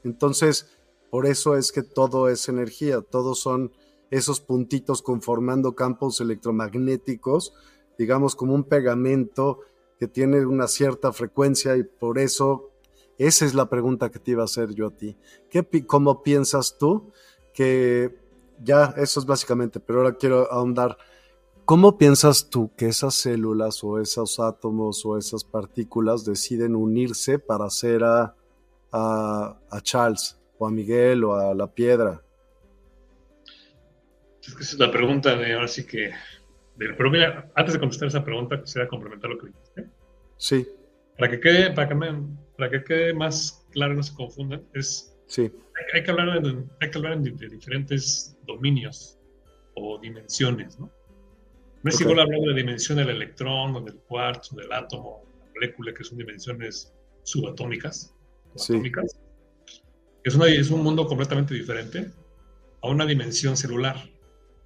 Entonces, 0.04 0.76
por 1.10 1.26
eso 1.26 1.56
es 1.56 1.72
que 1.72 1.82
todo 1.82 2.28
es 2.28 2.48
energía, 2.48 3.00
todos 3.00 3.40
son 3.40 3.72
esos 4.10 4.40
puntitos 4.40 5.02
conformando 5.02 5.74
campos 5.74 6.20
electromagnéticos, 6.20 7.54
digamos 7.98 8.36
como 8.36 8.54
un 8.54 8.64
pegamento 8.64 9.60
que 9.98 10.06
tiene 10.06 10.44
una 10.46 10.68
cierta 10.68 11.12
frecuencia 11.12 11.76
y 11.76 11.82
por 11.82 12.18
eso 12.18 12.70
esa 13.18 13.46
es 13.46 13.54
la 13.54 13.68
pregunta 13.68 14.10
que 14.10 14.18
te 14.18 14.32
iba 14.32 14.42
a 14.42 14.44
hacer 14.44 14.74
yo 14.74 14.88
a 14.88 14.90
ti. 14.90 15.16
¿Qué, 15.50 15.66
¿Cómo 15.86 16.22
piensas 16.22 16.76
tú 16.78 17.10
que 17.54 18.14
ya 18.62 18.94
eso 18.96 19.20
es 19.20 19.26
básicamente, 19.26 19.80
pero 19.80 20.00
ahora 20.00 20.16
quiero 20.16 20.50
ahondar. 20.52 20.96
¿Cómo 21.66 21.98
piensas 21.98 22.48
tú 22.48 22.70
que 22.76 22.86
esas 22.86 23.14
células 23.14 23.84
o 23.84 24.00
esos 24.00 24.40
átomos 24.40 25.04
o 25.04 25.18
esas 25.18 25.44
partículas 25.44 26.24
deciden 26.24 26.74
unirse 26.76 27.38
para 27.38 27.66
hacer 27.66 28.02
a, 28.04 28.34
a, 28.92 29.80
Charles 29.82 30.40
o 30.58 30.66
a 30.66 30.70
Miguel 30.70 31.24
o 31.24 31.34
a 31.34 31.54
la 31.54 31.66
piedra? 31.66 32.22
Es 34.42 34.54
que 34.54 34.62
esa 34.62 34.72
es 34.74 34.78
la 34.78 34.90
pregunta 34.92 35.36
de 35.36 35.54
ahora 35.54 35.66
sí 35.66 35.84
que 35.84 36.12
pero 36.78 37.10
mira, 37.10 37.50
antes 37.54 37.74
de 37.74 37.80
contestar 37.80 38.08
esa 38.08 38.24
pregunta, 38.24 38.60
quisiera 38.60 38.88
complementar 38.88 39.30
lo 39.30 39.38
que 39.38 39.46
dijiste. 39.46 39.86
Sí. 40.36 40.68
Para 41.18 41.30
que 41.30 41.40
quede, 41.40 41.70
para 41.72 41.88
que, 41.88 41.94
para 42.56 42.70
que 42.70 42.84
quede 42.84 43.14
más 43.14 43.66
claro 43.70 43.94
y 43.94 43.96
no 43.96 44.02
se 44.02 44.14
confundan, 44.14 44.62
es, 44.74 45.16
sí. 45.26 45.50
hay, 45.94 46.02
que 46.02 46.10
hablar, 46.10 46.42
de, 46.42 46.64
hay 46.80 46.90
que 46.90 46.98
hablar 46.98 47.18
de, 47.18 47.48
diferentes 47.48 48.36
dominios 48.46 49.18
o 49.74 49.98
dimensiones, 49.98 50.78
¿no? 50.78 50.90
No 51.82 51.90
es 51.90 52.00
igual 52.00 52.20
hablar 52.20 52.40
de 52.40 52.46
la 52.46 52.56
dimensión 52.56 52.98
del 52.98 53.10
electrón 53.10 53.76
o 53.76 53.80
del 53.80 53.96
cuarzo, 53.96 54.56
del 54.56 54.72
átomo, 54.72 55.22
la 55.38 55.52
molécula, 55.54 55.94
que 55.94 56.04
son 56.04 56.18
dimensiones 56.18 56.92
subatómicas. 57.22 58.12
Sí. 58.56 58.80
Es, 60.24 60.34
una, 60.34 60.46
es 60.46 60.70
un 60.70 60.82
mundo 60.82 61.06
completamente 61.06 61.54
diferente 61.54 62.10
a 62.82 62.88
una 62.88 63.06
dimensión 63.06 63.56
celular. 63.56 63.96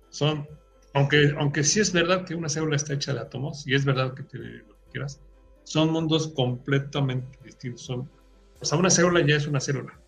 Son 0.09 0.47
aunque, 0.93 1.35
aunque 1.39 1.63
sí 1.63 1.81
es 1.81 1.93
verdad 1.93 2.25
que 2.25 2.35
una 2.35 2.49
célula 2.49 2.77
está 2.77 2.95
hecha 2.95 3.15
de 3.15 3.21
átomos, 3.21 3.67
y 3.67 3.75
es 3.75 3.85
verdad 3.85 4.15
que 4.15 4.25
te, 4.25 4.39
lo 4.39 4.75
que 4.75 4.91
quieras, 4.93 5.21
son 5.63 5.93
mundos 5.93 6.29
completamente 6.35 7.39
distintos. 7.45 7.83
Son, 7.83 8.11
o 8.61 8.65
sea, 8.65 8.79
una 8.79 8.91
célula 8.91 9.25
ya 9.25 9.37
es 9.37 9.47
una 9.47 9.61
célula. 9.61 9.99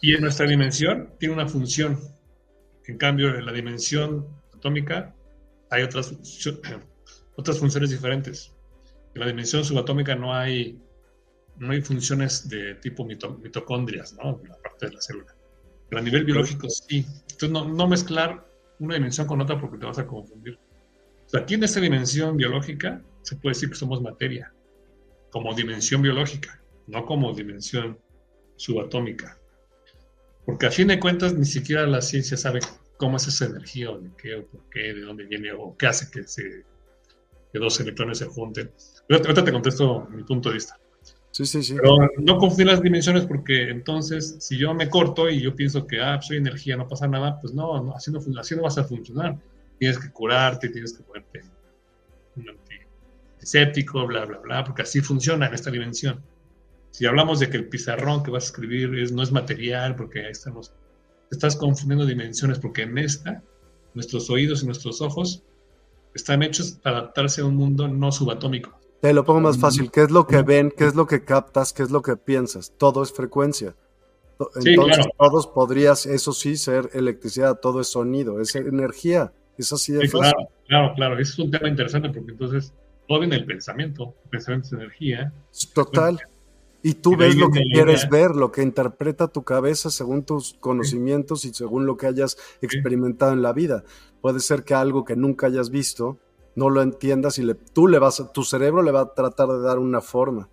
Y 0.00 0.14
en 0.14 0.22
nuestra 0.22 0.46
dimensión 0.46 1.10
tiene 1.18 1.34
una 1.34 1.48
función. 1.48 1.98
En 2.86 2.98
cambio, 2.98 3.34
en 3.34 3.46
la 3.46 3.52
dimensión 3.52 4.26
atómica 4.54 5.14
hay 5.72 5.82
otras, 5.82 6.14
otras 7.36 7.58
funciones 7.58 7.90
diferentes. 7.90 8.52
En 9.14 9.20
la 9.20 9.26
dimensión 9.26 9.64
subatómica 9.64 10.14
no 10.14 10.34
hay, 10.34 10.78
no 11.58 11.72
hay 11.72 11.80
funciones 11.80 12.48
de 12.48 12.74
tipo 12.76 13.04
mitocondrias, 13.04 14.12
¿no? 14.14 14.40
En 14.42 14.50
la 14.50 14.56
parte 14.58 14.86
de 14.86 14.92
la 14.92 15.00
célula. 15.00 15.34
Pero 15.88 16.00
a 16.00 16.04
nivel 16.04 16.24
biológico 16.24 16.68
sí. 16.68 17.06
Entonces, 17.22 17.50
no, 17.50 17.66
no 17.66 17.88
mezclar 17.88 18.46
una 18.78 18.94
dimensión 18.94 19.26
con 19.26 19.40
otra 19.40 19.60
porque 19.60 19.78
te 19.78 19.86
vas 19.86 19.98
a 19.98 20.06
confundir. 20.06 20.58
O 21.26 21.28
sea, 21.28 21.40
aquí 21.40 21.54
en 21.54 21.64
esta 21.64 21.80
dimensión 21.80 22.36
biológica 22.36 23.02
se 23.22 23.36
puede 23.36 23.54
decir 23.54 23.70
que 23.70 23.74
somos 23.76 24.02
materia, 24.02 24.52
como 25.30 25.54
dimensión 25.54 26.02
biológica, 26.02 26.62
no 26.86 27.06
como 27.06 27.32
dimensión 27.32 27.98
subatómica. 28.56 29.38
Porque 30.44 30.66
a 30.66 30.70
fin 30.70 30.88
de 30.88 31.00
cuentas 31.00 31.34
ni 31.34 31.46
siquiera 31.46 31.86
la 31.86 32.02
ciencia 32.02 32.36
sabe 32.36 32.60
cómo 33.02 33.16
es 33.16 33.26
esa 33.26 33.46
energía 33.46 33.90
o 33.90 33.98
de 33.98 34.10
qué 34.16 34.36
o 34.36 34.46
por 34.46 34.60
qué, 34.70 34.94
de 34.94 35.00
dónde 35.00 35.24
viene 35.24 35.50
o 35.50 35.76
qué 35.76 35.88
hace 35.88 36.08
que, 36.08 36.22
se, 36.22 36.64
que 37.52 37.58
dos 37.58 37.80
electrones 37.80 38.18
se 38.18 38.26
junten. 38.26 38.70
Ahorita 39.10 39.42
te 39.42 39.50
contesto 39.50 40.06
mi 40.08 40.22
punto 40.22 40.50
de 40.50 40.54
vista. 40.54 40.78
Sí, 41.32 41.44
sí, 41.44 41.64
sí. 41.64 41.74
Pero 41.74 41.96
no 42.18 42.38
confundir 42.38 42.68
las 42.68 42.80
dimensiones 42.80 43.26
porque 43.26 43.70
entonces, 43.70 44.36
si 44.38 44.56
yo 44.56 44.72
me 44.72 44.88
corto 44.88 45.28
y 45.28 45.40
yo 45.40 45.56
pienso 45.56 45.84
que, 45.84 46.00
ah, 46.00 46.22
soy 46.22 46.36
energía, 46.36 46.76
no 46.76 46.86
pasa 46.86 47.08
nada, 47.08 47.40
pues 47.40 47.52
no, 47.52 47.82
no 47.82 47.96
así, 47.96 48.12
no 48.12 48.20
así 48.38 48.54
no 48.54 48.62
vas 48.62 48.78
a 48.78 48.84
funcionar. 48.84 49.36
Tienes 49.80 49.98
que 49.98 50.12
curarte, 50.12 50.68
tienes 50.68 50.92
que 50.92 51.02
ponerte 51.02 51.42
un 52.36 52.46
antiséptico, 53.34 54.06
bla, 54.06 54.26
bla, 54.26 54.38
bla, 54.38 54.62
porque 54.62 54.82
así 54.82 55.00
funciona 55.00 55.48
en 55.48 55.54
esta 55.54 55.72
dimensión. 55.72 56.22
Si 56.92 57.04
hablamos 57.04 57.40
de 57.40 57.50
que 57.50 57.56
el 57.56 57.68
pizarrón 57.68 58.22
que 58.22 58.30
vas 58.30 58.44
a 58.44 58.46
escribir 58.46 58.96
es, 58.96 59.10
no 59.10 59.24
es 59.24 59.32
material, 59.32 59.96
porque 59.96 60.24
ahí 60.24 60.30
estamos, 60.30 60.72
estás 61.32 61.56
confundiendo 61.56 62.06
dimensiones, 62.06 62.58
porque 62.58 62.82
en 62.82 62.98
esta, 62.98 63.42
nuestros 63.94 64.30
oídos 64.30 64.62
y 64.62 64.66
nuestros 64.66 65.00
ojos 65.00 65.42
están 66.14 66.42
hechos 66.42 66.72
para 66.82 66.98
adaptarse 66.98 67.40
a 67.40 67.46
un 67.46 67.56
mundo 67.56 67.88
no 67.88 68.12
subatómico. 68.12 68.78
Te 69.00 69.12
lo 69.12 69.24
pongo 69.24 69.40
más 69.40 69.58
fácil. 69.58 69.90
¿Qué 69.90 70.02
es 70.02 70.10
lo 70.10 70.26
que 70.26 70.42
ven? 70.42 70.72
¿Qué 70.76 70.86
es 70.86 70.94
lo 70.94 71.06
que 71.06 71.24
captas? 71.24 71.72
¿Qué 71.72 71.82
es 71.82 71.90
lo 71.90 72.02
que 72.02 72.16
piensas? 72.16 72.72
Todo 72.78 73.02
es 73.02 73.12
frecuencia. 73.12 73.74
Entonces, 74.64 75.06
todos 75.18 75.46
podrías, 75.48 76.06
eso 76.06 76.32
sí, 76.32 76.56
ser 76.56 76.90
electricidad, 76.92 77.58
todo 77.60 77.80
es 77.80 77.88
sonido, 77.88 78.40
es 78.40 78.54
energía. 78.54 79.32
Es 79.58 79.72
así 79.72 79.92
de 79.92 80.08
fácil. 80.08 80.32
Claro, 80.32 80.48
claro, 80.66 80.94
claro. 80.94 81.18
Ese 81.18 81.32
es 81.32 81.38
un 81.38 81.50
tema 81.50 81.68
interesante 81.68 82.10
porque 82.10 82.30
entonces 82.30 82.72
todo 83.08 83.20
viene 83.20 83.36
del 83.36 83.44
pensamiento. 83.44 84.14
El 84.24 84.30
pensamiento 84.30 84.66
es 84.66 84.72
energía. 84.72 85.32
Total. 85.74 86.20
Y 86.82 86.94
tú 86.94 87.16
ves 87.16 87.36
lo 87.36 87.50
que 87.50 87.62
quieres 87.72 88.08
ver, 88.08 88.32
lo 88.32 88.50
que 88.50 88.62
interpreta 88.62 89.28
tu 89.28 89.44
cabeza 89.44 89.88
según 89.90 90.24
tus 90.24 90.54
conocimientos 90.54 91.44
y 91.44 91.54
según 91.54 91.86
lo 91.86 91.96
que 91.96 92.06
hayas 92.06 92.36
experimentado 92.60 93.32
en 93.32 93.42
la 93.42 93.52
vida. 93.52 93.84
Puede 94.20 94.40
ser 94.40 94.64
que 94.64 94.74
algo 94.74 95.04
que 95.04 95.14
nunca 95.14 95.46
hayas 95.46 95.70
visto 95.70 96.18
no 96.54 96.70
lo 96.70 96.82
entiendas 96.82 97.38
y 97.38 97.44
le, 97.44 97.54
tú 97.54 97.88
le 97.88 97.98
vas, 97.98 98.22
tu 98.32 98.42
cerebro 98.42 98.82
le 98.82 98.90
va 98.90 99.02
a 99.02 99.14
tratar 99.14 99.48
de 99.48 99.60
dar 99.60 99.78
una 99.78 100.00
forma. 100.00 100.48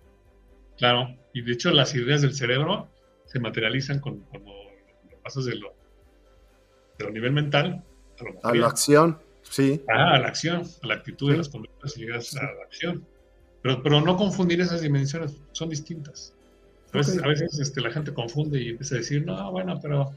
Claro, 0.78 1.14
y 1.34 1.42
de 1.42 1.52
hecho 1.52 1.70
las 1.72 1.94
ideas 1.94 2.22
del 2.22 2.32
cerebro 2.32 2.88
se 3.26 3.38
materializan 3.38 4.00
con, 4.00 4.20
cuando 4.20 4.52
pasas 5.22 5.44
de 5.44 5.56
lo, 5.56 5.74
de 6.98 7.10
nivel 7.10 7.32
mental 7.32 7.84
a, 8.42 8.54
la 8.54 8.66
acción, 8.66 9.18
sí. 9.42 9.82
Ah, 9.88 10.14
a 10.14 10.18
la 10.18 10.28
acción, 10.28 10.62
a 10.82 10.86
la 10.86 10.94
actitud 10.94 11.30
de 11.30 11.38
las 11.38 11.48
conductas 11.48 11.96
y 11.96 12.00
llegas 12.00 12.34
a 12.36 12.44
la 12.44 12.62
acción. 12.64 13.06
Pero, 13.62 13.82
pero 13.82 14.00
no 14.00 14.16
confundir 14.16 14.60
esas 14.60 14.80
dimensiones, 14.80 15.36
son 15.52 15.68
distintas. 15.68 16.34
A 16.92 16.98
veces, 16.98 17.22
a 17.22 17.26
veces 17.26 17.58
este, 17.58 17.80
la 17.80 17.90
gente 17.90 18.12
confunde 18.12 18.60
y 18.60 18.70
empieza 18.70 18.96
a 18.96 18.98
decir, 18.98 19.24
no, 19.24 19.50
bueno, 19.52 19.78
pero 19.80 20.10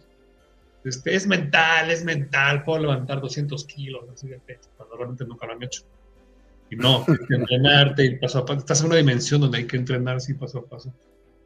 este, 0.84 1.16
es 1.16 1.28
mental, 1.28 1.92
es 1.92 2.04
mental, 2.04 2.64
puedo 2.64 2.80
levantar 2.80 3.22
200 3.22 3.64
kilos, 3.66 4.06
así 4.12 4.28
de 4.28 4.40
pecho, 4.40 4.70
cuando 4.76 4.96
realmente 4.96 5.26
nunca 5.26 5.46
lo 5.46 5.54
han 5.54 5.64
hecho. 5.64 5.84
Y 6.70 6.76
no, 6.76 7.06
hay 7.08 7.28
que 7.28 7.36
entrenarte 7.36 8.06
y 8.06 8.16
paso 8.18 8.40
a 8.40 8.46
paso. 8.46 8.60
Estás 8.60 8.82
en 8.82 8.88
una 8.88 8.96
dimensión 8.96 9.42
donde 9.42 9.60
hay 9.60 9.68
que 9.68 9.78
entrenar 9.78 10.18
así 10.18 10.34
paso 10.34 10.60
a 10.60 10.66
paso. 10.66 10.94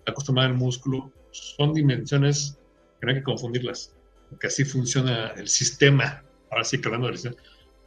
Acostumbrado 0.05 0.49
el 0.49 0.55
músculo. 0.55 1.11
Son 1.31 1.73
dimensiones 1.73 2.57
que 2.99 3.05
no 3.05 3.11
hay 3.11 3.17
que 3.19 3.23
confundirlas, 3.23 3.93
porque 4.29 4.47
así 4.47 4.63
funciona 4.63 5.33
el 5.35 5.49
sistema. 5.49 6.23
Ahora 6.49 6.63
sí 6.63 6.79
que 6.79 6.87
hablando 6.87 7.07
del 7.07 7.17
sistema. 7.17 7.41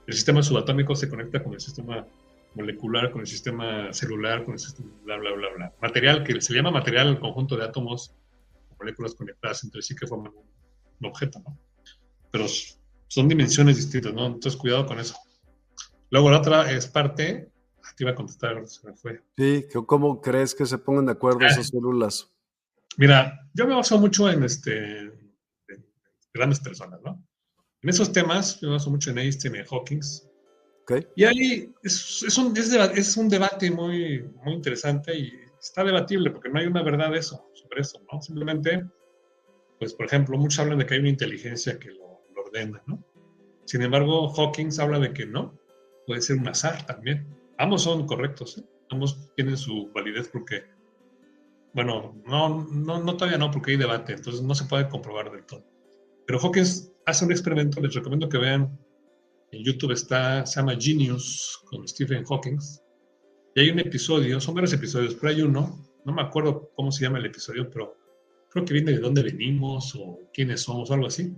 El 0.06 0.14
sistema 0.14 0.42
subatómico 0.42 0.94
se 0.94 1.08
conecta 1.08 1.42
con 1.42 1.54
el 1.54 1.60
sistema 1.60 2.06
molecular, 2.54 3.10
con 3.10 3.20
el 3.20 3.26
sistema 3.26 3.92
celular, 3.92 4.44
con 4.44 4.54
el 4.54 4.58
sistema 4.58 4.90
bla, 5.04 5.16
bla, 5.18 5.32
bla, 5.32 5.48
bla. 5.56 5.74
Material, 5.80 6.24
que 6.24 6.40
se 6.40 6.54
llama 6.54 6.70
material 6.70 7.08
el 7.08 7.20
conjunto 7.20 7.56
de 7.56 7.64
átomos, 7.64 8.14
moléculas 8.78 9.14
conectadas 9.14 9.64
entre 9.64 9.82
sí 9.82 9.94
que 9.94 10.06
forman 10.06 10.32
un 11.00 11.06
objeto, 11.06 11.40
¿no? 11.40 11.58
Pero 12.30 12.46
son 13.08 13.28
dimensiones 13.28 13.76
distintas, 13.76 14.14
¿no? 14.14 14.26
Entonces, 14.26 14.56
cuidado 14.56 14.86
con 14.86 14.98
eso. 14.98 15.16
Luego, 16.10 16.30
la 16.30 16.38
otra 16.38 16.70
es 16.70 16.86
parte. 16.86 17.50
Ah, 17.84 17.92
te 17.96 18.04
iba 18.04 18.12
a 18.12 18.14
contestar, 18.14 18.66
se 18.66 18.86
me 18.86 18.94
fue. 18.94 19.22
Sí, 19.36 19.66
¿cómo 19.86 20.20
crees 20.20 20.54
que 20.54 20.66
se 20.66 20.78
pongan 20.78 21.06
de 21.06 21.12
acuerdo 21.12 21.40
esas 21.46 21.68
células? 21.68 22.30
Mira, 22.96 23.48
yo 23.54 23.66
me 23.66 23.74
baso 23.74 23.98
mucho 23.98 24.30
en 24.30 24.44
este 24.44 25.12
grandes 26.32 26.60
personas, 26.60 27.00
¿no? 27.02 27.24
En 27.82 27.88
esos 27.88 28.12
temas, 28.12 28.60
yo 28.60 28.68
me 28.68 28.74
baso 28.74 28.90
mucho 28.90 29.10
en 29.10 29.18
Einstein 29.18 29.56
y 29.56 29.58
en 29.58 29.64
Hawking. 29.66 30.00
Okay. 30.90 31.06
Y 31.14 31.24
ahí 31.24 31.72
es, 31.82 32.24
es, 32.26 32.38
un, 32.38 32.54
es, 32.56 33.16
un, 33.16 33.28
debate 33.28 33.70
muy, 33.70 34.22
muy 34.42 34.54
interesante 34.54 35.16
y 35.16 35.32
está 35.60 35.84
debatible 35.84 36.30
porque 36.30 36.48
no 36.48 36.58
hay 36.58 36.66
una 36.66 36.82
verdad 36.82 37.12
de 37.12 37.18
eso, 37.18 37.48
sobre 37.54 37.82
eso, 37.82 38.00
¿no? 38.10 38.20
Simplemente 38.20 38.84
pues 39.80 39.94
por 39.94 40.06
ejemplo, 40.06 40.36
muchos 40.36 40.60
hablan 40.60 40.78
de 40.78 40.86
que 40.86 40.94
hay 40.94 41.00
una 41.00 41.08
inteligencia 41.08 41.78
que 41.78 41.90
lo, 41.90 42.20
ordena, 42.36 42.82
¿no? 42.86 43.02
Sin 43.64 43.82
embargo, 43.82 44.32
Hawkins 44.36 44.78
habla 44.78 44.98
de 44.98 45.12
que 45.12 45.24
no, 45.24 45.58
puede 46.06 46.20
ser 46.20 46.36
un 46.36 46.48
azar 46.48 46.84
también. 46.84 47.26
Ambos 47.56 47.82
son 47.82 48.06
correctos, 48.06 48.58
¿eh? 48.58 48.64
ambos 48.90 49.30
tienen 49.36 49.56
su 49.56 49.90
validez 49.94 50.28
porque, 50.28 50.64
bueno, 51.72 52.14
no, 52.26 52.66
no, 52.70 53.02
no 53.02 53.16
todavía 53.16 53.38
no, 53.38 53.50
porque 53.50 53.72
hay 53.72 53.76
debate, 53.78 54.12
entonces 54.12 54.42
no 54.42 54.54
se 54.54 54.66
puede 54.66 54.88
comprobar 54.88 55.30
del 55.30 55.46
todo. 55.46 55.64
Pero 56.26 56.38
Hawkins 56.40 56.92
hace 57.06 57.24
un 57.24 57.32
experimento, 57.32 57.80
les 57.80 57.94
recomiendo 57.94 58.28
que 58.28 58.38
vean, 58.38 58.78
en 59.52 59.64
YouTube 59.64 59.92
está, 59.92 60.44
se 60.46 60.60
llama 60.60 60.76
Genius 60.78 61.60
con 61.64 61.86
Stephen 61.86 62.24
Hawking, 62.24 62.58
y 63.54 63.60
hay 63.60 63.70
un 63.70 63.80
episodio, 63.80 64.40
son 64.40 64.54
varios 64.54 64.72
episodios, 64.72 65.14
pero 65.14 65.32
hay 65.32 65.42
uno, 65.42 65.84
no 66.04 66.12
me 66.12 66.22
acuerdo 66.22 66.70
cómo 66.76 66.92
se 66.92 67.04
llama 67.04 67.18
el 67.18 67.26
episodio, 67.26 67.68
pero 67.68 67.96
creo 68.50 68.64
que 68.64 68.74
viene 68.74 68.92
de 68.92 68.98
dónde 68.98 69.22
venimos 69.22 69.94
o 69.96 70.20
quiénes 70.32 70.62
somos 70.62 70.90
o 70.90 70.94
algo 70.94 71.06
así. 71.06 71.34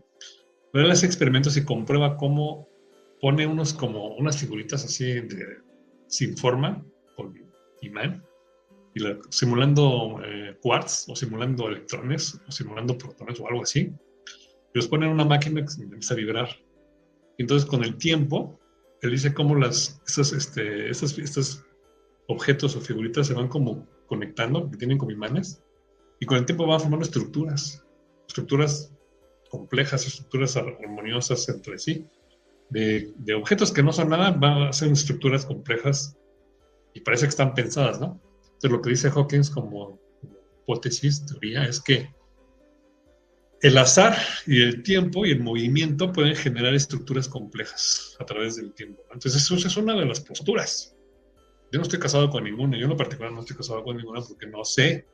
Pero 0.72 0.84
él 0.84 0.90
hace 0.90 1.06
experimentos 1.06 1.56
y 1.56 1.64
comprueba 1.64 2.16
cómo 2.16 2.68
pone 3.20 3.46
unos 3.46 3.72
como 3.72 4.14
unas 4.16 4.36
figuritas 4.36 4.84
así 4.84 5.04
de, 5.04 5.58
sin 6.06 6.36
forma, 6.36 6.84
con 7.16 7.34
imán, 7.80 8.24
y 8.94 9.00
simulando 9.30 10.20
eh, 10.22 10.58
quartz 10.60 11.08
o 11.08 11.16
simulando 11.16 11.68
electrones 11.68 12.38
o 12.46 12.52
simulando 12.52 12.98
protones 12.98 13.40
o 13.40 13.48
algo 13.48 13.62
así. 13.62 13.90
Y 14.74 14.74
los 14.74 14.86
pone 14.86 15.06
en 15.06 15.12
una 15.12 15.24
máquina 15.24 15.64
que 15.64 15.82
empieza 15.82 16.12
a 16.12 16.16
vibrar. 16.18 16.48
Entonces 17.38 17.68
con 17.68 17.84
el 17.84 17.96
tiempo, 17.96 18.58
él 19.00 19.10
dice 19.10 19.34
cómo 19.34 19.54
las, 19.54 20.00
estos, 20.06 20.32
este, 20.32 20.90
estos, 20.90 21.18
estos 21.18 21.64
objetos 22.28 22.76
o 22.76 22.80
figuritas 22.80 23.26
se 23.26 23.34
van 23.34 23.48
como 23.48 23.86
conectando, 24.06 24.70
que 24.70 24.76
tienen 24.76 24.98
como 24.98 25.10
imanes, 25.10 25.62
y 26.20 26.26
con 26.26 26.38
el 26.38 26.46
tiempo 26.46 26.66
van 26.66 26.80
formando 26.80 27.04
estructuras, 27.04 27.84
estructuras 28.28 28.94
complejas, 29.50 30.06
estructuras 30.06 30.56
armoniosas 30.56 31.48
entre 31.48 31.78
sí. 31.78 32.06
De, 32.70 33.12
de, 33.16 33.34
objetos 33.34 33.70
que 33.70 33.82
no 33.82 33.92
son 33.92 34.08
nada, 34.08 34.30
van 34.30 34.62
a 34.62 34.72
ser 34.72 34.90
estructuras 34.90 35.44
complejas 35.44 36.16
y 36.94 37.00
parece 37.00 37.26
que 37.26 37.30
están 37.30 37.54
pensadas, 37.54 38.00
¿no? 38.00 38.20
Entonces 38.44 38.70
lo 38.70 38.80
que 38.80 38.90
dice 38.90 39.10
Hawkins 39.10 39.50
como, 39.50 39.98
hipótesis, 40.62 41.26
teoría, 41.26 41.64
es 41.64 41.80
que 41.80 42.08
el 43.62 43.78
azar 43.78 44.16
y 44.46 44.62
el 44.62 44.82
tiempo 44.82 45.24
y 45.24 45.30
el 45.30 45.40
movimiento 45.40 46.12
pueden 46.12 46.34
generar 46.34 46.74
estructuras 46.74 47.28
complejas 47.28 48.16
a 48.18 48.26
través 48.26 48.56
del 48.56 48.72
tiempo. 48.72 49.02
Entonces 49.12 49.42
eso 49.42 49.54
es 49.54 49.76
una 49.76 49.94
de 49.94 50.04
las 50.04 50.20
posturas. 50.20 50.96
Yo 51.70 51.78
no 51.78 51.82
estoy 51.82 52.00
casado 52.00 52.28
con 52.28 52.44
ninguna, 52.44 52.76
yo 52.76 52.84
en 52.84 52.90
lo 52.90 52.96
particular 52.96 53.32
no 53.32 53.40
estoy 53.40 53.56
casado 53.56 53.82
con 53.82 53.96
ninguna 53.96 54.20
porque 54.20 54.46
no 54.46 54.64
sé 54.64 55.06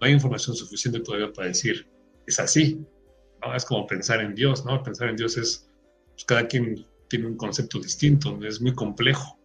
no 0.00 0.06
hay 0.06 0.12
información 0.12 0.56
suficiente 0.56 1.00
todavía 1.00 1.32
para 1.32 1.48
decir, 1.48 1.86
es 2.26 2.38
así. 2.40 2.84
¿no? 3.40 3.54
Es 3.54 3.64
como 3.64 3.86
pensar 3.86 4.20
en 4.20 4.34
Dios, 4.34 4.64
¿no? 4.64 4.82
Pensar 4.82 5.08
en 5.08 5.16
Dios 5.16 5.36
es, 5.36 5.68
pues 6.12 6.24
cada 6.24 6.46
quien 6.46 6.86
tiene 7.08 7.26
un 7.26 7.36
concepto 7.36 7.78
distinto, 7.78 8.38
es 8.44 8.60
muy 8.60 8.74
complejo. 8.74 9.38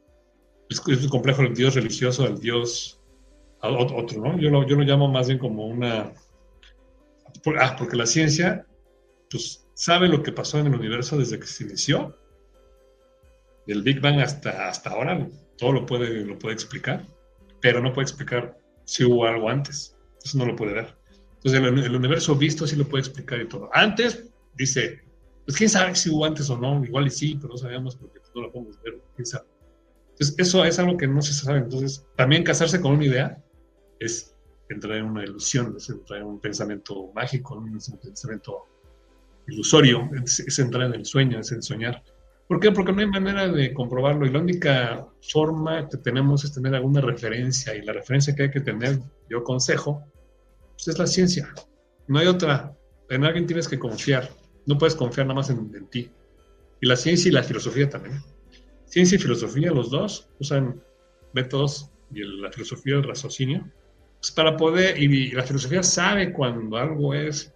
Es, 0.70 0.86
muy 0.86 1.10
complejo 1.10 1.42
el 1.42 1.54
Dios 1.54 1.76
religioso, 1.76 2.26
el 2.26 2.40
Dios 2.40 3.00
otro, 3.62 4.22
¿no? 4.22 4.40
Yo 4.40 4.50
lo, 4.50 4.66
yo 4.68 4.76
lo 4.76 4.84
llamo 4.84 5.08
más 5.08 5.28
bien 5.28 5.40
como 5.40 5.68
una... 5.68 6.14
Ah, 7.60 7.76
porque 7.78 7.96
la 7.96 8.06
ciencia, 8.06 8.66
pues, 9.30 9.66
sabe 9.74 10.08
lo 10.08 10.24
que 10.24 10.32
pasó 10.32 10.60
en 10.60 10.68
el 10.68 10.76
universo 10.76 11.18
desde 11.18 11.40
que 11.40 11.48
se 11.48 11.64
inició, 11.64 12.18
del 13.66 13.84
Big 13.84 14.02
Bang 14.02 14.20
hasta, 14.20 14.68
hasta 14.68 14.90
ahora, 14.90 15.28
todo 15.58 15.74
lo 15.74 15.86
puede, 15.86 16.26
lo 16.26 16.40
puede 16.40 16.56
explicar, 16.56 17.06
pero 17.62 17.82
no 17.82 17.94
puede 17.94 18.06
explicar 18.06 18.58
si 18.86 19.04
hubo 19.04 19.26
algo 19.26 19.50
antes. 19.50 19.96
Eso 20.24 20.38
no 20.38 20.46
lo 20.46 20.56
puede 20.56 20.74
ver. 20.74 20.96
Entonces, 21.36 21.62
el, 21.86 21.96
universo 21.96 22.36
visto 22.36 22.68
sí 22.68 22.76
lo 22.76 22.88
puede 22.88 23.02
explicar 23.02 23.40
y 23.40 23.48
todo. 23.48 23.70
Antes, 23.74 24.26
dice, 24.56 25.02
pues 25.46 25.58
quién 25.58 25.70
sabe 25.70 25.96
si 25.96 26.10
hubo 26.10 26.26
antes 26.26 26.50
o 26.50 26.58
no, 26.58 26.84
igual 26.84 27.08
y 27.08 27.12
sí, 27.12 27.36
pero 27.36 27.50
no 27.50 27.58
sabemos 27.58 27.96
porque 27.96 28.20
no 28.36 28.42
lo 28.42 28.52
podemos 28.52 28.82
ver, 28.82 29.00
quién 29.16 29.26
sabe. 29.26 29.48
Entonces, 30.12 30.36
eso 30.38 30.66
es 30.66 30.80
algo 30.80 30.98
que 30.98 31.08
no 31.08 31.22
se 31.22 31.34
sabe. 31.34 31.60
Entonces, 31.60 32.06
también 32.18 32.44
casarse 32.44 32.82
con 32.82 32.94
una 32.94 33.06
idea 33.06 33.44
es 34.00 34.29
entrar 34.70 34.98
en 34.98 35.06
una 35.06 35.24
ilusión, 35.24 35.74
es 35.76 35.90
entrar 35.90 36.22
en 36.22 36.28
un 36.28 36.40
pensamiento 36.40 37.12
mágico, 37.14 37.56
un 37.56 37.80
pensamiento 38.02 38.68
ilusorio, 39.48 40.10
es, 40.24 40.60
entrar 40.60 40.84
en 40.84 40.94
el 40.94 41.06
sueño, 41.06 41.40
es 41.40 41.52
en 41.52 41.62
soñar. 41.62 42.04
¿Por 42.48 42.60
qué? 42.60 42.72
Porque 42.72 42.92
no 42.92 43.00
hay 43.00 43.08
manera 43.08 43.48
de 43.48 43.74
comprobarlo 43.74 44.26
y 44.26 44.32
la 44.32 44.40
única 44.40 45.08
forma 45.22 45.88
que 45.88 45.98
tenemos 45.98 46.44
es 46.44 46.54
tener 46.54 46.74
alguna 46.74 47.02
referencia 47.02 47.76
y 47.76 47.82
la 47.82 47.94
referencia 47.94 48.36
que 48.36 48.44
hay 48.44 48.52
que 48.52 48.62
tener, 48.62 49.00
yo 49.30 49.44
consejo, 49.44 50.04
pues 50.72 50.88
es 50.88 50.98
la 50.98 51.08
ciencia. 51.08 51.54
No 52.08 52.20
hay 52.20 52.28
otra. 52.28 52.76
En 53.10 53.24
alguien 53.24 53.46
tienes 53.46 53.68
que 53.68 53.78
confiar. 53.78 54.30
No 54.66 54.78
puedes 54.78 54.96
confiar 54.96 55.28
nada 55.28 55.36
más 55.36 55.50
en, 55.50 55.88
ti. 55.88 56.10
Y 56.82 56.88
la 56.88 56.96
ciencia 56.96 57.30
y 57.30 57.32
la 57.32 57.44
filosofía 57.44 57.90
también. 57.90 58.22
Ciencia 58.86 59.16
y 59.16 59.20
filosofía, 59.20 59.72
los 59.72 59.92
dos, 59.92 60.30
usan 60.40 60.82
métodos 61.34 61.92
y 62.12 62.24
la 62.24 62.52
filosofía 62.52 62.96
el 62.96 63.04
raciocinio 63.04 63.70
pues 64.20 64.32
para 64.32 64.58
poder, 64.58 65.02
y 65.02 65.32
la 65.32 65.44
filosofía 65.44 65.82
sabe 65.82 66.34
cuando 66.34 66.78
algo 66.78 67.14
es, 67.14 67.54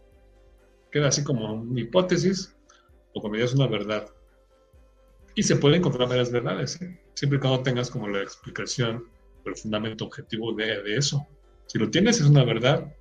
queda 0.92 1.10
así 1.10 1.24
como 1.24 1.54
una 1.54 1.80
hipótesis 1.80 2.56
o 3.14 3.22
cuando 3.22 3.38
ya 3.38 3.46
es 3.46 3.54
una 3.54 3.68
verdad. 3.68 4.08
Y 5.36 5.44
se 5.44 5.56
pueden 5.56 5.80
encontrar 5.80 6.08
varias 6.08 6.32
verdades, 6.32 6.82
¿eh? 6.82 7.00
siempre 7.16 7.38
y 7.38 7.42
cuando 7.42 7.64
tengas 7.64 7.90
como 7.90 8.08
la 8.08 8.22
explicación 8.22 9.06
el 9.46 9.56
fundamento 9.56 10.06
objetivo 10.06 10.54
de, 10.54 10.82
de, 10.84 10.96
eso. 10.96 11.28
Si 11.66 11.78
lo 11.78 11.90
tienes, 11.90 12.22
es 12.22 12.28
una 12.28 12.46
verdad, 12.46 12.94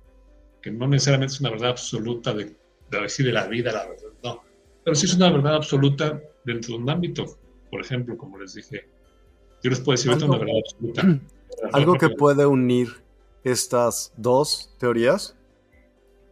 que 0.61 0.71
no 0.71 0.87
necesariamente 0.87 1.33
es 1.33 1.39
una 1.39 1.51
verdad 1.51 1.69
absoluta 1.69 2.33
de, 2.33 2.55
de 2.91 3.01
decir 3.01 3.25
de 3.25 3.31
la 3.31 3.47
vida, 3.47 3.71
la 3.71 3.87
verdad, 3.87 4.09
no. 4.23 4.43
Pero 4.83 4.95
sí 4.95 5.05
es 5.05 5.15
una 5.15 5.31
verdad 5.31 5.55
absoluta 5.55 6.21
dentro 6.43 6.75
de 6.75 6.83
un 6.83 6.89
ámbito. 6.89 7.37
Por 7.71 7.79
ejemplo, 7.79 8.17
como 8.17 8.37
les 8.39 8.55
dije, 8.55 8.89
yo 9.63 9.69
les 9.69 9.79
puedo 9.79 9.95
decir 9.95 10.11
una 10.11 10.37
verdad 10.37 10.55
absoluta. 10.57 11.19
Algo 11.71 11.93
que 11.93 12.09
puede 12.09 12.45
unir 12.45 13.02
estas 13.43 14.13
dos 14.17 14.73
teorías 14.79 15.35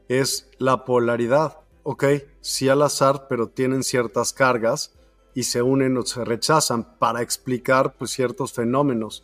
es 0.08 0.50
la 0.58 0.86
polaridad. 0.86 1.58
Ok, 1.84 2.06
sí 2.42 2.70
al 2.70 2.82
azar, 2.82 3.28
pero 3.28 3.48
tienen 3.48 3.84
ciertas 3.84 4.34
cargas 4.34 4.94
y 5.34 5.44
se 5.44 5.62
unen 5.62 5.98
o 5.98 6.04
se 6.04 6.24
rechazan 6.26 6.98
para 6.98 7.22
explicar 7.22 7.94
pues, 7.98 8.12
ciertos 8.12 8.54
fenómenos. 8.54 9.24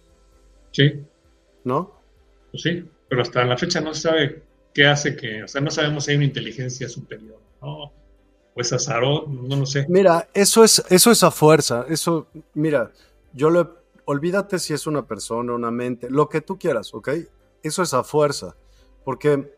Sí. 0.72 1.04
¿No? 1.64 2.00
Pues 2.52 2.64
sí, 2.64 2.86
pero 3.10 3.22
hasta 3.22 3.44
la 3.44 3.58
fecha 3.58 3.82
no 3.82 3.94
se 3.94 4.02
sabe 4.02 4.44
qué 4.74 4.86
hace 4.86 5.16
que, 5.16 5.44
o 5.44 5.48
sea, 5.48 5.62
no 5.62 5.72
sabemos 5.72 6.06
si 6.06 6.12
hay 6.12 6.18
una 6.18 6.26
inteligencia 6.26 6.88
superior, 6.88 7.40
¿no? 7.62 7.92
O 8.54 8.62
es 8.62 8.72
azar, 8.74 9.02
no 9.02 9.56
lo 9.56 9.66
sé. 9.66 9.86
Mira, 9.90 10.30
eso 10.34 10.64
es, 10.64 10.84
eso 10.90 11.12
es 11.12 11.24
a 11.24 11.32
fuerza, 11.32 11.86
eso, 11.90 12.28
mira, 12.54 12.92
yo 13.34 13.50
lo, 13.50 13.78
olvídate 14.06 14.58
si 14.58 14.74
es 14.74 14.88
una 14.88 15.06
persona, 15.06 15.54
una 15.54 15.70
mente, 15.70 16.10
lo 16.10 16.30
que 16.30 16.42
tú 16.42 16.58
quieras, 16.58 16.94
¿ok? 16.94 17.10
Eso 17.68 17.84
es 17.84 17.94
a 17.94 18.04
fuerza, 18.04 18.56
porque 19.04 19.54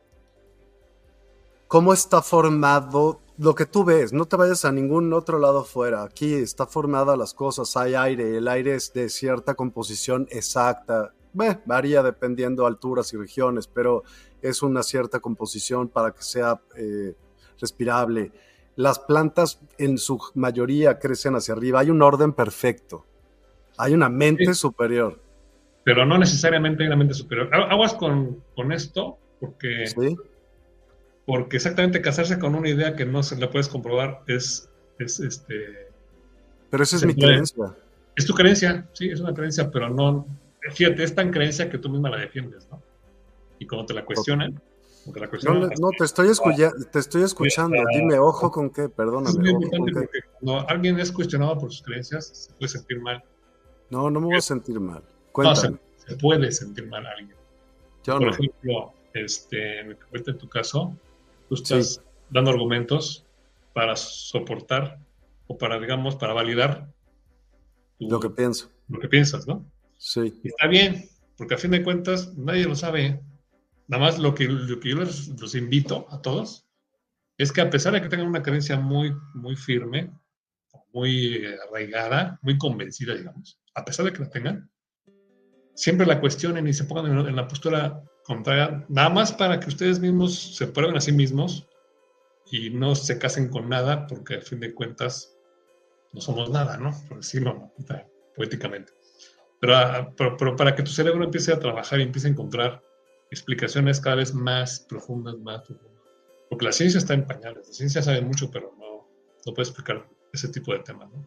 cómo 1.68 1.94
está 1.94 2.24
formado 2.24 3.22
lo 3.38 3.54
que 3.54 3.68
tú 3.68 3.86
ves, 3.86 4.12
no 4.12 4.26
te 4.26 4.36
vayas 4.36 4.66
a 4.66 4.72
ningún 4.72 5.14
otro 5.14 5.38
lado 5.38 5.64
fuera, 5.64 6.04
aquí 6.04 6.34
está 6.34 6.66
formada 6.66 7.16
las 7.16 7.36
cosas, 7.36 7.78
hay 7.78 7.94
aire, 7.94 8.36
el 8.38 8.48
aire 8.48 8.74
es 8.74 8.92
de 8.94 9.10
cierta 9.10 9.54
composición 9.54 10.28
exacta, 10.32 11.14
varía 11.66 12.02
dependiendo 12.02 12.66
alturas 12.66 13.14
y 13.14 13.18
regiones, 13.18 13.68
pero 13.68 14.04
es 14.42 14.64
una 14.64 14.82
cierta 14.82 15.20
composición 15.20 15.88
para 15.88 16.12
que 16.12 16.24
sea 16.24 16.60
eh, 16.76 17.16
respirable. 17.62 18.32
Las 18.76 18.98
plantas 18.98 19.62
en 19.78 20.00
su 20.00 20.20
mayoría 20.34 20.98
crecen 20.98 21.36
hacia 21.36 21.54
arriba, 21.54 21.80
hay 21.80 21.92
un 21.92 22.02
orden 22.02 22.34
perfecto, 22.34 23.06
hay 23.78 23.94
una 23.94 24.10
mente 24.10 24.54
superior 24.56 25.29
pero 25.84 26.06
no 26.06 26.18
necesariamente 26.18 26.84
hay 26.84 26.88
una 26.88 26.98
mente 26.98 27.14
superior. 27.14 27.50
Aguas 27.54 27.94
con, 27.94 28.44
con 28.56 28.72
esto, 28.72 29.18
porque, 29.40 29.86
porque 31.26 31.58
exactamente 31.58 32.02
casarse 32.02 32.40
con 32.40 32.56
una 32.56 32.70
idea 32.70 32.96
que 32.96 33.06
no 33.06 33.24
se 33.24 33.38
la 33.38 33.50
puedes 33.50 33.68
comprobar 33.68 34.22
es, 34.28 34.70
es 35.00 35.20
este... 35.20 35.88
Pero 36.70 36.84
esa 36.84 36.98
es 36.98 37.06
mi 37.06 37.16
creencia. 37.16 37.76
Es 38.16 38.26
tu 38.26 38.34
creencia, 38.34 38.88
sí, 38.94 39.10
es 39.10 39.20
una 39.22 39.34
creencia, 39.34 39.72
pero 39.72 39.90
no, 39.90 40.28
fíjate, 40.74 41.04
es 41.04 41.16
tan 41.16 41.32
creencia 41.32 41.70
que 41.70 41.78
tú 41.78 41.90
misma 41.90 42.10
la 42.10 42.18
defiendes, 42.18 42.68
¿no? 42.70 42.82
Y 43.60 43.66
cuando 43.66 43.88
te 43.88 43.94
la 43.94 44.06
cuestionan, 44.06 44.62
la 45.16 45.30
cuestionan 45.30 45.70
no, 45.80 45.90
te 45.98 46.04
estoy, 46.04 46.30
te 46.92 47.00
estoy 47.00 47.24
escuchando, 47.24 47.78
dime, 47.94 48.20
ojo 48.20 48.52
con 48.52 48.70
qué, 48.70 48.90
perdóname. 48.90 49.30
Es 49.30 49.38
muy 49.38 49.50
importante 49.50 49.92
porque 49.94 50.20
cuando 50.40 50.70
alguien 50.70 51.00
es 51.00 51.12
cuestionado 51.12 51.58
por 51.58 51.72
sus 51.72 51.82
creencias, 51.82 52.28
se 52.28 52.54
puede 52.54 52.70
sentir 52.70 53.02
mal. 53.02 53.24
No, 53.90 54.10
no 54.10 54.20
me 54.20 54.28
voy 54.28 54.38
a 54.38 54.42
sentir 54.42 54.80
mal. 54.80 55.02
No, 55.38 55.56
se, 55.56 55.72
puede 56.20 56.52
sentir 56.52 56.88
mal 56.88 57.06
a 57.06 57.12
alguien. 57.12 57.38
Por 58.04 58.30
ejemplo, 58.30 58.94
este, 59.14 59.80
en 59.80 60.38
tu 60.38 60.50
caso, 60.50 60.96
tú 61.48 61.56
estás 61.56 62.02
dando 62.30 62.52
argumentos 62.52 63.26
para 63.74 63.96
soportar 63.96 65.00
o 65.48 65.58
para, 65.58 65.80
digamos, 65.80 66.16
para 66.16 66.34
validar 66.34 66.88
lo 68.00 68.20
que 68.20 68.30
pienso. 68.30 68.72
Lo 68.88 69.00
que 69.00 69.10
piensas, 69.10 69.48
¿no? 69.48 69.66
Sí. 69.98 70.40
Y 70.44 70.50
está 70.50 70.68
bien, 70.68 71.10
porque 71.38 71.56
a 71.56 71.58
fin 71.58 71.72
de 71.72 71.84
cuentas 71.84 72.36
nadie 72.38 72.66
lo 72.66 72.76
sabe. 72.76 73.22
Nada 73.88 74.04
más 74.04 74.20
lo 74.20 74.34
que, 74.34 74.46
lo 74.46 74.80
que 74.80 74.90
yo 74.90 74.96
los, 74.96 75.56
invito 75.56 76.08
a 76.10 76.22
todos 76.22 76.66
es 77.38 77.52
que 77.52 77.62
a 77.62 77.70
pesar 77.70 77.94
de 77.94 78.02
que 78.02 78.10
tengan 78.10 78.28
una 78.28 78.44
creencia 78.44 78.80
muy, 78.80 79.14
muy 79.34 79.56
firme, 79.56 80.12
muy 80.94 81.44
arraigada, 81.68 82.40
muy 82.42 82.58
convencida, 82.58 83.16
digamos, 83.16 83.60
a 83.76 83.86
pesar 83.86 84.06
de 84.06 84.14
que 84.14 84.20
la 84.20 84.30
tengan, 84.30 84.70
siempre 85.80 86.06
la 86.06 86.20
cuestionen 86.20 86.68
y 86.68 86.74
se 86.74 86.84
pongan 86.84 87.26
en, 87.26 87.36
la 87.38 87.48
postura 87.48 88.04
contraria, 88.26 88.86
nada 88.90 89.10
más 89.10 89.32
para 89.32 89.62
que 89.62 89.70
ustedes 89.70 89.98
mismos 90.02 90.58
se 90.58 90.68
prueben 90.68 90.98
a 90.98 91.02
sí 91.02 91.14
mismos 91.14 91.70
y 92.52 92.70
no 92.70 92.96
se 92.96 93.18
casen 93.18 93.48
con 93.48 93.70
nada, 93.70 94.06
porque 94.06 94.36
al 94.36 94.42
fin 94.42 94.60
de 94.60 94.74
cuentas 94.74 95.38
no 96.12 96.20
somos 96.20 96.50
nada, 96.50 96.76
¿no? 96.76 96.92
Por 97.08 97.20
decirlo 97.20 97.72
poéticamente. 98.36 98.92
Pero, 99.62 100.36
pero, 100.38 100.56
para 100.58 100.76
que 100.76 100.84
tu 100.84 100.92
cerebro 100.92 101.24
empiece 101.24 101.54
a 101.54 101.60
trabajar 101.60 102.00
y 102.00 102.04
empiece 102.04 102.28
a 102.28 102.32
encontrar 102.32 102.84
explicaciones 103.32 104.02
cada 104.02 104.18
vez 104.18 104.34
más 104.34 104.82
profundas, 104.82 105.38
más 105.38 105.62
profundas. 105.62 106.04
Porque 106.50 106.66
la 106.66 106.74
ciencia 106.74 106.98
está 106.98 107.14
en 107.14 107.26
pañales, 107.26 107.68
la 107.68 107.74
ciencia 107.74 108.02
sabe 108.02 108.22
mucho, 108.22 108.52
pero 108.52 108.76
no, 108.78 109.08
no 109.46 109.54
puede 109.54 109.70
explicar 109.70 110.06
ese 110.34 110.50
tipo 110.50 110.74
de 110.74 110.80
temas, 110.80 111.10
¿no? 111.10 111.26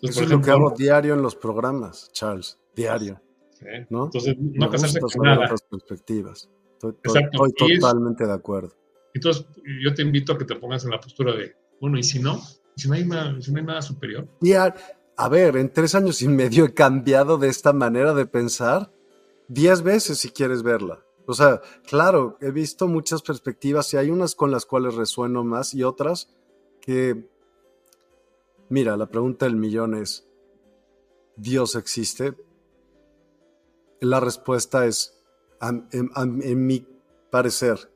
Eso 0.00 0.22
es 0.22 0.30
lo 0.30 0.40
que 0.40 0.50
hago 0.50 0.70
diario 0.70 1.12
en 1.12 1.22
los 1.22 1.36
programas, 1.36 2.10
Charles, 2.12 2.58
diario. 2.74 3.20
Entonces, 3.64 4.36
no 4.38 4.70
casarse 4.70 5.00
con 5.00 5.10
nada. 5.22 5.44
Otras 5.44 5.62
perspectivas. 5.62 6.48
Estoy, 6.74 7.22
estoy 7.32 7.78
totalmente 7.78 8.26
de 8.26 8.32
acuerdo. 8.32 8.72
Entonces, 9.14 9.46
yo 9.82 9.94
te 9.94 10.02
invito 10.02 10.32
a 10.32 10.38
que 10.38 10.44
te 10.44 10.56
pongas 10.56 10.84
en 10.84 10.90
la 10.90 11.00
postura 11.00 11.34
de, 11.34 11.54
bueno, 11.80 11.98
¿y 11.98 12.02
si 12.02 12.18
no? 12.18 12.40
¿Y 12.76 12.80
si 12.80 12.88
no 12.88 12.94
hay, 12.94 13.04
nada, 13.04 13.40
si 13.40 13.52
no 13.52 13.58
hay 13.58 13.64
nada 13.64 13.82
superior? 13.82 14.26
Y 14.40 14.54
a, 14.54 14.74
a, 15.16 15.28
ver, 15.28 15.56
en 15.56 15.72
tres 15.72 15.94
años 15.94 16.22
y 16.22 16.28
medio 16.28 16.64
he 16.64 16.74
cambiado 16.74 17.38
de 17.38 17.48
esta 17.48 17.72
manera 17.72 18.14
de 18.14 18.26
pensar 18.26 18.90
diez 19.48 19.82
veces 19.82 20.18
si 20.18 20.30
quieres 20.30 20.62
verla. 20.62 21.04
O 21.26 21.34
sea, 21.34 21.60
claro, 21.86 22.36
he 22.40 22.50
visto 22.50 22.88
muchas 22.88 23.22
perspectivas 23.22 23.92
y 23.94 23.96
hay 23.96 24.10
unas 24.10 24.34
con 24.34 24.50
las 24.50 24.66
cuales 24.66 24.94
resueno 24.94 25.44
más 25.44 25.74
y 25.74 25.84
otras 25.84 26.34
que, 26.80 27.28
mira, 28.68 28.96
la 28.96 29.06
pregunta 29.06 29.46
del 29.46 29.56
millón 29.56 29.94
es, 29.94 30.26
¿Dios 31.36 31.76
existe? 31.76 32.34
La 34.02 34.18
respuesta 34.18 34.84
es, 34.84 35.16
en, 35.60 36.66
mi 36.66 36.84
parecer, 37.30 37.88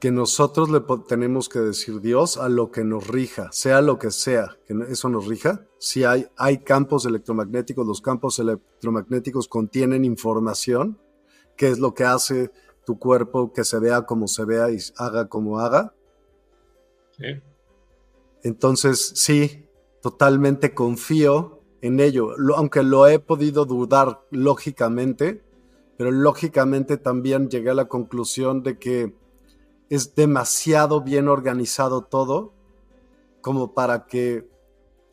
que 0.00 0.10
nosotros 0.10 0.70
le 0.70 0.80
tenemos 1.06 1.50
que 1.50 1.58
decir 1.58 2.00
Dios 2.00 2.38
a 2.38 2.48
lo 2.48 2.70
que 2.70 2.84
nos 2.84 3.06
rija, 3.06 3.52
sea 3.52 3.82
lo 3.82 3.98
que 3.98 4.12
sea, 4.12 4.56
que 4.66 4.74
eso 4.88 5.10
nos 5.10 5.26
rija. 5.26 5.66
Si 5.78 6.04
hay, 6.04 6.26
hay 6.38 6.60
campos 6.60 7.04
electromagnéticos, 7.04 7.86
los 7.86 8.00
campos 8.00 8.38
electromagnéticos 8.38 9.46
contienen 9.46 10.06
información, 10.06 10.98
que 11.54 11.68
es 11.68 11.78
lo 11.78 11.92
que 11.92 12.04
hace 12.04 12.50
tu 12.86 12.98
cuerpo 12.98 13.52
que 13.52 13.64
se 13.64 13.78
vea 13.78 14.06
como 14.06 14.26
se 14.26 14.46
vea 14.46 14.70
y 14.70 14.78
haga 14.96 15.28
como 15.28 15.60
haga. 15.60 15.92
Entonces, 18.42 19.12
sí, 19.16 19.66
totalmente 20.00 20.72
confío 20.72 21.59
en 21.82 22.00
ello, 22.00 22.34
aunque 22.56 22.82
lo 22.82 23.06
he 23.06 23.18
podido 23.18 23.64
dudar 23.64 24.20
lógicamente, 24.30 25.42
pero 25.96 26.10
lógicamente 26.10 26.96
también 26.96 27.48
llegué 27.48 27.70
a 27.70 27.74
la 27.74 27.86
conclusión 27.86 28.62
de 28.62 28.78
que 28.78 29.14
es 29.88 30.14
demasiado 30.14 31.00
bien 31.02 31.28
organizado 31.28 32.02
todo 32.02 32.52
como 33.40 33.74
para 33.74 34.06
que 34.06 34.46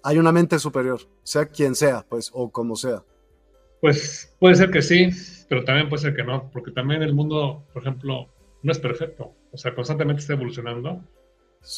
hay 0.04 0.18
una 0.18 0.32
mente 0.32 0.60
superior, 0.60 1.02
sea 1.24 1.46
quien 1.46 1.76
sea, 1.76 2.06
pues, 2.08 2.30
o 2.34 2.50
como 2.50 2.76
sea. 2.76 3.04
Pues 3.82 4.34
puede 4.40 4.56
ser 4.56 4.72
que 4.72 4.82
sí, 4.82 5.10
pero 5.50 5.64
también 5.64 5.90
puede 5.90 6.04
ser 6.04 6.16
que 6.16 6.24
no, 6.24 6.50
porque 6.52 6.72
también 6.72 7.02
el 7.04 7.14
mundo, 7.14 7.64
por 7.74 7.82
ejemplo, 7.82 8.28
no 8.64 8.72
es 8.72 8.80
perfecto, 8.80 9.34
o 9.52 9.58
sea, 9.58 9.76
constantemente 9.76 10.22
está 10.22 10.34
evolucionando. 10.34 11.02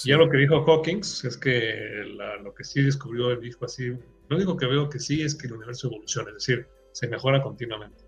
Ya 0.04 0.18
lo 0.18 0.30
que 0.30 0.38
dijo 0.38 0.64
Hawkins 0.66 1.26
es 1.26 1.38
que 1.38 2.04
lo 2.44 2.54
que 2.54 2.64
sí 2.64 2.82
descubrió, 2.82 3.32
él 3.32 3.42
dijo 3.42 3.66
así, 3.66 3.88
lo 3.88 4.36
único 4.36 4.56
que 4.56 4.68
veo 4.68 4.90
que 4.90 5.00
sí 5.00 5.22
es 5.24 5.34
que 5.34 5.48
el 5.48 5.54
universo 5.54 5.88
evoluciona, 5.88 6.30
es 6.30 6.36
decir, 6.36 6.68
se 6.92 7.08
mejora 7.08 7.42
continuamente. 7.42 8.04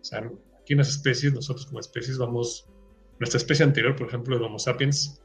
O 0.00 0.04
sea, 0.04 0.20
aquí 0.60 0.74
en 0.74 0.78
las 0.78 0.90
especies, 0.90 1.32
nosotros 1.32 1.66
como 1.66 1.80
especies 1.80 2.18
vamos, 2.18 2.68
nuestra 3.18 3.38
especie 3.38 3.64
anterior, 3.64 3.96
por 3.96 4.06
ejemplo, 4.08 4.36
el 4.36 4.42
Homo 4.42 4.58
sapiens, 4.58 5.20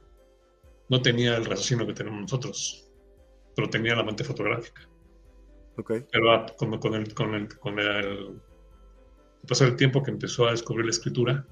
no 0.90 1.02
tenía 1.02 1.38
el 1.38 1.46
raciocinio 1.46 1.86
que 1.86 1.94
tenemos 1.94 2.22
nosotros, 2.22 2.92
pero 3.56 3.70
tenía 3.70 3.96
la 3.96 4.04
mente 4.04 4.24
fotográfica. 4.24 4.90
Okay. 5.78 6.06
Pero 6.12 6.46
con, 6.58 6.78
con, 6.80 6.96
el, 6.96 7.14
con, 7.14 7.34
el, 7.34 7.58
con 7.58 7.80
el, 7.80 8.42
paso 9.48 9.66
del 9.66 9.76
tiempo 9.76 10.04
que 10.04 10.12
empezó 10.12 10.48
a 10.48 10.52
descubrir 10.52 10.86
la 10.86 10.92
escritura 10.92 11.48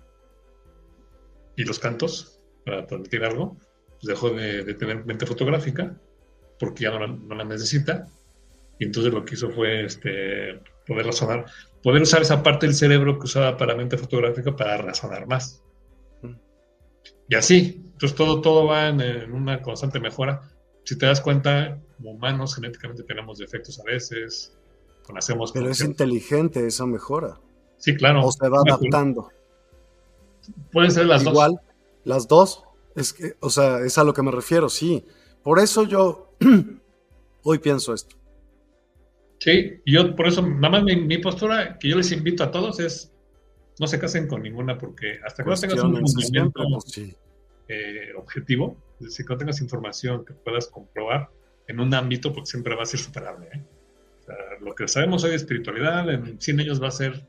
y 1.55 1.63
los 1.63 1.79
cantos 1.79 2.39
para 2.65 2.85
transmitir 2.85 3.23
algo, 3.23 3.57
dejó 4.01 4.29
de, 4.31 4.73
tener 4.75 5.05
mente 5.05 5.25
fotográfica 5.25 5.95
porque 6.59 6.83
ya 6.83 6.91
no 6.91 7.35
la 7.35 7.43
necesita 7.43 8.07
y 8.81 8.85
entonces 8.85 9.13
lo 9.13 9.23
que 9.23 9.35
hizo 9.35 9.51
fue 9.51 9.85
este, 9.85 10.59
poder 10.87 11.05
razonar, 11.05 11.45
poder 11.83 12.01
usar 12.01 12.23
esa 12.23 12.41
parte 12.41 12.65
del 12.65 12.73
cerebro 12.73 13.19
que 13.19 13.25
usaba 13.25 13.55
para 13.55 13.75
mente 13.75 13.95
fotográfica 13.95 14.55
para 14.55 14.77
razonar 14.77 15.27
más. 15.27 15.61
Mm. 16.23 16.33
Y 17.29 17.35
así, 17.35 17.79
entonces 17.93 18.15
todo, 18.17 18.41
todo 18.41 18.65
va 18.65 18.87
en, 18.87 19.31
una 19.31 19.61
constante 19.61 19.99
mejora. 19.99 20.41
Si 20.83 20.97
te 20.97 21.05
das 21.05 21.21
cuenta, 21.21 21.79
como 21.95 22.13
humanos 22.13 22.55
genéticamente 22.55 23.03
tenemos 23.03 23.37
defectos 23.37 23.79
a 23.79 23.83
veces, 23.83 24.57
conocemos... 25.03 25.51
Pero 25.51 25.69
es 25.69 25.81
inteligente 25.81 26.65
esa 26.65 26.87
mejora. 26.87 27.37
Sí, 27.77 27.95
claro. 27.95 28.25
O 28.25 28.31
se 28.31 28.49
va 28.49 28.63
adaptando. 28.65 29.29
Pueden 30.71 30.89
ser 30.89 31.05
las 31.05 31.23
dos. 31.23 31.33
Igual, 31.33 31.61
las 32.03 32.27
dos. 32.27 32.63
Es 32.95 33.13
que, 33.13 33.35
o 33.39 33.49
sea, 33.49 33.79
es 33.79 33.97
a 33.97 34.03
lo 34.03 34.13
que 34.13 34.21
me 34.21 34.31
refiero, 34.31 34.69
sí. 34.69 35.05
Por 35.43 35.59
eso 35.59 35.83
yo 35.83 36.35
hoy 37.43 37.59
pienso 37.59 37.93
esto. 37.93 38.15
Sí, 39.39 39.81
yo 39.85 40.15
por 40.15 40.27
eso, 40.27 40.41
nada 40.41 40.69
más 40.69 40.83
mi, 40.83 41.17
postura 41.17 41.77
que 41.79 41.89
yo 41.89 41.97
les 41.97 42.11
invito 42.11 42.43
a 42.43 42.51
todos 42.51 42.79
es 42.79 43.11
no 43.79 43.87
se 43.87 43.97
casen 43.97 44.27
con 44.27 44.43
ninguna 44.43 44.77
porque 44.77 45.19
hasta 45.25 45.43
que 45.43 45.49
no 45.49 45.55
tengas 45.55 45.83
un 45.83 45.93
conocimiento 45.93 46.63
pues, 46.69 47.15
eh, 47.67 48.13
objetivo, 48.15 48.77
es 48.99 49.07
decir, 49.07 49.25
que 49.25 49.33
no 49.33 49.39
tengas 49.39 49.59
información 49.61 50.23
que 50.25 50.33
puedas 50.33 50.67
comprobar 50.67 51.31
en 51.67 51.79
un 51.79 51.91
ámbito, 51.93 52.31
porque 52.31 52.51
siempre 52.51 52.75
va 52.75 52.83
a 52.83 52.85
ser 52.85 52.99
superable. 52.99 53.47
¿eh? 53.53 53.63
lo 54.61 54.75
que 54.75 54.87
sabemos 54.87 55.23
hoy 55.23 55.31
de 55.31 55.37
espiritualidad, 55.37 56.09
en 56.09 56.39
100 56.39 56.59
años 56.59 56.81
va 56.81 56.89
a 56.89 56.91
ser, 56.91 57.25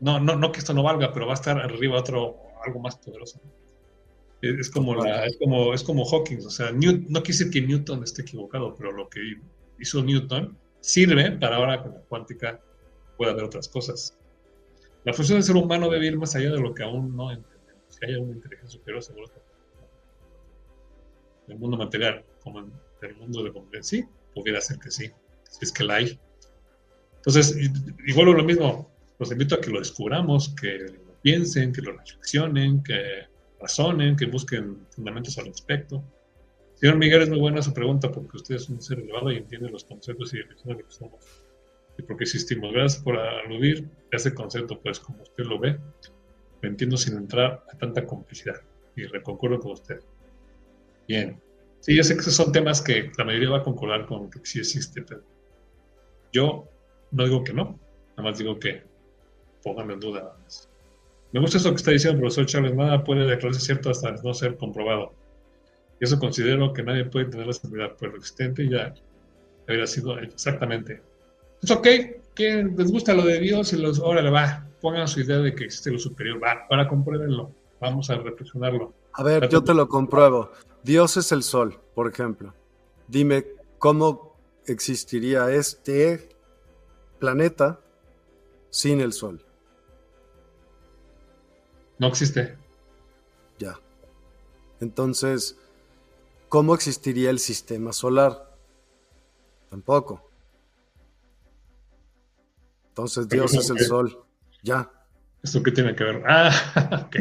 no, 0.00 0.20
no, 0.20 0.36
no 0.36 0.52
que 0.52 0.60
esto 0.60 0.74
no 0.74 0.82
valga, 0.82 1.12
pero 1.12 1.26
va 1.26 1.32
a 1.32 1.34
estar 1.34 1.58
arriba 1.58 1.98
otro, 1.98 2.36
algo 2.64 2.80
más 2.80 2.96
poderoso. 2.96 3.40
Es 4.42 4.70
como, 4.70 4.94
la, 4.94 5.24
es 5.24 5.38
como, 5.38 5.72
es 5.72 5.82
como 5.82 6.04
Hawking, 6.04 6.38
o 6.44 6.50
sea, 6.50 6.70
Newton, 6.70 7.06
no 7.08 7.20
decir 7.20 7.50
que 7.50 7.62
Newton 7.62 8.02
esté 8.02 8.22
equivocado, 8.22 8.74
pero 8.74 8.92
lo 8.92 9.08
que 9.08 9.20
hizo 9.78 10.02
Newton 10.02 10.58
sirve 10.80 11.32
para 11.32 11.56
ahora 11.56 11.82
con 11.82 11.94
la 11.94 12.00
cuántica 12.00 12.60
pueda 13.16 13.32
haber 13.32 13.44
otras 13.44 13.68
cosas. 13.68 14.18
La 15.04 15.14
función 15.14 15.38
del 15.38 15.44
ser 15.44 15.56
humano 15.56 15.88
debe 15.88 16.06
ir 16.06 16.18
más 16.18 16.34
allá 16.34 16.50
de 16.50 16.60
lo 16.60 16.74
que 16.74 16.82
aún 16.82 17.16
no 17.16 17.30
entendemos. 17.30 17.98
Que 17.98 18.06
haya 18.06 18.18
una 18.18 18.32
inteligencia 18.32 18.78
superior, 18.78 19.02
seguro 19.02 19.28
que 19.28 19.44
el 21.52 21.58
mundo 21.58 21.76
material, 21.76 22.24
como 22.42 22.60
en 22.60 22.72
el 23.02 23.16
mundo 23.16 23.42
de 23.42 23.50
la 23.50 23.82
sí, 23.82 24.04
pudiera 24.34 24.60
ser 24.60 24.78
que 24.78 24.90
sí, 24.90 25.10
si 25.50 25.64
es 25.64 25.72
que 25.72 25.84
la 25.84 25.96
hay. 25.96 26.18
Entonces, 27.16 27.56
igual 28.06 28.26
lo 28.26 28.44
mismo, 28.44 28.90
los 29.18 29.30
invito 29.30 29.54
a 29.54 29.60
que 29.60 29.70
lo 29.70 29.78
descubramos, 29.78 30.54
que 30.60 30.78
lo 30.78 31.20
piensen, 31.22 31.72
que 31.72 31.82
lo 31.82 31.92
reflexionen, 31.92 32.82
que 32.82 33.26
razonen, 33.64 34.16
que 34.16 34.26
busquen 34.26 34.86
fundamentos 34.90 35.38
al 35.38 35.46
respecto. 35.46 36.02
Señor 36.74 36.96
Miguel, 36.96 37.22
es 37.22 37.30
muy 37.30 37.38
buena 37.38 37.62
su 37.62 37.72
pregunta 37.72 38.10
porque 38.10 38.36
usted 38.36 38.56
es 38.56 38.68
un 38.68 38.80
ser 38.80 38.98
elevado 38.98 39.32
y 39.32 39.36
entiende 39.36 39.70
los 39.70 39.84
conceptos 39.84 40.34
y 40.34 40.38
definiciones 40.38 40.78
de 40.78 40.84
que 40.84 40.90
somos 40.90 41.24
y 41.98 42.02
por 42.02 42.16
qué 42.16 42.24
existimos. 42.24 42.72
Gracias 42.72 43.02
por 43.02 43.16
aludir 43.18 43.88
a 44.12 44.16
ese 44.16 44.34
concepto, 44.34 44.80
pues 44.80 45.00
como 45.00 45.22
usted 45.22 45.44
lo 45.44 45.58
ve, 45.58 45.78
lo 46.60 46.68
entiendo 46.68 46.96
sin 46.96 47.16
entrar 47.16 47.64
a 47.72 47.78
tanta 47.78 48.04
complejidad 48.06 48.60
y 48.96 49.04
reconcuerdo 49.04 49.58
con 49.60 49.72
usted. 49.72 50.00
Bien. 51.08 51.40
Sí, 51.80 51.96
yo 51.96 52.02
sé 52.02 52.14
que 52.14 52.20
esos 52.20 52.34
son 52.34 52.50
temas 52.50 52.80
que 52.80 53.10
la 53.18 53.24
mayoría 53.24 53.50
va 53.50 53.58
a 53.58 53.62
concordar 53.62 54.06
con 54.06 54.30
que 54.30 54.40
sí 54.44 54.58
existe, 54.58 55.02
pero 55.02 55.22
yo 56.32 56.66
no 57.10 57.24
digo 57.24 57.44
que 57.44 57.52
no, 57.52 57.78
nada 58.16 58.30
más 58.30 58.38
digo 58.38 58.58
que 58.58 58.82
pongan 59.62 59.90
en 59.90 60.00
duda. 60.00 60.36
Me 61.34 61.40
gusta 61.40 61.58
eso 61.58 61.70
que 61.70 61.76
está 61.76 61.90
diciendo 61.90 62.14
el 62.14 62.20
profesor 62.20 62.46
Chávez, 62.46 62.76
nada 62.76 63.02
puede 63.02 63.26
declararse 63.26 63.60
cierto 63.60 63.90
hasta 63.90 64.12
no 64.12 64.32
ser 64.34 64.56
comprobado. 64.56 65.12
Y 66.00 66.04
eso 66.04 66.16
considero 66.20 66.72
que 66.72 66.84
nadie 66.84 67.06
puede 67.06 67.24
tener 67.24 67.48
la 67.48 67.52
seguridad, 67.52 67.96
pero 67.98 68.12
lo 68.12 68.18
existente 68.18 68.68
ya 68.68 68.94
habría 69.66 69.84
sido 69.88 70.16
exactamente. 70.20 71.02
Es 71.60 71.72
ok, 71.72 71.88
que 72.36 72.62
les 72.76 72.92
gusta 72.92 73.14
lo 73.14 73.24
de 73.24 73.40
Dios 73.40 73.72
y 73.72 73.78
los, 73.78 73.98
órale, 73.98 74.30
va, 74.30 74.64
pongan 74.80 75.08
su 75.08 75.22
idea 75.22 75.38
de 75.38 75.52
que 75.56 75.64
existe 75.64 75.90
lo 75.90 75.98
superior, 75.98 76.40
va, 76.40 76.68
para 76.68 76.86
comprenderlo, 76.86 77.50
vamos 77.80 78.10
a 78.10 78.14
reflexionarlo. 78.14 78.92
A 79.14 79.24
ver, 79.24 79.48
yo 79.48 79.64
te 79.64 79.74
lo 79.74 79.88
compruebo. 79.88 80.52
Dios 80.84 81.16
es 81.16 81.32
el 81.32 81.42
sol, 81.42 81.80
por 81.96 82.08
ejemplo. 82.08 82.54
Dime 83.08 83.44
cómo 83.78 84.36
existiría 84.66 85.50
este 85.50 86.28
planeta 87.18 87.80
sin 88.70 89.00
el 89.00 89.12
sol. 89.12 89.44
No 91.98 92.08
existe. 92.08 92.56
Ya. 93.58 93.78
Entonces, 94.80 95.56
¿cómo 96.48 96.74
existiría 96.74 97.30
el 97.30 97.38
sistema 97.38 97.92
solar? 97.92 98.56
Tampoco. 99.70 100.30
Entonces 102.88 103.28
Dios 103.28 103.54
es 103.54 103.70
el 103.70 103.78
sol. 103.80 104.24
Ya. 104.62 104.90
¿Esto 105.42 105.62
qué 105.62 105.72
tiene 105.72 105.94
que 105.94 106.04
ver? 106.04 106.22
Ah, 106.26 107.06
ok. 107.06 107.16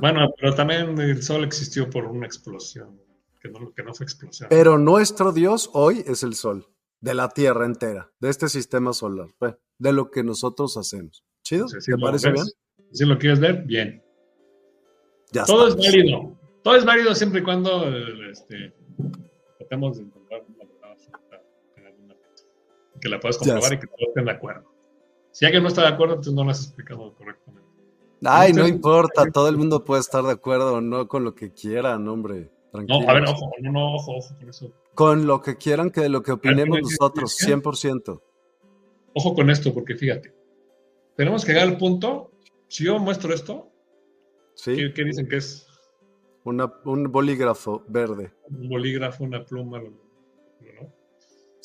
Bueno, 0.00 0.32
pero 0.38 0.54
también 0.54 0.98
el 1.00 1.22
sol 1.22 1.44
existió 1.44 1.88
por 1.90 2.04
una 2.04 2.26
explosión, 2.26 3.00
que 3.40 3.48
no, 3.48 3.72
que 3.72 3.82
no 3.82 3.94
fue 3.94 4.04
explosión. 4.04 4.48
Pero 4.48 4.78
nuestro 4.78 5.32
Dios 5.32 5.70
hoy 5.72 6.04
es 6.06 6.22
el 6.22 6.34
sol, 6.34 6.68
de 7.00 7.14
la 7.14 7.30
Tierra 7.30 7.66
entera, 7.66 8.12
de 8.20 8.30
este 8.30 8.48
sistema 8.48 8.92
solar, 8.92 9.28
de 9.78 9.92
lo 9.92 10.10
que 10.10 10.22
nosotros 10.22 10.76
hacemos. 10.76 11.24
¿Chido? 11.42 11.66
¿Te 11.66 11.98
parece 11.98 12.30
bien? 12.30 12.46
Si 12.92 13.04
lo 13.04 13.18
quieres 13.18 13.40
ver, 13.40 13.62
bien. 13.64 14.02
Todo 15.46 15.68
es 15.68 15.76
válido. 15.76 16.36
Todo 16.62 16.76
es 16.76 16.84
válido 16.84 17.14
siempre 17.14 17.40
y 17.40 17.42
cuando 17.42 17.88
este, 18.30 18.72
tratemos 19.58 19.96
de 19.96 20.04
encontrar 20.04 20.44
una 20.48 20.64
verdad 20.64 20.82
que 23.00 23.08
la 23.08 23.18
puedas 23.18 23.38
comprobar 23.38 23.72
y 23.72 23.80
que 23.80 23.86
todos 23.86 24.08
estén 24.08 24.24
de 24.26 24.30
acuerdo. 24.30 24.72
Si 25.32 25.44
alguien 25.44 25.62
no 25.62 25.68
está 25.68 25.82
de 25.82 25.88
acuerdo, 25.88 26.14
entonces 26.14 26.34
no 26.34 26.44
lo 26.44 26.50
has 26.50 26.62
explicado 26.62 27.14
correctamente. 27.14 27.68
Ay, 28.24 28.52
no 28.52 28.68
importa, 28.68 29.24
todo 29.32 29.48
el 29.48 29.56
mundo 29.56 29.84
puede 29.84 30.00
estar 30.02 30.22
de 30.22 30.30
acuerdo 30.30 30.74
o 30.74 30.80
no 30.80 31.08
con 31.08 31.24
lo 31.24 31.34
que 31.34 31.52
quieran, 31.52 32.06
hombre. 32.06 32.50
No, 32.72 33.08
a 33.08 33.14
ver, 33.14 33.24
ojo, 33.24 33.50
no, 33.60 33.72
no, 33.72 33.94
ojo, 33.94 34.16
ojo 34.18 34.34
con 34.38 34.48
eso. 34.48 34.72
Con 34.94 35.26
lo 35.26 35.42
que 35.42 35.56
quieran, 35.56 35.90
que 35.90 36.02
de 36.02 36.08
lo 36.08 36.22
que 36.22 36.32
opinemos 36.32 36.78
nosotros, 36.80 37.36
100%. 37.40 38.20
Ojo 39.14 39.34
con 39.34 39.50
esto, 39.50 39.74
porque 39.74 39.96
fíjate, 39.96 40.32
tenemos 41.16 41.44
que 41.44 41.52
llegar 41.52 41.68
al 41.68 41.76
punto 41.76 42.31
si 42.72 42.84
yo 42.84 42.98
muestro 42.98 43.34
esto, 43.34 43.70
¿qué, 44.64 45.04
dicen 45.04 45.28
que 45.28 45.36
es? 45.36 45.68
un 46.44 47.12
bolígrafo 47.12 47.84
verde. 47.86 48.32
Un 48.48 48.66
bolígrafo, 48.70 49.24
una 49.24 49.44
pluma, 49.44 49.78
¿no? 49.78 49.92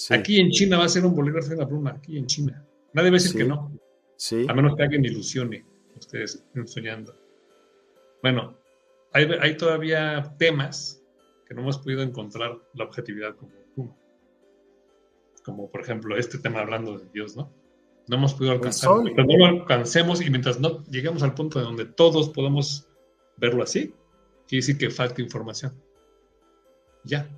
Aquí 0.10 0.42
en 0.42 0.52
China 0.52 0.78
va 0.78 0.84
a 0.84 0.90
ser 0.90 1.06
un 1.06 1.16
bolígrafo 1.16 1.52
y 1.52 1.54
una 1.54 1.66
pluma, 1.66 1.92
aquí 1.92 2.18
en 2.18 2.26
China. 2.26 2.62
Nadie 2.92 3.10
va 3.10 3.16
a 3.16 3.20
decir 3.22 3.38
que 3.38 3.48
no. 3.48 3.72
Sí. 4.18 4.46
A 4.50 4.54
menos 4.54 4.76
que 4.76 4.84
alguien 4.84 5.06
ilusione, 5.06 5.64
ustedes 5.98 6.36
estén 6.36 6.68
soñando. 6.68 7.16
Bueno, 8.22 8.58
hay, 9.14 9.30
hay, 9.40 9.56
todavía 9.56 10.36
temas 10.38 11.02
que 11.48 11.54
no 11.54 11.62
hemos 11.62 11.78
podido 11.78 12.02
encontrar 12.02 12.60
la 12.74 12.84
objetividad 12.84 13.34
como 13.38 13.54
pluma. 13.74 13.96
Como 15.46 15.72
por 15.72 15.80
ejemplo 15.80 16.18
este 16.18 16.38
tema 16.38 16.60
hablando 16.60 16.98
de 16.98 17.08
Dios, 17.14 17.38
¿no? 17.38 17.50
No 18.08 18.16
hemos 18.16 18.34
podido 18.34 18.54
alcanzar. 18.54 19.04
Mientras 19.04 19.28
no 19.28 19.38
lo 19.38 19.46
alcancemos 19.46 20.22
y 20.22 20.30
mientras 20.30 20.60
no 20.60 20.84
lleguemos 20.86 21.24
al 21.24 21.34
punto 21.34 21.60
de 21.60 21.66
donde 21.66 21.86
todos 21.86 22.30
podemos 22.30 22.88
verlo 23.38 23.64
así, 23.64 23.94
quiere 24.48 24.62
decir 24.62 24.78
que 24.78 24.90
falta 24.90 25.22
información. 25.22 25.74
Ya. 27.04 27.30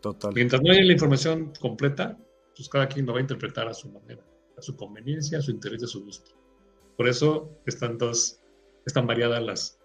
Total. 0.00 0.32
Mientras 0.34 0.62
no 0.62 0.72
haya 0.72 0.82
la 0.82 0.92
información 0.92 1.52
completa, 1.60 2.18
pues 2.56 2.68
cada 2.68 2.88
quien 2.88 3.06
lo 3.06 3.12
va 3.12 3.18
a 3.18 3.22
interpretar 3.22 3.68
a 3.68 3.74
su 3.74 3.90
manera, 3.90 4.22
a 4.56 4.62
su 4.62 4.76
conveniencia, 4.76 5.38
a 5.38 5.42
su 5.42 5.50
interés, 5.50 5.82
a 5.84 5.86
su 5.86 6.04
gusto. 6.04 6.32
Por 6.96 7.08
eso 7.08 7.50
están 7.66 7.98
dos, 7.98 8.40
están 8.86 9.06
variadas 9.06 9.42
las. 9.42 9.78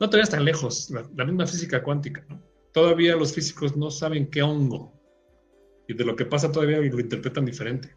No 0.00 0.10
te 0.10 0.16
vayas 0.16 0.30
tan 0.30 0.44
lejos, 0.44 0.90
la, 0.90 1.24
misma 1.24 1.46
física 1.46 1.82
cuántica, 1.82 2.24
¿no? 2.28 2.42
Todavía 2.72 3.16
los 3.16 3.32
físicos 3.32 3.76
no 3.76 3.90
saben 3.90 4.28
qué 4.28 4.42
hongo. 4.42 4.92
Y 5.86 5.94
de 5.94 6.04
lo 6.04 6.16
que 6.16 6.24
pasa 6.24 6.50
todavía 6.50 6.78
lo 6.78 7.00
interpretan 7.00 7.44
diferente. 7.44 7.94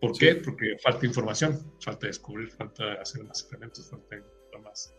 ¿Por 0.00 0.16
qué? 0.16 0.36
Porque 0.36 0.76
falta 0.82 1.06
información, 1.06 1.58
falta 1.80 2.06
descubrir, 2.06 2.50
falta 2.52 2.94
hacer 2.94 3.24
más 3.24 3.40
experimentos, 3.40 3.90
falta 3.90 4.16
más, 4.62 4.94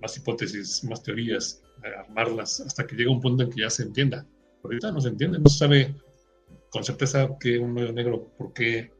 más 0.00 0.16
hipótesis, 0.16 0.84
más 0.84 1.02
teorías, 1.02 1.62
eh, 1.84 1.88
armarlas, 1.98 2.60
hasta 2.60 2.86
que 2.86 2.94
llega 2.94 3.10
un 3.10 3.20
punto 3.20 3.42
en 3.42 3.50
que 3.50 3.62
ya 3.62 3.70
se 3.70 3.82
entienda. 3.82 4.26
ahorita 4.62 4.92
no 4.92 5.00
se 5.00 5.08
entiende, 5.08 5.40
no 5.40 5.48
se 5.48 5.58
sabe 5.58 5.94
con 6.70 6.84
certeza 6.84 7.28
que 7.40 7.58
un 7.58 7.76
hoyo 7.76 7.92
negro, 7.92 8.32
por 8.38 8.52
qué, 8.52 8.92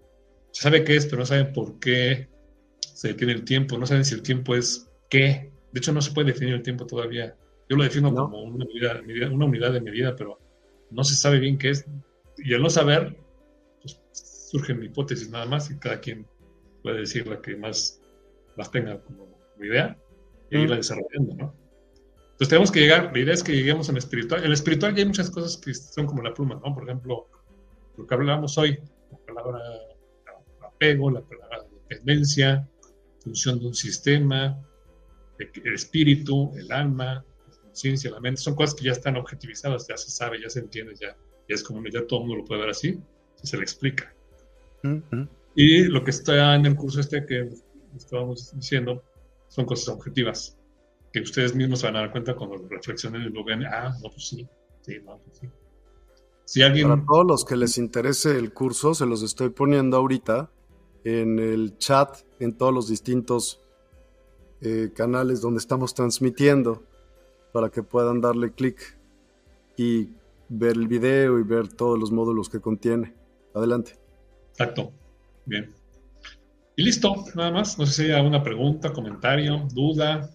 se 0.51 0.63
sabe 0.63 0.85
qué 0.85 0.97
es, 0.97 1.07
pero 1.07 1.19
no 1.19 1.27
saben 1.27 1.53
por 1.53 1.79
qué 1.79 2.29
se 2.81 3.09
detiene 3.09 3.33
el 3.33 3.45
tiempo, 3.45 3.79
no 3.79 3.87
saben 3.87 4.05
si 4.05 4.15
el 4.15 4.23
tiempo 4.23 4.55
es 4.55 4.89
qué. 5.09 5.51
De 5.73 5.79
hecho, 5.79 5.93
no 5.93 6.03
se 6.03 6.13
puede 6.13 6.33
definir 6.33 6.55
el 6.55 6.63
tiempo 6.63 6.87
todavía. 6.87 7.35
Yo 7.69 7.77
lo 7.77 7.85
defino 7.85 8.15
como 8.15 8.43
una 8.43 8.67
una 9.31 9.47
unidad 9.47 9.73
de 9.73 9.81
medida, 9.81 10.15
pero 10.15 10.39
no 10.91 11.05
se 11.05 11.15
sabe 11.15 11.39
bien 11.39 11.57
qué 11.59 11.71
es. 11.71 11.87
Y 12.37 12.55
al 12.55 12.63
no 12.63 12.69
saber, 12.69 13.17
surgen 14.53 14.83
hipótesis 14.83 15.31
nada 15.31 15.47
más 15.47 15.71
y 15.71 15.79
cada 15.79 15.99
quien 15.99 16.27
puede 16.83 17.01
decir 17.01 17.27
la 17.27 17.41
que 17.41 17.57
más 17.57 18.03
las 18.57 18.71
tenga 18.71 19.01
como, 19.01 19.33
idea 19.61 19.97
y 20.51 20.59
irla 20.59 20.77
desarrollando, 20.77 21.35
¿no? 21.37 21.55
Entonces 22.33 22.49
tenemos 22.49 22.71
que 22.71 22.81
llegar, 22.81 23.11
la 23.13 23.19
idea 23.19 23.33
es 23.33 23.43
que 23.43 23.55
lleguemos 23.55 23.89
el 23.89 23.97
espiritual. 23.97 24.41
En 24.41 24.47
el 24.47 24.53
espiritual 24.53 24.95
ya 24.95 25.01
hay 25.01 25.07
muchas 25.07 25.31
cosas 25.31 25.57
que 25.57 25.73
son 25.73 26.07
como 26.07 26.23
la 26.23 26.35
pluma, 26.35 26.61
¿no? 26.63 26.75
Por 26.75 26.85
ejemplo, 26.85 27.29
lo 27.97 28.07
que 28.07 28.15
hablábamos 28.15 28.59
hoy, 28.59 28.79
palabra 29.27 29.61
apego, 30.67 31.11
la 31.11 31.23
palabra 31.23 31.65
dependencia, 31.89 32.69
función 33.21 33.59
de 33.59 33.69
un 33.69 33.75
sistema, 33.75 34.61
el 35.39 35.75
espíritu, 35.75 36.53
el 36.57 36.71
alma, 36.73 37.25
la 37.49 37.57
conciencia, 37.63 38.11
la 38.11 38.21
mente, 38.21 38.43
son 38.43 38.55
cosas 38.55 38.75
que 38.75 38.85
ya 38.85 38.93
están 38.93 39.17
objetivizadas, 39.17 39.87
ya 39.89 39.97
se 39.97 40.11
sabe, 40.11 40.41
ya 40.43 40.51
se 40.51 40.61
entiende, 40.61 40.95
ya, 41.01 41.17
ya 41.49 41.55
es 41.55 41.63
como 41.63 41.83
ya 41.89 42.07
todo 42.07 42.21
el 42.21 42.27
mundo 42.27 42.43
lo 42.43 42.45
puede 42.45 42.61
ver 42.63 42.71
así, 42.71 43.01
si 43.37 43.47
se 43.47 43.57
le 43.57 43.63
explica. 43.63 44.13
Y 45.55 45.85
lo 45.85 46.03
que 46.03 46.11
está 46.11 46.55
en 46.55 46.67
el 46.67 46.77
curso 46.77 47.01
este 47.01 47.25
que 47.27 47.51
estábamos 47.97 48.53
diciendo 48.55 49.03
son 49.49 49.67
cosas 49.67 49.95
objetivas, 49.95 50.57
que 51.13 51.21
ustedes 51.21 51.55
mismos 51.55 51.81
se 51.81 51.87
van 51.87 51.97
a 51.97 52.01
dar 52.01 52.13
cuenta 52.13 52.35
cuando 52.35 52.57
reflexionen 52.69 53.23
y 53.23 53.29
lo 53.29 53.45
ven, 53.45 53.65
ah, 53.65 53.95
no, 54.03 54.11
pues 54.11 54.29
sí, 54.29 54.49
sí, 54.81 54.97
no, 55.05 55.19
pues 55.19 55.39
sí. 55.39 55.49
Si 56.45 56.63
alguien... 56.63 56.89
Para 56.89 57.05
todos 57.05 57.27
los 57.27 57.45
que 57.45 57.57
les 57.57 57.77
interese 57.79 58.39
el 58.39 58.53
curso, 58.53 58.95
se 58.95 59.07
los 59.07 59.23
estoy 59.23 59.51
poniendo 59.51 59.99
ahorita 59.99 60.51
en 61.05 61.39
el 61.39 61.77
chat, 61.79 62.17
en 62.41 62.57
todos 62.57 62.73
los 62.73 62.89
distintos 62.89 63.61
eh, 64.63 64.91
canales 64.95 65.41
donde 65.41 65.59
estamos 65.59 65.93
transmitiendo, 65.93 66.83
para 67.53 67.69
que 67.69 67.83
puedan 67.83 68.21
darle 68.21 68.53
clic 68.53 68.99
y 69.77 70.09
ver 70.49 70.77
el 70.77 70.89
video 70.89 71.39
y 71.39 71.43
ver 71.43 71.69
todos 71.69 71.99
los 71.99 72.11
módulos 72.11 72.49
que 72.49 72.61
contiene. 72.61 73.15
Adelante. 73.55 74.02
Exacto. 74.53 74.93
Bien. 75.45 75.73
Y 76.77 76.85
listo, 76.85 77.25
nada 77.35 77.51
más. 77.51 77.79
No 77.79 77.87
sé 77.87 77.93
si 77.93 78.03
hay 78.11 78.13
alguna 78.13 78.43
pregunta, 78.43 78.93
comentario, 78.93 79.67
duda. 79.73 80.31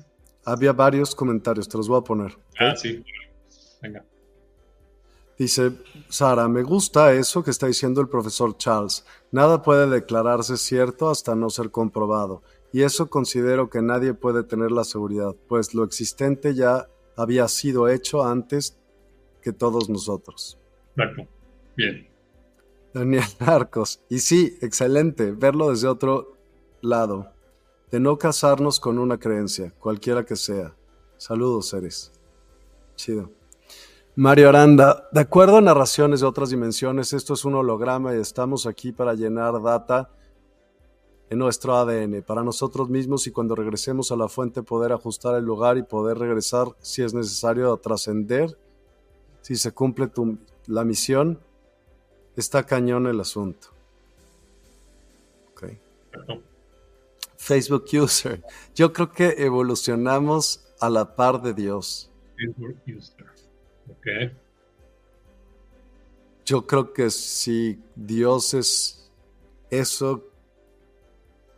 Había 0.45 0.73
varios 0.73 1.15
comentarios, 1.15 1.68
te 1.68 1.77
los 1.77 1.88
voy 1.88 1.99
a 1.99 2.03
poner. 2.03 2.38
Ah, 2.60 2.76
sí. 2.76 3.03
Venga. 3.81 4.03
Dice 5.38 5.72
Sara, 6.10 6.48
me 6.48 6.64
gusta 6.64 7.14
eso 7.14 7.44
que 7.44 7.52
está 7.52 7.68
diciendo 7.68 8.02
el 8.02 8.10
profesor 8.10 8.57
Charles. 8.57 9.06
Nada 9.31 9.61
puede 9.61 9.88
declararse 9.88 10.57
cierto 10.57 11.10
hasta 11.10 11.35
no 11.35 11.49
ser 11.49 11.69
comprobado. 11.69 12.41
Y 12.73 12.81
eso 12.81 13.10
considero 13.10 13.69
que 13.69 13.81
nadie 13.81 14.14
puede 14.14 14.44
tener 14.44 14.72
la 14.72 14.84
seguridad, 14.84 15.35
pues 15.48 15.73
lo 15.73 15.84
existente 15.84 16.56
ya 16.56 16.88
había 17.15 17.48
sido 17.48 17.88
hecho 17.88 18.23
antes 18.23 18.77
que 19.41 19.53
todos 19.53 19.89
nosotros. 19.89 20.57
Exacto. 20.95 21.27
Bien. 21.76 22.07
Daniel 22.93 23.23
Arcos. 23.39 24.01
Y 24.09 24.19
sí, 24.19 24.57
excelente, 24.61 25.31
verlo 25.31 25.69
desde 25.69 25.88
otro 25.88 26.34
lado. 26.81 27.31
De 27.91 27.99
no 27.99 28.18
casarnos 28.18 28.80
con 28.80 28.99
una 28.99 29.18
creencia, 29.18 29.73
cualquiera 29.80 30.26
que 30.26 30.35
sea. 30.35 30.76
Saludos, 31.18 31.69
seres. 31.69 32.11
Chido. 32.95 33.31
Mario 34.15 34.49
Aranda, 34.49 35.07
de 35.11 35.22
acuerdo 35.22 35.57
a 35.57 35.61
narraciones 35.61 36.22
de 36.22 36.26
otras 36.26 36.49
dimensiones, 36.49 37.14
esto 37.14 37.35
es 37.35 37.45
un 37.45 37.53
holograma 37.53 38.15
y 38.15 38.19
estamos 38.19 38.65
aquí 38.65 38.91
para 38.91 39.14
llenar 39.14 39.61
data 39.61 40.09
en 41.30 41.39
nuestro 41.39 41.76
ADN, 41.76 42.23
para 42.23 42.43
nosotros 42.43 42.89
mismos 42.89 43.27
y 43.27 43.31
cuando 43.31 43.53
regresemos 43.53 44.11
a 44.11 44.15
la 44.15 44.27
fuente 44.27 44.64
poder 44.64 44.91
ajustar 44.91 45.35
el 45.35 45.43
lugar 45.43 45.77
y 45.77 45.84
poder 45.84 46.18
regresar 46.18 46.68
si 46.80 47.03
es 47.03 47.14
necesario 47.14 47.76
trascender, 47.77 48.57
si 49.41 49.55
se 49.55 49.72
cumple 49.72 50.09
la 50.65 50.84
misión, 50.84 51.39
está 52.38 52.64
cañón 52.64 53.07
el 53.07 53.19
asunto. 53.19 53.69
Facebook 57.38 57.85
User, 57.93 58.43
yo 58.76 58.91
creo 58.91 59.11
que 59.11 59.35
evolucionamos 59.38 60.65
a 60.80 60.89
la 60.89 61.15
par 61.15 61.41
de 61.41 61.53
Dios. 61.53 62.09
Facebook 62.35 62.77
User. 62.85 63.26
Yo 66.45 66.65
creo 66.65 66.91
que 66.91 67.09
si 67.09 67.80
Dios 67.95 68.53
es 68.53 69.09
eso, 69.69 70.26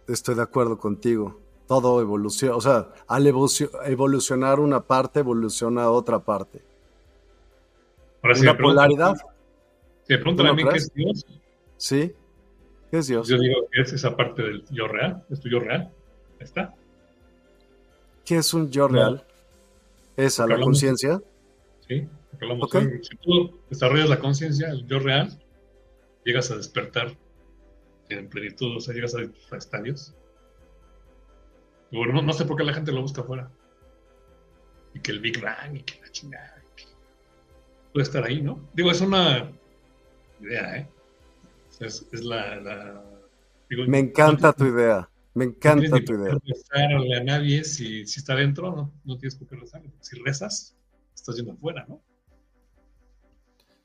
estoy 0.07 0.35
de 0.35 0.43
acuerdo 0.43 0.77
contigo. 0.77 1.39
Todo 1.67 2.01
evoluciona, 2.01 2.55
o 2.55 2.61
sea, 2.61 2.89
al 3.07 3.25
evolucionar 3.27 4.59
una 4.59 4.81
parte, 4.81 5.19
evoluciona 5.19 5.89
otra 5.89 6.19
parte. 6.19 6.61
una 8.23 8.57
polaridad. 8.57 9.15
¿Te 10.09 10.17
preguntan 10.17 10.47
a 10.47 10.53
mí 10.53 10.63
qué 10.63 10.77
es 10.77 10.91
Dios? 10.91 11.25
Sí. 11.77 12.11
¿Qué 12.89 12.97
es 12.97 13.05
Dios? 13.05 13.27
Yo 13.27 13.37
digo 13.37 13.67
que 13.71 13.81
es 13.81 13.93
esa 13.93 14.17
parte 14.17 14.41
del 14.41 14.65
yo 14.71 14.87
real. 14.87 15.23
¿Es 15.29 15.39
tu 15.39 15.49
yo 15.49 15.59
real? 15.59 15.93
¿Está? 16.39 16.73
¿Qué 18.25 18.37
es 18.37 18.51
un 18.55 18.71
yo 18.71 18.87
real? 18.87 19.23
¿Esa, 20.17 20.47
la 20.47 20.59
conciencia? 20.59 21.21
Sí. 21.87 22.07
Si 23.03 23.17
tú 23.17 23.59
desarrollas 23.69 24.09
la 24.09 24.19
conciencia, 24.19 24.69
el 24.69 24.87
yo 24.87 24.97
real, 24.97 25.39
llegas 26.25 26.49
a 26.49 26.57
despertar 26.57 27.15
en 28.09 28.29
plenitud, 28.29 28.77
o 28.77 28.79
sea, 28.79 28.95
llegas 28.95 29.13
a, 29.13 29.55
estadios. 29.55 30.15
Bueno, 31.91 32.19
no, 32.19 32.33
sé 32.33 32.45
por 32.45 32.57
qué 32.57 32.63
la 32.63 32.73
gente 32.73 32.91
lo 32.91 33.03
busca 33.03 33.21
afuera. 33.21 33.51
Y 34.95 35.01
que 35.01 35.11
el 35.11 35.19
Big 35.19 35.39
Bang 35.39 35.75
y 35.75 35.83
que 35.83 36.01
la 36.01 36.11
chingada. 36.11 36.63
puede 37.93 38.03
estar 38.03 38.23
ahí, 38.23 38.41
¿no? 38.41 38.67
Digo, 38.73 38.89
es 38.89 39.01
una 39.01 39.51
idea, 40.41 40.77
¿eh? 40.77 40.89
Es, 41.79 42.05
la. 42.11 43.03
Me 43.69 43.99
encanta 43.99 44.53
tu 44.53 44.65
idea. 44.65 45.09
Me 45.33 45.45
encanta 45.45 46.03
tu 46.03 46.13
idea. 46.13 46.33
No 46.33 47.15
a 47.15 47.23
nadie 47.23 47.63
si, 47.63 48.05
si 48.05 48.19
está 48.19 48.35
dentro, 48.35 48.75
no, 48.75 48.93
no 49.05 49.17
tienes 49.17 49.35
por 49.35 49.47
qué 49.47 49.55
rezar. 49.55 49.81
Si 50.01 50.19
rezas, 50.19 50.75
estás 51.15 51.35
yendo 51.35 51.53
afuera, 51.53 51.85
¿no? 51.87 52.01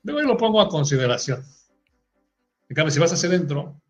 Luego 0.03 0.23
lo 0.23 0.37
pongo 0.37 0.61
a 0.61 0.69
consideración. 0.69 1.45
En 2.69 2.75
cambio, 2.75 2.91
si 2.91 2.99
vas 2.99 3.13
hacia 3.13 3.29
adentro 3.29 3.81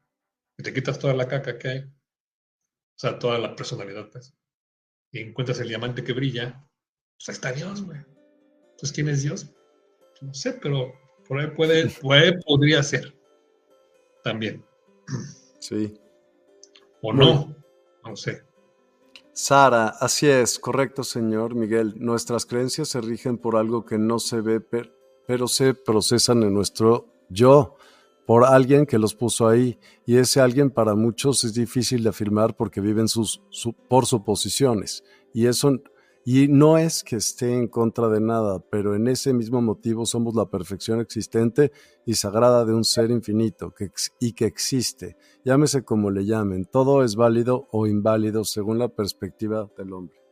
y 0.59 0.63
te 0.63 0.73
quitas 0.73 0.99
toda 0.99 1.15
la 1.15 1.27
caca 1.27 1.59
que 1.59 1.69
hay, 1.69 1.79
o 1.81 2.99
sea, 2.99 3.19
toda 3.19 3.39
la 3.39 3.57
personalidad, 3.57 4.11
pues, 4.11 4.35
y 5.11 5.21
encuentras 5.21 5.61
el 5.61 5.69
diamante 5.69 6.05
que 6.05 6.13
brilla, 6.13 6.65
pues 7.17 7.29
ahí 7.29 7.35
está 7.35 7.53
Dios, 7.53 7.83
güey. 7.83 7.99
Entonces, 8.71 8.93
¿quién 8.93 9.09
es 9.09 9.23
Dios? 9.23 9.51
No 10.21 10.35
sé, 10.35 10.55
pero 10.55 10.93
por 11.29 11.41
ahí 11.41 11.49
puede, 11.49 11.91
puede 11.91 12.39
podría 12.45 12.83
ser. 12.83 13.15
También. 14.23 14.65
Sí. 15.59 15.95
O 17.03 17.13
no, 17.13 17.55
no 18.05 18.17
sé. 18.17 18.43
Sara, 19.33 19.89
así 19.89 20.29
es, 20.29 20.59
correcto, 20.59 21.03
señor 21.03 21.55
Miguel. 21.55 21.95
Nuestras 21.97 22.47
creencias 22.47 22.89
se 22.89 23.01
rigen 23.01 23.37
por 23.37 23.57
algo 23.57 23.85
que 23.85 23.99
no 23.99 24.19
se 24.19 24.41
ve, 24.41 24.61
pero 24.61 25.49
se 25.49 25.75
procesan 25.75 26.43
en 26.45 26.55
nuestro 26.55 27.09
yo 27.29 27.77
por 28.27 28.45
alguien 28.45 28.87
que 28.87 28.99
los 28.99 29.15
puso 29.15 29.49
ahí 29.49 29.79
y 30.07 30.17
ese 30.17 30.41
alguien 30.41 30.71
para 30.71 30.95
muchos 30.95 31.45
es 31.45 31.55
difícil 31.55 32.03
de 32.03 32.11
afirmar 32.11 32.57
porque 32.57 32.81
viven 32.81 33.09
sus, 33.09 33.43
por 33.89 34.07
suposiciones 34.07 35.05
y 35.33 35.47
eso 35.47 35.83
y 36.25 36.49
no 36.49 36.79
es 36.79 37.05
que 37.05 37.17
esté 37.17 37.53
en 37.53 37.69
contra 37.69 38.09
de 38.09 38.21
nada, 38.21 38.59
pero 38.71 38.95
en 38.95 39.09
ese 39.09 39.35
mismo 39.35 39.61
motivo 39.61 40.07
somos 40.07 40.35
la 40.35 40.47
perfección 40.47 41.01
existente 41.01 41.71
y 42.07 42.15
sagrada 42.15 42.65
de 42.65 42.73
un 42.73 42.85
ser 42.85 43.11
infinito 43.11 43.75
y 44.21 44.33
que 44.33 44.47
existe, 44.47 45.17
llámese 45.45 45.85
como 45.85 46.11
le 46.11 46.25
llamen, 46.25 46.65
todo 46.65 47.05
es 47.05 47.15
válido 47.15 47.69
o 47.73 47.87
inválido 47.87 48.45
según 48.45 48.79
la 48.79 48.89
perspectiva 48.89 49.71
del 49.77 49.93
hombre. 49.93 50.25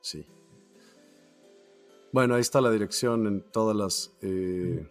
Sí. 0.00 0.26
Bueno, 2.12 2.34
ahí 2.34 2.42
está 2.42 2.60
la 2.60 2.70
dirección 2.70 3.26
en 3.26 3.40
todas 3.40 3.74
las, 3.74 4.14
eh, 4.20 4.86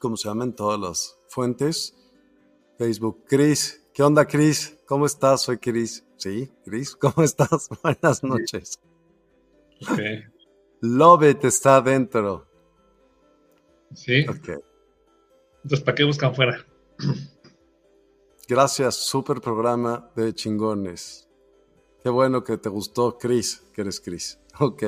¿cómo 0.00 0.16
se 0.16 0.26
llaman? 0.26 0.56
Todas 0.56 0.80
las 0.80 1.18
fuentes. 1.28 1.94
Facebook. 2.78 3.24
Cris, 3.28 3.86
¿qué 3.92 4.02
onda, 4.02 4.26
Cris? 4.26 4.78
¿Cómo 4.86 5.04
estás? 5.04 5.42
Soy 5.42 5.58
Cris. 5.58 6.03
Sí, 6.16 6.50
Cris, 6.64 6.96
¿cómo 6.96 7.22
estás? 7.22 7.68
Buenas 7.82 8.22
noches. 8.22 8.78
Okay. 9.90 10.24
Love 10.80 11.36
está 11.42 11.76
adentro. 11.76 12.46
Sí. 13.94 14.24
Entonces, 14.26 15.80
¿para 15.84 15.94
qué 15.94 16.04
buscan 16.04 16.34
fuera? 16.34 16.64
Gracias, 18.48 18.96
super 18.96 19.40
programa 19.40 20.10
de 20.14 20.34
chingones. 20.34 21.28
Qué 22.02 22.10
bueno 22.10 22.44
que 22.44 22.58
te 22.58 22.68
gustó, 22.68 23.16
Cris, 23.18 23.62
que 23.72 23.82
eres 23.82 24.00
Cris. 24.00 24.38
Ok. 24.60 24.84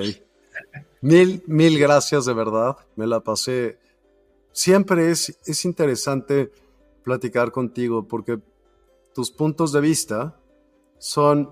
Mil, 1.01 1.43
mil 1.47 1.79
gracias 1.79 2.25
de 2.25 2.33
verdad. 2.33 2.77
Me 2.95 3.07
la 3.07 3.21
pasé. 3.21 3.79
Siempre 4.53 5.11
es, 5.11 5.39
es 5.45 5.65
interesante 5.65 6.53
platicar 7.03 7.51
contigo 7.53 8.07
porque 8.07 8.39
tus 9.13 9.31
puntos 9.31 9.73
de 9.73 9.81
vista 9.81 10.39
son 10.99 11.51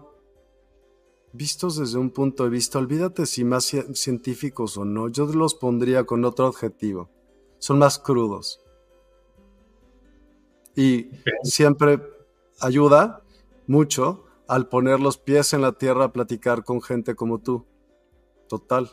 vistos 1.32 1.76
desde 1.76 1.98
un 1.98 2.10
punto 2.10 2.44
de 2.44 2.50
vista, 2.50 2.78
olvídate 2.78 3.26
si 3.26 3.44
más 3.44 3.72
científicos 3.94 4.76
o 4.76 4.84
no, 4.84 5.08
yo 5.08 5.26
los 5.26 5.54
pondría 5.54 6.04
con 6.04 6.24
otro 6.24 6.46
adjetivo. 6.46 7.10
Son 7.58 7.78
más 7.78 7.98
crudos. 7.98 8.60
Y 10.76 11.10
siempre 11.42 12.00
ayuda 12.60 13.22
mucho 13.66 14.24
al 14.46 14.68
poner 14.68 15.00
los 15.00 15.18
pies 15.18 15.52
en 15.52 15.62
la 15.62 15.72
tierra 15.72 16.04
a 16.04 16.12
platicar 16.12 16.64
con 16.64 16.82
gente 16.82 17.14
como 17.14 17.38
tú. 17.38 17.66
Total. 18.48 18.90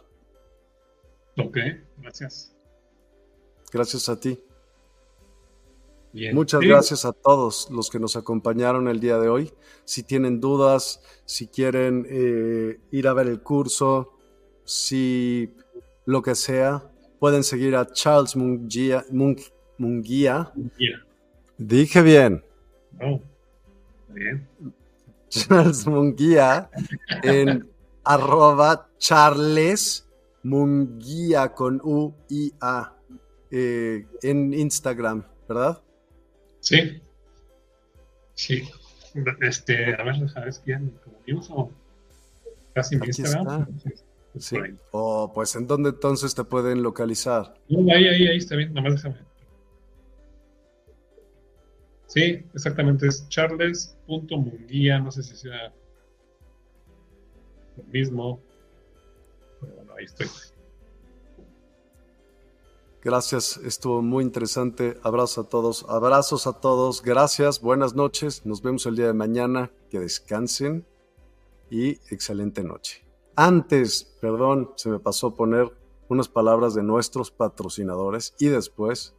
Ok, 1.37 1.57
gracias. 1.97 2.55
Gracias 3.71 4.09
a 4.09 4.19
ti. 4.19 4.43
Muchas 6.33 6.61
gracias 6.61 7.05
a 7.05 7.13
todos 7.13 7.69
los 7.71 7.89
que 7.89 7.99
nos 7.99 8.15
acompañaron 8.15 8.87
el 8.87 8.99
día 8.99 9.17
de 9.17 9.29
hoy. 9.29 9.53
Si 9.85 10.03
tienen 10.03 10.41
dudas, 10.41 11.01
si 11.25 11.47
quieren 11.47 12.05
eh, 12.09 12.79
ir 12.91 13.07
a 13.07 13.13
ver 13.13 13.27
el 13.27 13.41
curso, 13.41 14.13
si 14.65 15.53
lo 16.05 16.21
que 16.21 16.35
sea, 16.35 16.83
pueden 17.19 17.43
seguir 17.43 17.75
a 17.75 17.85
Charles 17.85 18.35
Munguía. 18.35 19.05
Munguía. 19.77 20.51
Dije 21.57 22.01
bien. 22.01 22.43
Oh, 23.01 23.21
bien. 24.09 24.47
Charles 25.29 25.87
Munguía 25.87 26.69
en 27.23 27.69
arroba 28.03 28.89
Charles 28.97 30.07
Munguía 30.43 31.53
con 31.53 31.79
U 31.83 32.13
I 32.27 32.51
A 32.59 32.93
eh, 33.49 34.05
en 34.21 34.53
Instagram, 34.53 35.23
¿verdad? 35.47 35.81
Sí. 36.61 37.01
Sí. 38.33 38.63
Este, 39.41 39.93
a 39.93 40.03
ver, 40.03 40.29
¿sabes 40.29 40.61
quién? 40.63 40.97
Como 41.03 41.17
yo 41.27 41.37
uso 41.37 41.71
casi 42.73 42.95
mi 42.95 43.07
Instagram. 43.07 43.67
Sí. 44.39 44.55
O 44.91 45.31
pues 45.33 45.55
en 45.55 45.67
dónde 45.67 45.89
entonces 45.89 46.33
te 46.33 46.45
pueden 46.45 46.81
localizar. 46.81 47.53
ahí, 47.69 48.07
ahí, 48.07 48.27
ahí 48.27 48.37
está 48.37 48.55
bien, 48.55 48.73
nomás 48.73 48.93
déjame. 48.93 49.17
Sí, 52.07 52.45
exactamente, 52.53 53.07
es 53.07 53.27
charles.munguía, 53.29 54.99
no 54.99 55.11
sé 55.11 55.23
si 55.23 55.35
sea 55.35 55.73
lo 57.77 57.83
mismo, 57.85 58.41
pero 59.61 59.75
bueno, 59.75 59.93
ahí 59.97 60.05
estoy. 60.05 60.27
Gracias, 63.03 63.57
estuvo 63.65 64.03
muy 64.03 64.23
interesante. 64.23 64.99
Abrazos 65.01 65.45
a 65.45 65.49
todos, 65.49 65.85
abrazos 65.89 66.45
a 66.45 66.53
todos, 66.53 67.01
gracias, 67.01 67.59
buenas 67.59 67.95
noches, 67.95 68.45
nos 68.45 68.61
vemos 68.61 68.85
el 68.85 68.95
día 68.95 69.07
de 69.07 69.13
mañana, 69.13 69.71
que 69.89 69.99
descansen 69.99 70.85
y 71.71 71.93
excelente 72.13 72.63
noche. 72.63 73.03
Antes, 73.35 74.03
perdón, 74.21 74.69
se 74.75 74.89
me 74.89 74.99
pasó 74.99 75.33
poner 75.33 75.75
unas 76.09 76.27
palabras 76.27 76.75
de 76.75 76.83
nuestros 76.83 77.31
patrocinadores 77.31 78.35
y 78.37 78.47
después... 78.47 79.15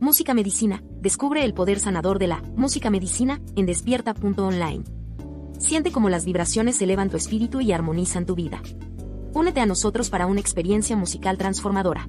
Música 0.00 0.34
Medicina, 0.34 0.82
descubre 1.00 1.44
el 1.44 1.54
poder 1.54 1.78
sanador 1.78 2.18
de 2.18 2.26
la 2.26 2.42
música 2.56 2.90
medicina 2.90 3.40
en 3.54 3.66
despierta.online. 3.66 4.82
Siente 5.60 5.92
cómo 5.92 6.08
las 6.08 6.24
vibraciones 6.24 6.82
elevan 6.82 7.08
tu 7.08 7.16
espíritu 7.16 7.60
y 7.60 7.70
armonizan 7.70 8.26
tu 8.26 8.34
vida. 8.34 8.60
Únete 9.32 9.60
a 9.60 9.66
nosotros 9.66 10.10
para 10.10 10.26
una 10.26 10.40
experiencia 10.40 10.96
musical 10.96 11.38
transformadora. 11.38 12.08